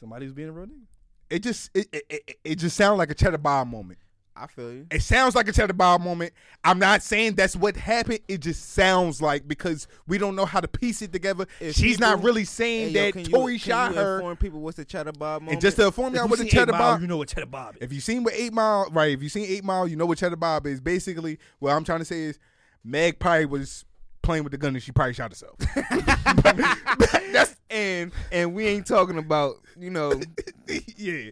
Somebody 0.00 0.24
was 0.26 0.32
being 0.32 0.48
a 0.48 0.52
real 0.52 0.66
nigga. 0.66 0.86
It 1.32 1.42
just 1.42 1.70
it 1.74 1.88
it, 1.92 2.04
it, 2.10 2.38
it 2.44 2.54
just 2.56 2.76
sounds 2.76 2.98
like 2.98 3.10
a 3.10 3.14
Cheddar 3.14 3.38
Bob 3.38 3.66
moment. 3.68 3.98
I 4.36 4.46
feel 4.46 4.72
you. 4.72 4.86
It 4.90 5.02
sounds 5.02 5.34
like 5.34 5.48
a 5.48 5.52
Cheddar 5.52 5.72
Bob 5.72 6.02
moment. 6.02 6.32
I'm 6.62 6.78
not 6.78 7.02
saying 7.02 7.34
that's 7.36 7.56
what 7.56 7.76
happened. 7.76 8.20
It 8.28 8.40
just 8.40 8.72
sounds 8.72 9.22
like 9.22 9.48
because 9.48 9.86
we 10.06 10.18
don't 10.18 10.36
know 10.36 10.44
how 10.44 10.60
to 10.60 10.68
piece 10.68 11.00
it 11.00 11.10
together. 11.10 11.46
If 11.58 11.74
She's 11.76 11.98
not 11.98 12.22
really 12.22 12.44
saying 12.44 12.92
Hey, 12.92 13.12
yo, 13.14 13.22
that 13.22 13.50
you, 13.50 13.58
shot 13.58 13.94
her. 13.94 14.16
Inform 14.16 14.36
people 14.36 14.60
what's 14.60 14.76
the 14.76 14.84
cheddar 14.84 15.12
bob 15.12 15.42
moment. 15.42 15.52
And 15.52 15.60
just 15.60 15.76
to 15.78 15.86
inform 15.86 16.14
y'all 16.14 16.28
what 16.28 16.38
the 16.38 16.44
cheddar 16.44 16.72
bob, 16.72 17.00
you 17.00 17.06
know 17.06 17.16
what 17.16 17.28
cheddar 17.28 17.46
bob 17.46 17.76
is. 17.76 17.82
if 17.82 17.92
you 17.94 18.00
seen 18.00 18.24
what 18.24 18.34
Eight 18.34 18.52
Mile, 18.52 18.88
right? 18.92 19.12
If 19.12 19.22
you 19.22 19.30
seen 19.30 19.46
Eight 19.46 19.64
Mile, 19.64 19.88
you 19.88 19.96
know 19.96 20.06
what 20.06 20.18
Cheddar 20.18 20.36
Bob 20.36 20.66
is. 20.66 20.80
Basically, 20.80 21.38
what 21.58 21.72
I'm 21.72 21.84
trying 21.84 22.00
to 22.00 22.04
say 22.04 22.22
is, 22.24 22.38
Meg 22.84 23.18
probably 23.18 23.46
was 23.46 23.86
playing 24.22 24.44
with 24.44 24.52
the 24.52 24.58
gun 24.58 24.74
and 24.74 24.82
she 24.82 24.92
probably 24.92 25.14
shot 25.14 25.30
herself. 25.30 25.56
That's 27.32 27.56
and 27.70 28.12
and 28.30 28.54
we 28.54 28.66
ain't 28.66 28.86
talking 28.86 29.18
about 29.18 29.56
you 29.78 29.90
know 29.90 30.12
yeah, 30.96 31.30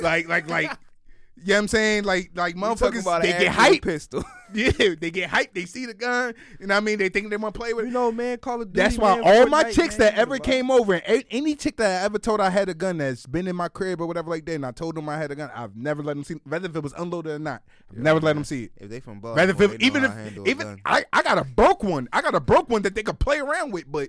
like 0.00 0.28
like 0.28 0.48
like. 0.48 0.70
Yeah, 1.44 1.58
I'm 1.58 1.68
saying 1.68 2.04
like 2.04 2.30
like 2.34 2.54
motherfuckers 2.54 3.22
they 3.22 3.32
get 3.32 3.52
hyped. 3.54 3.82
pistol. 3.82 4.24
Yeah, 4.52 4.72
they 5.00 5.12
get 5.12 5.30
hyped. 5.30 5.54
They 5.54 5.64
see 5.64 5.86
the 5.86 5.94
gun, 5.94 6.34
you 6.58 6.66
know 6.66 6.74
what 6.74 6.78
I 6.78 6.84
mean. 6.84 6.98
They 6.98 7.08
think 7.08 7.30
they 7.30 7.36
want 7.36 7.54
to 7.54 7.60
play 7.60 7.72
with 7.72 7.84
it. 7.84 7.86
You 7.88 7.94
know, 7.94 8.10
man, 8.10 8.36
Call 8.38 8.60
of 8.60 8.72
Duty. 8.72 8.82
That's 8.82 8.98
why 8.98 9.14
man, 9.14 9.22
all 9.24 9.46
my 9.46 9.62
Fortnite, 9.62 9.74
chicks 9.74 9.96
man, 9.96 10.12
that 10.12 10.18
ever 10.18 10.38
came 10.38 10.72
over, 10.72 10.94
and 10.94 11.24
any 11.30 11.54
chick 11.54 11.76
that 11.76 12.02
I 12.02 12.04
ever 12.04 12.18
told 12.18 12.40
I 12.40 12.50
had 12.50 12.68
a 12.68 12.74
gun 12.74 12.98
that's 12.98 13.26
been 13.26 13.46
in 13.46 13.54
my 13.54 13.68
crib 13.68 14.00
or 14.00 14.08
whatever 14.08 14.28
like 14.28 14.44
that, 14.46 14.54
and 14.56 14.66
I 14.66 14.72
told 14.72 14.96
them 14.96 15.08
I 15.08 15.18
had 15.18 15.30
a 15.30 15.36
gun, 15.36 15.52
I've 15.54 15.76
never 15.76 16.02
let 16.02 16.14
them 16.14 16.24
see, 16.24 16.34
whether 16.42 16.68
if 16.68 16.74
it 16.74 16.82
was 16.82 16.92
unloaded 16.94 17.30
or 17.30 17.38
not. 17.38 17.62
I've 17.92 17.98
never 17.98 18.18
let 18.18 18.32
them 18.32 18.42
see 18.42 18.64
it. 18.64 18.72
If 18.76 18.90
they 18.90 18.98
from 18.98 19.20
Whether 19.20 19.54
Baltimore, 19.54 19.76
if 19.76 19.82
even 19.82 20.02
know 20.02 20.08
if 20.08 20.14
how 20.16 20.28
to 20.30 20.42
a 20.42 20.48
even. 20.48 20.80
I, 20.84 21.04
I 21.12 21.22
got 21.22 21.38
a 21.38 21.44
broke 21.44 21.84
one, 21.84 22.08
I 22.12 22.20
got 22.20 22.34
a 22.34 22.40
broke 22.40 22.68
one 22.68 22.82
that 22.82 22.96
they 22.96 23.04
could 23.04 23.20
play 23.20 23.38
around 23.38 23.70
with, 23.70 23.84
but 23.86 24.08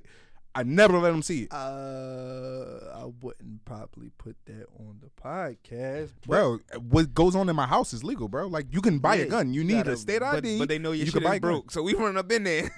I 0.54 0.64
never 0.64 0.98
let 1.00 1.12
them 1.12 1.22
see 1.22 1.44
it, 1.44 1.54
Uh, 1.54 2.92
I 2.94 3.06
wouldn't 3.22 3.64
probably 3.64 4.10
put 4.18 4.36
that 4.48 4.66
on 4.80 5.00
the 5.02 5.10
podcast, 5.22 6.10
bro. 6.28 6.60
What 6.90 7.14
goes 7.14 7.36
on 7.38 7.48
in 7.48 7.56
my 7.56 7.66
house 7.68 7.94
is 7.94 8.04
legal, 8.04 8.28
bro. 8.28 8.48
Like 8.48 8.66
you 8.72 8.82
can 8.82 9.00
buy 9.00 9.16
Yeah, 9.16 9.24
a 9.24 9.28
gun, 9.28 9.54
you 9.54 9.62
you 9.62 9.68
need 9.68 9.74
gotta- 9.76 9.94
a 9.94 9.98
state 9.98 10.20
but, 10.20 10.36
ID, 10.44 10.60
but 10.60 10.68
they 10.68 10.78
know 10.78 10.92
your 10.92 11.06
you 11.06 11.12
shit 11.12 11.14
can 11.14 11.24
buy 11.24 11.36
is 11.36 11.38
a 11.38 11.40
gun. 11.40 11.52
broke, 11.52 11.72
so 11.72 11.82
we 11.84 11.94
run 11.94 12.18
up 12.18 12.30
in 12.32 12.44
there. 12.44 12.70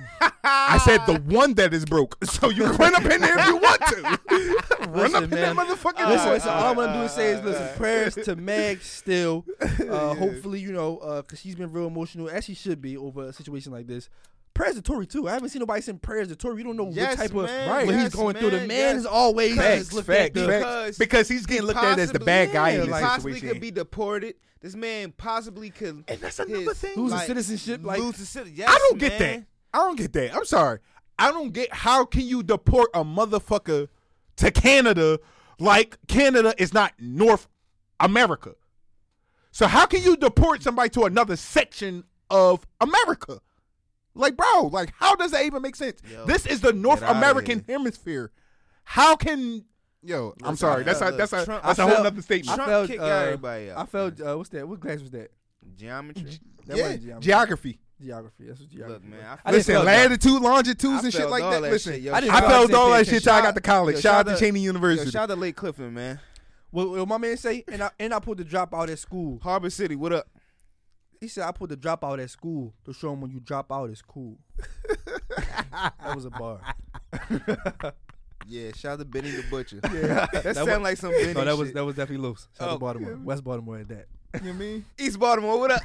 I 0.43 0.77
said 0.85 0.99
the 1.07 1.19
one 1.33 1.55
that 1.55 1.73
is 1.73 1.83
broke, 1.85 2.23
so 2.25 2.49
you 2.49 2.63
can 2.63 2.75
run 2.77 2.95
up 2.95 3.05
in 3.05 3.21
there 3.21 3.39
if 3.39 3.47
you 3.47 3.57
want 3.57 3.81
to. 3.87 4.01
run 4.89 5.15
up 5.15 5.21
Listen, 5.21 5.23
in 5.23 5.29
man. 5.31 5.55
that 5.55 5.55
motherfucking 5.55 6.07
Listen, 6.07 6.25
door. 6.25 6.33
listen, 6.35 6.49
all 6.49 6.69
I'm 6.69 6.75
gonna 6.75 6.93
do 6.93 6.99
is 7.05 7.11
say 7.11 7.31
is 7.31 7.43
listen, 7.43 7.77
prayers 7.77 8.15
to 8.15 8.35
Meg 8.35 8.81
still. 8.81 9.45
Uh, 9.93 10.13
Hopefully, 10.15 10.59
you 10.59 10.71
know, 10.71 10.97
uh, 10.99 11.21
cause 11.21 11.39
she's 11.39 11.55
been 11.55 11.71
real 11.71 11.87
emotional, 11.87 12.29
as 12.29 12.45
she 12.45 12.53
should 12.55 12.81
be 12.81 12.97
over 12.97 13.23
a 13.25 13.33
situation 13.33 13.71
like 13.71 13.85
this. 13.87 14.09
Prayers 14.53 14.75
to 14.75 14.81
Tory 14.83 15.07
too. 15.07 15.27
I 15.27 15.31
haven't 15.33 15.49
seen 15.49 15.61
nobody 15.61 15.81
send 15.81 16.01
prayers 16.01 16.27
to 16.27 16.35
Tory. 16.35 16.59
You 16.59 16.63
don't 16.65 16.77
know 16.77 16.89
Yes, 16.91 17.17
what 17.17 17.17
type 17.27 17.35
of 17.35 17.45
man. 17.45 17.69
what 17.87 17.95
Yes, 17.95 18.03
he's 18.03 18.15
going 18.15 18.35
through. 18.35 18.51
The 18.51 18.57
man. 18.59 18.67
man 18.67 18.77
Yes. 18.77 18.97
is 18.99 19.05
always 19.07 19.55
Facts, 19.55 19.93
looked 19.93 20.07
facts, 20.07 20.27
at 20.27 20.33
the, 20.35 20.47
facts. 20.47 20.63
Because 20.65 20.97
because 20.97 21.27
he's 21.27 21.45
getting 21.47 21.63
looked 21.65 21.79
at 21.79 21.97
as 21.97 22.11
the 22.11 22.19
bad 22.19 22.51
guy 22.51 22.69
in 22.69 22.75
yeah, 22.75 22.81
this 22.81 22.91
like- 22.91 23.03
possibly 23.03 23.33
situation. 23.33 23.55
could 23.55 23.61
be 23.61 23.71
deported. 23.71 24.35
This 24.61 24.75
man 24.75 25.11
possibly 25.17 25.71
could. 25.71 26.03
And 26.07 26.21
that's 26.21 26.37
another 26.39 26.61
his- 26.65 26.77
thing. 26.79 26.91
lose 26.95 27.11
like, 27.11 27.25
citizenship. 27.27 27.81
Like 27.83 27.99
lose 27.99 28.17
his 28.17 28.29
citi- 28.29 28.51
Yes, 28.55 28.69
I 28.69 28.77
don't 28.77 28.99
get 28.99 29.19
man. 29.19 29.39
that. 29.39 29.45
I 29.73 29.77
don't 29.79 29.97
get 29.97 30.13
that. 30.13 30.35
I'm 30.35 30.45
sorry. 30.45 30.79
I 31.17 31.31
don't 31.31 31.51
get 31.51 31.73
how 31.73 32.05
can 32.05 32.21
you 32.21 32.43
deport 32.43 32.89
a 32.93 33.03
motherfucker 33.03 33.87
to 34.37 34.51
Canada 34.51 35.19
like 35.59 35.97
Canada 36.07 36.53
is 36.59 36.73
not 36.73 36.93
North 36.99 37.47
America. 37.99 38.53
So 39.51 39.67
how 39.67 39.85
can 39.85 40.01
you 40.03 40.15
deport 40.15 40.61
somebody 40.63 40.89
to 40.91 41.03
another 41.05 41.35
section 41.35 42.03
of 42.29 42.65
America? 42.81 43.39
Like, 44.15 44.35
bro, 44.37 44.67
like 44.71 44.91
how 44.99 45.15
does 45.15 45.31
that 45.31 45.45
even 45.45 45.61
make 45.61 45.75
sense? 45.75 45.99
Yo, 46.11 46.25
this 46.25 46.45
is 46.45 46.61
the 46.61 46.73
North 46.73 47.01
American 47.01 47.63
hemisphere. 47.67 48.31
How 48.83 49.15
can 49.15 49.65
yo? 50.03 50.33
I'm 50.43 50.51
Listen, 50.51 50.57
sorry. 50.57 50.81
I 50.81 50.83
That's 50.85 51.01
a 51.01 51.05
felt- 51.05 51.17
that's 51.17 51.33
a 51.33 51.45
Trump- 51.45 51.63
that's 51.63 51.79
I 51.79 51.83
a 51.83 51.85
whole 51.85 51.95
felt- 51.95 52.03
nother 52.05 52.21
statement. 52.21 52.59
I 52.59 52.65
felt, 52.65 52.87
kicked 52.89 53.01
uh, 53.01 53.05
everybody 53.05 53.71
out, 53.71 53.77
I 53.79 53.85
felt 53.85 54.21
uh, 54.21 54.35
what's 54.35 54.49
that? 54.49 54.67
What 54.67 54.79
class 54.81 54.99
was 55.01 55.11
that? 55.11 55.31
Geometry. 55.77 56.39
That 56.67 56.77
yeah, 56.77 56.95
geometry. 56.97 57.19
geography. 57.21 57.79
Geography. 58.01 58.43
That's 58.47 58.59
what 58.59 58.69
geography. 58.69 58.93
Look, 58.93 59.03
man. 59.05 59.25
I 59.25 59.31
I 59.31 59.51
didn't 59.51 59.53
Listen, 59.59 59.75
fail 59.75 59.83
latitude, 59.83 60.41
longitudes, 60.41 60.85
I 61.03 61.05
and 61.05 61.13
shit 61.13 61.29
like 61.29 61.41
that. 61.43 61.61
that 61.61 61.71
Listen, 61.71 61.93
shit, 61.93 62.01
yo. 62.01 62.13
I 62.13 62.19
didn't 62.21 62.35
I 62.35 62.41
felt 62.41 62.73
all 62.73 62.89
that 62.91 63.05
shit. 63.05 63.15
shit 63.15 63.23
till 63.23 63.33
I 63.33 63.39
got 63.39 63.45
Shout- 63.47 63.55
to 63.55 63.61
college. 63.61 63.95
yo, 63.95 64.01
Shout 64.01 64.27
out 64.27 64.37
to 64.37 64.43
Cheyney 64.45 64.61
University. 64.61 65.05
Yo, 65.07 65.11
shout 65.11 65.23
out 65.29 65.33
to 65.35 65.39
Lake 65.39 65.55
Clifton, 65.55 65.93
man. 65.93 66.19
What, 66.71 66.89
what 66.89 67.07
my 67.07 67.17
man 67.17 67.37
say? 67.37 67.63
And 67.71 67.81
I 67.83 67.91
and 67.99 68.13
I 68.13 68.19
put 68.19 68.37
the 68.39 68.43
drop 68.43 68.73
out 68.73 68.89
at 68.89 68.99
school. 68.99 69.39
Harbor 69.41 69.69
City, 69.69 69.95
what 69.95 70.11
up? 70.11 70.27
He 71.23 71.29
said 71.29 71.45
I 71.47 71.51
put 71.53 71.69
the 71.69 71.77
drop 71.77 72.03
out 72.03 72.19
at 72.19 72.29
school 72.29 72.73
to 72.83 72.91
show 72.93 73.13
him 73.13 73.21
when 73.21 73.31
you 73.31 73.39
drop 73.39 73.71
out 73.71 73.89
it's 73.89 74.01
cool. 74.01 74.37
that 75.77 76.15
was 76.15 76.25
a 76.25 76.29
bar. 76.29 76.59
Yeah, 78.45 78.71
shout 78.75 78.93
out 78.93 78.99
to 78.99 79.05
Benny 79.05 79.31
the 79.31 79.43
Butcher. 79.49 79.79
Yeah. 79.85 80.27
that, 80.33 80.43
That 80.43 80.55
sound 80.55 80.67
was- 80.67 80.79
like 80.81 80.97
some 80.97 81.11
Benny 81.11 81.33
No, 81.33 81.45
that 81.45 81.57
was 81.57 81.69
shit. 81.69 81.75
that 81.75 81.85
was 81.85 81.95
definitely 81.95 82.27
loose. 82.27 82.49
Shout 82.57 82.67
out 82.67 82.71
Oh, 82.71 82.73
to 82.75 82.79
Baltimore, 82.79 83.19
West 83.23 83.41
Baltimore 83.45 83.77
at 83.77 83.87
that. 83.87 84.07
You 84.33 84.39
know 84.41 84.47
what 84.47 84.55
I 84.55 84.59
mean? 84.59 84.85
East 84.99 85.17
Baltimore, 85.17 85.57
what 85.59 85.71
up? 85.71 85.81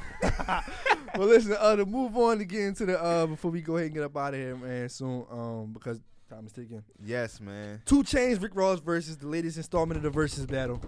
well, 1.17 1.27
listen, 1.29 1.55
uh, 1.57 1.77
to 1.77 1.85
move 1.85 2.17
on 2.17 2.37
to 2.39 2.43
get 2.43 2.59
into 2.59 2.85
the 2.85 3.01
uh, 3.01 3.27
before 3.27 3.49
we 3.51 3.61
go 3.61 3.77
ahead 3.77 3.85
and 3.85 3.95
get 3.95 4.03
up 4.03 4.17
out 4.17 4.33
of 4.33 4.39
here, 4.41 4.57
man, 4.57 4.89
soon, 4.89 5.25
um, 5.31 5.71
because 5.71 6.01
time 6.29 6.45
is 6.47 6.51
ticking. 6.51 6.83
yes, 7.01 7.39
man. 7.39 7.81
Two 7.85 8.03
Chainz, 8.03 8.41
Rick 8.43 8.51
Ross 8.55 8.81
versus 8.81 9.15
the 9.17 9.27
latest 9.27 9.55
installment 9.55 9.95
of 9.95 10.03
the 10.03 10.09
versus 10.09 10.45
battle. 10.45 10.81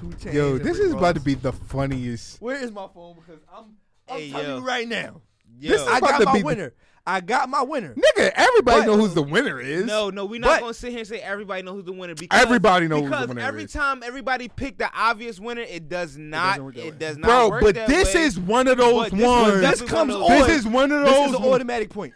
Two 0.00 0.06
Chainz. 0.06 0.32
Yo, 0.32 0.58
this 0.58 0.78
is 0.78 0.92
about 0.92 1.14
to 1.16 1.20
be 1.20 1.34
the 1.34 1.52
funniest. 1.52 2.40
Where 2.40 2.56
is 2.56 2.70
my 2.72 2.86
phone? 2.94 3.16
Because 3.16 3.42
I'm, 3.52 3.64
I'm 4.08 4.18
Hey, 4.18 4.30
telling 4.30 4.46
yo. 4.46 4.56
you 4.58 4.64
right 4.66 4.88
now. 4.88 5.20
Yo. 5.58 5.70
This 5.72 5.82
is 5.82 5.86
I 5.88 5.98
about 5.98 6.10
got 6.10 6.18
to 6.20 6.24
my 6.26 6.32
be 6.32 6.38
the- 6.40 6.44
winner. 6.46 6.72
I 7.06 7.20
got 7.20 7.48
my 7.48 7.62
winner. 7.62 7.94
Nigga, 7.94 8.30
everybody 8.36 8.80
But- 8.82 8.86
know 8.86 8.96
who's 8.96 9.14
the 9.14 9.22
winner 9.22 9.58
is. 9.60 9.84
No, 9.86 10.10
no, 10.10 10.26
we're 10.26 10.38
not 10.38 10.48
But- 10.48 10.60
gonna 10.60 10.74
sit 10.74 10.90
here 10.90 11.00
and 11.00 11.08
say 11.08 11.18
everybody 11.20 11.62
knows 11.62 11.76
who's 11.76 11.84
the 11.86 11.92
winner 11.92 12.14
because 12.14 12.40
Everybody 12.40 12.88
knows 12.88 13.00
who 13.00 13.04
the 13.06 13.10
because 13.10 13.28
winner 13.28 13.40
every 13.40 13.64
is. 13.64 13.72
time 13.72 14.02
everybody 14.02 14.48
pick 14.48 14.78
the 14.78 14.88
obvious 14.94 15.40
winner, 15.40 15.62
it 15.62 15.88
does 15.88 16.16
not. 16.16 16.50
doesn't 16.50 16.64
work 16.64 16.74
that 16.76 16.86
It, 16.86 16.92
way. 16.92 16.98
does 16.98 17.16
not 17.18 17.26
bro. 17.26 17.48
work 17.50 17.62
But 17.62 17.74
that 17.74 17.88
this 17.88 18.14
way. 18.14 18.22
is 18.22 18.38
one 18.38 18.68
of 18.68 18.76
those 18.78 18.92
But 19.10 19.12
this 19.12 19.20
was 19.20 19.22
ones. 19.22 19.60
definitely 19.60 19.70
This 19.86 19.90
comes 19.90 20.14
one 20.14 20.22
on. 20.22 20.32
of 20.32 20.38
those- 20.38 20.46
This 20.46 20.58
is 20.58 20.66
one 20.66 20.92
of 20.92 21.04
This 21.04 21.14
those. 21.14 21.28
is 21.30 21.34
an 21.36 21.42
automatic 21.44 21.90
point 21.90 22.14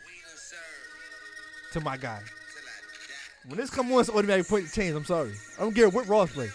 to 1.73 1.81
my 1.81 1.97
guy. 1.97 2.21
When 3.47 3.57
this 3.59 3.71
come 3.71 3.91
on, 3.93 4.01
it's 4.01 4.09
an 4.11 4.17
automatic 4.17 4.47
point 4.49 4.69
to 4.69 4.73
change. 4.73 4.95
I'm 4.95 5.05
sorry. 5.05 5.33
I 5.59 5.63
don't 5.63 5.75
care 5.75 5.89
what 5.89 6.07
Ross 6.07 6.31
play. 6.33 6.51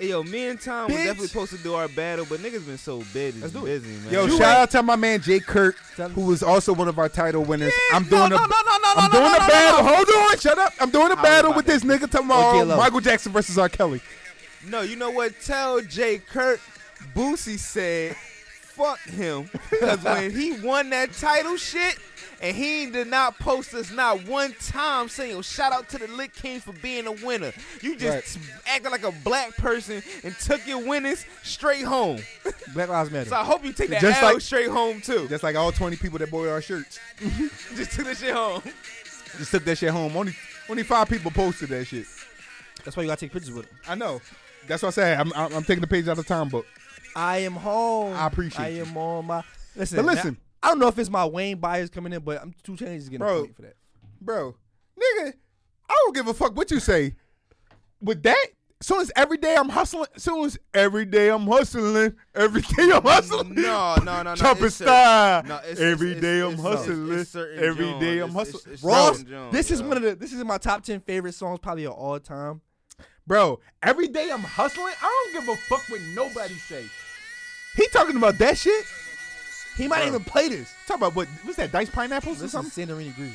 Hey, 0.00 0.08
yo, 0.08 0.22
me 0.22 0.46
and 0.46 0.58
Tom 0.58 0.86
was 0.90 0.94
Bitch. 0.96 1.04
definitely 1.04 1.26
supposed 1.28 1.52
to 1.52 1.58
do 1.58 1.74
our 1.74 1.86
battle, 1.88 2.24
but 2.28 2.40
niggas 2.40 2.64
been 2.66 2.78
so 2.78 3.02
busy, 3.12 3.38
Let's 3.40 3.52
do 3.52 3.66
it. 3.66 3.82
busy, 3.82 3.92
man. 4.04 4.12
Yo, 4.12 4.24
You 4.24 4.30
shout 4.32 4.40
ain't- 4.40 4.58
out 4.60 4.70
to 4.70 4.82
my 4.82 4.96
man 4.96 5.20
Jay 5.20 5.40
Kirk, 5.40 5.76
who 6.14 6.22
was 6.22 6.42
also 6.42 6.72
one 6.72 6.88
of 6.88 6.98
our 6.98 7.10
title 7.10 7.42
winners. 7.44 7.72
I'm 7.92 8.04
doing 8.04 8.30
no, 8.30 8.36
a, 8.36 8.38
no, 8.38 8.46
no, 8.46 8.46
no, 8.46 8.92
I'm 8.96 9.10
no, 9.10 9.18
doing 9.18 9.24
no, 9.24 9.36
a 9.36 9.38
no, 9.40 9.46
battle. 9.46 9.84
no. 9.84 9.94
Hold 9.96 10.08
on, 10.32 10.38
shut 10.38 10.58
up. 10.58 10.72
I'm 10.80 10.90
doing 10.90 11.12
a 11.12 11.14
was 11.16 11.22
battle 11.22 11.50
about 11.50 11.56
with 11.58 11.66
this 11.66 11.84
nigga 11.84 12.04
Oh, 12.04 12.06
tomorrow. 12.06 12.58
J-Lo. 12.60 12.76
Michael 12.78 13.00
Jackson 13.00 13.32
versus 13.32 13.58
R. 13.58 13.68
Kelly. 13.68 14.00
No, 14.68 14.80
you 14.80 14.96
know 14.96 15.10
what? 15.10 15.34
Tell 15.44 15.80
Jay 15.82 16.18
Kirk, 16.18 16.60
Boosie 17.14 17.58
said, 17.58 18.16
"Fuck 18.62 19.00
him," 19.00 19.50
because 19.70 20.02
when 20.02 20.30
he 20.30 20.52
won 20.52 20.88
that 20.90 21.12
title 21.12 21.56
shit. 21.58 21.98
And 22.42 22.56
he 22.56 22.86
did 22.90 23.08
not 23.08 23.38
post 23.38 23.74
us 23.74 23.90
not 23.92 24.26
one 24.26 24.54
time 24.64 25.08
saying, 25.10 25.32
yo, 25.32 25.42
shout 25.42 25.72
out 25.72 25.90
to 25.90 25.98
the 25.98 26.06
Lit 26.08 26.32
Kings 26.34 26.62
for 26.62 26.72
being 26.72 27.06
a 27.06 27.12
winner. 27.12 27.52
You 27.82 27.96
just 27.96 28.38
acted 28.66 28.90
like 28.90 29.02
a 29.02 29.12
black 29.24 29.54
person 29.58 30.02
and 30.24 30.34
took 30.38 30.66
your 30.66 30.78
winnings 30.78 31.26
straight 31.42 31.84
home. 31.84 32.20
Black 32.74 32.88
Lives 32.88 33.10
Matter. 33.10 33.28
So 33.28 33.36
I 33.36 33.44
hope 33.44 33.64
you 33.64 33.72
take 33.74 33.90
that 33.90 34.00
Just 34.00 34.22
L 34.22 34.32
like- 34.32 34.40
straight 34.40 34.68
home 34.68 35.00
too. 35.02 35.28
Just 35.28 35.42
like 35.42 35.54
all 35.56 35.70
20 35.70 35.96
people 35.96 36.18
that 36.18 36.30
bought 36.30 36.48
our 36.48 36.62
shirts. 36.62 36.98
Just 37.76 37.92
took 37.92 38.06
that 38.06 38.16
shit 38.16 38.32
home. 38.34 38.62
Just 39.36 39.50
took 39.50 39.64
that 39.64 39.76
shit 39.76 39.90
home. 39.90 40.16
Only 40.16 40.34
only 40.68 40.82
five 40.82 41.08
people 41.08 41.30
posted 41.30 41.68
that 41.70 41.86
shit. 41.86 42.06
That's 42.84 42.96
why 42.96 43.02
you 43.02 43.08
gotta 43.08 43.20
take 43.20 43.32
pictures 43.32 43.52
with 43.52 43.66
him. 43.66 43.76
I 43.88 43.94
know. 43.96 44.20
That's 44.66 44.82
what 44.82 44.88
I 44.88 44.92
said. 44.92 45.20
I'm, 45.20 45.32
I'm, 45.34 45.52
I'm 45.52 45.64
taking 45.64 45.80
the 45.80 45.86
page 45.86 46.06
out 46.08 46.12
of 46.12 46.18
the 46.18 46.22
time 46.34 46.48
book. 46.48 46.66
I 47.14 47.38
am 47.38 47.52
home. 47.54 48.14
I 48.14 48.26
appreciate 48.28 48.64
it. 48.64 48.66
I 48.66 48.68
you. 48.70 48.82
am 48.84 48.96
on 48.96 49.26
my. 49.26 49.42
Listen, 49.76 49.96
But 49.96 50.06
now, 50.06 50.12
listen. 50.12 50.36
I 50.62 50.68
don't 50.68 50.78
know 50.78 50.88
if 50.88 50.98
it's 50.98 51.10
my 51.10 51.24
Wayne 51.24 51.58
bias 51.58 51.90
coming 51.90 52.12
in, 52.12 52.20
but 52.22 52.40
I'm 52.42 52.54
Two 52.62 52.72
Chainz 52.72 53.04
getting 53.04 53.18
Bro. 53.18 53.36
a 53.36 53.40
point 53.44 53.56
for 53.56 53.62
that. 53.62 53.76
Bro, 54.20 54.56
nigga, 54.98 55.32
I 55.88 55.94
don't 56.04 56.14
give 56.14 56.26
a 56.28 56.34
fuck 56.34 56.54
what 56.56 56.70
you 56.70 56.80
say. 56.80 57.14
With 58.02 58.22
that, 58.24 58.46
soon 58.82 59.00
as 59.00 59.10
every 59.16 59.38
day 59.38 59.56
I'm 59.56 59.68
hustling, 59.70 60.06
soon 60.16 60.44
as 60.44 60.58
every 60.74 61.04
day 61.06 61.30
I'm 61.30 61.46
hustling, 61.46 62.14
every 62.34 62.60
day 62.62 62.90
I'm 62.92 63.02
hustling. 63.02 63.54
No, 63.54 63.96
no, 63.96 64.04
no, 64.04 64.22
no. 64.22 64.34
Jumping 64.34 64.66
it's 64.66 64.76
cer- 64.76 64.84
star. 64.84 65.42
no, 65.44 65.56
it's- 65.58 65.80
every 65.80 66.10
it's- 66.12 66.22
day 66.22 66.38
it's- 66.38 66.52
I'm 66.60 66.66
it's- 66.66 66.78
hustling. 66.86 67.18
it's 67.18 67.30
certain 67.30 67.64
every 67.64 67.84
Jones. 67.86 68.00
day 68.00 68.18
I'm 68.18 68.28
It's- 68.30 68.32
hustling. 68.34 68.60
it's- 68.60 68.74
it's 68.74 68.82
Ross, 68.82 69.16
certain 69.18 69.30
Jones, 69.32 69.52
this 69.52 69.70
is 69.70 69.80
yo. 69.80 69.88
one 69.88 69.96
of 69.96 70.02
the. 70.02 70.14
This 70.16 70.32
is 70.34 70.44
my 70.44 70.58
top 70.58 70.82
ten 70.84 71.00
favorite 71.00 71.34
songs, 71.34 71.58
probably 71.62 71.84
of 71.86 71.92
all 71.94 72.18
time. 72.20 72.60
Bro, 73.26 73.60
every 73.82 74.08
day 74.08 74.30
I'm 74.30 74.40
hustling. 74.42 74.92
I 75.02 75.30
don't 75.34 75.44
give 75.46 75.54
a 75.54 75.56
fuck 75.56 75.82
what 75.88 76.00
nobody 76.14 76.54
say. 76.54 76.84
He 77.76 77.86
talking 77.88 78.16
about 78.16 78.36
that 78.38 78.58
shit. 78.58 78.84
He 79.76 79.88
might 79.88 79.98
Bro. 80.00 80.06
even 80.08 80.24
play 80.24 80.48
this. 80.48 80.72
Talk 80.86 80.98
about 80.98 81.14
what? 81.14 81.28
What's 81.44 81.56
that? 81.56 81.72
Diced 81.72 81.92
pineapples 81.92 82.38
or 82.38 82.42
This 82.42 82.46
is 82.46 82.52
something? 82.52 82.86
Santorini 82.86 83.14
Greece. 83.14 83.32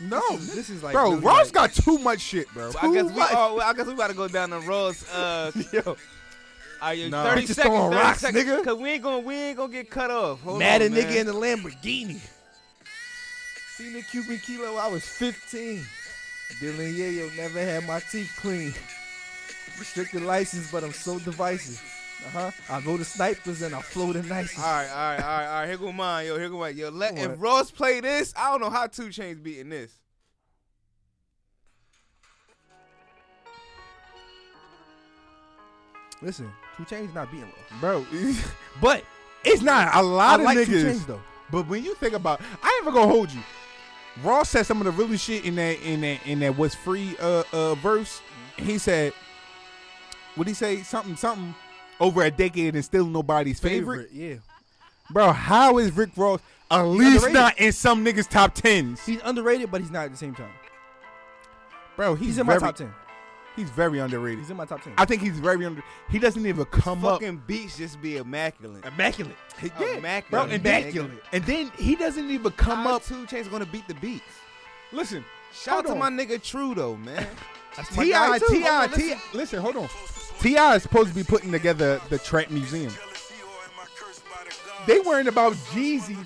No, 0.00 0.20
This 0.36 0.40
is, 0.48 0.54
this 0.54 0.70
is 0.70 0.82
like 0.82 0.92
bro. 0.92 1.10
really 1.10 1.22
Ross 1.22 1.46
like- 1.46 1.52
got 1.52 1.72
too 1.74 1.98
much 1.98 2.20
shit, 2.20 2.48
bro. 2.54 2.68
I 2.68 2.70
guess 2.70 2.82
Too 2.82 3.08
we. 3.08 3.18
much. 3.18 3.32
Well, 3.32 3.60
I 3.60 3.72
guess 3.72 3.86
we 3.86 3.94
about 3.94 4.10
to 4.10 4.14
go 4.16 4.28
down 4.28 4.50
the 4.50 4.60
roads. 4.60 5.08
Uh, 5.10 5.50
Yo, 5.72 5.96
are 6.80 6.94
you 6.94 7.10
Nah. 7.10 7.24
thirty 7.24 7.42
Bitches 7.42 7.54
seconds? 7.54 7.74
throwing 7.74 7.90
30 7.92 7.96
rocks, 8.04 8.20
seconds, 8.20 8.44
nigga. 8.44 8.64
Cause 8.64 8.78
we 8.78 8.90
ain't 8.90 9.02
gonna 9.02 9.18
we 9.18 9.34
ain't 9.34 9.56
gonna 9.56 9.72
get 9.72 9.90
cut 9.90 10.12
off. 10.12 10.40
Hold 10.42 10.60
mad 10.60 10.82
on, 10.82 10.90
nigga 10.90 11.08
man. 11.08 11.16
in 11.16 11.26
the 11.26 11.32
Lamborghini. 11.32 12.20
Seen 13.76 13.92
the 13.92 14.02
Cuban 14.02 14.38
kilo. 14.38 14.76
I 14.76 14.86
was 14.86 15.04
15. 15.04 15.84
Dylan 16.60 16.94
Yayo 16.96 17.36
never 17.36 17.60
had 17.60 17.84
my 17.86 17.98
teeth 18.00 18.32
clean. 18.40 18.72
Restricted 19.80 20.22
license, 20.22 20.70
but 20.70 20.82
I'm 20.84 20.92
so 20.92 21.18
divisive. 21.18 21.82
Uh 22.26 22.30
huh. 22.30 22.50
I 22.68 22.80
go 22.80 22.96
to 22.96 23.04
snipers 23.04 23.62
and 23.62 23.74
I 23.74 23.80
flow 23.80 24.12
the 24.12 24.22
nicest. 24.22 24.58
All 24.58 24.64
right, 24.64 24.88
all 24.88 24.96
right, 24.96 25.20
all 25.22 25.38
right, 25.38 25.46
all 25.46 25.60
right. 25.60 25.66
Here 25.68 25.76
go 25.78 25.92
mine, 25.92 26.26
yo. 26.26 26.38
Here 26.38 26.48
go 26.48 26.58
mine, 26.58 26.76
yo. 26.76 26.90
Let 26.90 27.16
if. 27.16 27.40
Ross 27.40 27.70
play 27.70 28.00
this, 28.00 28.34
I 28.36 28.50
don't 28.50 28.60
know 28.60 28.70
how 28.70 28.86
Two 28.88 29.08
Chainz 29.08 29.42
beating 29.42 29.68
this. 29.68 29.92
Listen, 36.20 36.50
Two 36.76 36.84
Chainz 36.84 37.14
not 37.14 37.30
beating 37.30 37.46
Ross. 37.46 37.80
bro. 37.80 38.06
But 38.80 39.04
It's 39.44 39.62
not 39.62 39.94
a 39.94 40.02
lot 40.02 40.40
I 40.40 40.42
of 40.42 40.46
like 40.56 40.66
Two 40.66 40.72
niggas. 40.72 40.84
Chainz, 40.94 41.06
though. 41.06 41.20
But 41.50 41.68
when 41.68 41.84
you 41.84 41.94
think 41.94 42.14
about, 42.14 42.40
I 42.62 42.68
ain't 42.68 42.82
even 42.82 42.94
gonna 42.94 43.08
hold 43.12 43.30
you. 43.32 43.40
Ross 44.22 44.50
said 44.50 44.66
some 44.66 44.80
of 44.80 44.84
the 44.84 44.90
really 44.90 45.16
shit 45.16 45.44
in 45.44 45.54
that 45.56 45.80
in 45.80 46.00
that 46.00 46.26
in 46.26 46.40
that 46.40 46.56
what's 46.58 46.74
free 46.74 47.16
uh 47.20 47.44
uh 47.52 47.74
verse. 47.76 48.20
He 48.56 48.76
said, 48.78 49.12
what 50.34 50.48
he 50.48 50.54
say? 50.54 50.82
Something 50.82 51.14
something 51.16 51.54
over 52.00 52.22
a 52.22 52.30
decade 52.30 52.74
and 52.74 52.84
still 52.84 53.06
nobody's 53.06 53.60
favorite. 53.60 54.10
Yeah. 54.12 54.36
Bro, 55.10 55.32
how 55.32 55.78
is 55.78 55.92
Rick 55.92 56.10
Ross 56.16 56.40
at 56.70 56.82
least 56.82 57.24
underrated. 57.26 57.34
not 57.34 57.58
in 57.58 57.72
some 57.72 58.04
niggas 58.04 58.28
top 58.28 58.54
tens? 58.54 59.04
He's 59.04 59.20
underrated, 59.24 59.70
but 59.70 59.80
he's 59.80 59.90
not 59.90 60.04
at 60.04 60.10
the 60.12 60.18
same 60.18 60.34
time. 60.34 60.50
Bro, 61.96 62.14
he's, 62.14 62.28
He's 62.28 62.38
in 62.38 62.46
my 62.46 62.58
top 62.58 62.76
10. 62.76 62.92
He's 63.56 63.70
very 63.70 63.98
underrated. 63.98 64.38
He's 64.38 64.50
in 64.50 64.56
my 64.56 64.66
top 64.66 64.82
10. 64.82 64.92
I 64.96 65.04
think 65.04 65.20
he's 65.20 65.40
very 65.40 65.66
under. 65.66 65.82
He 66.10 66.20
doesn't 66.20 66.46
even 66.46 66.64
come 66.66 67.04
up. 67.04 67.20
Fucking 67.20 67.42
beats 67.48 67.76
just 67.76 68.00
be 68.00 68.18
immaculate. 68.18 68.84
Immaculate. 68.84 69.34
Yeah, 69.60 69.96
immaculate. 69.96 70.30
Bro, 70.30 70.54
and 70.54 70.62
then, 70.62 70.82
Immaculate. 70.82 71.24
and 71.32 71.44
then 71.44 71.72
he 71.76 71.96
doesn't 71.96 72.30
even 72.30 72.52
come 72.52 72.84
How 72.84 72.96
up. 72.96 73.04
Two 73.04 73.26
Chainz 73.26 73.50
gonna 73.50 73.66
beat 73.66 73.88
the 73.88 73.94
beats. 73.94 74.22
Listen, 74.92 75.24
Shout 75.52 75.78
out 75.78 75.82
to 75.82 75.88
hold 75.88 75.98
my 75.98 76.10
nigga 76.10 76.40
True 76.40 76.74
though, 76.74 76.96
man. 76.96 77.26
That's 77.76 77.96
my 77.96 78.04
T.I., 78.04 78.38
too. 78.38 78.44
Hold 78.46 78.64
on, 78.64 78.88
Ti. 78.90 78.94
listen. 79.02 79.18
Listen, 79.34 79.60
hold 79.60 79.76
on. 79.76 79.88
T.I. 80.40 80.76
is 80.76 80.82
supposed 80.82 81.08
to 81.08 81.14
be 81.14 81.24
putting 81.24 81.50
together 81.52 82.00
the 82.10 82.18
trap 82.18 82.50
museum. 82.50 82.92
They 84.86 85.00
worrying 85.00 85.28
about 85.28 85.52
Jeezy. 85.54 86.16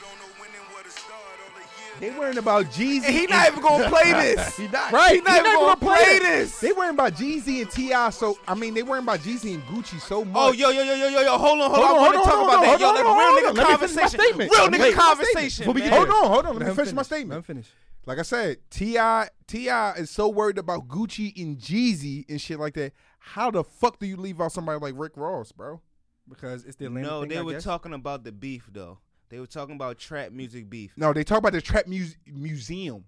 They 1.99 2.11
worrying 2.11 2.39
about 2.39 2.67
Jeezy. 2.67 3.05
And 3.05 3.15
he 3.15 3.27
not 3.27 3.47
even 3.49 3.63
gonna 3.63 3.89
play 3.89 4.13
this. 4.13 4.57
he 4.59 4.67
not. 4.67 4.91
Right, 4.91 5.11
He 5.11 5.17
he 5.17 5.21
not 5.23 5.39
even 5.47 5.55
gonna 5.55 5.77
play 5.77 6.19
that. 6.19 6.21
this. 6.21 6.59
They 6.59 6.73
worrying 6.73 6.95
about 6.95 7.15
Jeezy 7.15 7.63
and 7.63 7.71
Ti. 7.71 8.11
So 8.11 8.39
I 8.47 8.55
mean, 8.55 8.75
they 8.75 8.83
worrying 8.83 9.05
about 9.05 9.21
Jeezy 9.21 9.55
and 9.55 9.63
Gucci 9.65 10.01
so 10.01 10.25
much. 10.25 10.35
Oh, 10.37 10.53
yo, 10.53 10.71
yo, 10.71 10.83
yo, 10.83 10.95
yo, 10.95 11.09
yo, 11.09 11.21
yo, 11.21 11.39
hold 11.39 11.61
on, 11.61 11.71
hold, 11.71 11.77
Hold 11.77 11.85
on. 11.85 11.91
on, 11.91 11.97
I 11.97 12.01
want 12.01 12.15
hold 12.17 12.25
to 12.25 12.31
talk 12.31 12.39
on, 12.39 12.45
about 12.45 12.67
hold 12.67 12.67
that. 12.67 12.75
on, 12.75 12.81
Yo, 12.81 12.87
hold 12.87 12.97
like 12.97 13.07
on, 13.07 13.19
real 13.19 13.27
hold 13.29 13.43
nigga 13.43 13.49
on. 13.49 13.55
Let 13.55 13.67
me 13.67 13.73
my 13.73 14.09
conversation. 14.09 14.39
Real 14.39 14.69
nigga 14.69 14.77
finish 14.79 14.95
conversation. 14.97 15.67
Man. 15.75 15.93
hold 15.93 16.09
on, 16.09 16.15
hold 16.31 16.47
on. 16.47 16.53
Let 16.55 16.59
Let 16.63 16.69
me 16.71 16.75
finish 16.75 16.93
my 16.93 17.03
statement. 17.03 17.31
Let 17.31 17.37
him 17.37 17.43
finish. 17.43 17.69
Like 18.05 18.19
I 18.19 18.23
said, 18.23 18.57
T.I. 18.71 19.29
T.I. 19.47 19.93
is 19.93 20.11
so 20.11 20.29
worried 20.29 20.59
about 20.59 20.89
Gucci 20.89 21.41
and 21.41 21.57
Jeezy 21.57 22.29
and 22.29 22.41
shit 22.41 22.59
like 22.59 22.75
that. 22.75 22.93
How 23.25 23.51
the 23.51 23.63
fuck 23.65 23.99
do 23.99 24.07
you 24.07 24.17
leave 24.17 24.41
out 24.41 24.53
somebody 24.53 24.79
like 24.81 24.95
Rick 24.97 25.13
Ross, 25.17 25.53
bro? 25.53 25.81
Because 26.29 26.65
it's 26.65 26.77
the 26.77 26.87
Atlanta 26.87 27.07
No, 27.09 27.21
thing, 27.21 27.29
they 27.31 27.39
I 27.39 27.43
were 27.43 27.53
guess. 27.53 27.65
talking 27.65 27.93
about 27.93 28.25
the 28.25 28.33
beef 28.33 28.69
though. 28.73 28.99
They 29.29 29.39
were 29.39 29.47
talking 29.47 29.75
about 29.77 29.99
trap 29.99 30.33
music 30.33 30.69
beef. 30.69 30.93
No, 30.97 31.13
they 31.13 31.25
talk 31.25 31.39
about 31.39 31.53
the 31.53 31.61
trap 31.61 31.87
muse- 31.87 32.17
museum. 32.27 33.05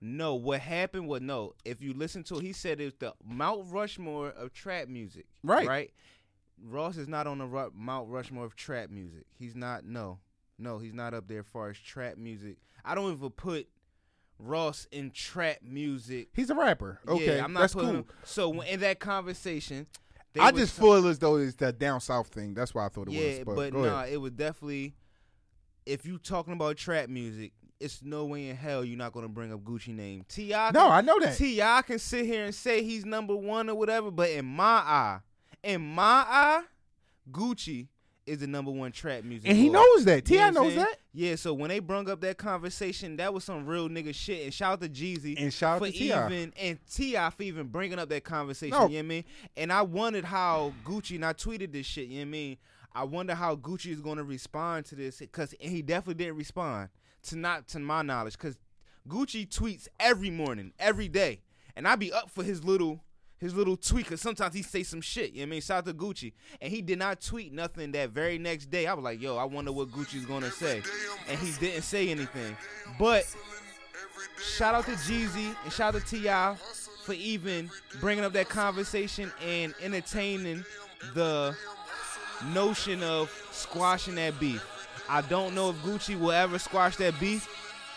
No, 0.00 0.34
what 0.36 0.60
happened 0.60 1.08
was 1.08 1.20
no. 1.20 1.54
If 1.64 1.82
you 1.82 1.92
listen 1.92 2.22
to 2.24 2.36
it, 2.36 2.42
he 2.42 2.52
said 2.52 2.80
it's 2.80 2.96
the 2.98 3.14
Mount 3.24 3.70
Rushmore 3.70 4.28
of 4.30 4.52
trap 4.52 4.88
music. 4.88 5.26
Right. 5.42 5.66
Right. 5.66 5.92
Ross 6.64 6.96
is 6.96 7.08
not 7.08 7.26
on 7.26 7.38
the 7.38 7.46
Ru- 7.46 7.72
Mount 7.74 8.08
Rushmore 8.08 8.44
of 8.44 8.56
trap 8.56 8.90
music. 8.90 9.24
He's 9.38 9.54
not. 9.56 9.84
No, 9.84 10.20
no, 10.58 10.78
he's 10.78 10.94
not 10.94 11.14
up 11.14 11.26
there 11.28 11.40
as 11.40 11.46
far 11.46 11.68
as 11.70 11.78
trap 11.78 12.16
music. 12.16 12.58
I 12.84 12.94
don't 12.94 13.12
even 13.12 13.30
put 13.30 13.68
Ross 14.38 14.86
in 14.92 15.10
trap 15.10 15.58
music. 15.62 16.28
He's 16.34 16.50
a 16.50 16.54
rapper. 16.54 17.00
Okay, 17.06 17.36
yeah, 17.36 17.44
I'm 17.44 17.52
not 17.52 17.60
that's 17.60 17.74
putting 17.74 17.90
cool. 17.90 17.98
him. 17.98 18.06
So 18.24 18.60
in 18.62 18.80
that 18.80 19.00
conversation, 19.00 19.86
I 20.38 20.52
just 20.52 20.78
feel 20.78 21.06
as 21.06 21.18
though 21.18 21.36
it's 21.36 21.56
the 21.56 21.72
down 21.72 22.00
south 22.00 22.28
thing. 22.28 22.54
That's 22.54 22.74
why 22.74 22.86
I 22.86 22.88
thought 22.88 23.08
it 23.08 23.14
yeah, 23.14 23.38
was. 23.38 23.44
But, 23.44 23.54
but 23.56 23.72
nah, 23.74 24.02
ahead. 24.02 24.12
it 24.12 24.16
was 24.18 24.32
definitely. 24.32 24.94
If 25.86 26.04
you 26.04 26.18
talking 26.18 26.52
about 26.52 26.76
trap 26.76 27.08
music, 27.08 27.52
it's 27.80 28.02
no 28.02 28.26
way 28.26 28.48
in 28.48 28.56
hell 28.56 28.84
you're 28.84 28.98
not 28.98 29.12
gonna 29.12 29.28
bring 29.28 29.52
up 29.52 29.60
Gucci 29.60 29.94
name. 29.94 30.24
Ti. 30.28 30.50
No, 30.72 30.88
I 30.88 31.00
know 31.00 31.18
that. 31.20 31.36
T.I. 31.36 31.82
can 31.82 31.98
sit 31.98 32.26
here 32.26 32.44
and 32.44 32.54
say 32.54 32.82
he's 32.82 33.04
number 33.04 33.34
one 33.34 33.70
or 33.70 33.74
whatever, 33.74 34.10
but 34.10 34.30
in 34.30 34.44
my 34.44 34.64
eye, 34.64 35.20
in 35.62 35.80
my 35.80 36.24
eye, 36.28 36.62
Gucci 37.30 37.88
is 38.26 38.38
the 38.38 38.46
number 38.46 38.70
one 38.70 38.92
trap 38.92 39.24
music. 39.24 39.48
And 39.48 39.58
he 39.58 39.70
knows 39.70 40.04
that. 40.04 40.24
T.I. 40.24 40.50
knows 40.50 40.74
that. 40.74 40.96
Yeah, 41.18 41.34
so 41.34 41.52
when 41.52 41.68
they 41.68 41.80
brung 41.80 42.08
up 42.08 42.20
that 42.20 42.38
conversation, 42.38 43.16
that 43.16 43.34
was 43.34 43.42
some 43.42 43.66
real 43.66 43.88
nigga 43.88 44.14
shit. 44.14 44.44
And 44.44 44.54
shout 44.54 44.74
out 44.74 44.80
to 44.82 44.88
Jeezy 44.88 45.34
And 45.36 45.52
shout 45.52 45.74
out 45.74 45.78
for 45.80 45.86
to 45.86 45.92
T.I. 45.92 46.26
even 46.26 46.52
and 46.56 46.78
T.I. 46.88 47.30
for 47.30 47.42
even 47.42 47.66
bringing 47.66 47.98
up 47.98 48.08
that 48.10 48.22
conversation. 48.22 48.78
No. 48.78 48.86
You 48.86 48.90
know 48.90 48.94
what 48.94 48.98
I 48.98 49.02
mean? 49.02 49.24
And 49.56 49.72
I 49.72 49.82
wondered 49.82 50.24
how 50.24 50.72
Gucci 50.84 51.16
and 51.16 51.24
I 51.24 51.32
tweeted 51.32 51.72
this 51.72 51.86
shit. 51.86 52.06
You 52.06 52.18
know 52.18 52.20
what 52.20 52.28
I 52.28 52.30
mean? 52.30 52.56
I 52.94 53.02
wonder 53.02 53.34
how 53.34 53.56
Gucci 53.56 53.90
is 53.90 54.00
going 54.00 54.18
to 54.18 54.22
respond 54.22 54.86
to 54.86 54.94
this 54.94 55.18
because 55.18 55.56
he 55.58 55.82
definitely 55.82 56.22
didn't 56.22 56.36
respond 56.36 56.90
to 57.24 57.36
not 57.36 57.66
to 57.70 57.80
my 57.80 58.02
knowledge 58.02 58.34
because 58.34 58.56
Gucci 59.08 59.48
tweets 59.48 59.88
every 59.98 60.30
morning, 60.30 60.72
every 60.78 61.08
day, 61.08 61.40
and 61.74 61.88
I 61.88 61.96
be 61.96 62.12
up 62.12 62.30
for 62.30 62.44
his 62.44 62.62
little 62.62 63.00
his 63.38 63.54
little 63.54 63.76
tweet 63.76 64.04
because 64.04 64.20
sometimes 64.20 64.54
he 64.54 64.62
say 64.62 64.82
some 64.82 65.00
shit. 65.00 65.32
You 65.32 65.38
know 65.38 65.42
what 65.42 65.46
I 65.46 65.50
mean? 65.50 65.60
Shout 65.60 65.78
out 65.78 65.86
to 65.86 65.94
Gucci, 65.94 66.32
and 66.60 66.72
he 66.72 66.82
did 66.82 66.98
not 66.98 67.20
tweet 67.20 67.52
nothing 67.52 67.92
that 67.92 68.10
very 68.10 68.38
next 68.38 68.66
day. 68.70 68.86
I 68.86 68.94
was 68.94 69.04
like, 69.04 69.20
yo, 69.20 69.36
I 69.36 69.44
wonder 69.44 69.72
what 69.72 69.90
Gucci's 69.90 70.26
gonna 70.26 70.50
say, 70.50 70.82
and 71.28 71.38
he 71.38 71.52
didn't 71.60 71.82
say 71.82 72.08
anything. 72.08 72.56
But 72.98 73.24
shout 74.56 74.74
out 74.74 74.84
to 74.86 74.92
Jeezy 74.92 75.54
and 75.64 75.72
shout 75.72 75.94
out 75.94 76.04
to 76.04 76.20
T.I. 76.20 76.56
for 77.04 77.12
even 77.12 77.70
bringing 78.00 78.24
up 78.24 78.32
that 78.32 78.48
conversation 78.48 79.32
and 79.44 79.74
entertaining 79.82 80.64
the 81.14 81.56
notion 82.52 83.02
of 83.02 83.30
squashing 83.50 84.16
that 84.16 84.38
beef. 84.38 84.64
I 85.08 85.22
don't 85.22 85.54
know 85.54 85.70
if 85.70 85.76
Gucci 85.76 86.18
will 86.18 86.32
ever 86.32 86.58
squash 86.58 86.96
that 86.96 87.18
beef 87.18 87.48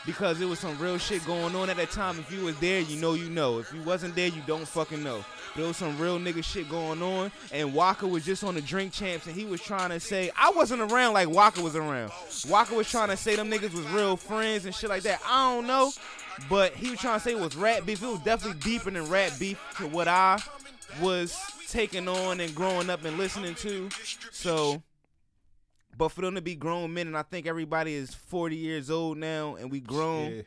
because 0.06 0.42
it 0.42 0.46
was 0.46 0.60
some 0.60 0.78
real 0.78 0.98
shit 0.98 1.26
going 1.26 1.56
on 1.56 1.70
at 1.70 1.78
that 1.78 1.92
time. 1.92 2.20
If 2.20 2.32
you 2.32 2.46
was 2.46 2.58
there, 2.60 2.82
you 2.82 3.00
know 3.00 3.14
you 3.14 3.30
know. 3.30 3.60
If 3.60 3.74
you 3.74 3.82
wasn't 3.84 4.16
there, 4.16 4.28
you 4.28 4.42
don't 4.48 4.68
fucking 4.68 5.04
know. 5.04 5.24
There 5.56 5.68
was 5.68 5.78
some 5.78 5.98
real 6.00 6.18
nigga 6.18 6.44
shit 6.44 6.70
going 6.70 7.02
on, 7.02 7.32
and 7.52 7.74
Walker 7.74 8.08
was 8.08 8.24
just 8.24 8.44
on 8.44 8.56
the 8.56 8.62
drink 8.62 8.94
champs, 8.94 9.28
and 9.28 9.36
he 9.36 9.46
was 9.46 9.62
trying 9.62 9.90
to 9.90 10.00
say 10.00 10.32
I 10.36 10.50
wasn't 10.52 10.82
around 10.82 11.14
like 11.14 11.30
Walker 11.30 11.62
was 11.62 11.76
around. 11.76 12.12
Walker 12.48 12.76
was 12.76 12.90
trying 12.90 13.10
to 13.10 13.18
say 13.18 13.36
them 13.36 13.52
niggas 13.52 13.74
was 13.74 13.86
real 13.88 14.16
friends 14.16 14.66
and 14.66 14.74
shit 14.74 14.90
like 14.90 15.04
that. 15.04 15.20
I 15.26 15.54
don't 15.54 15.68
know, 15.68 15.92
but 16.50 16.74
he 16.74 16.90
was 16.92 17.00
trying 17.00 17.20
to 17.20 17.24
say 17.24 17.32
it 17.32 17.40
was 17.40 17.56
rat 17.56 17.86
beef. 17.86 18.02
It 18.02 18.08
was 18.08 18.22
definitely 18.22 18.60
deeper 18.62 18.92
than 18.92 19.10
rat 19.10 19.36
beef 19.40 19.60
to 19.78 19.88
what 19.88 20.08
I 20.08 20.42
was 21.02 21.38
taking 21.70 22.08
on 22.08 22.40
and 22.40 22.54
growing 22.54 22.90
up 22.90 23.04
and 23.06 23.18
listening 23.18 23.56
to. 23.56 23.90
So, 24.32 24.82
but 26.02 26.10
for 26.10 26.22
them 26.22 26.34
to 26.34 26.42
be 26.42 26.56
grown 26.56 26.92
men, 26.96 27.06
and 27.06 27.16
I 27.16 27.22
think 27.22 27.46
everybody 27.46 27.94
is 27.94 28.12
40 28.12 28.56
years 28.56 28.90
old 28.90 29.20
now, 29.20 29.54
and 29.56 29.70
we 29.70 29.80
grown. 29.80 30.32
Yeah. 30.38 30.42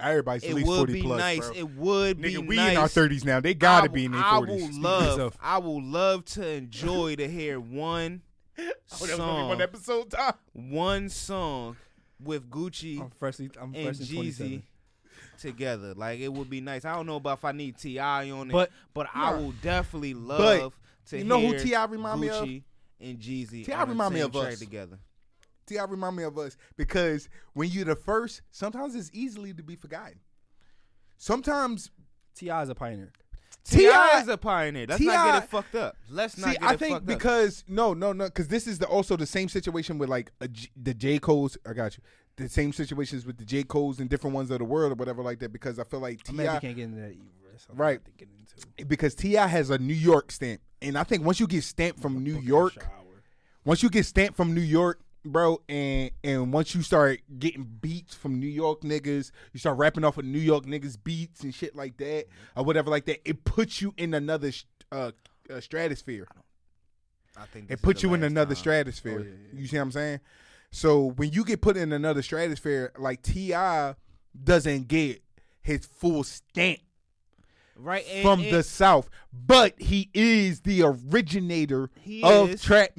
Everybody's 0.00 0.44
at 0.44 0.50
It 0.50 0.54
least 0.54 0.68
would 0.68 0.76
40 0.78 0.92
be 0.94 1.02
plus, 1.02 1.18
nice. 1.18 1.38
bro. 1.48 1.54
It 1.54 1.70
would 1.76 2.20
be 2.22 2.32
Nigga, 2.34 2.46
we 2.46 2.56
nice. 2.56 2.70
in 2.72 2.76
our 2.78 2.88
30s 2.88 3.22
now. 3.26 3.40
They 3.40 3.52
gotta 3.52 3.84
I 3.84 3.88
be 3.88 4.06
in 4.06 4.12
their 4.12 4.22
40s. 4.22 4.24
I 4.24 4.38
will 4.38 4.80
love. 4.80 5.04
yourself. 5.04 5.38
I 5.42 5.58
will 5.58 5.82
love 5.82 6.24
to 6.24 6.46
enjoy 6.48 7.16
to 7.16 7.28
hear 7.28 7.60
one 7.60 8.22
Oh, 8.58 8.62
that 8.64 8.74
was 9.00 9.10
only 9.10 9.16
song. 9.16 9.48
one 9.48 9.60
episode 9.60 10.10
time. 10.12 10.32
One 10.54 11.10
song 11.10 11.76
with 12.18 12.48
Gucci 12.50 12.98
I'm 12.98 13.10
freshly, 13.18 13.50
I'm 13.60 13.74
and 13.74 13.84
fresh 13.98 14.08
in 14.08 14.16
27. 14.16 14.50
Jeezy 14.50 14.62
together. 15.38 15.92
Like 15.92 16.20
it 16.20 16.32
would 16.32 16.48
be 16.48 16.62
nice. 16.62 16.86
I 16.86 16.94
don't 16.94 17.04
know 17.06 17.16
about 17.16 17.36
if 17.38 17.44
I 17.44 17.52
need 17.52 17.76
T.I. 17.76 18.30
on 18.30 18.48
it, 18.48 18.52
But- 18.54 18.70
but 18.94 19.08
I 19.14 19.32
Nah. 19.32 19.36
will 19.38 19.52
definitely 19.62 20.14
love 20.14 20.74
to 21.10 21.18
you 21.18 21.24
know 21.24 21.38
who 21.40 21.58
T.I. 21.58 21.84
remind 21.84 22.18
me 22.22 22.30
of? 22.30 22.48
Gucci 23.00 23.10
and 23.10 23.18
Jeezy. 23.18 23.64
T.I. 23.66 23.82
on 23.82 23.88
remind 23.88 24.14
me 24.14 24.20
of 24.20 24.34
us. 24.36 24.58
together. 24.58 24.98
T.I. 25.66 25.84
remind 25.84 26.16
me 26.16 26.22
of 26.22 26.38
us 26.38 26.56
because 26.76 27.28
when 27.52 27.68
you're 27.70 27.84
the 27.84 27.96
first, 27.96 28.42
sometimes 28.50 28.94
it's 28.94 29.10
easily 29.12 29.52
to 29.54 29.62
be 29.62 29.74
forgotten. 29.76 30.20
Sometimes 31.16 31.90
T.I. 32.34 32.62
is 32.62 32.68
a 32.68 32.74
pioneer. 32.74 33.12
T.I. 33.64 34.20
is 34.20 34.28
a 34.28 34.36
pioneer. 34.36 34.86
Let's 34.88 35.02
not 35.02 35.26
get 35.26 35.42
it 35.42 35.48
fucked 35.48 35.74
up. 35.74 35.96
Let's 36.08 36.38
not 36.38 36.50
See, 36.50 36.52
get 36.58 36.62
I 36.62 36.74
it 36.74 36.78
think 36.78 36.92
fucked 36.92 37.02
up. 37.02 37.06
because 37.06 37.64
no, 37.66 37.94
no, 37.94 38.12
no, 38.12 38.26
because 38.26 38.48
this 38.48 38.66
is 38.68 38.78
the, 38.78 38.86
also 38.86 39.16
the 39.16 39.26
same 39.26 39.48
situation 39.48 39.98
with 39.98 40.08
like 40.08 40.30
a 40.40 40.46
J, 40.48 40.68
the 40.80 40.94
J 40.94 41.18
Cole's. 41.18 41.58
I 41.66 41.72
got 41.72 41.96
you. 41.96 42.02
The 42.36 42.48
same 42.48 42.72
situations 42.72 43.24
with 43.26 43.38
the 43.38 43.44
J 43.44 43.64
Cole's 43.64 43.98
and 43.98 44.08
different 44.10 44.36
ones 44.36 44.50
of 44.50 44.58
the 44.58 44.64
world 44.64 44.92
or 44.92 44.94
whatever 44.94 45.22
like 45.22 45.40
that. 45.40 45.52
Because 45.52 45.78
I 45.80 45.84
feel 45.84 46.00
like 46.00 46.22
T.I., 46.22 46.44
can't 46.60 46.76
get 46.76 46.78
into 46.78 47.00
that 47.00 47.10
either. 47.12 47.22
That's 47.64 47.78
right? 47.78 48.04
to 48.04 48.10
get 48.12 48.28
into. 48.38 48.84
Because 48.86 49.14
T.I. 49.14 49.46
has 49.46 49.70
a 49.70 49.78
New 49.78 49.94
York 49.94 50.30
stamp, 50.30 50.60
and 50.82 50.98
I 50.98 51.04
think 51.04 51.24
once 51.24 51.40
you 51.40 51.46
get 51.46 51.64
stamped 51.64 52.00
from 52.00 52.22
New 52.22 52.38
York, 52.38 52.86
once 53.64 53.82
you 53.82 53.90
get 53.90 54.04
stamped 54.04 54.36
from 54.36 54.54
New 54.54 54.60
York, 54.60 55.00
bro, 55.24 55.60
and 55.68 56.10
and 56.22 56.52
once 56.52 56.74
you 56.74 56.82
start 56.82 57.20
getting 57.38 57.64
beats 57.64 58.14
from 58.14 58.38
New 58.38 58.46
York 58.46 58.82
niggas, 58.82 59.30
you 59.52 59.60
start 59.60 59.78
rapping 59.78 60.04
off 60.04 60.18
of 60.18 60.24
New 60.24 60.38
York 60.38 60.66
niggas 60.66 60.96
beats 61.02 61.42
and 61.42 61.54
shit 61.54 61.74
like 61.74 61.96
that, 61.98 62.26
or 62.56 62.64
whatever 62.64 62.90
like 62.90 63.06
that. 63.06 63.26
It 63.28 63.44
puts 63.44 63.80
you 63.80 63.94
in 63.96 64.14
another 64.14 64.52
uh, 64.92 65.12
uh, 65.50 65.60
stratosphere. 65.60 66.26
I 67.38 67.46
think 67.46 67.70
it 67.70 67.82
puts 67.82 68.02
you 68.02 68.14
in 68.14 68.22
another 68.22 68.54
time. 68.54 68.60
stratosphere. 68.60 69.20
Oh, 69.20 69.22
yeah, 69.22 69.30
yeah. 69.52 69.60
You 69.60 69.66
see 69.66 69.76
what 69.76 69.82
I'm 69.82 69.92
saying? 69.92 70.20
So 70.70 71.12
when 71.12 71.32
you 71.32 71.44
get 71.44 71.60
put 71.60 71.76
in 71.76 71.92
another 71.92 72.22
stratosphere, 72.22 72.92
like 72.98 73.22
T.I. 73.22 73.94
doesn't 74.42 74.88
get 74.88 75.22
his 75.62 75.86
full 75.86 76.22
stamp 76.22 76.78
right 77.78 78.04
and, 78.10 78.22
from 78.22 78.40
and 78.40 78.52
the 78.52 78.62
South, 78.62 79.08
but 79.32 79.80
he 79.80 80.10
is 80.14 80.60
the 80.60 80.82
originator 80.82 81.90
he 82.00 82.22
of 82.22 82.50
is, 82.50 82.62
trap 82.62 82.90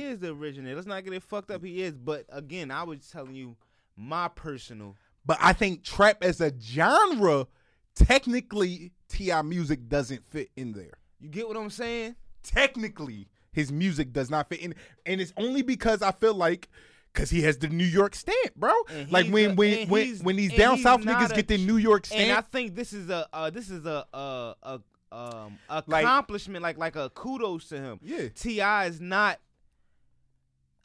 He 0.00 0.04
is 0.04 0.20
the 0.20 0.32
originator. 0.32 0.76
Let's 0.76 0.86
not 0.86 1.04
get 1.04 1.12
it 1.12 1.22
fucked 1.22 1.50
up. 1.50 1.64
He 1.64 1.82
is, 1.82 1.94
but 1.96 2.26
again, 2.30 2.70
I 2.70 2.82
was 2.82 3.08
telling 3.08 3.34
you 3.34 3.56
my 3.96 4.28
personal. 4.28 4.96
But 5.24 5.38
I 5.40 5.52
think 5.52 5.82
trap 5.82 6.22
as 6.22 6.40
a 6.40 6.52
genre, 6.60 7.46
technically, 7.94 8.92
T.I. 9.08 9.42
music 9.42 9.88
doesn't 9.88 10.24
fit 10.24 10.50
in 10.56 10.72
there. 10.72 10.92
You 11.18 11.28
get 11.28 11.48
what 11.48 11.56
I'm 11.56 11.70
saying? 11.70 12.16
Technically, 12.42 13.26
his 13.52 13.72
music 13.72 14.12
does 14.12 14.30
not 14.30 14.48
fit 14.48 14.60
in, 14.60 14.74
and 15.04 15.20
it's 15.20 15.32
only 15.36 15.62
because 15.62 16.02
I 16.02 16.12
feel 16.12 16.34
like, 16.34 16.68
Cause 17.16 17.30
he 17.30 17.42
has 17.42 17.56
the 17.58 17.68
New 17.68 17.84
York 17.84 18.14
stamp, 18.14 18.54
bro. 18.54 18.72
And 18.90 19.10
Like 19.10 19.28
when 19.28 19.52
a- 19.52 19.54
when 19.54 19.88
when 19.88 20.04
he's- 20.06 20.22
when 20.22 20.36
these 20.36 20.52
down 20.54 20.78
south 20.78 21.00
niggas 21.00 21.32
a 21.32 21.34
get 21.36 21.48
the 21.48 21.56
New 21.58 21.78
York 21.78 22.04
stamp. 22.06 22.20
And 22.20 22.32
I 22.32 22.42
think 22.42 22.74
this 22.76 22.92
is 22.92 23.08
a 23.10 23.26
uh, 23.32 23.48
this 23.50 23.70
is 23.70 23.84
a 23.86 24.06
uh, 24.14 24.54
a 24.62 24.80
um 25.16 25.58
accomplishment, 25.70 26.62
like 26.62 26.76
like 26.78 26.94
a 26.94 27.08
kudos 27.10 27.68
to 27.70 27.78
him. 27.80 27.98
Yeah. 28.02 28.28
T.I. 28.34 28.86
is 28.86 29.00
not 29.00 29.40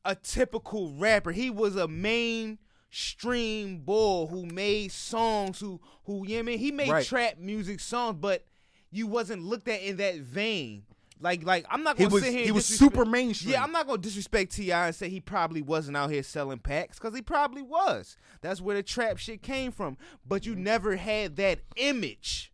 a 0.06 0.16
typical 0.16 0.94
rapper. 0.94 1.32
He 1.32 1.50
was 1.50 1.76
a 1.76 1.88
mainstream 1.88 3.80
boy 3.80 4.28
who 4.28 4.46
made 4.46 4.92
songs. 4.92 5.60
Who 5.60 5.82
who 6.06 6.26
you 6.26 6.36
know 6.36 6.40
I 6.40 6.44
mean? 6.44 6.60
He 6.60 6.72
made 6.72 6.90
Right. 6.90 7.06
trap 7.06 7.38
music 7.40 7.80
songs, 7.80 8.18
but 8.20 8.46
you 8.90 9.06
wasn't 9.08 9.44
looked 9.44 9.68
at 9.68 9.82
in 9.82 9.98
that 9.98 10.16
vein. 10.20 10.84
Like 11.22 11.44
like 11.46 11.66
I'm 11.70 11.84
not 11.84 11.98
gonna 11.98 12.10
was- 12.10 12.24
sit 12.24 12.34
here. 12.34 12.44
he 12.46 12.52
was 12.52 12.68
disrespect- 12.68 12.94
super 12.96 13.06
mainstream. 13.10 13.54
Yeah, 13.54 13.64
I'm 13.64 13.72
not 13.72 13.86
gonna 13.88 14.00
disrespect 14.02 14.54
T.I. 14.54 14.88
and 14.88 14.96
say 14.96 15.08
he 15.10 15.20
probably 15.20 15.62
wasn't 15.62 15.96
out 15.98 16.10
here 16.10 16.24
selling 16.24 16.60
packs 16.60 16.98
because 17.00 17.16
he 17.16 17.22
probably 17.22 17.62
was. 17.62 18.18
That's 18.42 18.60
where 18.60 18.76
the 18.76 18.84
trap 18.84 19.18
shit 19.18 19.42
came 19.44 19.72
from. 19.72 19.98
But 20.28 20.46
you 20.46 20.56
never 20.56 20.96
had 20.96 21.36
that 21.38 21.60
image 21.76 22.52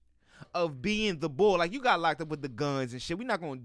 of 0.53 0.81
being 0.81 1.19
the 1.19 1.29
bull. 1.29 1.57
Like 1.57 1.71
you 1.71 1.79
got 1.81 1.99
locked 1.99 2.21
up 2.21 2.27
with 2.27 2.41
the 2.41 2.49
guns 2.49 2.93
and 2.93 3.01
shit. 3.01 3.17
We're 3.17 3.25
not 3.27 3.39
gonna 3.41 3.61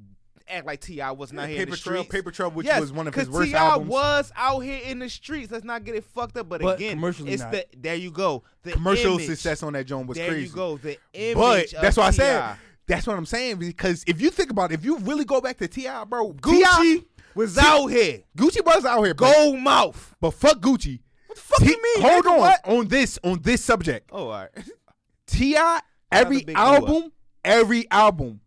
act 0.48 0.66
like 0.66 0.80
T.I. 0.80 1.10
wasn't 1.12 1.38
Yeah, 1.38 1.44
out 1.44 1.48
here 1.50 1.58
in 1.60 1.64
Paper 1.66 1.76
the 1.76 1.82
Trail- 1.82 2.02
streets. 2.02 2.12
Paper 2.12 2.30
Trail, 2.30 2.50
which 2.50 2.66
Yes, 2.66 2.80
was 2.80 2.92
one 2.92 3.08
of 3.08 3.14
his 3.14 3.28
worst 3.30 3.50
T.I. 3.50 3.58
albums. 3.64 3.90
was 3.90 4.32
out 4.36 4.60
here 4.60 4.80
in 4.84 4.98
the 4.98 5.08
streets. 5.08 5.50
Let's 5.50 5.64
not 5.64 5.84
get 5.84 5.94
it 5.94 6.04
fucked 6.04 6.36
up. 6.36 6.48
But, 6.48 6.60
But 6.60 6.76
again, 6.76 6.92
commercially 6.96 7.32
it's 7.32 7.42
not. 7.42 7.52
the 7.52 7.66
there 7.76 7.94
you 7.94 8.10
go. 8.10 8.42
The 8.62 8.72
Commercial 8.72 9.14
image. 9.14 9.26
success 9.26 9.62
on 9.62 9.72
that 9.72 9.86
joint 9.86 10.06
was 10.06 10.16
there 10.18 10.28
crazy. 10.28 10.46
you 10.48 10.54
go. 10.54 10.76
The 10.78 10.98
image. 11.12 11.34
But 11.36 11.72
of 11.74 11.80
that's 11.82 11.96
what 11.96 12.06
I 12.06 12.10
said. 12.10 12.56
That's 12.96 13.06
what 13.06 13.16
I'm 13.16 13.26
saying 13.26 13.56
because 13.58 14.04
if 14.06 14.20
you 14.20 14.30
think 14.30 14.50
about 14.50 14.70
it, 14.72 14.74
if 14.74 14.84
you 14.84 14.98
really 14.98 15.24
go 15.24 15.40
back 15.40 15.58
to 15.58 15.68
T.I, 15.68 16.04
bro, 16.04 16.32
Gucci 16.34 17.04
was 17.34 17.54
T- 17.54 17.60
out 17.62 17.86
here. 17.88 18.20
Gucci 18.36 18.64
was 18.64 18.84
out 18.84 19.02
here. 19.02 19.14
Gold 19.14 19.58
mouth. 19.58 20.14
But 20.20 20.32
fuck 20.32 20.60
Gucci. 20.60 21.00
What 21.26 21.36
the 21.36 21.40
fuck 21.42 21.60
you 21.62 21.82
mean, 21.82 22.02
Hold 22.10 22.24
nigga? 22.24 22.30
on 22.32 22.38
What? 22.38 22.60
on 22.68 22.88
this 22.88 23.18
on 23.24 23.40
this 23.42 23.64
subject. 23.64 24.10
Oh, 24.12 24.28
all 24.28 24.40
right. 24.42 24.50
T.I 25.26 25.80
every 26.10 26.38
Big 26.44 26.54
Blue 26.56 26.62
Up. 26.64 26.82
album, 26.82 27.12
every 27.44 27.90
album 27.90 28.40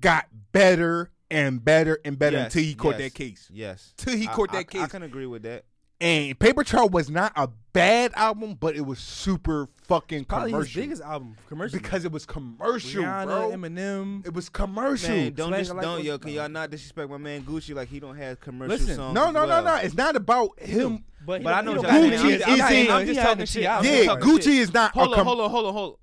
got 0.00 0.26
better 0.52 1.10
and 1.30 1.62
better 1.64 1.98
and 2.04 2.18
better 2.18 2.36
Yes, 2.38 2.46
until 2.54 2.62
he 2.62 2.74
caught 2.74 2.98
yes, 2.98 3.00
that 3.00 3.14
case. 3.14 3.48
Yes. 3.52 3.94
Till 3.96 4.16
he 4.16 4.26
I- 4.28 4.32
caught 4.32 4.54
I- 4.54 4.58
that 4.58 4.70
case. 4.70 4.82
I 4.82 4.86
can 4.86 5.02
agree 5.02 5.26
with 5.26 5.42
that. 5.42 5.64
And 6.04 6.38
Paper 6.38 6.62
Trail 6.64 6.88
was 6.90 7.08
not 7.08 7.32
a 7.34 7.48
bad 7.72 8.12
album, 8.14 8.58
but 8.60 8.76
it 8.76 8.82
was 8.82 8.98
super 8.98 9.68
fucking 9.88 10.26
Probably 10.26 10.50
commercial. 10.52 10.66
his 10.66 10.74
biggest 10.88 11.02
album 11.02 11.34
commercial 11.48 11.78
because 11.78 12.04
it 12.04 12.12
was 12.12 12.26
commercial, 12.26 13.02
Rihanna, 13.02 13.24
bro. 13.24 13.50
Eminem. 13.52 14.26
It 14.26 14.34
was 14.34 14.50
commercial. 14.50 15.08
Man, 15.08 15.32
don't 15.32 15.48
Swagger 15.48 15.62
dis- 15.62 15.70
like 15.72 15.80
don't 15.82 15.92
what's- 15.94 16.04
yo, 16.06 16.18
can 16.18 16.30
y'all 16.32 16.48
not 16.50 16.70
disrespect 16.70 17.08
my 17.08 17.16
man 17.16 17.42
Gucci 17.42 17.74
like 17.74 17.88
he 17.88 18.00
don't 18.00 18.16
have 18.16 18.38
commercial 18.38 18.76
Listen, 18.76 18.96
songs? 18.96 19.14
no, 19.14 19.28
as 19.28 19.32
no, 19.32 19.46
well. 19.46 19.64
no, 19.64 19.76
no. 19.76 19.82
It's 19.82 19.94
not 19.94 20.14
about 20.14 20.60
him. 20.60 21.04
But, 21.24 21.42
But 21.42 21.54
I 21.54 21.60
know 21.62 21.70
he 21.72 21.78
what 21.78 21.86
don't 21.86 22.10
y'all 22.10 22.18
saying. 22.18 22.40
Gucci 22.40 22.42
I'm, 22.46 22.60
I'm, 22.60 22.72
isn't- 22.74 22.90
I'm 22.92 23.06
just 23.06 23.18
had 23.20 23.26
talking 23.28 23.46
shit. 23.46 23.66
I'm 23.66 23.84
Yeah, 23.84 23.90
just 23.94 24.06
talking 24.08 24.24
Gucci 24.28 24.46
is 24.58 24.74
not. 24.74 24.90
Hold 24.92 25.08
on, 25.08 25.14
com- 25.14 25.26
hold 25.26 25.40
on, 25.40 25.50
hold 25.50 25.66
on, 25.66 25.72
hold 25.72 25.92
on. 25.94 25.98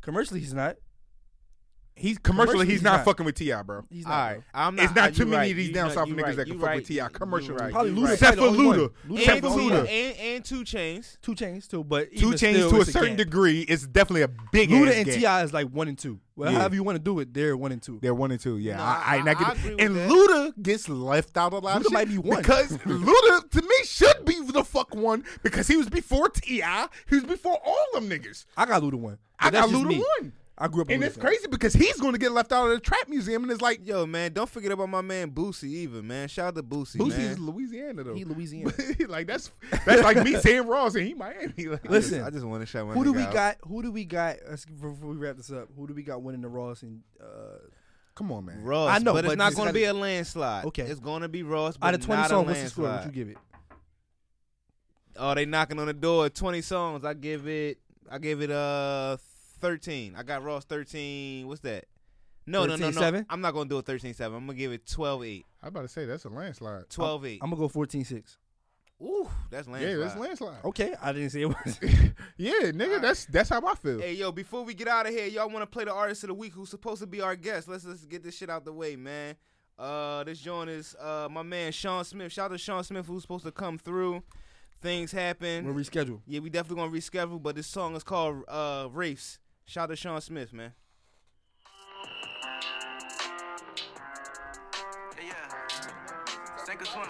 Commercially, 0.00 0.40
he's 0.40 0.52
not. 0.52 0.76
He's 1.96 2.18
commercially. 2.18 2.44
Commercially, 2.46 2.66
he's 2.66 2.74
he's 2.74 2.82
not, 2.82 2.96
not. 2.96 3.04
fucking 3.04 3.24
with 3.24 3.36
T.I, 3.36 3.62
bro. 3.62 3.84
He's 3.88 4.04
not. 4.04 4.10
right, 4.10 4.34
bro. 4.34 4.42
I'm 4.52 4.74
not. 4.74 4.84
It's 4.84 4.94
not 4.96 5.14
too 5.14 5.26
many 5.26 5.36
right, 5.36 5.50
of 5.52 5.56
these 5.56 5.68
you 5.68 5.74
down 5.74 5.84
right, 5.86 5.94
south 5.94 6.08
niggas 6.08 6.22
right, 6.24 6.36
that 6.36 6.46
you 6.48 6.52
can 6.54 6.60
fuck 6.60 6.68
right, 6.68 6.76
with 6.78 6.88
T.I 6.88 7.04
you 7.04 7.10
commercially. 7.10 7.54
right, 7.56 7.72
Probably 7.72 7.92
Luda. 7.92 8.12
Except 8.14 8.36
for 8.36 8.42
probably 8.42 8.58
the 8.58 8.64
only 8.68 8.78
Luda. 9.08 9.18
Except 9.20 9.40
for 9.40 9.48
Luda. 9.50 9.78
And, 9.80 10.18
and 10.18 10.44
two 10.44 10.64
Chainz. 10.64 11.16
Two 11.22 11.34
Chainz 11.36 11.68
too, 11.68 11.84
but 11.84 12.10
Two 12.16 12.30
Chainz 12.30 12.36
still, 12.54 12.70
to 12.72 12.80
a 12.80 12.84
certain 12.84 13.10
gap. 13.10 13.18
degree. 13.18 13.60
It's 13.62 13.86
definitely 13.86 14.22
a 14.22 14.28
big. 14.50 14.70
Luda 14.70 14.88
ass 14.88 14.94
and. 14.96 15.06
T.I 15.06 15.42
is 15.44 15.52
like 15.52 15.68
one 15.68 15.86
and 15.86 15.96
two. 15.96 16.18
Well, 16.36 16.50
Yeah. 16.50 16.58
however 16.58 16.74
you 16.74 16.82
want 16.82 16.96
to 16.96 17.02
do 17.02 17.20
it, 17.20 17.32
they're 17.32 17.56
one 17.56 17.70
and 17.70 17.80
two. 17.80 18.00
They're 18.02 18.12
one 18.12 18.32
and 18.32 18.40
two. 18.40 18.58
Yeah, 18.58 18.78
No, 18.78 18.82
I, 18.82 19.02
I, 19.06 19.16
and 19.18 19.28
I 19.28 19.30
I- 19.30 19.34
get 19.34 19.46
I 19.46 19.52
it. 19.52 19.64
with 19.64 19.80
And 19.80 19.96
that. 19.96 20.10
Luda 20.10 20.62
gets 20.62 20.88
left 20.88 21.36
out 21.36 21.52
a 21.52 21.58
lot 21.58 21.76
of 21.76 21.82
Luda 21.82 21.84
shit 21.84 21.92
might 21.92 22.08
be 22.08 22.18
one. 22.18 22.38
because 22.42 22.72
Luda 22.78 23.50
to 23.52 23.62
me 23.62 23.74
should 23.84 24.24
be 24.24 24.40
the 24.40 24.64
fuck 24.64 24.96
one 24.96 25.22
because 25.44 25.68
he 25.68 25.76
was 25.76 25.88
before 25.88 26.28
T.I. 26.28 26.88
He 27.08 27.14
was 27.14 27.24
before 27.24 27.56
all 27.64 27.86
them 27.94 28.10
niggas. 28.10 28.46
I 28.56 28.66
got 28.66 28.82
Luda 28.82 28.94
one. 28.94 29.18
I 29.38 29.50
got 29.50 29.68
Luda 29.68 29.96
one. 30.20 30.32
I 30.56 30.68
grew 30.68 30.82
up. 30.82 30.90
a 30.90 30.94
And 30.94 31.02
it's 31.02 31.16
crazy 31.16 31.48
because 31.48 31.72
he's 31.72 31.98
going 32.00 32.12
to 32.12 32.18
get 32.18 32.30
left 32.30 32.52
out 32.52 32.66
of 32.66 32.70
the 32.74 32.78
trap 32.78 33.08
museum, 33.08 33.42
and 33.42 33.50
it's 33.50 33.60
like 33.60 33.84
Yo, 33.84 34.06
man, 34.06 34.32
don't 34.32 34.48
forget 34.48 34.70
about 34.70 34.88
my 34.88 35.00
man 35.00 35.32
Boosie 35.32 35.64
even 35.64 36.06
man. 36.06 36.28
Shout 36.28 36.48
out 36.48 36.54
to 36.54 36.62
Boosie, 36.62 36.96
Boosie 36.96 37.18
man. 37.18 37.20
is 37.32 37.38
Louisiana 37.40 38.04
though. 38.04 38.14
He 38.14 38.24
Louisiana. 38.24 38.72
like 39.08 39.26
that's 39.26 39.50
that's 39.84 40.02
like 40.02 40.22
me 40.22 40.36
saying 40.36 40.66
Ross 40.66 40.94
and 40.94 41.06
he 41.06 41.14
Miami. 41.14 41.52
Like, 41.74 41.88
Listen, 41.90 42.22
I 42.22 42.30
just 42.30 42.44
want 42.44 42.62
to 42.62 42.66
shout 42.66 42.86
my 42.86 42.94
who 42.94 43.02
do 43.04 43.12
we 43.12 43.22
out. 43.22 43.32
got? 43.32 43.56
Who 43.66 43.82
do 43.82 43.90
we 43.90 44.04
got? 44.04 44.36
Before 44.80 45.10
we 45.10 45.16
wrap 45.16 45.36
this 45.36 45.50
up, 45.50 45.68
who 45.76 45.88
do 45.88 45.94
we 45.94 46.02
got 46.02 46.22
winning 46.22 46.42
the 46.42 46.48
Ross 46.48 46.82
and 46.82 47.00
uh, 47.20 47.58
come 48.14 48.30
on, 48.30 48.44
man. 48.44 48.62
Ross, 48.62 48.90
I 48.90 48.98
know, 48.98 49.12
but 49.12 49.24
it's 49.24 49.36
not 49.36 49.54
going 49.54 49.68
to 49.68 49.74
be 49.74 49.84
a 49.84 49.94
landslide. 49.94 50.66
Okay. 50.66 50.82
it's 50.84 51.00
going 51.00 51.22
to 51.22 51.28
be 51.28 51.42
Ross. 51.42 51.76
But 51.76 51.88
out 51.88 51.94
of 51.94 52.04
twenty 52.04 52.22
not 52.22 52.30
songs? 52.30 52.44
a 52.44 52.48
What's 52.50 52.62
the 52.62 52.68
score? 52.70 52.84
What 52.84 52.90
landslide. 52.90 53.16
you 53.16 53.24
give 53.24 53.32
it? 53.32 53.38
Oh, 55.16 55.34
they 55.34 55.46
knocking 55.46 55.80
on 55.80 55.86
the 55.86 55.94
door. 55.94 56.28
Twenty 56.28 56.60
songs. 56.60 57.04
I 57.04 57.14
give 57.14 57.48
it. 57.48 57.78
I 58.08 58.18
give 58.18 58.40
it 58.40 58.50
uh 58.50 59.16
thirteen. 59.68 60.14
I 60.16 60.22
got 60.22 60.42
Ross 60.42 60.64
thirteen. 60.64 61.48
What's 61.48 61.60
that? 61.62 61.86
No, 62.46 62.66
no, 62.66 62.76
no, 62.76 62.90
no. 62.90 63.00
13-7? 63.00 63.26
I'm 63.30 63.40
not 63.40 63.54
gonna 63.54 63.70
do 63.70 63.78
a 63.78 63.82
13-7. 63.82 64.20
I'm 64.26 64.32
gonna 64.32 64.52
give 64.52 64.70
it 64.70 64.84
12-8. 64.84 65.44
I 65.62 65.68
about 65.68 65.80
to 65.80 65.88
say 65.88 66.04
that's 66.04 66.26
a 66.26 66.28
landslide. 66.28 66.90
12-8. 66.90 67.38
I'm 67.40 67.48
gonna 67.48 67.56
go 67.56 67.70
14-6. 67.70 68.36
Ooh, 69.02 69.28
that's 69.50 69.66
landslide. 69.66 69.90
Yeah, 69.90 70.04
that's 70.04 70.16
landslide. 70.16 70.64
Okay, 70.64 70.94
I 71.00 71.12
didn't 71.12 71.30
say 71.30 71.42
it 71.42 71.46
was. 71.46 71.80
Yeah, 72.36 72.70
nigga, 72.72 73.00
that's 73.00 73.26
that's 73.26 73.48
how 73.48 73.64
I 73.66 73.74
feel. 73.76 74.00
Hey 74.00 74.14
yo, 74.14 74.32
before 74.32 74.64
we 74.64 74.74
get 74.74 74.88
out 74.88 75.06
of 75.06 75.12
here, 75.12 75.26
y'all 75.26 75.48
want 75.48 75.62
to 75.62 75.66
play 75.66 75.84
the 75.84 75.92
artist 75.92 76.24
of 76.24 76.28
the 76.28 76.34
week 76.34 76.52
who's 76.52 76.68
supposed 76.68 77.00
to 77.00 77.06
be 77.06 77.20
our 77.20 77.36
guest? 77.36 77.68
Let's 77.68 77.84
let's 77.84 78.04
get 78.04 78.22
this 78.22 78.36
shit 78.36 78.50
out 78.50 78.64
the 78.64 78.72
way, 78.72 78.96
man. 78.96 79.36
Uh, 79.78 80.24
this 80.24 80.40
joint 80.40 80.68
is 80.70 80.94
uh 81.00 81.28
my 81.30 81.42
man 81.42 81.72
Sean 81.72 82.04
Smith. 82.04 82.32
Shout 82.32 82.46
out 82.46 82.52
to 82.54 82.58
Sean 82.58 82.82
Smith 82.84 83.06
who's 83.06 83.22
supposed 83.22 83.44
to 83.44 83.52
come 83.52 83.78
through. 83.78 84.22
Things 84.82 85.12
happen. 85.12 85.64
We'll 85.64 85.74
reschedule. 85.74 86.20
Yeah, 86.26 86.40
we 86.40 86.50
definitely 86.50 86.82
gonna 86.82 86.92
reschedule, 86.96 87.42
but 87.42 87.56
this 87.56 87.66
song 87.66 87.94
is 87.96 88.02
called 88.02 88.42
uh 88.48 88.88
Race. 88.92 89.38
Shout 89.66 89.84
out 89.84 89.90
to 89.90 89.96
Sean 89.96 90.20
Smith, 90.20 90.52
man. 90.52 90.72
Hey, 95.16 95.26
yeah. 95.28 95.34
Sink 96.64 96.82
or 96.82 96.84
swim. 96.84 97.08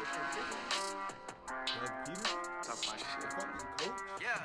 Yeah, 4.21 4.41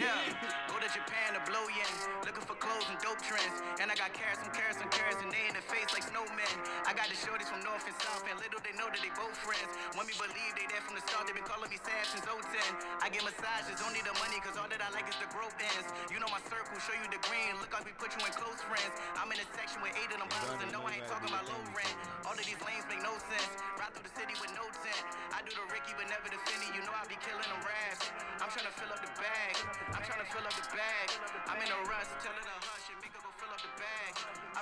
yeah. 0.00 0.68
Go 0.68 0.78
to 0.78 0.86
Japan 0.86 1.34
to 1.34 1.40
blow 1.50 1.68
yen. 1.68 1.81
Dope. 3.12 3.52
And 3.82 3.90
I 3.90 3.98
got 3.98 4.14
carats 4.14 4.38
and 4.40 4.52
carats 4.54 4.78
and 4.78 4.86
carats 4.94 5.18
and 5.20 5.28
they 5.34 5.42
in 5.50 5.58
the 5.58 5.64
face 5.66 5.90
like 5.90 6.06
snowmen. 6.06 6.54
I 6.86 6.94
got 6.94 7.10
the 7.10 7.18
shorties 7.18 7.50
from 7.50 7.60
north 7.66 7.82
and 7.82 7.96
south 7.98 8.22
and 8.30 8.38
little 8.38 8.62
they 8.62 8.70
know 8.78 8.86
that 8.86 9.02
they 9.02 9.10
both 9.18 9.34
friends. 9.42 9.68
Want 9.98 10.06
me 10.06 10.14
believe 10.14 10.52
they 10.54 10.70
there 10.70 10.80
from 10.86 10.94
the 10.94 11.02
start. 11.02 11.26
They 11.26 11.34
been 11.34 11.42
calling 11.42 11.66
me 11.66 11.82
sad 11.82 12.04
since 12.08 12.22
010. 12.22 12.38
I 13.02 13.10
get 13.10 13.26
massages, 13.26 13.82
don't 13.82 13.90
need 13.90 14.06
the 14.06 14.14
money 14.22 14.38
cause 14.38 14.54
all 14.54 14.70
that 14.70 14.78
I 14.78 14.88
like 14.94 15.10
is 15.10 15.18
the 15.18 15.26
growth 15.34 15.56
ends. 15.58 15.90
You 16.14 16.22
know 16.22 16.30
my 16.30 16.38
circle, 16.46 16.78
show 16.78 16.94
you 16.94 17.10
the 17.10 17.18
green. 17.26 17.58
Look 17.58 17.74
like 17.74 17.84
we 17.88 17.92
put 17.98 18.14
you 18.14 18.22
in 18.22 18.32
close 18.38 18.60
friends. 18.64 18.94
I'm 19.18 19.28
in 19.34 19.40
a 19.40 19.48
section 19.56 19.82
with 19.82 19.92
eight 19.98 20.08
of 20.14 20.22
them 20.22 20.30
bottles 20.30 20.62
and 20.62 20.70
no 20.70 20.86
I 20.86 21.02
ain't 21.02 21.08
talking 21.10 21.32
about 21.32 21.42
low 21.50 21.62
rent. 21.74 21.96
All 22.22 22.36
of 22.38 22.44
these 22.46 22.60
lanes 22.62 22.86
make 22.86 23.02
no 23.02 23.12
sense. 23.34 23.50
Ride 23.82 23.92
through 23.98 24.06
the 24.06 24.14
city 24.14 24.38
with 24.38 24.54
no 24.54 24.62
tent. 24.84 25.04
I 25.34 25.42
do 25.42 25.50
the 25.58 25.66
Ricky 25.74 25.90
but 25.98 26.06
never 26.06 26.30
the 26.30 26.38
Finny. 26.46 26.70
You 26.70 26.86
know 26.86 26.94
I 26.94 27.02
be 27.10 27.18
killing 27.18 27.44
them 27.44 27.60
raps. 27.66 28.14
I'm 28.38 28.52
trying 28.52 28.70
to 28.70 28.74
fill 28.78 28.94
up 28.94 29.02
the 29.02 29.10
bag. 29.18 29.54
I'm 29.90 30.04
trying 30.06 30.22
to 30.22 30.28
fill 30.30 30.46
up 30.46 30.54
the 30.54 30.66
bag. 30.70 31.08
I'm 31.50 31.58
in 31.58 31.66
a 31.66 31.80
rush. 31.90 32.08
Tell 32.22 32.30
her 32.30 32.46
to 32.46 32.56
hush 32.68 32.81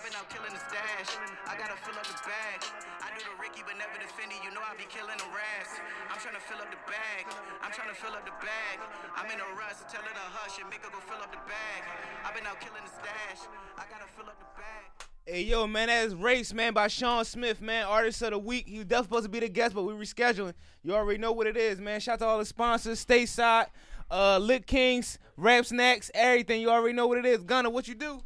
I've 0.01 0.09
been 0.09 0.17
out 0.17 0.33
killing 0.33 0.49
the 0.49 0.65
stash. 0.65 1.13
I 1.45 1.61
gotta 1.61 1.77
fill 1.77 1.93
up 1.93 2.09
the 2.09 2.17
bag. 2.25 2.65
I 3.05 3.13
do 3.13 3.21
the 3.21 3.37
Ricky 3.37 3.61
but 3.61 3.77
never 3.77 4.01
the 4.01 4.09
Finny. 4.17 4.41
You 4.41 4.49
know 4.49 4.65
I 4.65 4.73
be 4.73 4.89
killing 4.89 5.13
them 5.13 5.29
raps. 5.29 5.77
I'm 6.09 6.17
trying 6.17 6.41
to 6.41 6.41
fill 6.41 6.57
up 6.57 6.73
the 6.73 6.81
bag. 6.89 7.29
I'm 7.61 7.69
trying 7.69 7.93
to 7.93 7.99
fill 8.01 8.17
up 8.17 8.25
the 8.25 8.33
bag. 8.41 8.81
I'm 9.13 9.29
in 9.29 9.37
a 9.37 9.49
rush. 9.61 9.77
Tell 9.93 10.01
her 10.01 10.09
to 10.09 10.27
hush 10.33 10.57
and 10.57 10.73
Mika 10.73 10.89
go 10.89 11.05
fill 11.05 11.21
up 11.21 11.29
the 11.29 11.45
bag. 11.45 11.85
I've 12.25 12.33
been 12.33 12.49
out 12.49 12.57
killing 12.65 12.81
the 12.81 12.89
stash. 12.97 13.45
I 13.77 13.85
gotta 13.93 14.09
fill 14.17 14.25
up 14.25 14.41
the 14.41 14.49
bag. 14.57 14.89
Hey 15.29 15.45
yo, 15.45 15.67
man, 15.67 15.93
that's 15.93 16.17
Race, 16.17 16.55
man, 16.55 16.73
by 16.73 16.89
Sean 16.89 17.27
Smith, 17.27 17.61
man, 17.61 17.85
artist 17.85 18.25
of 18.25 18.31
the 18.31 18.39
week. 18.39 18.65
He 18.67 18.81
was 18.81 18.89
definitely 18.89 19.05
supposed 19.05 19.25
to 19.29 19.37
be 19.37 19.41
the 19.45 19.53
guest, 19.53 19.75
but 19.77 19.85
we 19.85 19.93
rescheduling. 19.93 20.57
You 20.83 20.97
already 20.97 21.21
know 21.21 21.33
what 21.33 21.47
it 21.47 21.59
is, 21.59 21.79
man. 21.79 22.01
Shout 22.01 22.15
out 22.15 22.19
to 22.21 22.25
all 22.25 22.39
the 22.39 22.49
sponsors, 22.49 23.05
Stateside, 23.05 23.67
uh, 24.11 24.39
Lit 24.41 24.65
Kings, 24.67 25.19
Rap 25.37 25.67
Snacks, 25.67 26.11
everything. 26.15 26.63
You 26.63 26.71
already 26.71 26.97
know 26.97 27.07
what 27.07 27.19
it 27.19 27.27
is. 27.27 27.45
Gunner, 27.45 27.69
what 27.69 27.87
you 27.87 27.95
do? 27.95 28.23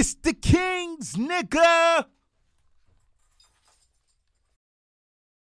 It's 0.00 0.14
the 0.14 0.32
Kings, 0.32 1.16
nigga. 1.16 2.04